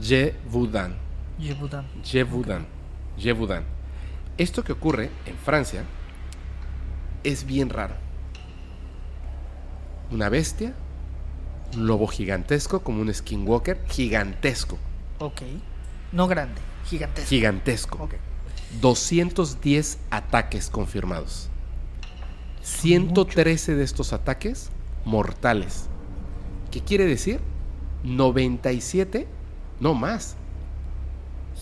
[0.00, 0.94] Gévaudan.
[1.38, 1.86] Yebudan.
[2.04, 2.66] Gévaudan.
[3.18, 3.64] Gévaudan.
[4.38, 5.82] Esto que ocurre en Francia
[7.24, 7.94] es bien raro.
[10.10, 10.72] Una bestia,
[11.76, 14.78] un lobo gigantesco como un skinwalker, gigantesco,
[15.18, 15.42] Ok.
[16.12, 17.28] No grande, gigantesco.
[17.28, 18.02] gigantesco.
[18.04, 18.14] Ok.
[18.80, 21.48] 210 ataques confirmados.
[22.62, 24.70] 113 de estos ataques
[25.04, 25.86] mortales.
[26.70, 27.40] ¿Qué quiere decir?
[28.04, 29.26] 97,
[29.80, 30.36] no más.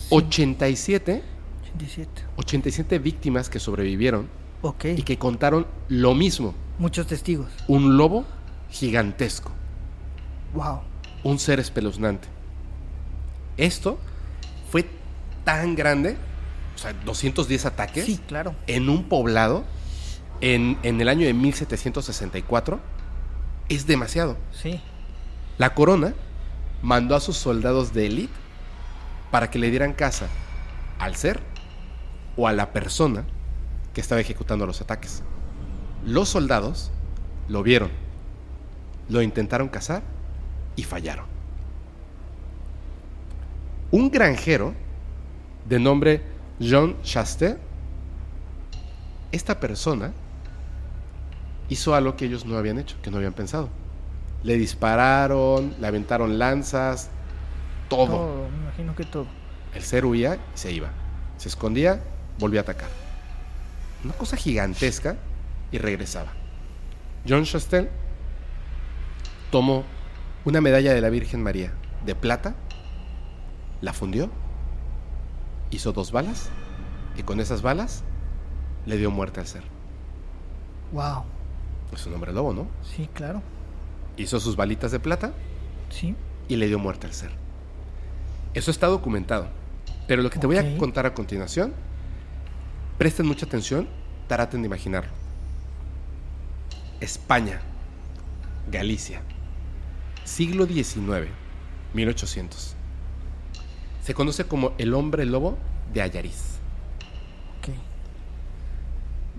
[0.09, 1.23] 87,
[1.63, 2.23] 87.
[2.37, 4.27] 87 víctimas que sobrevivieron
[4.61, 4.85] Ok.
[4.97, 6.53] y que contaron lo mismo.
[6.77, 7.49] Muchos testigos.
[7.67, 8.25] Un lobo
[8.69, 9.51] gigantesco,
[10.53, 10.79] Wow.
[11.23, 12.27] un ser espeluznante.
[13.57, 13.97] Esto
[14.71, 14.87] fue
[15.43, 16.17] tan grande,
[16.79, 18.05] o sea, 210 ataques.
[18.05, 18.55] Sí, claro.
[18.67, 19.65] en un poblado
[20.39, 22.79] en, en el año de 1764
[23.67, 24.37] es demasiado.
[24.51, 24.79] Sí.
[25.57, 26.13] La corona
[26.81, 28.33] mandó a sus soldados de élite
[29.29, 30.27] para que le dieran caza
[30.99, 31.41] al ser
[32.37, 33.25] o a la persona
[33.93, 35.21] que estaba ejecutando los ataques.
[36.05, 36.91] Los soldados
[37.49, 37.91] lo vieron,
[39.09, 40.01] lo intentaron cazar
[40.77, 41.25] y fallaron.
[43.91, 44.73] Un granjero
[45.67, 47.57] de nombre Jean Chastel,
[49.31, 50.11] esta persona
[51.69, 53.69] hizo algo que ellos no habían hecho, que no habían pensado.
[54.43, 57.09] Le dispararon, le aventaron lanzas,
[57.87, 58.07] todo.
[58.07, 59.27] Todo, me imagino que todo.
[59.73, 60.89] El ser huía y se iba.
[61.37, 62.01] Se escondía,
[62.39, 62.89] volvía a atacar.
[64.03, 65.17] Una cosa gigantesca
[65.71, 66.31] y regresaba.
[67.27, 67.89] John Chastel
[69.51, 69.83] tomó
[70.45, 71.73] una medalla de la Virgen María
[72.05, 72.55] de plata,
[73.81, 74.29] la fundió,
[75.71, 76.49] hizo dos balas
[77.17, 78.03] y con esas balas
[78.85, 79.63] le dio muerte al ser.
[80.91, 81.23] Wow.
[81.93, 82.67] Es un hombre lobo, ¿no?
[82.83, 83.41] Sí, claro.
[84.17, 85.33] Hizo sus balitas de plata
[85.89, 86.15] Sí.
[86.47, 87.31] y le dio muerte al ser.
[88.53, 89.47] Eso está documentado.
[90.07, 91.73] Pero lo que te voy a contar a continuación,
[92.97, 93.87] presten mucha atención,
[94.27, 95.11] traten de imaginarlo.
[96.99, 97.61] España,
[98.71, 99.21] Galicia,
[100.25, 101.27] siglo XIX,
[101.93, 102.75] 1800.
[104.09, 105.55] Se conoce como el hombre lobo
[105.93, 106.57] de Ayariz.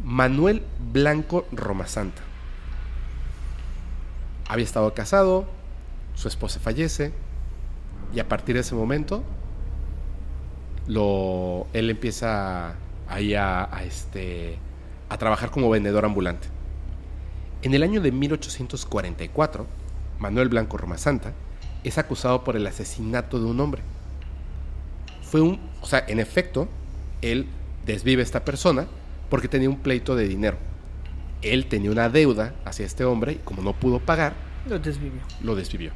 [0.05, 2.23] Manuel Blanco Romasanta.
[4.47, 5.47] Había estado casado,
[6.15, 7.12] su esposa fallece
[8.15, 9.24] y a partir de ese momento
[10.86, 12.76] lo, él empieza
[13.08, 14.57] ahí a, a, este,
[15.08, 16.47] a trabajar como vendedor ambulante.
[17.62, 19.66] En el año de 1844,
[20.20, 21.32] Manuel Blanco Romasanta
[21.82, 23.82] es acusado por el asesinato de un hombre.
[25.31, 26.68] Fue un, o sea, en efecto,
[27.23, 27.47] él
[27.86, 28.86] desvive a esta persona
[29.28, 30.59] porque tenía un pleito de dinero.
[31.42, 34.34] Él tenía una deuda hacia este hombre y como no pudo pagar,
[34.68, 35.20] Lo desvivió.
[35.42, 35.92] lo desvivió.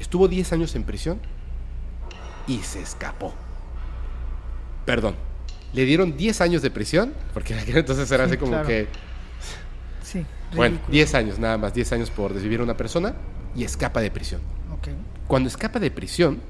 [0.00, 1.20] Estuvo 10 años en prisión
[2.46, 3.34] y se escapó.
[4.84, 5.14] Perdón,
[5.72, 8.66] le dieron 10 años de prisión, porque entonces era Sí, así como claro.
[8.66, 8.88] que,
[10.02, 10.24] Sí.
[10.54, 10.92] bueno, ridículo.
[10.92, 13.14] 10 años nada más, 10 años por desvivir a una persona
[13.54, 14.40] y escapa de prisión.
[15.28, 16.40] Cuando escapa de prisión,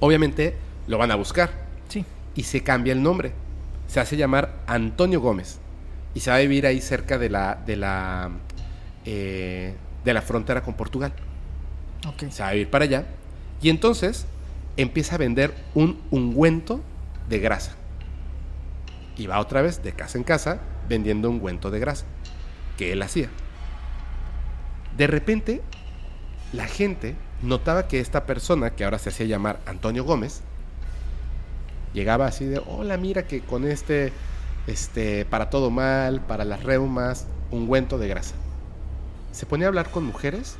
[0.00, 0.54] obviamente
[0.86, 1.50] lo van a buscar
[1.88, 2.04] Sí.
[2.34, 3.32] y se cambia el nombre.
[3.86, 5.58] Se hace llamar Antonio Gómez
[6.14, 8.30] y se va a vivir ahí cerca de la de la
[9.04, 11.12] eh, de la frontera con Portugal.
[12.30, 13.06] Se va a vivir para allá
[13.60, 14.26] y entonces
[14.76, 16.80] empieza a vender un ungüento
[17.28, 17.74] de grasa.
[19.16, 22.06] Y va otra vez de casa en casa vendiendo ungüento de grasa
[22.78, 23.28] que él hacía.
[24.96, 25.62] De repente,
[26.52, 30.42] la gente notaba que esta persona, que ahora se hacía llamar Antonio Gómez,
[31.92, 34.12] llegaba así de, hola, mira que con este,
[34.66, 38.34] este, para todo mal, para las reumas, ungüento de grasa.
[39.32, 40.56] Se ponía a hablar con mujeres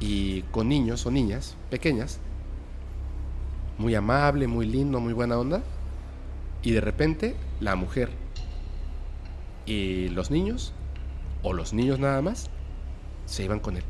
[0.00, 2.18] y con niños o niñas pequeñas,
[3.78, 5.62] muy amable, muy lindo, muy buena onda,
[6.62, 8.10] y de repente la mujer
[9.66, 10.72] y los niños,
[11.42, 12.50] o los niños nada más,
[13.26, 13.84] se iban con él.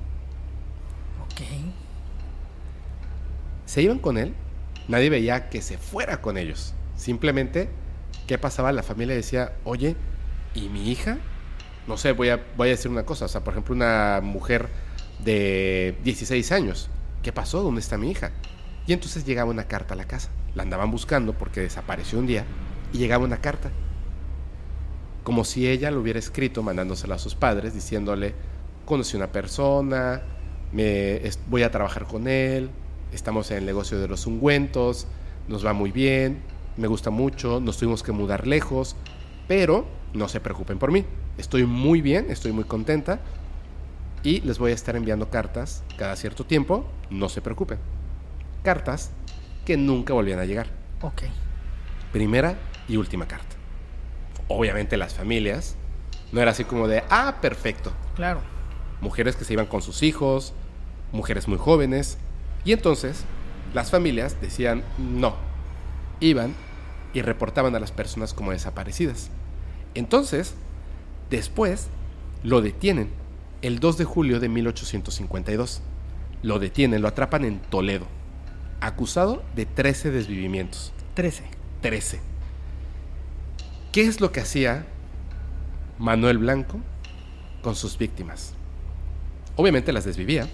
[1.25, 1.43] Ok.
[3.67, 4.35] Se iban con él,
[4.89, 6.75] nadie veía que se fuera con ellos.
[6.97, 7.69] Simplemente,
[8.27, 8.73] ¿qué pasaba?
[8.73, 9.97] La familia decía, oye,
[10.55, 11.19] ¿y mi hija?
[11.87, 13.27] No sé, voy a, voy a decir una cosa.
[13.27, 14.69] O sea, por ejemplo, una mujer
[15.25, 16.91] de 16 años.
[17.23, 17.63] ¿Qué pasó?
[17.63, 18.33] ¿Dónde está mi hija?
[18.87, 20.31] Y entonces llegaba una carta a la casa.
[20.55, 22.45] La andaban buscando porque desapareció un día
[22.93, 23.71] y llegaba una carta.
[25.23, 28.35] Como si ella lo hubiera escrito mandándosela a sus padres diciéndole,
[28.85, 30.23] conocí una persona,
[30.73, 32.71] me, voy a trabajar con él,
[33.13, 35.07] estamos en el negocio de los ungüentos,
[35.49, 36.43] nos va muy bien,
[36.77, 38.97] me gusta mucho, nos tuvimos que mudar lejos,
[39.49, 41.05] pero no se preocupen por mí,
[41.39, 43.21] estoy muy bien, estoy muy contenta
[44.23, 47.79] y les voy a estar enviando cartas cada cierto tiempo, no se preocupen.
[48.63, 49.11] Cartas
[49.65, 50.69] que nunca volvían a llegar.
[51.03, 51.23] Ok.
[52.13, 52.57] Primera
[52.89, 53.57] y última carta.
[54.49, 55.77] Obviamente las familias,
[56.33, 57.93] no era así como de, ah, perfecto.
[58.15, 58.41] Claro.
[59.01, 60.55] Mujeres que se iban con sus hijos,
[61.13, 62.19] mujeres muy jóvenes,
[62.67, 63.25] y entonces
[63.73, 65.37] las familias decían no.
[66.19, 66.53] Iban
[67.15, 69.31] y reportaban a las personas como desaparecidas.
[69.95, 70.55] Entonces,
[71.31, 71.87] después
[72.43, 73.11] lo detienen
[73.63, 75.81] el 2 de julio de 1852.
[76.43, 78.07] Lo detienen, lo atrapan en Toledo,
[78.81, 80.93] acusado de 13 desvivimientos.
[81.15, 81.45] 13.
[81.83, 82.21] 13.
[83.93, 84.87] ¿Qué es lo que hacía
[85.99, 86.81] Manuel Blanco
[87.63, 88.55] con sus víctimas?
[89.55, 90.49] Obviamente las desvivía,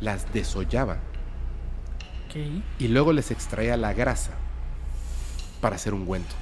[0.00, 0.98] las desollaba
[2.78, 4.32] y luego les extraía la grasa
[5.60, 6.34] para hacer ungüento.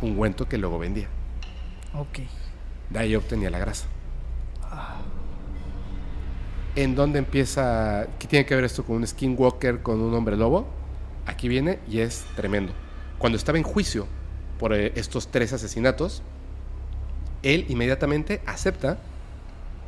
[0.00, 1.08] Ungüento que luego vendía.
[1.94, 2.20] Ok.
[2.90, 3.86] De ahí obtenía la grasa.
[6.76, 8.06] ¿En dónde empieza?
[8.18, 10.66] ¿Qué tiene que ver esto con un skinwalker, con un hombre lobo?
[11.26, 12.72] Aquí viene y es tremendo.
[13.18, 14.06] Cuando estaba en juicio
[14.58, 16.22] por eh, estos tres asesinatos,
[17.42, 18.98] él inmediatamente acepta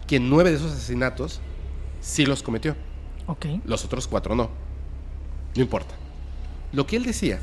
[0.06, 1.40] que nueve de esos asesinatos
[2.08, 2.74] sí los cometió.
[3.26, 3.46] Ok.
[3.66, 4.48] Los otros cuatro no.
[5.54, 5.94] No importa.
[6.72, 7.38] Lo que él decía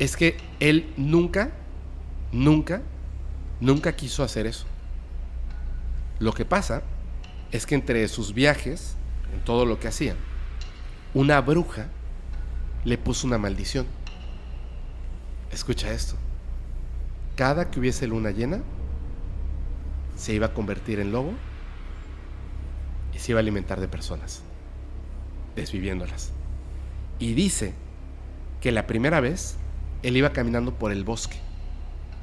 [0.00, 1.52] es que él nunca,
[2.32, 2.82] nunca,
[3.60, 4.66] nunca quiso hacer eso.
[6.18, 6.82] Lo que pasa
[7.52, 8.96] es que entre sus viajes,
[9.32, 10.16] en todo lo que hacían,
[11.14, 11.86] una bruja
[12.84, 13.86] le puso una maldición.
[15.52, 16.16] Escucha esto.
[17.36, 18.60] Cada que hubiese luna llena,
[20.16, 21.32] se iba a convertir en lobo
[23.16, 24.42] y se iba a alimentar de personas,
[25.56, 26.32] desviviéndolas.
[27.18, 27.72] Y dice
[28.60, 29.56] que la primera vez
[30.02, 31.38] él iba caminando por el bosque.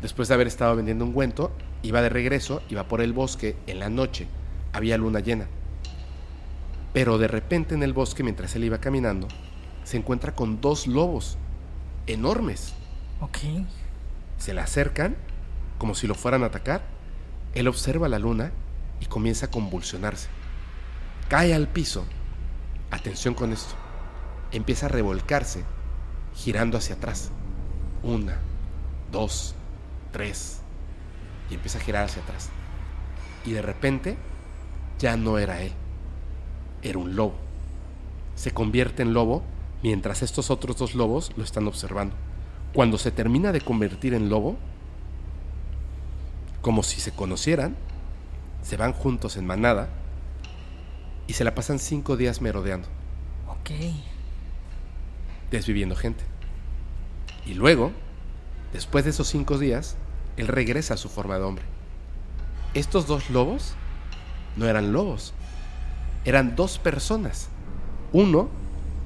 [0.03, 3.79] Después de haber estado vendiendo un cuento, iba de regreso, iba por el bosque en
[3.79, 4.27] la noche.
[4.71, 5.47] Había luna llena.
[6.93, 9.27] Pero de repente en el bosque, mientras él iba caminando,
[9.83, 11.39] se encuentra con dos lobos
[12.05, 12.75] enormes.
[13.19, 13.39] Ok.
[14.37, 15.15] Se le acercan
[15.79, 16.83] como si lo fueran a atacar.
[17.55, 18.51] Él observa la luna
[18.99, 20.29] y comienza a convulsionarse.
[21.33, 22.05] Cae al piso.
[22.91, 23.73] Atención con esto.
[24.51, 25.63] Empieza a revolcarse,
[26.35, 27.31] girando hacia atrás.
[28.03, 28.37] Una,
[29.11, 29.55] dos,
[30.11, 30.61] tres.
[31.49, 32.49] Y empieza a girar hacia atrás.
[33.47, 34.15] Y de repente
[34.99, 35.71] ya no era él.
[36.83, 37.33] Era un lobo.
[38.35, 39.41] Se convierte en lobo
[39.81, 42.15] mientras estos otros dos lobos lo están observando.
[42.75, 44.55] Cuando se termina de convertir en lobo,
[46.61, 47.75] como si se conocieran,
[48.61, 49.89] se van juntos en manada
[51.27, 52.87] y se la pasan cinco días merodeando,
[53.47, 53.71] Ok.
[55.51, 56.23] desviviendo gente.
[57.45, 57.91] Y luego,
[58.71, 59.95] después de esos cinco días,
[60.37, 61.65] él regresa a su forma de hombre.
[62.73, 63.75] Estos dos lobos
[64.55, 65.33] no eran lobos,
[66.25, 67.49] eran dos personas.
[68.11, 68.49] Uno,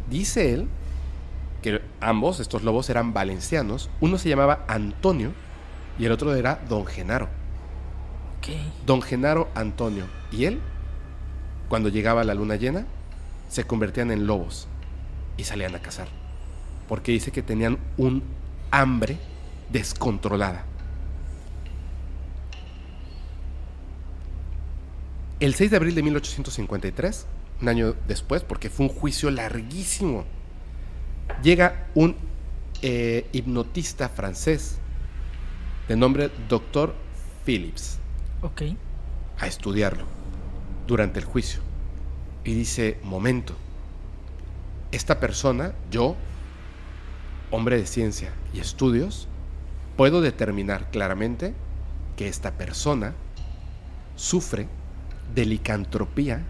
[0.10, 0.68] dice él,
[1.62, 3.90] que ambos, estos lobos, eran valencianos.
[4.00, 5.32] Uno se llamaba Antonio
[5.98, 7.28] y el otro era Don Genaro.
[8.38, 8.50] Ok.
[8.86, 10.62] Don Genaro Antonio y él,
[11.70, 12.86] cuando llegaba la luna llena,
[13.50, 14.68] se convertían en lobos
[15.38, 16.08] y salían a cazar.
[16.88, 18.24] Porque dice que tenían un
[18.72, 19.18] hambre
[19.70, 20.64] descontrolada.
[25.40, 27.28] El 6 de abril de 1853,
[27.62, 30.26] un año después, porque fue un juicio larguísimo,
[31.44, 32.16] llega un
[32.82, 34.78] eh, hipnotista francés
[35.88, 36.94] de nombre Dr.
[37.46, 38.00] Phillips
[38.42, 38.64] Ok.
[39.40, 40.17] a estudiarlo
[40.88, 41.62] durante el juicio.
[42.44, 43.54] Y dice, momento,
[44.92, 46.16] esta persona, yo,
[47.52, 49.28] hombre de ciencia y estudios,
[49.98, 51.54] puedo determinar claramente
[52.16, 53.14] que esta persona
[54.16, 54.68] sufre
[55.36, 56.44] de licantropía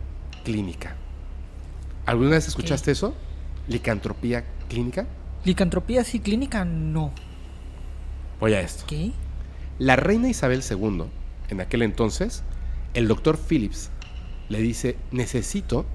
[0.43, 0.95] clínica.
[2.05, 3.15] ¿Alguna vez escuchaste eso?
[3.67, 5.07] ¿Licantropía clínica?
[5.43, 7.11] Licantropía sí, clínica no.
[8.39, 8.85] Voy a esto.
[8.87, 9.11] ¿Qué?
[9.79, 11.05] La reina Isabel II,
[11.49, 12.43] en aquel entonces,
[12.93, 13.91] el doctor Phillips
[14.49, 15.85] le dice, necesito,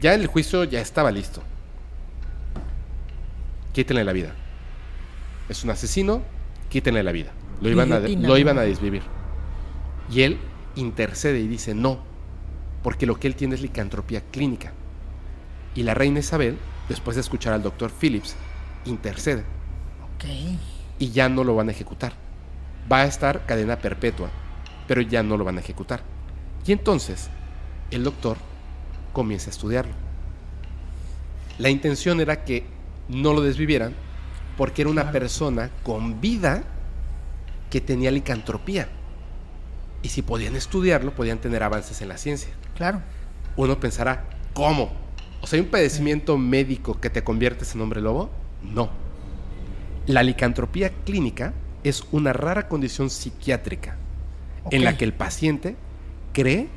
[0.00, 1.42] ya el juicio ya estaba listo,
[3.72, 4.34] quítenle la vida.
[5.48, 6.22] Es un asesino,
[6.68, 7.32] quítenle la vida.
[7.60, 9.02] Lo iban, a, lo iban a desvivir.
[10.10, 10.38] Y él
[10.76, 12.00] intercede y dice, no,
[12.82, 14.72] porque lo que él tiene es licantropía clínica.
[15.74, 18.36] Y la reina Isabel, después de escuchar al doctor Phillips,
[18.84, 19.44] intercede
[20.98, 22.12] y ya no lo van a ejecutar.
[22.90, 24.30] Va a estar cadena perpetua,
[24.86, 26.02] pero ya no lo van a ejecutar.
[26.66, 27.30] Y entonces
[27.90, 28.36] el doctor
[29.12, 29.92] comienza a estudiarlo.
[31.58, 32.64] La intención era que
[33.08, 33.94] no lo desvivieran
[34.56, 36.64] porque era una persona con vida
[37.70, 38.88] que tenía licantropía.
[40.02, 42.50] Y si podían estudiarlo, podían tener avances en la ciencia.
[42.76, 43.02] Claro.
[43.56, 44.92] Uno pensará, ¿cómo?
[45.40, 48.30] O sea, ¿hay un padecimiento médico que te conviertes en hombre lobo?
[48.62, 48.90] No.
[50.06, 51.52] La licantropía clínica
[51.84, 53.96] es una rara condición psiquiátrica
[54.70, 55.76] en la que el paciente
[56.32, 56.68] cree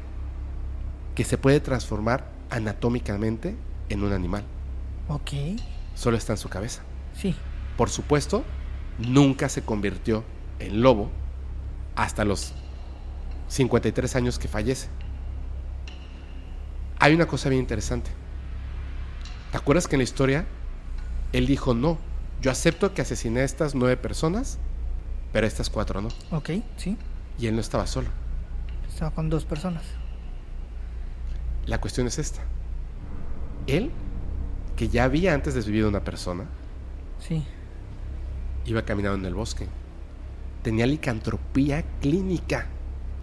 [1.22, 3.56] que se puede transformar anatómicamente
[3.90, 4.43] en un animal.
[5.08, 5.30] Ok.
[5.93, 6.82] Solo está en su cabeza.
[7.16, 7.35] Sí.
[7.77, 8.43] Por supuesto,
[8.98, 10.24] nunca se convirtió
[10.58, 11.11] en lobo
[11.95, 12.56] hasta los
[13.50, 14.88] 53 años que fallece.
[16.98, 18.09] Hay una cosa bien interesante.
[19.51, 20.48] ¿Te acuerdas que en la historia
[21.33, 22.00] él dijo, no,
[22.41, 24.58] yo acepto que asesiné a estas nueve personas,
[25.32, 26.08] pero a estas cuatro no?
[26.32, 26.98] Ok, sí.
[27.38, 28.08] Y él no estaba solo.
[28.90, 29.83] Estaba con dos personas.
[31.72, 32.41] La cuestión es esta.
[33.66, 33.91] Él,
[34.75, 36.43] que ya había antes desvivido a una persona,
[37.25, 37.45] Sí.
[38.66, 39.67] iba caminando en el bosque.
[40.64, 42.67] Tenía licantropía clínica,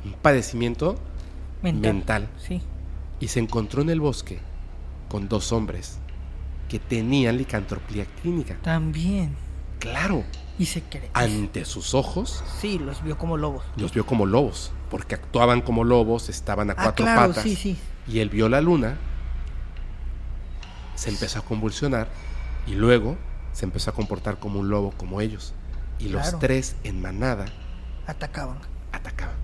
[0.02, 0.96] un padecimiento
[1.62, 1.92] Mental.
[1.94, 2.28] mental.
[2.38, 2.62] Sí.
[3.20, 4.38] Y se encontró en el bosque
[5.10, 5.98] con dos hombres
[6.70, 8.56] que tenían licantropía clínica.
[8.62, 9.36] También.
[9.78, 10.24] Claro,
[10.58, 11.10] Y se cree.
[11.12, 13.62] ante sus ojos Sí, los vio como lobos.
[13.76, 17.42] los vio como lobos, porque actuaban como lobos, estaban a Ah, cuatro claro, patas.
[17.42, 17.78] sí, sí.
[18.06, 18.96] Y él vio la luna,
[20.94, 22.08] se empezó a convulsionar
[22.66, 23.16] y luego
[23.52, 25.54] se empezó a comportar como un lobo como ellos.
[25.98, 27.46] Y los tres en manada
[28.06, 28.58] Atacaban.
[28.92, 29.34] atacaban.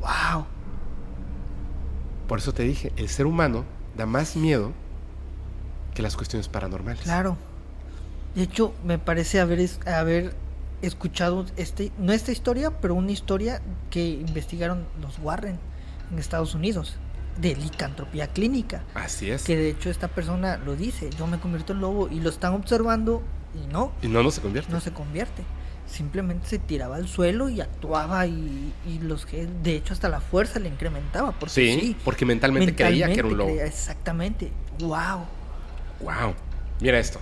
[0.00, 0.44] ¡Wow!
[2.28, 3.64] Por eso te dije, el ser humano
[3.96, 4.72] da más miedo
[5.94, 7.02] que las cuestiones paranormales.
[7.02, 7.36] Claro.
[8.34, 10.34] De hecho, me parece haber, haber
[10.82, 15.58] escuchado este, no esta historia, pero una historia que investigaron los Warren
[16.12, 16.96] en Estados Unidos
[17.40, 18.82] de licantropía clínica.
[18.94, 19.44] Así es.
[19.44, 22.52] Que de hecho esta persona lo dice, yo me convierto en lobo y lo están
[22.54, 23.22] observando
[23.54, 24.70] y no, Y no, no se convierte.
[24.72, 25.42] no se convierte.
[25.86, 30.20] Simplemente se tiraba al suelo y actuaba y, y los que de hecho hasta la
[30.20, 31.32] fuerza le incrementaba.
[31.32, 33.48] Porque sí, sí, porque mentalmente, creía que era un lobo.
[33.50, 34.50] creía- exactamente.
[34.80, 35.26] Wow.
[36.00, 36.34] Wow.
[36.80, 37.20] Mira esto.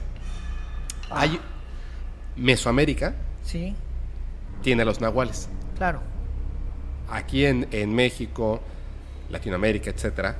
[1.10, 1.20] Ah.
[1.22, 1.40] Hay
[2.36, 3.74] Mesoamérica Sí,
[4.62, 5.48] tiene a los nahuales.
[5.76, 6.00] claro.
[7.12, 8.60] Aquí en, en México,
[9.30, 10.36] Latinoamérica, etcétera,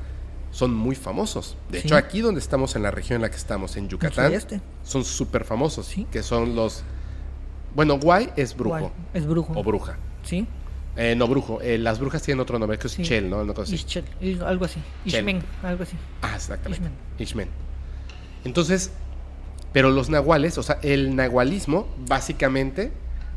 [0.53, 1.57] son muy famosos.
[1.69, 1.87] De Sí.
[1.89, 4.61] hecho, aquí donde estamos, en la región en la que estamos, en Yucatán, sudeste.
[4.85, 5.87] son súper famosos.
[5.87, 6.07] Sí.
[6.13, 6.85] Que son los.
[7.75, 9.53] Bueno, Guay es brujo Guay, Es brujo.
[9.57, 9.97] o bruja.
[10.23, 10.47] Sí.
[10.97, 11.61] Eh, no, brujo.
[11.61, 13.03] Eh, las brujas tienen otro nombre, que es Sí.
[13.03, 13.39] Chel, ¿no?
[13.39, 13.75] Una cosa así.
[13.77, 14.81] Ischel, il- algo así.
[15.05, 15.97] Ishmen, algo así.
[16.23, 16.89] Ah, exactamente.
[17.19, 17.49] Ishmen.
[18.45, 18.93] Entonces,
[19.73, 22.93] pero los nahuales, o sea, el nahualismo básicamente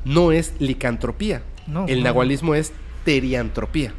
[0.05, 1.43] no es licantropía.
[1.67, 2.05] No, el no.
[2.05, 2.71] nahualismo es
[3.05, 3.93] teriantropía,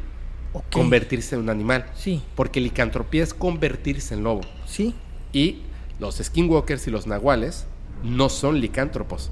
[0.53, 0.65] Ok.
[0.71, 1.85] convertirse en un animal.
[1.95, 4.41] Sí, Porque licantropía es convertirse en lobo.
[4.65, 4.93] sí.
[5.33, 5.63] Y
[5.99, 7.65] los skinwalkers y los nahuales
[8.03, 9.31] no son licántropos.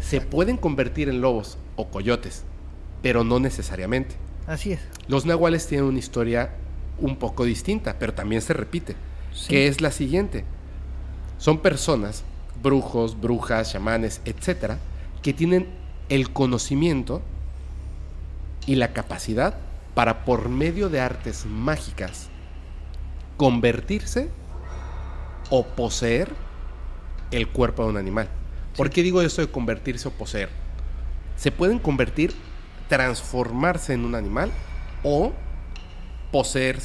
[0.00, 2.42] Se pueden convertir en lobos o coyotes,
[3.02, 4.16] pero no necesariamente.
[4.46, 4.80] Así es.
[5.08, 6.50] Los nahuales tienen una historia
[6.98, 8.96] un poco distinta, pero también se repite,
[9.32, 9.48] Sí.
[9.48, 10.44] que es la siguiente.
[11.38, 12.24] Son personas,
[12.64, 14.78] brujos, brujas, chamanes, etcétera,
[15.22, 15.68] que tienen
[16.08, 17.22] el conocimiento
[18.66, 19.54] y la capacidad
[19.94, 22.28] para por medio de artes mágicas
[23.36, 24.28] convertirse
[25.50, 26.32] o poseer
[27.30, 28.28] el cuerpo de un animal.
[28.76, 30.48] ¿Por qué digo esto de convertirse o poseer?
[31.36, 32.34] Se pueden convertir,
[32.88, 34.50] transformarse en un animal
[35.04, 35.32] o
[36.32, 36.80] poseer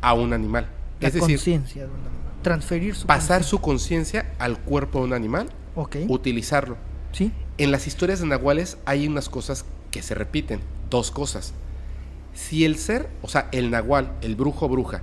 [0.00, 0.66] a un animal.
[1.00, 1.82] La es decir, conciencia.
[1.82, 6.04] de una- Transferir su pasar su conciencia al cuerpo de un animal, conciencia.
[6.06, 6.12] Ok.
[6.12, 6.76] utilizarlo.
[7.10, 7.32] Sí.
[7.58, 11.54] En las historias de Nahuales hay unas cosas que se repiten, dos cosas.
[12.34, 15.02] Si el ser, o sea, el Nahual, el brujo o bruja,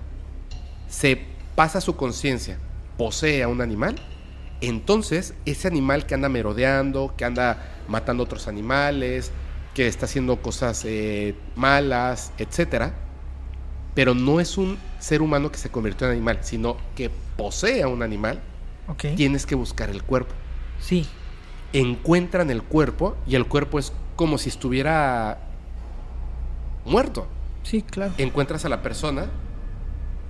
[0.88, 1.20] se
[1.54, 2.60] pasa su conciencia,
[2.98, 3.96] posee a un animal,
[4.62, 9.32] entonces ese animal que anda merodeando, que anda matando otros animales,
[9.74, 12.94] que está haciendo cosas eh, malas, etcétera,
[13.96, 17.88] pero no es un ser humano que se convirtió en animal, sino que posee a
[17.88, 18.42] un animal,
[19.16, 20.34] tienes que buscar el cuerpo.
[20.80, 21.08] Sí.
[21.74, 25.40] Encuentran el cuerpo y el cuerpo es como si estuviera
[26.86, 27.28] muerto.
[27.64, 28.14] Sí, claro.
[28.18, 29.28] Encuentras a la persona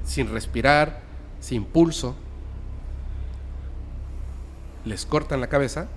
[0.04, 1.02] sin respirar,
[1.40, 2.16] sin pulso,
[4.86, 5.88] les cortan la cabeza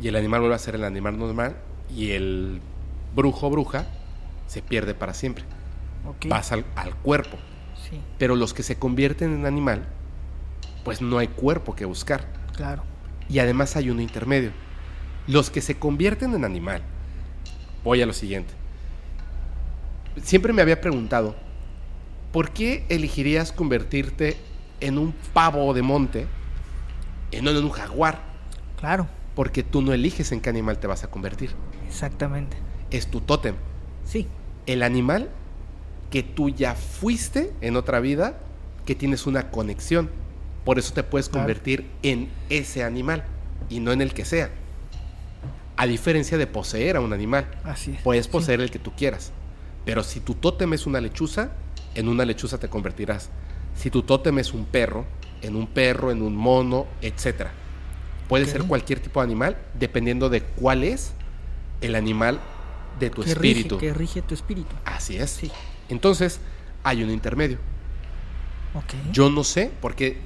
[0.00, 1.56] y el animal vuelve a ser el animal normal
[1.94, 2.60] y el
[3.14, 3.86] brujo bruja
[4.46, 5.44] se pierde para siempre.
[6.06, 6.26] Ok.
[6.28, 7.36] Vas al, al cuerpo.
[7.88, 9.86] Sí, Pero los que se convierten en animal,
[10.84, 12.26] pues no hay cuerpo que buscar.
[12.54, 12.82] claro.
[13.28, 14.52] Y además hay uno intermedio.
[15.26, 16.82] Los que se convierten en animal.
[17.82, 18.54] Voy a lo siguiente.
[20.22, 21.34] Siempre me había preguntado,
[22.32, 24.36] ¿por qué elegirías convertirte
[24.80, 26.26] en un pavo de monte
[27.32, 28.20] y no en un jaguar?
[28.78, 29.08] Claro.
[29.34, 31.50] Porque tú no eliges en qué animal te vas a convertir.
[31.88, 32.56] Exactamente.
[32.90, 33.56] Es tu tótem.
[34.04, 34.28] Sí.
[34.66, 35.30] El animal
[36.10, 38.38] que tú ya fuiste en otra vida,
[38.84, 40.10] que tienes una conexión.
[40.64, 43.24] Por eso te puedes convertir en ese animal
[43.68, 44.50] y no en el que sea.
[45.76, 47.46] A diferencia de poseer a un animal.
[47.64, 48.02] Así es.
[48.02, 48.32] Puedes Sí.
[48.32, 49.32] poseer el que tú quieras.
[49.84, 51.50] Pero si tu tótem es una lechuza,
[51.94, 53.30] en una lechuza te convertirás.
[53.74, 55.04] Si tu tótem es un perro,
[55.42, 57.48] en un perro, en un mono, etc.
[58.28, 61.12] Puede ser cualquier tipo de animal, dependiendo de cuál es
[61.80, 62.40] el animal
[62.98, 63.78] de tu que espíritu.
[63.78, 64.74] Rige, que rige tu espíritu.
[64.84, 65.30] Así es.
[65.30, 65.52] Sí.
[65.88, 66.40] Entonces,
[66.82, 67.58] hay un intermedio.
[69.12, 70.18] Yo no sé, porque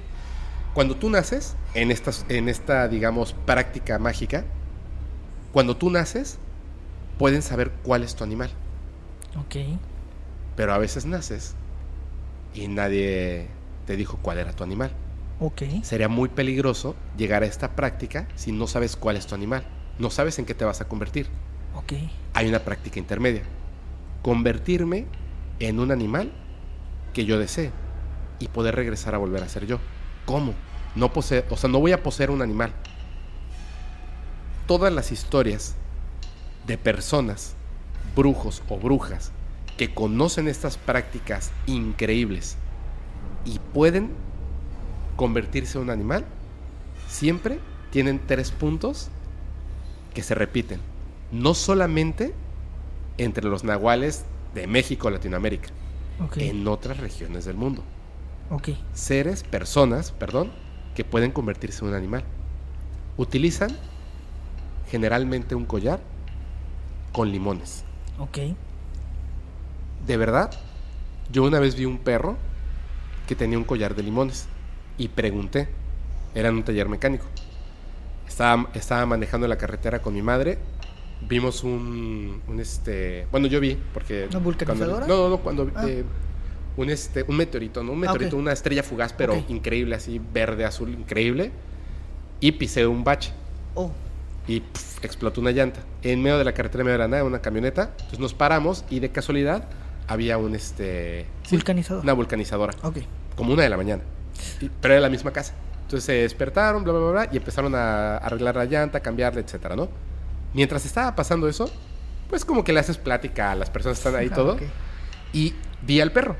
[0.74, 4.44] cuando tú naces, en, estas, en esta, digamos, práctica mágica,
[5.52, 6.38] cuando tú naces,
[7.18, 8.50] pueden saber cuál es tu animal.
[9.36, 9.56] Ok.
[10.56, 11.54] Pero a veces naces
[12.54, 13.48] y nadie
[13.86, 14.90] te dijo cuál era tu animal.
[15.38, 15.62] Ok.
[15.82, 19.64] Sería muy peligroso llegar a esta práctica si no sabes cuál es tu animal.
[19.98, 21.28] No sabes en qué te vas a convertir.
[21.74, 21.92] Ok.
[22.34, 23.42] Hay una práctica intermedia.
[24.22, 25.06] Convertirme
[25.60, 26.32] en un animal
[27.12, 27.70] que yo desee
[28.38, 29.78] y poder regresar a volver a ser yo.
[30.24, 30.54] ¿Cómo?
[30.94, 32.72] No poseer, o sea, no voy a poseer un animal.
[34.66, 35.76] Todas las historias
[36.66, 37.54] de personas,
[38.16, 39.32] brujos o brujas,
[39.76, 42.56] que conocen estas prácticas increíbles
[43.44, 44.10] y pueden
[45.16, 46.24] convertirse en un animal,
[47.08, 47.58] siempre
[47.90, 49.08] tienen tres puntos
[50.14, 50.80] que se repiten.
[51.32, 52.34] No solamente
[53.18, 55.68] entre los nahuales de México o Latinoamérica,
[56.36, 57.82] en otras regiones del mundo.
[58.92, 60.50] Seres, personas, perdón,
[60.94, 62.24] que pueden convertirse en un animal.
[63.16, 63.70] Utilizan
[64.90, 66.00] generalmente un collar
[67.12, 67.84] con limones.
[68.18, 68.38] Ok.
[70.06, 70.50] De verdad,
[71.30, 72.36] yo una vez vi un perro
[73.28, 74.46] que tenía un collar de limones
[74.98, 75.68] y pregunté,
[76.34, 77.26] era en un taller mecánico.
[78.26, 80.58] Estaba, estaba manejando la carretera con mi madre,
[81.28, 85.06] vimos un, un este, bueno yo vi porque ¿Una vulcanizadora?
[85.06, 85.84] cuando, no, no, no, cuando Ah.
[85.88, 86.04] eh,
[86.76, 90.64] un este, un meteorito, no un Ah, meteorito, una estrella fugaz, pero increíble así, verde,
[90.64, 91.50] azul, increíble,
[92.40, 93.32] y pisé un bache
[93.74, 93.90] Oh.
[94.48, 94.62] y
[95.02, 95.80] explotó una llanta.
[96.02, 97.90] En medio de la carretera, en medio de la nada, una camioneta.
[97.92, 99.64] Entonces nos paramos y de casualidad
[100.08, 101.26] había un este.
[101.42, 102.02] sí, Vulcanizador.
[102.02, 102.72] Una vulcanizadora.
[102.82, 102.98] Ok.
[103.36, 104.02] Como una de la mañana.
[104.60, 105.54] Y- pero era la misma casa.
[105.82, 109.76] Entonces se despertaron, bla, bla, bla, bla, y empezaron a arreglar la llanta, cambiarla, etcétera,
[109.76, 109.88] ¿no?
[110.54, 111.70] Mientras estaba pasando eso,
[112.28, 114.52] pues como que le haces plática a las personas que están ahí Ah, todo.
[114.54, 114.62] ok.
[115.32, 116.36] Y vi al perro.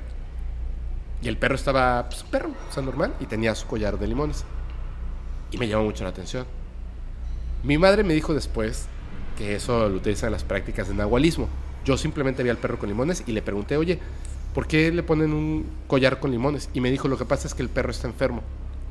[1.23, 4.07] Y el perro estaba, pues, un perro, o sea, normal, y tenía su collar de
[4.07, 4.45] limones.
[5.51, 6.47] Y me llamó mucho la atención.
[7.63, 8.87] Mi madre me dijo después
[9.37, 11.49] que eso lo utilizan en las prácticas de nahualismo.
[11.85, 13.99] Yo simplemente vi al perro con limones y le pregunté, oye,
[14.55, 16.71] ¿por qué le ponen un collar con limones?
[16.73, 18.43] Y me dijo, lo que pasa es que el perro está enfermo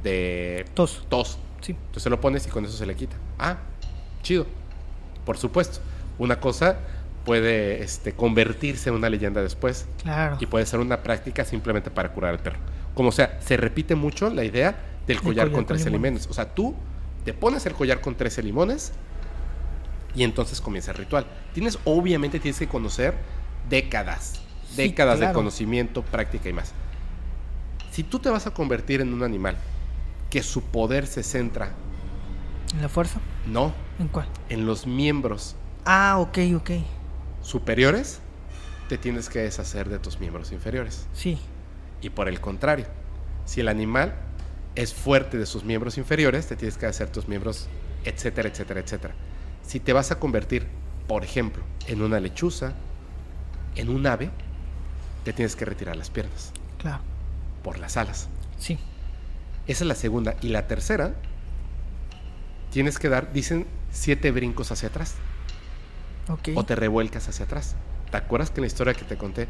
[0.04, 1.04] de Tos.
[1.10, 1.40] tos.
[1.62, 1.72] Sí.
[1.88, 3.16] Entonces lo pones y con eso se le quita.
[3.40, 3.58] Ah,
[4.22, 4.46] chido.
[5.30, 5.78] Por supuesto.
[6.18, 6.80] Una cosa
[7.24, 10.38] puede este, convertirse en una leyenda después Claro.
[10.40, 12.58] y puede ser una práctica simplemente para curar al perro.
[12.96, 14.72] Como sea, se repite mucho la idea
[15.06, 16.26] del El collar, collar con con 13 limones.
[16.26, 16.76] O sea, tú
[17.26, 18.92] te pones el collar con 13 limones
[20.16, 21.28] y entonces comienza el ritual.
[21.54, 23.14] Tienes, obviamente, tienes que conocer
[23.70, 26.74] décadas, Sí, décadas de conocimiento, práctica y más.
[27.92, 29.58] Si tú te vas a convertir en un animal
[30.32, 31.74] que su poder se centra,
[32.74, 33.20] ¿En la fuerza?
[33.46, 34.28] no, ¿En cuál?
[34.50, 36.72] en los miembros Ah, ok, ok.
[37.42, 38.20] superiores,
[38.90, 41.08] te tienes que deshacer de tus miembros inferiores.
[41.14, 41.40] Sí.
[42.02, 42.86] Y por el contrario,
[43.46, 44.14] si el animal
[44.76, 47.68] es fuerte de sus miembros inferiores, te tienes que hacer tus miembros,
[48.06, 49.14] etcétera, etcétera, etcétera.
[49.66, 50.68] Si te vas a convertir,
[51.08, 52.74] por ejemplo, en una lechuza,
[53.76, 54.30] en un ave,
[55.24, 57.02] te tienes que retirar las piernas Claro.
[57.64, 58.28] por las alas.
[58.58, 58.78] Sí.
[59.68, 60.36] Esa es la segunda.
[60.42, 61.14] Y la tercera,
[62.72, 65.16] tienes que dar, dicen, siete brincos hacia atrás.
[66.32, 66.50] Ok.
[66.56, 67.76] o te revuelcas hacia atrás.
[68.12, 69.48] ¿Te acuerdas que en la historia que te conté,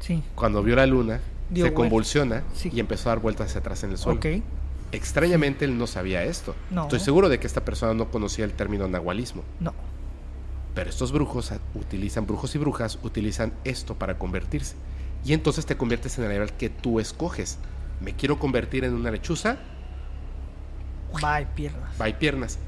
[0.00, 0.22] Sí.
[0.34, 1.20] cuando vio la luna,
[1.50, 2.70] Dio se convulsiona Sí.
[2.72, 4.18] y empezó a dar vueltas hacia atrás en el suelo?
[4.18, 4.42] Ok.
[4.92, 6.54] Extrañamente él no sabía esto.
[6.70, 6.84] No.
[6.84, 9.42] Estoy seguro de que esta persona no conocía el término nahualismo.
[9.60, 9.74] No.
[10.74, 14.76] Pero estos brujos utilizan, brujos y brujas utilizan esto para convertirse.
[15.26, 17.58] Y entonces te conviertes en el animal que tú escoges.
[18.00, 19.58] Me quiero convertir en una lechuza,
[21.12, 21.90] Bye, piernas.
[22.00, 22.58] va y piernas.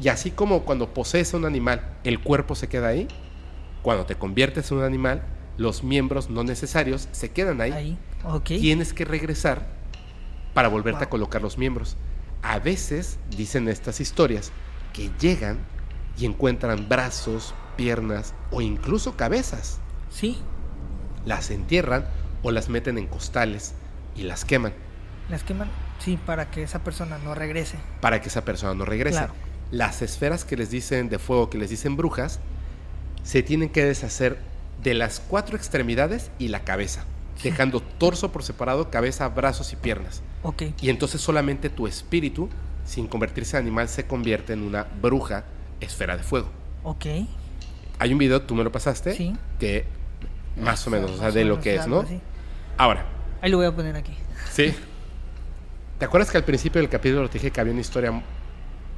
[0.00, 3.08] Y así como cuando posees a un animal, el cuerpo se queda ahí,
[3.82, 5.22] cuando te conviertes en un animal,
[5.56, 7.72] los miembros no necesarios se quedan ahí.
[7.72, 7.98] Ahí.
[8.24, 8.46] Ok.
[8.46, 9.66] Tienes que regresar
[10.54, 11.96] para volverte a colocar los miembros.
[12.42, 14.52] A veces, dicen estas historias,
[14.92, 15.58] que llegan
[16.16, 19.80] y encuentran brazos, piernas o incluso cabezas.
[20.10, 20.38] Sí.
[21.24, 22.06] Las entierran
[22.42, 23.74] o las meten en costales
[24.14, 24.72] y las queman
[25.28, 25.68] Las queman.
[25.98, 27.76] Sí, para que esa persona no regrese.
[28.00, 29.18] para que esa persona no regrese.
[29.18, 29.34] Claro.
[29.70, 32.40] Las esferas que les dicen de fuego, que les dicen brujas,
[33.22, 34.38] se tienen que deshacer
[34.82, 37.04] de las cuatro extremidades y la cabeza,
[37.42, 40.22] dejando torso por separado, cabeza, brazos y piernas.
[40.42, 40.62] Ok.
[40.80, 42.48] Y entonces solamente tu espíritu,
[42.86, 45.44] sin convertirse en animal, se convierte en una bruja
[45.80, 46.48] esfera de fuego.
[46.84, 47.06] Ok.
[47.98, 49.34] Hay un video, tú me lo pasaste, Sí.
[49.58, 49.84] que
[50.56, 52.04] más o menos, o sea, de lo que es, ¿no?
[52.78, 53.04] Ahora,
[53.42, 54.14] Ahí lo voy a poner aquí.
[54.52, 54.74] sí.
[55.98, 58.22] ¿Te acuerdas que al principio del capítulo te dije que había una historia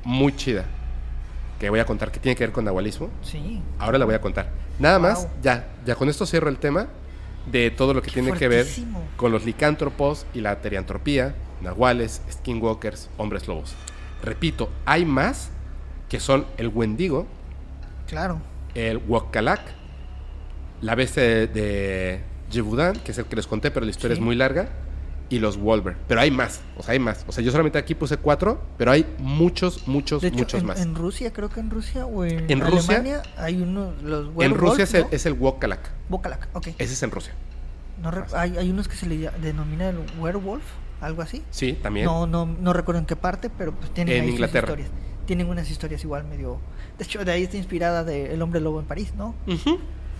[0.05, 0.65] muy chida
[1.59, 3.09] que voy a contar que tiene que ver con nahualismo?
[3.23, 3.62] Sí.
[3.79, 4.51] Ahora la voy a contar.
[4.79, 6.89] Nada más, ya, ya con esto cierro el tema
[7.51, 8.67] de todo lo que Qué tiene que ver
[9.17, 13.75] con los licántropos y la teriantropía, nahuales, skinwalkers, hombres lobos.
[14.23, 15.51] Repito, hay más
[16.09, 17.27] que son el wendigo,
[18.09, 18.41] Claro.
[18.75, 19.61] el Wokkalak,
[20.83, 22.20] la bestia de, de
[23.05, 24.20] que es el que les conté, pero la historia Sí.
[24.20, 24.69] es muy larga,
[25.31, 25.97] y los Wolver.
[26.09, 27.25] Pero hay más, o sea, hay más.
[27.26, 30.67] O sea, yo solamente aquí puse cuatro, pero hay muchos, muchos, De hecho, muchos en,
[30.67, 30.81] más.
[30.81, 34.60] en Rusia, creo que en Rusia o en, En Rusia- hay unos, los en werewolf,
[34.60, 35.91] Rusia es el, es el Wokkalak.
[36.09, 36.67] Bokalak, ok.
[36.78, 37.33] Ese es en Rusia.
[38.02, 40.65] No hay, hay unos que se le denomina el werewolf,
[41.00, 41.42] algo así.
[41.50, 42.07] Sí, también.
[42.07, 44.89] No, no, no recuerdo en qué parte, pero pues tienen En ahí sus historias.
[45.26, 46.59] Tienen unas historias igual medio...
[46.99, 49.34] De hecho, de ahí está inspirada de El Hombre Lobo en París, ¿no?
[49.47, 49.78] Ujú.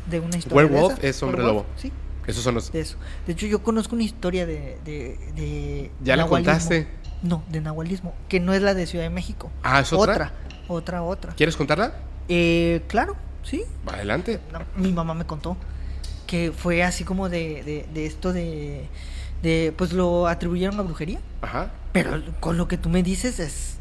[0.09, 1.75] De una historia Werewolf es hombre Werewolf, lobo.
[1.77, 1.91] Sí,
[2.27, 2.71] Esos son los...
[2.73, 2.97] de eso.
[3.27, 4.79] De hecho, yo conozco una historia de...
[4.85, 6.53] de, de ¿Ya la nahualismo.
[6.53, 6.89] contaste?
[7.23, 9.51] No, de nahualismo, que no es la de Ciudad de México.
[9.63, 10.13] Ah, ¿es otra?
[10.15, 10.33] Otra,
[10.69, 11.35] otra, otra.
[11.35, 11.95] ¿Quieres contarla?
[12.29, 13.65] Eh, claro, sí.
[13.87, 14.41] Adelante.
[14.77, 15.57] Mi mamá me contó
[16.27, 18.89] que fue así como de, de, de esto de,
[19.43, 19.75] de...
[19.77, 21.21] Pues lo atribuyeron a brujería.
[21.43, 21.73] Ajá.
[21.93, 23.79] Pero con lo que tú me dices es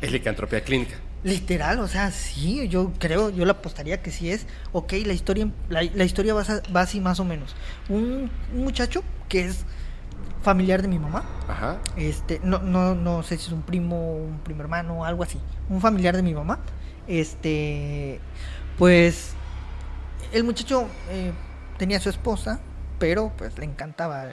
[0.00, 0.94] Es licantropía clínica.
[1.24, 4.46] Literal, o sea, sí, yo creo, yo le apostaría que sí es.
[4.72, 7.54] Ok, la historia, la, la historia va, así más o menos.
[7.88, 9.64] Un, un muchacho que es
[10.42, 11.78] familiar de mi mamá, Ajá.
[11.96, 15.80] este, no, no, no sé si es un primo, un primo hermano, algo así, un
[15.80, 16.58] familiar de mi mamá,
[17.06, 18.20] este,
[18.76, 19.34] pues,
[20.32, 21.32] el muchacho eh,
[21.78, 22.58] tenía a su esposa,
[22.98, 24.26] pero pues le encantaba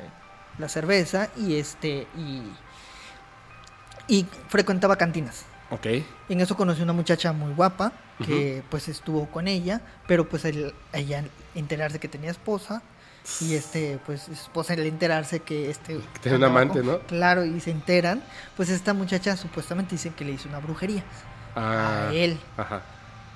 [0.57, 2.43] la cerveza y este, y,
[4.07, 5.45] y frecuentaba cantinas.
[5.71, 5.85] Ok.
[6.29, 7.91] En eso conoció una muchacha muy guapa
[8.25, 11.23] que pues estuvo con ella, pero pues él- ella
[11.55, 12.81] enterarse que tenía esposa
[13.39, 16.99] y este pues esposa al enterarse que este tenía un amante, ¿no?
[17.01, 18.21] Claro, y se enteran,
[18.57, 21.03] pues esta muchacha supuestamente dice que le hizo una brujería
[21.55, 22.39] Ah, a él.
[22.57, 22.81] Ajá.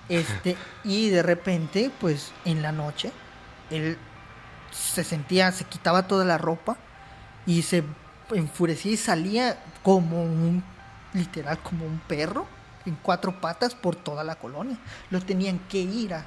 [0.09, 3.11] Este, y de repente, pues en la noche,
[3.71, 3.97] él
[4.71, 6.75] se sentía, se quitaba toda la ropa
[7.45, 7.83] y se
[8.33, 10.63] enfurecía y salía como un,
[11.13, 12.45] literal, como un perro
[12.85, 14.77] en cuatro patas por toda la colonia.
[15.09, 16.25] Lo tenían que ir a,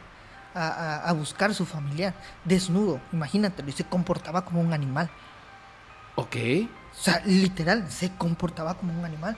[0.54, 5.10] a, a- a buscar su familiar, desnudo, imagínatelo, y se comportaba como un animal.
[6.14, 6.36] Ok.
[6.98, 9.36] O sea, literal, se comportaba como un animal.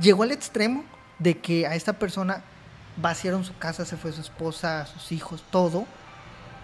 [0.00, 0.84] Llegó al extremo
[1.18, 2.42] de que a esta persona
[2.96, 5.86] vaciaron su casa, se fue su esposa, sus hijos, todo,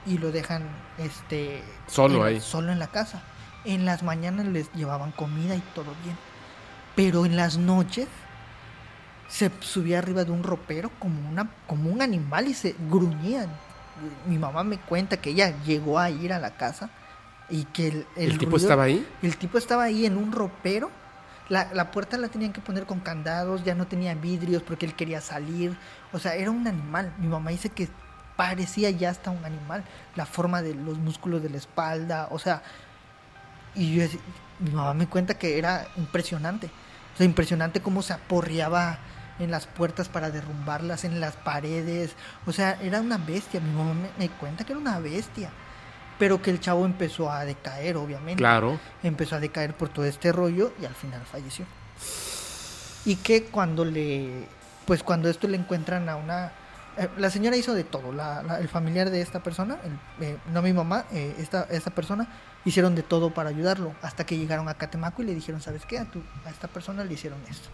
[0.07, 0.65] y lo dejan
[0.99, 2.41] este Solo en- ahí.
[2.41, 3.23] Solo en la casa.
[3.65, 6.19] En las mañanas les llevaban comida y todo bien.
[6.95, 8.07] Pero en las noches
[9.29, 13.49] se subía arriba de un ropero como una como un animal y se gruñían.
[14.27, 16.91] Mi mamá me cuenta que ella llegó a ir a la casa
[17.49, 19.07] y que el, ¿El, tipo ruido- estaba ahí?
[19.23, 20.91] el tipo estaba ahí en un ropero.
[21.49, 24.95] La, la puerta la tenían que poner con candados, ya no tenía vidrios porque él
[24.95, 25.77] quería salir.
[26.13, 27.13] O sea, era un animal.
[27.19, 27.89] Mi mamá dice que
[28.37, 29.85] parecía ya hasta un animal.
[30.15, 32.63] La forma de los músculos de la espalda, o sea.
[33.75, 34.05] Y yo,
[34.61, 36.67] mi mamá me cuenta que era impresionante.
[37.15, 38.99] O sea, impresionante cómo se aporreaba
[39.39, 42.15] en las puertas para derrumbarlas, en las paredes.
[42.47, 43.61] O sea, era una bestia.
[43.61, 45.51] Mi mamá me, me cuenta que era una bestia.
[46.19, 48.79] Pero que el chavo empezó a decaer, obviamente Claro.
[49.03, 51.67] empezó a decaer por todo este rollo y al final falleció.
[53.05, 54.47] Y que cuando le,
[54.87, 56.53] pues cuando esto le encuentran a una,
[56.99, 58.13] Eh, la señora hizo de todo.
[58.13, 61.91] La, la- el familiar de esta persona, el- eh, no mi mamá, eh, esta, esta
[61.91, 62.29] persona,
[62.65, 63.93] hicieron de todo para ayudarlo.
[64.03, 65.99] Hasta que llegaron a Catemaco y le dijeron, ¿sabes qué?
[65.99, 67.69] A, tu- a esta persona le hicieron esto.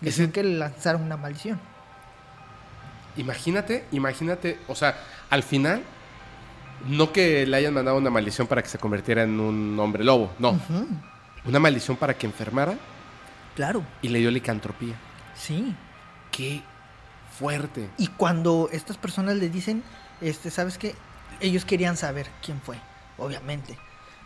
[0.00, 1.58] Le Ese- que le lanzaron una maldición.
[3.16, 4.96] Imagínate, imagínate, o sea,
[5.30, 5.82] al final,
[6.86, 10.30] no que le hayan mandado una maldición para que se convirtiera en un hombre lobo,
[10.38, 10.60] no.
[11.44, 12.74] Una maldición para que enfermara
[13.56, 14.94] Claro, y le dio licantropía.
[15.34, 15.74] sí.
[16.30, 16.62] Qué
[17.36, 17.88] fuerte.
[17.96, 19.82] Y cuando estas personas le dicen,
[20.20, 20.94] este, ¿sabes qué?
[21.40, 22.76] Ellos querían saber quién fue,
[23.16, 23.76] obviamente.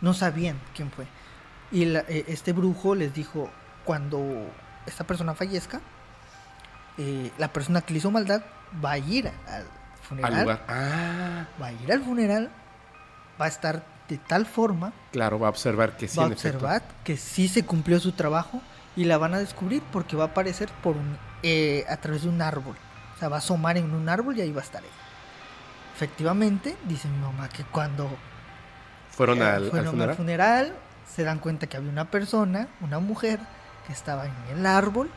[0.03, 1.07] No sabían quién fue.
[1.71, 3.49] Y la- eh, este brujo les dijo,
[3.85, 4.19] cuando
[4.85, 5.81] esta persona fallezca,
[6.97, 8.43] eh, la persona que le hizo maldad
[8.83, 9.65] va a ir al
[10.07, 10.33] funeral.
[10.33, 10.65] Al lugar.
[10.67, 12.49] Ah, Va a ir al funeral,
[13.41, 16.57] va a estar de tal forma, claro, va a observar que sí, va a efecto.
[16.57, 18.61] observar que sí se cumplió su trabajo
[18.95, 22.29] y la van a descubrir porque va a aparecer por un, eh, a través de
[22.29, 22.75] un árbol.
[23.15, 24.91] O sea, va a asomar en un árbol y ahí va a estar ella.
[25.95, 28.09] Efectivamente, dice mi mamá que cuando
[29.15, 30.15] Fueron eh, al, al fueron funeral.
[30.15, 30.75] funeral,
[31.13, 33.39] se dan cuenta que había una persona, una mujer,
[33.87, 35.09] que estaba en el árbol,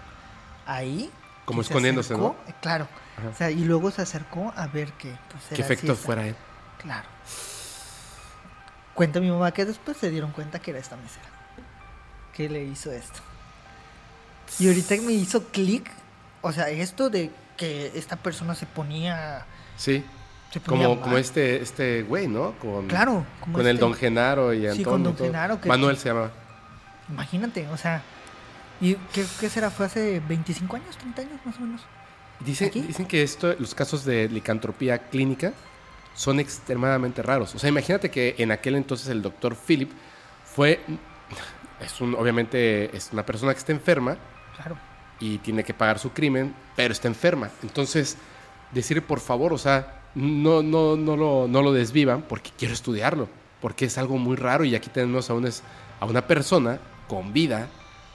[0.67, 1.11] ahí.
[1.45, 2.29] Como escondiéndose, ¿no?
[2.29, 2.89] acercó, eh, Claro.
[3.33, 6.37] O sea, y luego se acercó a ver que pues, ¿Qué efecto fuera él?
[6.83, 7.09] Claro.
[8.95, 11.27] Cuenta mi mamá que después se dieron cuenta que era esta mesera.
[12.35, 13.21] Que le hizo esto.
[14.59, 15.91] Y ahorita me hizo clic.
[16.43, 19.47] O sea, esto de que esta persona se ponía.
[19.77, 20.05] Sí,
[20.57, 22.53] Se ponía como, como este este güey, ¿no?
[22.53, 23.81] Con, Claro, como con el este.
[23.85, 24.75] Don Genaro y Antonio.
[24.77, 25.27] Sí, con y Don todo.
[25.27, 26.31] Genaro, que- Manuel se llama.
[27.11, 28.03] Imagínate, o sea.
[28.81, 29.71] ¿Y qué, qué será?
[29.71, 31.83] ¿Fue hace 25 años, 30 años más o menos?
[32.41, 32.81] Dicen, ¿Aquí?
[32.81, 35.53] dicen que esto, los casos de licantropía clínica
[36.15, 37.55] son extremadamente raros.
[37.55, 39.91] O sea, imagínate que en aquel entonces el doctor Philip
[40.55, 40.81] fue,
[41.81, 44.17] es un, obviamente es una persona que está enferma
[44.57, 44.77] Claro.
[45.21, 47.49] y tiene que pagar su crimen, pero está enferma.
[47.63, 48.17] Entonces,
[48.73, 53.29] decir por favor, o sea, no, no, no, lo, no lo desvivan porque quiero estudiarlo,
[53.61, 55.51] porque es algo muy raro y aquí tenemos a una,
[56.01, 57.69] a una persona con vida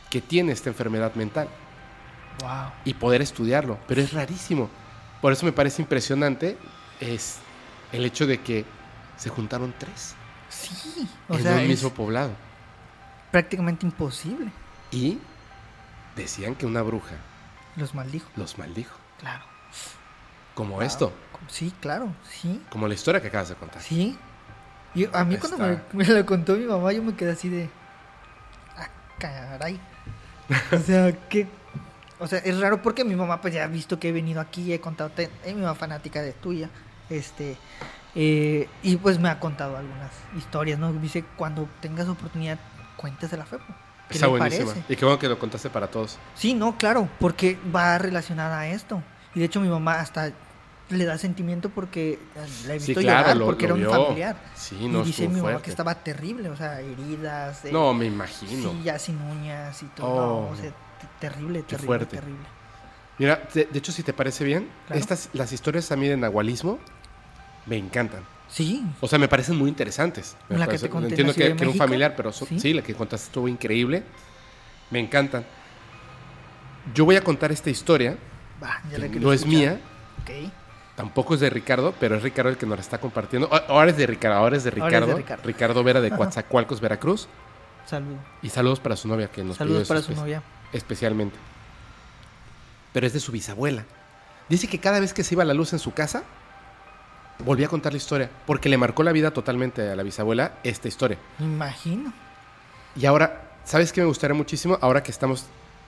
[0.09, 1.47] que tiene esta enfermedad mental
[2.39, 2.71] Wow.
[2.85, 4.69] y poder estudiarlo, pero es rarísimo.
[5.21, 6.57] Por eso me parece impresionante
[6.99, 7.37] es
[7.91, 8.65] el hecho de que
[9.17, 10.15] se juntaron tres
[10.49, 11.07] Sí.
[11.29, 12.31] O en sea, un mismo poblado
[13.31, 14.51] prácticamente imposible.
[14.91, 15.19] y
[16.15, 17.15] decían que una bruja
[17.77, 18.27] Los maldijo.
[18.35, 19.43] los maldijo, Claro.
[20.55, 20.81] Como Wow.
[20.83, 21.13] esto,
[21.47, 22.13] Sí, claro.
[22.29, 22.61] Sí.
[22.69, 23.81] como la historia que acabas de contar.
[23.81, 24.17] Sí.
[24.93, 27.69] Y a mí cuando me, me lo contó mi mamá, yo me quedé así de...
[28.77, 29.79] Ah, caray.
[30.71, 31.47] O sea, que...
[32.19, 34.71] O sea, es raro porque mi mamá pues ya ha visto que he venido aquí,
[34.73, 35.11] he contado...
[35.17, 36.69] Es mi mamá fanática de tuya.
[37.09, 37.57] Este...
[38.15, 40.93] eh, y pues me ha contado algunas historias, ¿no?
[40.93, 42.59] Dice, cuando tengas oportunidad,
[42.97, 43.57] cuéntese la fe.
[44.09, 44.67] ¿Qué Está buenísima.
[44.73, 44.93] parece?
[44.93, 46.17] Y qué bueno que lo contaste para todos.
[46.35, 49.01] Sí, no, claro, porque va relacionada a esto.
[49.35, 50.31] Y de hecho mi mamá hasta
[50.89, 52.19] le da sentimiento porque eh,
[52.67, 54.05] la he Sí, visto claro, llorar lo- porque lo era un vio.
[54.07, 54.35] familiar.
[54.55, 55.61] Sí, no, y dice mi mamá fuerte.
[55.63, 58.71] que estaba terrible, o sea, heridas, de No, me imagino.
[58.71, 60.07] sillas sin uñas y todo.
[60.07, 60.45] Oh.
[60.47, 60.71] no, o sea,
[61.19, 62.17] terrible, terrible, fuerte.
[62.17, 62.43] terrible.
[63.17, 64.99] Mira, de, de hecho, si te parece bien, Claro.
[64.99, 66.77] estas, las historias a mí de nahualismo
[67.67, 68.23] me encantan.
[68.49, 70.35] Sí, O sea, me parecen muy interesantes.
[70.49, 72.45] Me La que parece- te conté en Entiendo que, que era un familiar, pero so-
[72.45, 72.59] Sí.
[72.59, 72.73] sí.
[72.73, 74.03] la que contaste estuvo increíble.
[74.89, 75.45] Me encantan.
[76.93, 78.17] Yo voy a contar esta historia.
[78.61, 79.59] Va, ya que la quiero no es escuchar.
[79.59, 79.79] mía,
[80.23, 80.51] Ok,
[80.95, 83.49] tampoco es de Ricardo, pero es Ricardo el que nos la está compartiendo.
[83.51, 85.43] Ah, Ahora es de Ricardo, ahora es de Ahora es de Ricardo.
[85.43, 85.83] Ricardo.
[85.83, 86.11] Vera de.
[86.11, 87.27] Coatzacoalcos, Veracruz.
[87.85, 88.17] saludo.
[88.41, 90.43] Y saludos para su novia que nos pidió Saludos para su novia.
[90.73, 91.35] Especialmente.
[92.93, 93.83] Pero es de su bisabuela.
[94.49, 96.23] Dice que cada vez que se iba la luz en su casa,
[97.39, 98.29] volvía a contar la historia.
[98.45, 101.17] Porque le marcó la vida totalmente a la bisabuela esta historia.
[101.39, 102.11] Me imagino.
[102.95, 104.77] Y ahora, ¿sabes qué me gustaría muchísimo?
[104.81, 105.45] Ahora que estamos,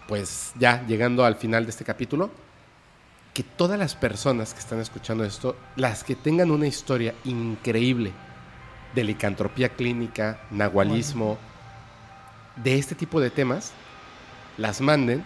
[0.07, 2.31] pues ya llegando al final de este capítulo,
[3.33, 8.11] que todas las personas que están escuchando esto, las que tengan una historia increíble
[8.93, 11.39] de licantropía clínica, nahualismo,
[12.55, 13.73] de este tipo de temas,
[14.57, 15.25] las manden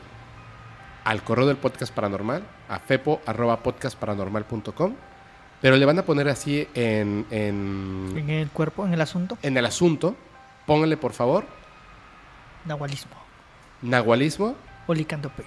[1.04, 4.96] al correo del podcast paranormal, a fepo.podcastparanormal.com,
[5.62, 9.58] pero le van a poner así en, en, En el cuerpo, en el asunto, en
[9.58, 10.16] el asunto,
[10.66, 11.46] pónganle por favor
[12.66, 13.28] nahualismo
[13.82, 14.56] nahualismo,
[14.88, 15.46] o licantropía.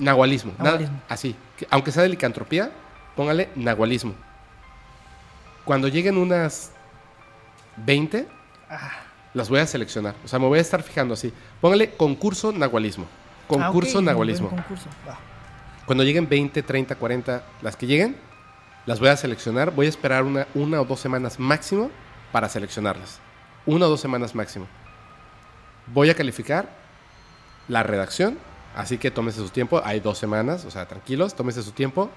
[0.00, 1.00] Nahualismo, nada- Nahualismo.
[1.08, 2.70] así, que aunque sea de licantropía,
[3.16, 4.14] póngale nahualismo.
[5.64, 6.72] Cuando lleguen unas
[7.76, 8.26] 20,
[8.72, 8.90] Ah,
[9.34, 10.14] las voy a seleccionar.
[10.24, 11.32] O sea, me voy a estar fijando así.
[11.60, 13.06] Póngale concurso nahualismo.
[13.48, 14.48] Concurso ah, nahualismo.
[14.48, 14.86] concurso.
[15.86, 18.16] Cuando lleguen 20, 30, 40, las que lleguen,
[18.86, 19.72] las voy a seleccionar.
[19.72, 21.90] Voy a esperar una, una o dos semanas máximo
[22.30, 23.18] para seleccionarlas.
[23.66, 24.66] Una o dos semanas máximo.
[25.88, 26.68] Voy a calificar
[27.66, 28.38] la redacción,
[28.76, 29.80] así que tómese su tiempo.
[29.84, 32.10] Hay dos semanas, o sea, tranquilos, tómese su tiempo.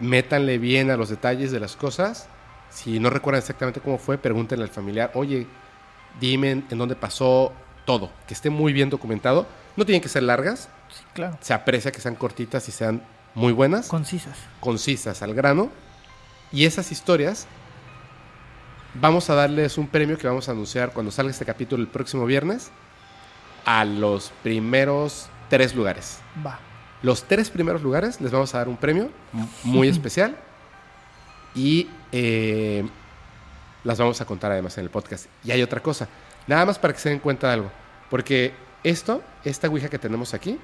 [0.00, 2.28] métanle bien a los detalles de las cosas.
[2.70, 5.46] Si no recuerdan exactamente cómo fue, pregúntenle al familiar, oye,
[6.20, 7.52] dime en, dónde pasó
[7.84, 9.46] todo, que esté muy bien documentado.
[9.76, 11.38] No tienen que ser largas, Sí, claro.
[11.40, 13.02] se aprecia que sean cortitas y sean
[13.34, 14.36] muy buenas, Concisas.
[14.60, 15.70] concisas, al grano.
[16.50, 17.46] Y esas historias,
[18.94, 22.26] vamos a darles un premio que vamos a anunciar cuando salga este capítulo el próximo
[22.26, 22.70] viernes
[23.64, 26.18] a los primeros tres lugares.
[26.44, 26.58] Va.
[27.02, 29.10] Los tres primeros lugares les vamos a dar un premio
[29.64, 30.36] muy especial
[31.54, 32.88] y eh,
[33.84, 35.26] las vamos a contar además en el podcast.
[35.44, 36.08] Y hay otra cosa,
[36.46, 37.72] nada más para que se den cuenta de algo,
[38.08, 38.52] porque
[38.84, 40.58] esto, esta Ouija que tenemos aquí,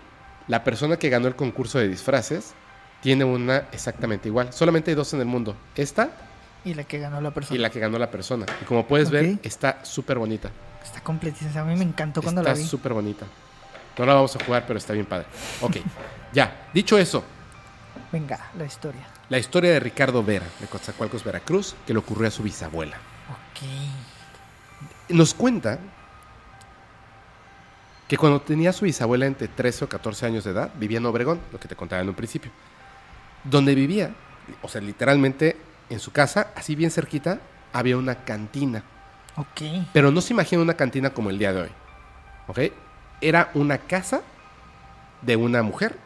[0.46, 2.54] la persona que ganó el concurso de disfraces
[3.02, 4.52] tiene una exactamente igual.
[4.52, 6.10] Solamente hay dos en el mundo, esta
[6.64, 7.56] Y la que ganó la persona.
[7.56, 8.46] y la que ganó la persona.
[8.62, 10.50] Y como puedes ver, está súper bonita.
[10.88, 11.60] Está completísima.
[11.60, 12.68] A mí me encantó cuando la Está vi.
[12.68, 13.26] súper bonita.
[13.98, 15.26] No la vamos a jugar, pero está bien padre.
[15.60, 15.76] Ok,
[16.32, 16.68] ya.
[16.72, 17.22] Dicho eso,
[18.12, 19.06] Venga, la historia.
[19.28, 22.96] La historia de Ricardo Vera, de Coatzacoalcos, Veracruz, que le ocurrió a su bisabuela.
[23.28, 23.68] Ok.
[25.10, 25.78] Nos cuenta
[28.06, 31.06] que cuando tenía a su bisabuela entre 13 o 14 años de edad, vivía en
[31.06, 32.50] Obregón, lo que te contaba en un principio.
[33.44, 34.14] Donde vivía,
[34.62, 35.56] o sea, literalmente
[35.90, 37.40] en su casa, así bien cerquita,
[37.74, 38.82] había una cantina.
[39.38, 39.86] Ok.
[39.92, 41.70] Pero no se imagina una cantina como el día de hoy.
[42.48, 42.58] ¿Ok?
[43.20, 44.20] Era una casa
[45.22, 45.96] de una mujer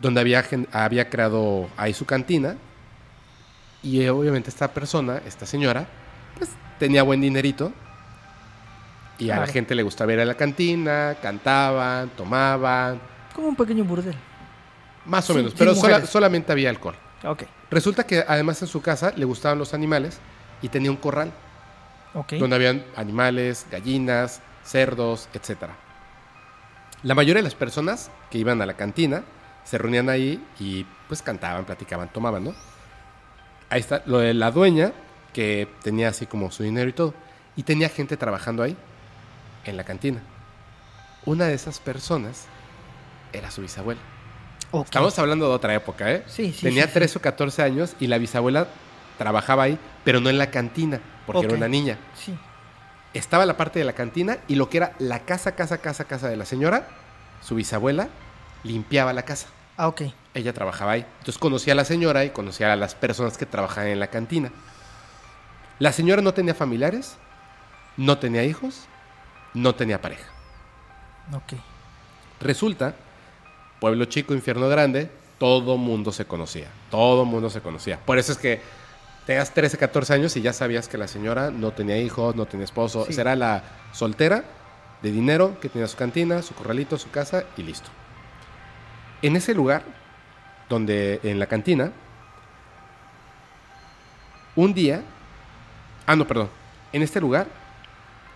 [0.00, 2.56] donde había, creado ahí su cantina.
[3.82, 5.86] Y eh, obviamente esta persona, esta señora,
[6.36, 7.72] pues tenía buen dinerito.
[9.18, 13.00] Y a la gente le gustaba ir a la cantina, cantaban, tomaban,
[13.34, 14.14] Como un pequeño burdel.
[15.06, 16.94] más o menos, pero sola- solamente había alcohol.
[17.24, 17.42] Ok.
[17.68, 20.20] Resulta que además en su casa le gustaban los animales
[20.62, 21.32] y tenía un corral.
[22.14, 25.70] Donde habían animales, gallinas, cerdos, etc.
[27.02, 29.22] La mayoría de las personas que iban a la cantina
[29.64, 32.54] se reunían ahí y pues cantaban, platicaban, tomaban, ¿no?
[33.70, 34.92] Ahí está lo de la dueña,
[35.32, 37.14] que tenía así como su dinero y todo,
[37.54, 38.76] y tenía gente trabajando ahí,
[39.64, 40.20] en la cantina.
[41.26, 42.46] Una de esas personas
[43.32, 44.00] era su bisabuela.
[44.72, 46.24] Estamos hablando de otra época, ¿eh?
[46.26, 46.94] Sí, sí, Tenía sí, sí.
[46.94, 48.68] 13 o 14 años y la bisabuela
[49.16, 51.00] trabajaba ahí, pero no en la cantina,
[51.32, 52.36] porque era una niña Sí.
[53.14, 56.28] estaba la parte de la cantina y lo que era la casa, casa, casa, casa
[56.28, 56.88] de la señora,
[57.42, 58.08] su bisabuela,
[58.64, 59.46] limpiaba la casa.
[59.76, 60.02] Ah, ok.
[60.34, 61.06] Ella trabajaba ahí.
[61.18, 64.50] Entonces conocía a la señora y conocía a las personas que trabajaban en la cantina.
[65.78, 67.16] La señora no tenía familiares,
[67.96, 68.86] no tenía hijos,
[69.54, 70.26] no tenía pareja.
[71.32, 71.54] Ok.
[72.40, 72.94] Resulta,
[73.80, 76.66] pueblo chico, infierno grande, todo mundo se conocía.
[76.90, 77.98] Todo mundo se conocía.
[78.04, 78.60] Por eso es que
[79.28, 82.64] tenías 13, 14 años y ya sabías que la señora no tenía hijos, no tenía
[82.64, 83.04] esposo.
[83.04, 83.20] Sí.
[83.20, 84.42] Era la soltera
[85.02, 87.90] de dinero que tenía su cantina, su corralito, su casa y listo.
[89.20, 89.82] En ese lugar,
[90.70, 91.92] donde en la cantina,
[94.56, 95.02] un día,
[96.06, 96.48] ah no, perdón,
[96.94, 97.48] en este lugar,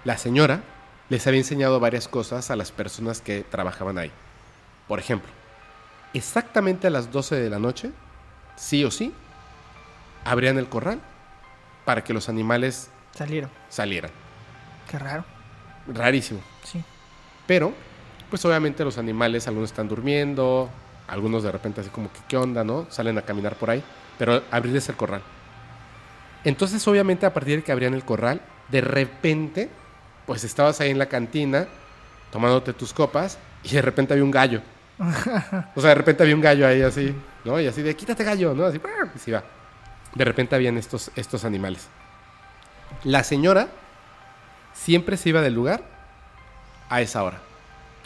[0.05, 0.61] la señora
[1.09, 4.13] les había enseñado varias cosas a las personas que trabajaban ahí.
[4.89, 5.31] Por ejemplo,
[6.13, 7.93] exactamente a las 12 de la noche,
[8.57, 9.15] sí o sí,
[10.25, 11.01] abrían el corral
[11.85, 13.51] para que los animales Salieron.
[13.69, 14.11] salieran.
[14.91, 15.25] Qué raro.
[15.87, 16.41] Rarísimo.
[16.65, 16.83] Sí.
[17.47, 17.73] Pero,
[18.31, 20.71] pues obviamente los animales, algunos están durmiendo,
[21.09, 22.87] algunos de repente así como que, ¿qué onda, no?
[22.91, 23.83] Salen a caminar por ahí,
[24.19, 25.23] pero abrirles el corral.
[26.45, 29.69] Entonces, obviamente, a partir de que abrían el corral, de repente,
[30.27, 31.67] pues estabas ahí en la cantina,
[32.31, 34.61] tomándote tus copas, y de repente había un gallo.
[35.75, 37.61] o sea, de repente había un gallo ahí así, ¿no?
[37.61, 38.65] Y así de, quítate gallo, ¿no?
[38.65, 38.81] Así,
[39.15, 39.43] y se iba.
[40.15, 41.89] De repente habían estos, estos animales.
[43.05, 43.69] La señora
[44.75, 45.83] siempre se iba del lugar
[46.91, 47.39] a esa hora.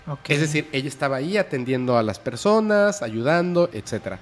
[0.07, 0.31] Ok.
[0.31, 4.19] Es decir, ella estaba ahí atendiendo a las personas, ayudando, etc.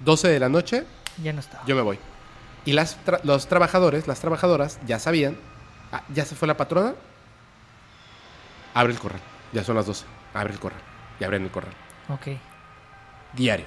[0.00, 0.84] 12 de la noche,
[1.22, 1.64] Ya no estaba.
[1.64, 1.98] yo me voy.
[2.66, 5.38] Y las tra- los trabajadores, las trabajadoras, ya sabían,
[5.92, 6.94] ah, ya se fue la patrona,
[8.74, 9.20] abre el corral.
[9.52, 10.04] Ya son las 12,
[10.34, 10.80] abre el corral.
[11.18, 11.72] Y abren el corral.
[12.10, 12.26] Ok.
[13.32, 13.66] Diario.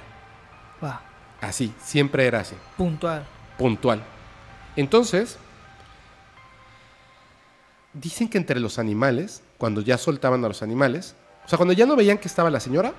[0.84, 1.00] Va.
[1.40, 3.24] Así, siempre era así, Puntual.
[3.60, 4.02] Puntual.
[4.74, 5.36] Entonces,
[7.92, 11.14] dicen que entre los animales, cuando ya soltaban a los animales,
[11.44, 12.94] o sea, cuando ya no veían que estaba la señora,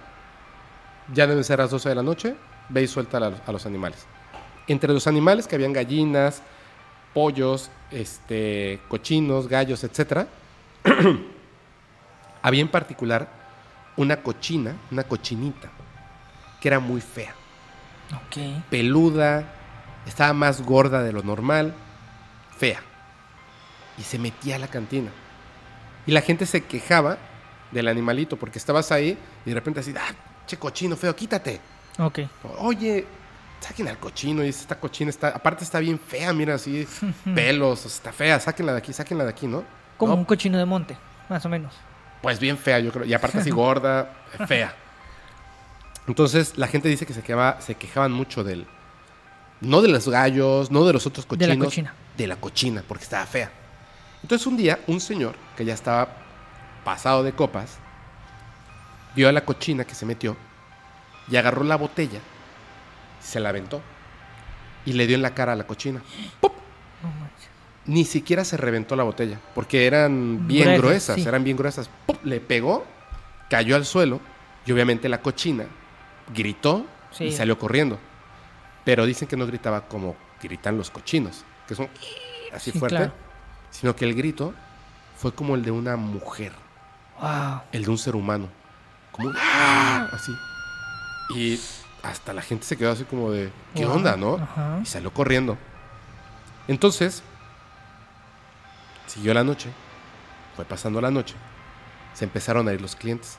[1.11, 2.35] ya deben ser las 12 de la noche,
[2.69, 4.06] ve y suelta a, los animales.
[4.67, 6.43] Entre los animales que habían gallinas,
[7.11, 10.27] pollos, este, cochinos, gallos, etc.
[12.43, 13.27] había en particular
[13.98, 15.72] una cochina, una cochinita,
[16.61, 17.33] que era muy fea
[18.27, 18.64] Ok.
[18.69, 19.60] peluda,
[20.05, 21.73] estaba más gorda de lo normal,
[22.57, 22.80] fea.
[23.97, 25.11] Y se metía a la cantina.
[26.07, 27.17] Y la gente se quejaba
[27.71, 30.13] del animalito porque estabas ahí y de repente así, ah,
[30.47, 31.59] che cochino feo, quítate.
[31.99, 32.19] Ok.
[32.59, 33.05] Oye,
[33.59, 34.41] saquen al cochino.
[34.43, 36.88] Y dice, esta cochina está, aparte está bien fea, mira, así,
[37.35, 39.63] pelos, está fea, sáquenla de aquí, sáquenla de aquí, ¿no?
[39.97, 40.97] Como No, un cochino de monte,
[41.30, 41.73] más o menos.
[42.23, 43.05] Pues bien fea, yo creo.
[43.05, 44.11] Y aparte así gorda,
[44.47, 44.73] fea.
[46.07, 48.65] Entonces la gente dice que se, quejaba- se quejaban mucho del...
[49.61, 51.57] No de los gallos, no de los otros De cochinos.
[51.57, 51.93] la cochina.
[52.17, 53.51] De la cochina, porque estaba fea.
[54.23, 56.09] Entonces un día, un señor que ya estaba
[56.83, 57.77] pasado de copas,
[59.15, 60.35] vio a la cochina que se metió
[61.30, 62.19] y agarró la botella,
[63.22, 63.81] se la aventó
[64.85, 66.01] y le dio en la cara a la cochina.
[66.41, 67.49] Manches.
[67.85, 71.27] Ni siquiera se reventó la botella, porque eran bien Gruesas, gruesas, sí.
[71.27, 71.90] eran bien gruesas.
[72.06, 72.17] ¡Pum!
[72.23, 72.85] Le pegó,
[73.49, 74.19] cayó al suelo
[74.65, 75.65] y obviamente la cochina
[76.33, 76.85] gritó
[77.19, 77.99] y salió corriendo.
[78.84, 81.88] Pero dicen que no gritaba como gritan los cochinos, que son
[82.53, 83.14] así Sí, fuerte, claro.
[83.69, 84.53] sino que el grito
[85.18, 86.51] fue como el de una mujer,
[87.22, 87.61] Wow.
[87.72, 88.50] el de un ser humano,
[89.11, 90.10] como un ¡ah!
[90.11, 90.35] así.
[91.35, 91.60] Y
[92.01, 93.95] hasta la gente se quedó así como de, ¿qué Wow.
[93.98, 94.35] onda, no?
[94.35, 94.80] Ajá.
[94.82, 95.58] Y salió corriendo.
[96.68, 97.22] Entonces,
[99.06, 99.69] siguió la noche,
[100.56, 101.35] fue pasando la noche,
[102.14, 103.38] se empezaron a ir los clientes.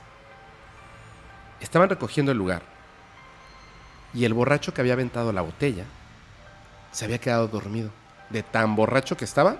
[1.60, 2.62] Estaban recogiendo el lugar
[4.14, 5.84] y el borracho que había aventado la botella
[6.90, 7.90] se había quedado dormido.
[8.30, 9.56] De tan borracho que estaba,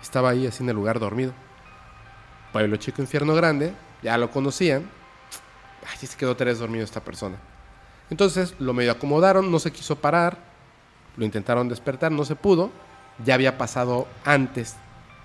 [0.00, 1.32] estaba ahí así en el lugar dormido.
[2.52, 4.88] Pueblo chico, infierno grande, ya lo conocían.
[5.88, 7.36] Ay, se quedó tres dormido esta persona.
[8.10, 10.38] Entonces lo medio acomodaron, no se quiso parar,
[11.16, 12.70] lo intentaron despertar, no se pudo.
[13.24, 14.76] Ya había pasado antes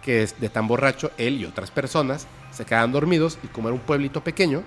[0.03, 3.81] que de tan borracho, él y otras personas se quedaban dormidos y como era un
[3.81, 4.63] pueblito pequeño,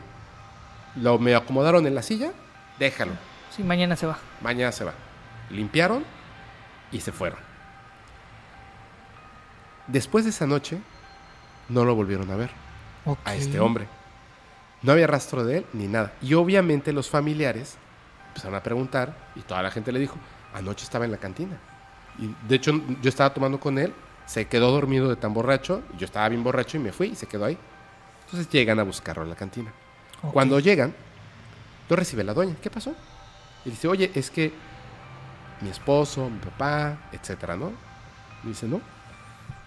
[0.96, 2.32] lo medio acomodaron en la silla,
[2.78, 3.12] déjalo,
[3.58, 4.16] Sí, mañana se va.
[4.40, 4.94] mañana se va.
[5.50, 6.04] Limpiaron
[6.92, 7.40] y se fueron.
[9.88, 10.78] Después de esa noche,
[11.68, 12.50] no lo volvieron a ver
[13.24, 13.88] a este hombre.
[14.82, 16.12] No había rastro de él ni nada.
[16.22, 17.78] Y obviamente los familiares
[18.28, 20.14] empezaron a preguntar y toda la gente le dijo,
[20.54, 21.58] anoche estaba en la cantina.
[22.16, 23.92] Y de hecho yo estaba tomando con él,
[24.24, 27.26] se quedó dormido de tan borracho, yo estaba bien borracho y me fui y se
[27.26, 27.58] quedó ahí.
[28.26, 29.72] Entonces llegan a buscarlo en la cantina.
[30.32, 30.94] Cuando llegan,
[31.88, 32.54] lo recibe la doña.
[32.62, 32.94] ¿Qué pasó?
[33.64, 34.52] Y dice, oye, es que
[35.60, 37.72] mi esposo, mi papá, etcétera, ¿no?
[38.44, 38.80] Y dice, no.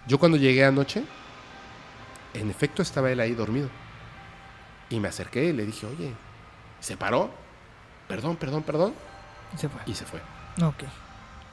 [0.06, 1.04] Yo cuando llegué anoche,
[2.34, 3.68] en efecto estaba él ahí dormido.
[4.88, 6.12] Y me acerqué y le dije, oye,
[6.80, 7.30] se paró.
[8.08, 8.94] Perdón, perdón, perdón.
[9.56, 9.80] Se fue.
[9.86, 10.20] Y se fue.
[10.62, 10.84] Ok.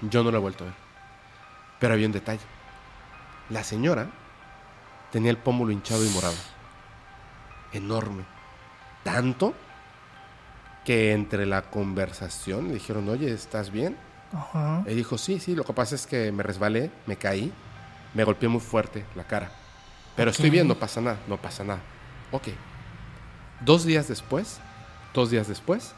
[0.01, 0.75] Yo no lo he vuelto a ver.
[1.79, 2.41] Pero había un detalle.
[3.49, 4.09] La señora
[5.11, 6.35] tenía el pómulo hinchado y morado.
[7.71, 8.23] Enorme.
[9.03, 9.53] Tanto
[10.89, 13.95] que entre la conversación le dijeron, oye, ¿estás bien?
[14.33, 14.81] Ajá.
[14.87, 17.53] Él dijo, sí, sí, lo que pasa es que me resbalé, me caí,
[18.15, 19.51] me golpeé muy fuerte la cara.
[20.15, 20.51] Pero estoy Ok.
[20.51, 21.79] bien, no pasa nada, no pasa nada.
[22.31, 22.47] Ok.
[23.59, 24.59] Dos días después,
[25.13, 25.93] dos días después,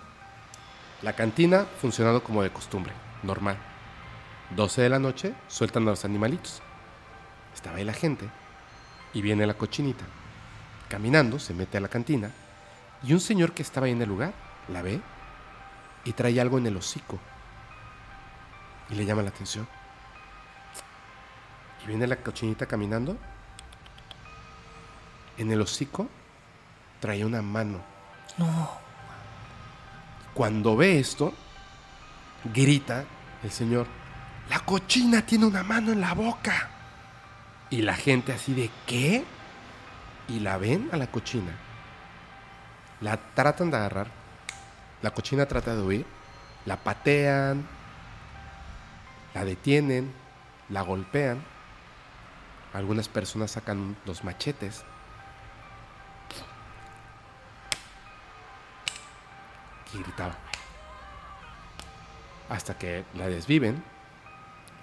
[1.02, 2.92] la cantina funcionando como de costumbre,
[3.24, 3.56] normal.
[4.58, 6.62] 12 de la noche, sueltan a los animalitos.
[7.54, 8.28] Estaba ahí la gente
[9.14, 10.04] y viene la cochinita.
[10.90, 12.30] Caminando, se mete a la cantina
[13.02, 15.02] y un señor que estaba ahí en el lugar la ve
[16.04, 17.20] y trae algo en el hocico
[18.90, 19.68] y le llama la atención.
[21.84, 23.18] Y viene la cochinita caminando.
[25.38, 26.10] En el hocico
[27.00, 27.82] trae una mano.
[28.38, 28.70] No.
[30.34, 31.34] Cuando ve esto,
[32.54, 33.06] grita
[33.44, 33.88] el señor,
[34.50, 36.70] la cochina tiene una mano en la boca.
[37.70, 39.24] Y la gente así de, ¿qué?
[40.28, 41.52] Y la ven a la cochina.
[43.00, 44.21] La tratan de agarrar.
[45.02, 46.06] La cochina trata de huir.
[46.66, 47.68] La patean.
[49.34, 50.14] La detienen.
[50.70, 51.44] La golpean.
[52.74, 54.84] Algunas personas sacan los machetes.
[59.94, 60.36] Y gritaba.
[62.50, 63.84] Hasta que la desviven,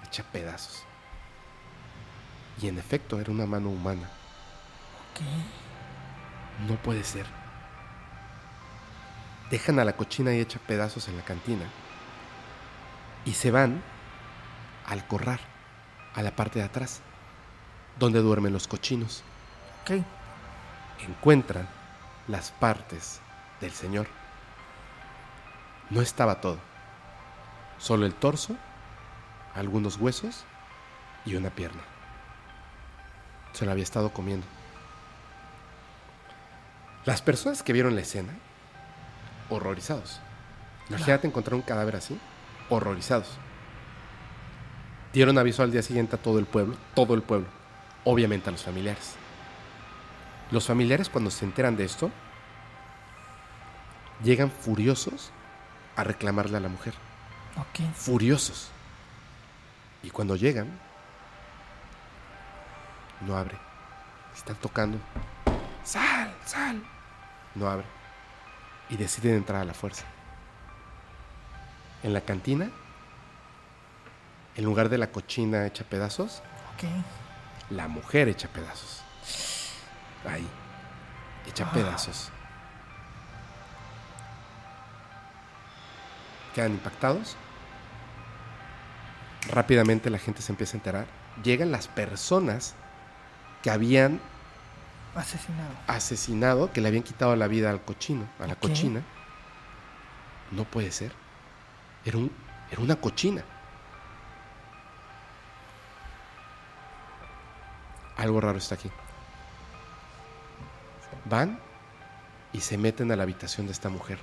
[0.06, 0.84] echa pedazos.
[2.60, 4.08] Y en efecto era una mano humana.
[5.12, 5.20] Ok.
[6.68, 7.37] No puede ser.
[9.50, 11.64] Dejan a la cochina y echa pedazos en la cantina.
[13.24, 13.82] Y se van
[14.86, 15.40] al corral,
[16.14, 17.00] a la parte de atrás,
[17.98, 19.22] donde duermen los cochinos.
[19.82, 20.02] Ok.
[21.00, 21.68] Encuentran
[22.26, 23.20] las partes
[23.60, 24.06] del señor.
[25.90, 26.58] No estaba todo.
[27.78, 28.56] Solo el torso,
[29.54, 30.44] algunos huesos
[31.24, 31.82] y una pierna.
[33.52, 34.46] Se lo había estado comiendo.
[37.04, 38.34] Las personas que vieron la escena,
[39.50, 40.20] horrorizados.
[40.88, 42.18] Imagínate encontrar un cadáver así,
[42.68, 43.38] horrorizados.
[45.12, 47.48] Dieron aviso al día siguiente a todo el pueblo, todo el pueblo,
[48.04, 49.16] obviamente a los familiares.
[50.50, 52.10] Los familiares cuando se enteran de esto,
[54.22, 55.30] llegan furiosos
[55.96, 56.94] a reclamarle a la mujer.
[57.56, 57.92] Ok.
[57.94, 58.70] furiosos.
[60.02, 60.78] Y cuando llegan,
[63.20, 63.58] no abre.
[64.34, 64.98] Están tocando.
[65.82, 66.80] Sal, sal.
[67.54, 67.97] No abre.
[68.90, 70.04] Y deciden entrar a la fuerza.
[72.02, 72.70] En la cantina,
[74.56, 76.42] en lugar de la cochina hecha pedazos,
[77.70, 79.02] la mujer hecha pedazos.
[80.28, 80.46] Ahí.
[81.46, 81.72] Hecha Ah.
[81.72, 82.30] pedazos.
[86.54, 87.36] Quedan impactados.
[89.50, 91.06] Rápidamente la gente se empieza a enterar.
[91.42, 92.74] Llegan las personas
[93.62, 94.20] que habían
[95.18, 95.74] Asesinado.
[95.86, 99.02] asesinado, que le habían quitado la vida al cochino, a la cochina.
[100.52, 101.12] No puede ser.
[102.04, 102.30] Era, un,
[102.70, 103.42] era una cochina.
[108.16, 108.90] Algo raro está aquí.
[111.24, 111.58] Van
[112.52, 114.18] y se meten a la habitación de esta mujer,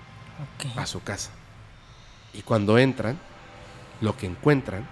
[0.76, 1.32] a su casa.
[2.34, 3.18] Y cuando entran,
[4.02, 4.88] lo que encuentran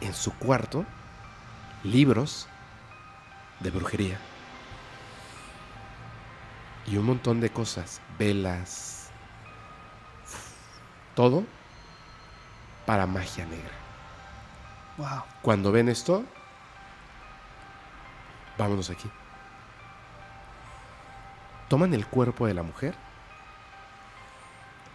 [0.00, 0.84] en su cuarto,
[1.84, 2.48] libros
[3.60, 4.18] de brujería.
[6.90, 9.10] Y un montón de cosas, velas,
[11.14, 11.44] todo
[12.84, 13.70] para magia negra.
[14.96, 15.22] Wow.
[15.40, 16.24] Cuando ven esto,
[18.58, 19.08] vámonos aquí.
[21.68, 22.96] Toman el cuerpo de la mujer,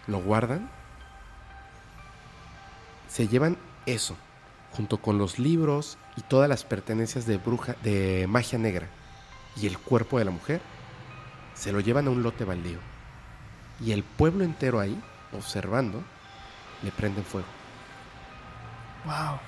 [0.07, 0.69] lo guardan,
[3.07, 4.17] se llevan eso,
[4.74, 8.90] junto con los libros y todas las pertenencias de bruja, de magia negra,
[9.56, 10.59] y el cuerpo de la mujer,
[11.56, 12.77] se lo llevan a un lote baldío.
[13.82, 15.01] Y el pueblo entero ahí,
[15.34, 16.03] observando,
[16.84, 17.48] le prenden fuego.
[19.06, 19.40] Wow.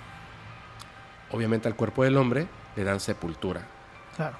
[1.31, 3.61] Obviamente al cuerpo del hombre le dan sepultura
[4.15, 4.37] Claro.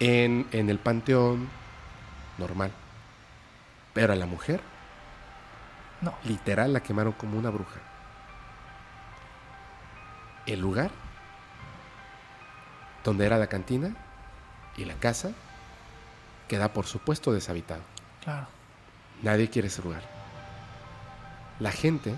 [0.00, 1.48] en, en el panteón
[2.38, 2.70] normal.
[3.94, 4.60] Pero a la mujer,
[6.00, 6.14] No.
[6.24, 7.80] literal, la quemaron como una bruja.
[10.46, 10.90] El lugar
[13.04, 13.94] donde era la cantina
[14.76, 15.32] y la casa
[16.48, 17.82] queda por supuesto deshabitado.
[18.22, 18.46] Claro.
[19.22, 20.02] Nadie quiere ese lugar.
[21.60, 22.16] La gente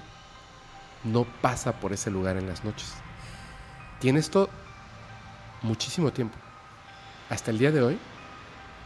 [1.04, 2.94] no pasa por ese lugar en las noches.
[4.00, 4.48] Tiene esto
[5.62, 6.36] muchísimo tiempo.
[7.30, 7.98] Hasta el día de hoy,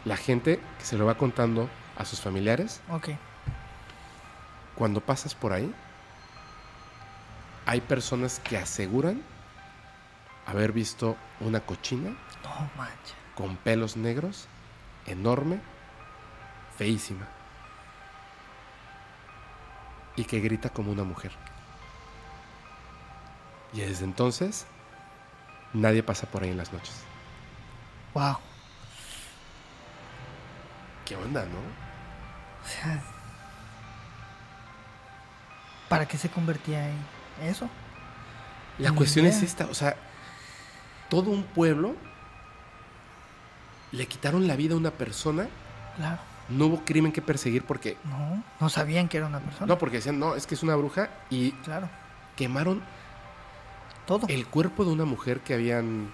[0.05, 3.09] la gente que se lo va contando a sus familiares, Ok.
[4.75, 5.73] cuando pasas por ahí,
[7.65, 9.21] hay personas que aseguran
[10.45, 12.11] haber visto una cochina
[12.43, 12.69] No
[13.33, 14.47] con pelos negros,
[15.05, 15.59] enorme,
[16.77, 17.27] feísima.
[20.15, 21.31] Y que grita como una mujer.
[23.73, 24.65] Y desde entonces,
[25.73, 27.03] nadie pasa por ahí en las noches.
[28.13, 28.37] Wow.
[31.03, 31.59] ¿Qué onda, no?
[32.63, 33.03] O sea.
[35.89, 36.97] ¿Para qué se convertía en
[37.41, 37.69] eso?
[38.77, 39.95] La cuestión es esta, o sea,
[41.09, 41.95] todo un pueblo
[43.91, 45.47] le quitaron la vida a una persona,
[45.97, 46.19] Claro.
[46.49, 47.97] no hubo crimen que perseguir porque...
[48.03, 48.43] No.
[48.59, 49.67] No sabían que era una persona.
[49.67, 51.89] No, porque decían, no, es que es una bruja y Claro.
[52.35, 52.81] quemaron
[54.05, 54.27] Todo.
[54.27, 56.09] el cuerpo de una mujer que habían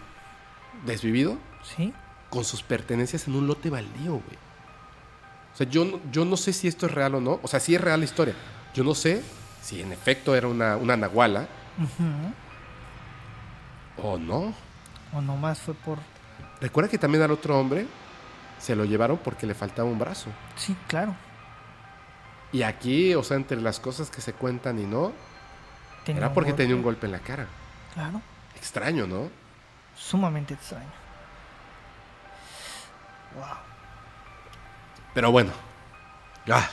[0.85, 1.93] desvivido Sí.
[2.29, 4.37] con sus pertenencias en un lote baldío, güey.
[5.53, 7.39] O sea, yo, no- yo no sé si esto es real o no.
[7.43, 8.35] O sea, sí es real la historia.
[8.73, 9.21] Yo no sé
[9.61, 12.33] si en efecto era una, una nahuala Ujú.
[14.07, 14.53] o no.
[15.13, 15.97] O nomás fue por.
[16.61, 17.87] Recuerda que también al otro hombre
[18.59, 20.29] se lo llevaron porque le faltaba un brazo.
[20.55, 21.15] Sí, claro.
[22.51, 25.11] Y aquí, o sea, entre las cosas que se cuentan y no,
[26.05, 27.07] Tenía era porque tenía un golpe.
[27.07, 27.47] golpe en la cara.
[27.93, 28.21] Claro.
[28.55, 29.29] Extraño, ¿no?
[29.95, 30.91] Sumamente extraño.
[33.35, 33.57] Wow.
[35.13, 35.51] Pero bueno.
[36.49, 36.69] Ah.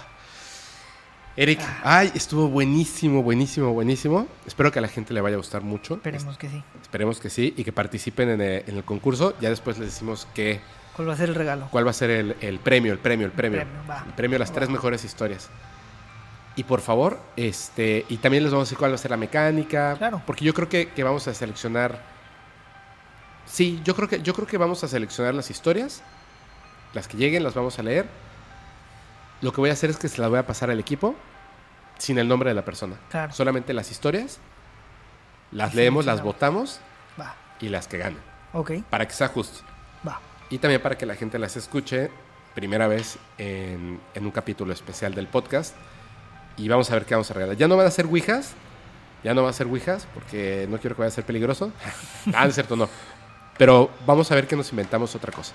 [1.40, 4.26] Eric, ay, estuvo buenísimo, buenísimo, buenísimo.
[4.44, 5.94] Espero que a la gente le vaya a gustar mucho.
[5.94, 6.64] Esperemos que sí.
[6.82, 9.34] Esperemos que sí y que participen en el, en el concurso.
[9.40, 10.60] Ya después les decimos que,
[10.96, 11.68] ¿Cuál va a ser el regalo?
[11.70, 13.60] cuál va a ser el, el premio, el premio, el premio.
[13.60, 14.02] premio, va.
[14.04, 14.54] El premio a las Va.
[14.56, 15.48] tres mejores historias.
[16.56, 19.16] Y por favor, este, y también les vamos a decir cuál va a ser la
[19.16, 19.94] mecánica.
[19.96, 20.20] Claro.
[20.26, 22.02] Porque yo creo que, que vamos a seleccionar.
[23.46, 26.02] Sí, yo creo que, yo creo que vamos a seleccionar las historias.
[26.94, 28.06] Las que lleguen las vamos a leer.
[29.40, 31.14] Lo que voy a hacer es que se las voy a pasar al equipo
[31.98, 32.96] sin el nombre de la persona.
[33.10, 33.32] Claro.
[33.32, 34.38] Solamente las historias.
[35.52, 36.34] Las Y leemos, las seleccionamos.
[36.34, 36.80] votamos
[37.20, 37.34] Va.
[37.60, 38.20] y las que ganan.
[38.52, 38.72] Ok.
[38.90, 39.60] Para que sea justo.
[40.06, 40.20] Va.
[40.50, 42.10] Y también para que la gente las escuche
[42.54, 45.74] primera vez en, en un capítulo especial del podcast.
[46.56, 47.56] Y vamos a ver qué vamos a regalar.
[47.56, 48.54] Ya no van a ser ouijas.
[49.24, 51.72] Ya no van a ser ouijas porque no quiero que vaya a ser peligroso.
[52.34, 52.88] ah, es cierto, no.
[53.56, 55.52] Pero vamos a ver que nos inventamos otra cosa.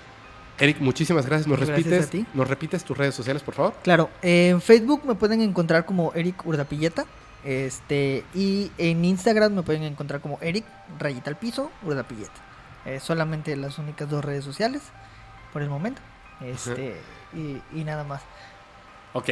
[0.58, 1.46] Eric, muchísimas gracias.
[1.48, 2.26] ¿Nos Gracias repites, a ti.
[2.34, 3.74] ¿Nos repites tus redes sociales, por favor?
[3.82, 7.04] Claro, en Facebook me pueden encontrar como Eric Urdapilleta.
[7.44, 10.64] Este, y en Instagram me pueden encontrar como Eric,
[10.98, 12.30] rayita al piso, Urdapillet.
[12.86, 14.82] Eh, solamente las únicas dos redes sociales
[15.52, 16.00] por el momento.
[16.40, 16.96] Este,
[17.34, 18.22] y, y nada más.
[19.12, 19.30] Ok,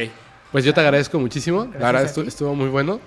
[0.51, 1.61] pues yo te agradezco muchísimo.
[1.65, 2.99] Gracias La verdad estuvo muy bueno.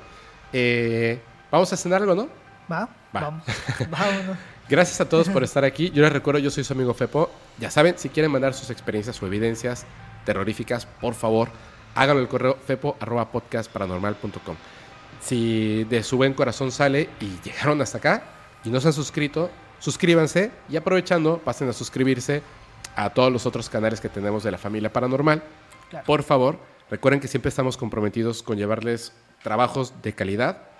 [0.53, 1.21] Eh,
[1.51, 2.29] vamos a cenar algo, ¿no?
[2.71, 2.89] ¿Va?
[3.15, 3.21] Va.
[3.21, 3.45] Vamos.
[3.91, 4.37] Vámonos.
[4.69, 5.91] Gracias a todos por estar aquí.
[5.93, 7.31] Yo les recuerdo, yo soy su amigo Fepo.
[7.59, 9.87] Ya saben, si quieren mandar sus experiencias o evidencias
[10.25, 11.51] terroríficas, por favor,
[11.95, 14.57] háganlo al correo fepo.podcastparanormal.com.
[15.21, 18.25] Si de su buen corazón sale y llegaron hasta acá
[18.65, 22.43] y no se han suscrito, suscríbanse y aprovechando, pasen a suscribirse
[22.97, 25.45] a todos los otros canales que tenemos de la familia paranormal.
[25.91, 26.05] Claro.
[26.05, 26.59] Por favor,
[26.91, 29.13] recuerden que siempre estamos comprometidos con llevarles
[29.45, 30.76] trabajos de calidad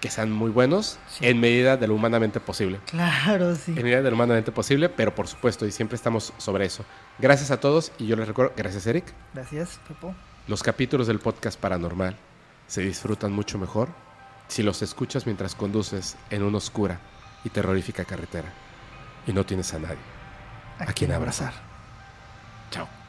[0.00, 1.26] que sean muy buenos Sí.
[1.26, 3.72] en medida de lo humanamente posible Claro, sí.
[3.76, 6.84] en medida de lo humanamente posible, pero por supuesto, y siempre estamos sobre eso.
[7.18, 9.04] Gracias a todos y yo les recuerdo, gracias Eric,
[9.34, 10.14] Gracias, Pepo.
[10.48, 12.16] los capítulos del podcast paranormal
[12.66, 13.88] se disfrutan mucho mejor
[14.48, 16.98] si los escuchas mientras conduces en una oscura
[17.44, 18.48] y terrorífica carretera
[19.26, 19.98] y no tienes a nadie
[20.78, 21.52] a quien abrazar.
[22.70, 22.99] Chao.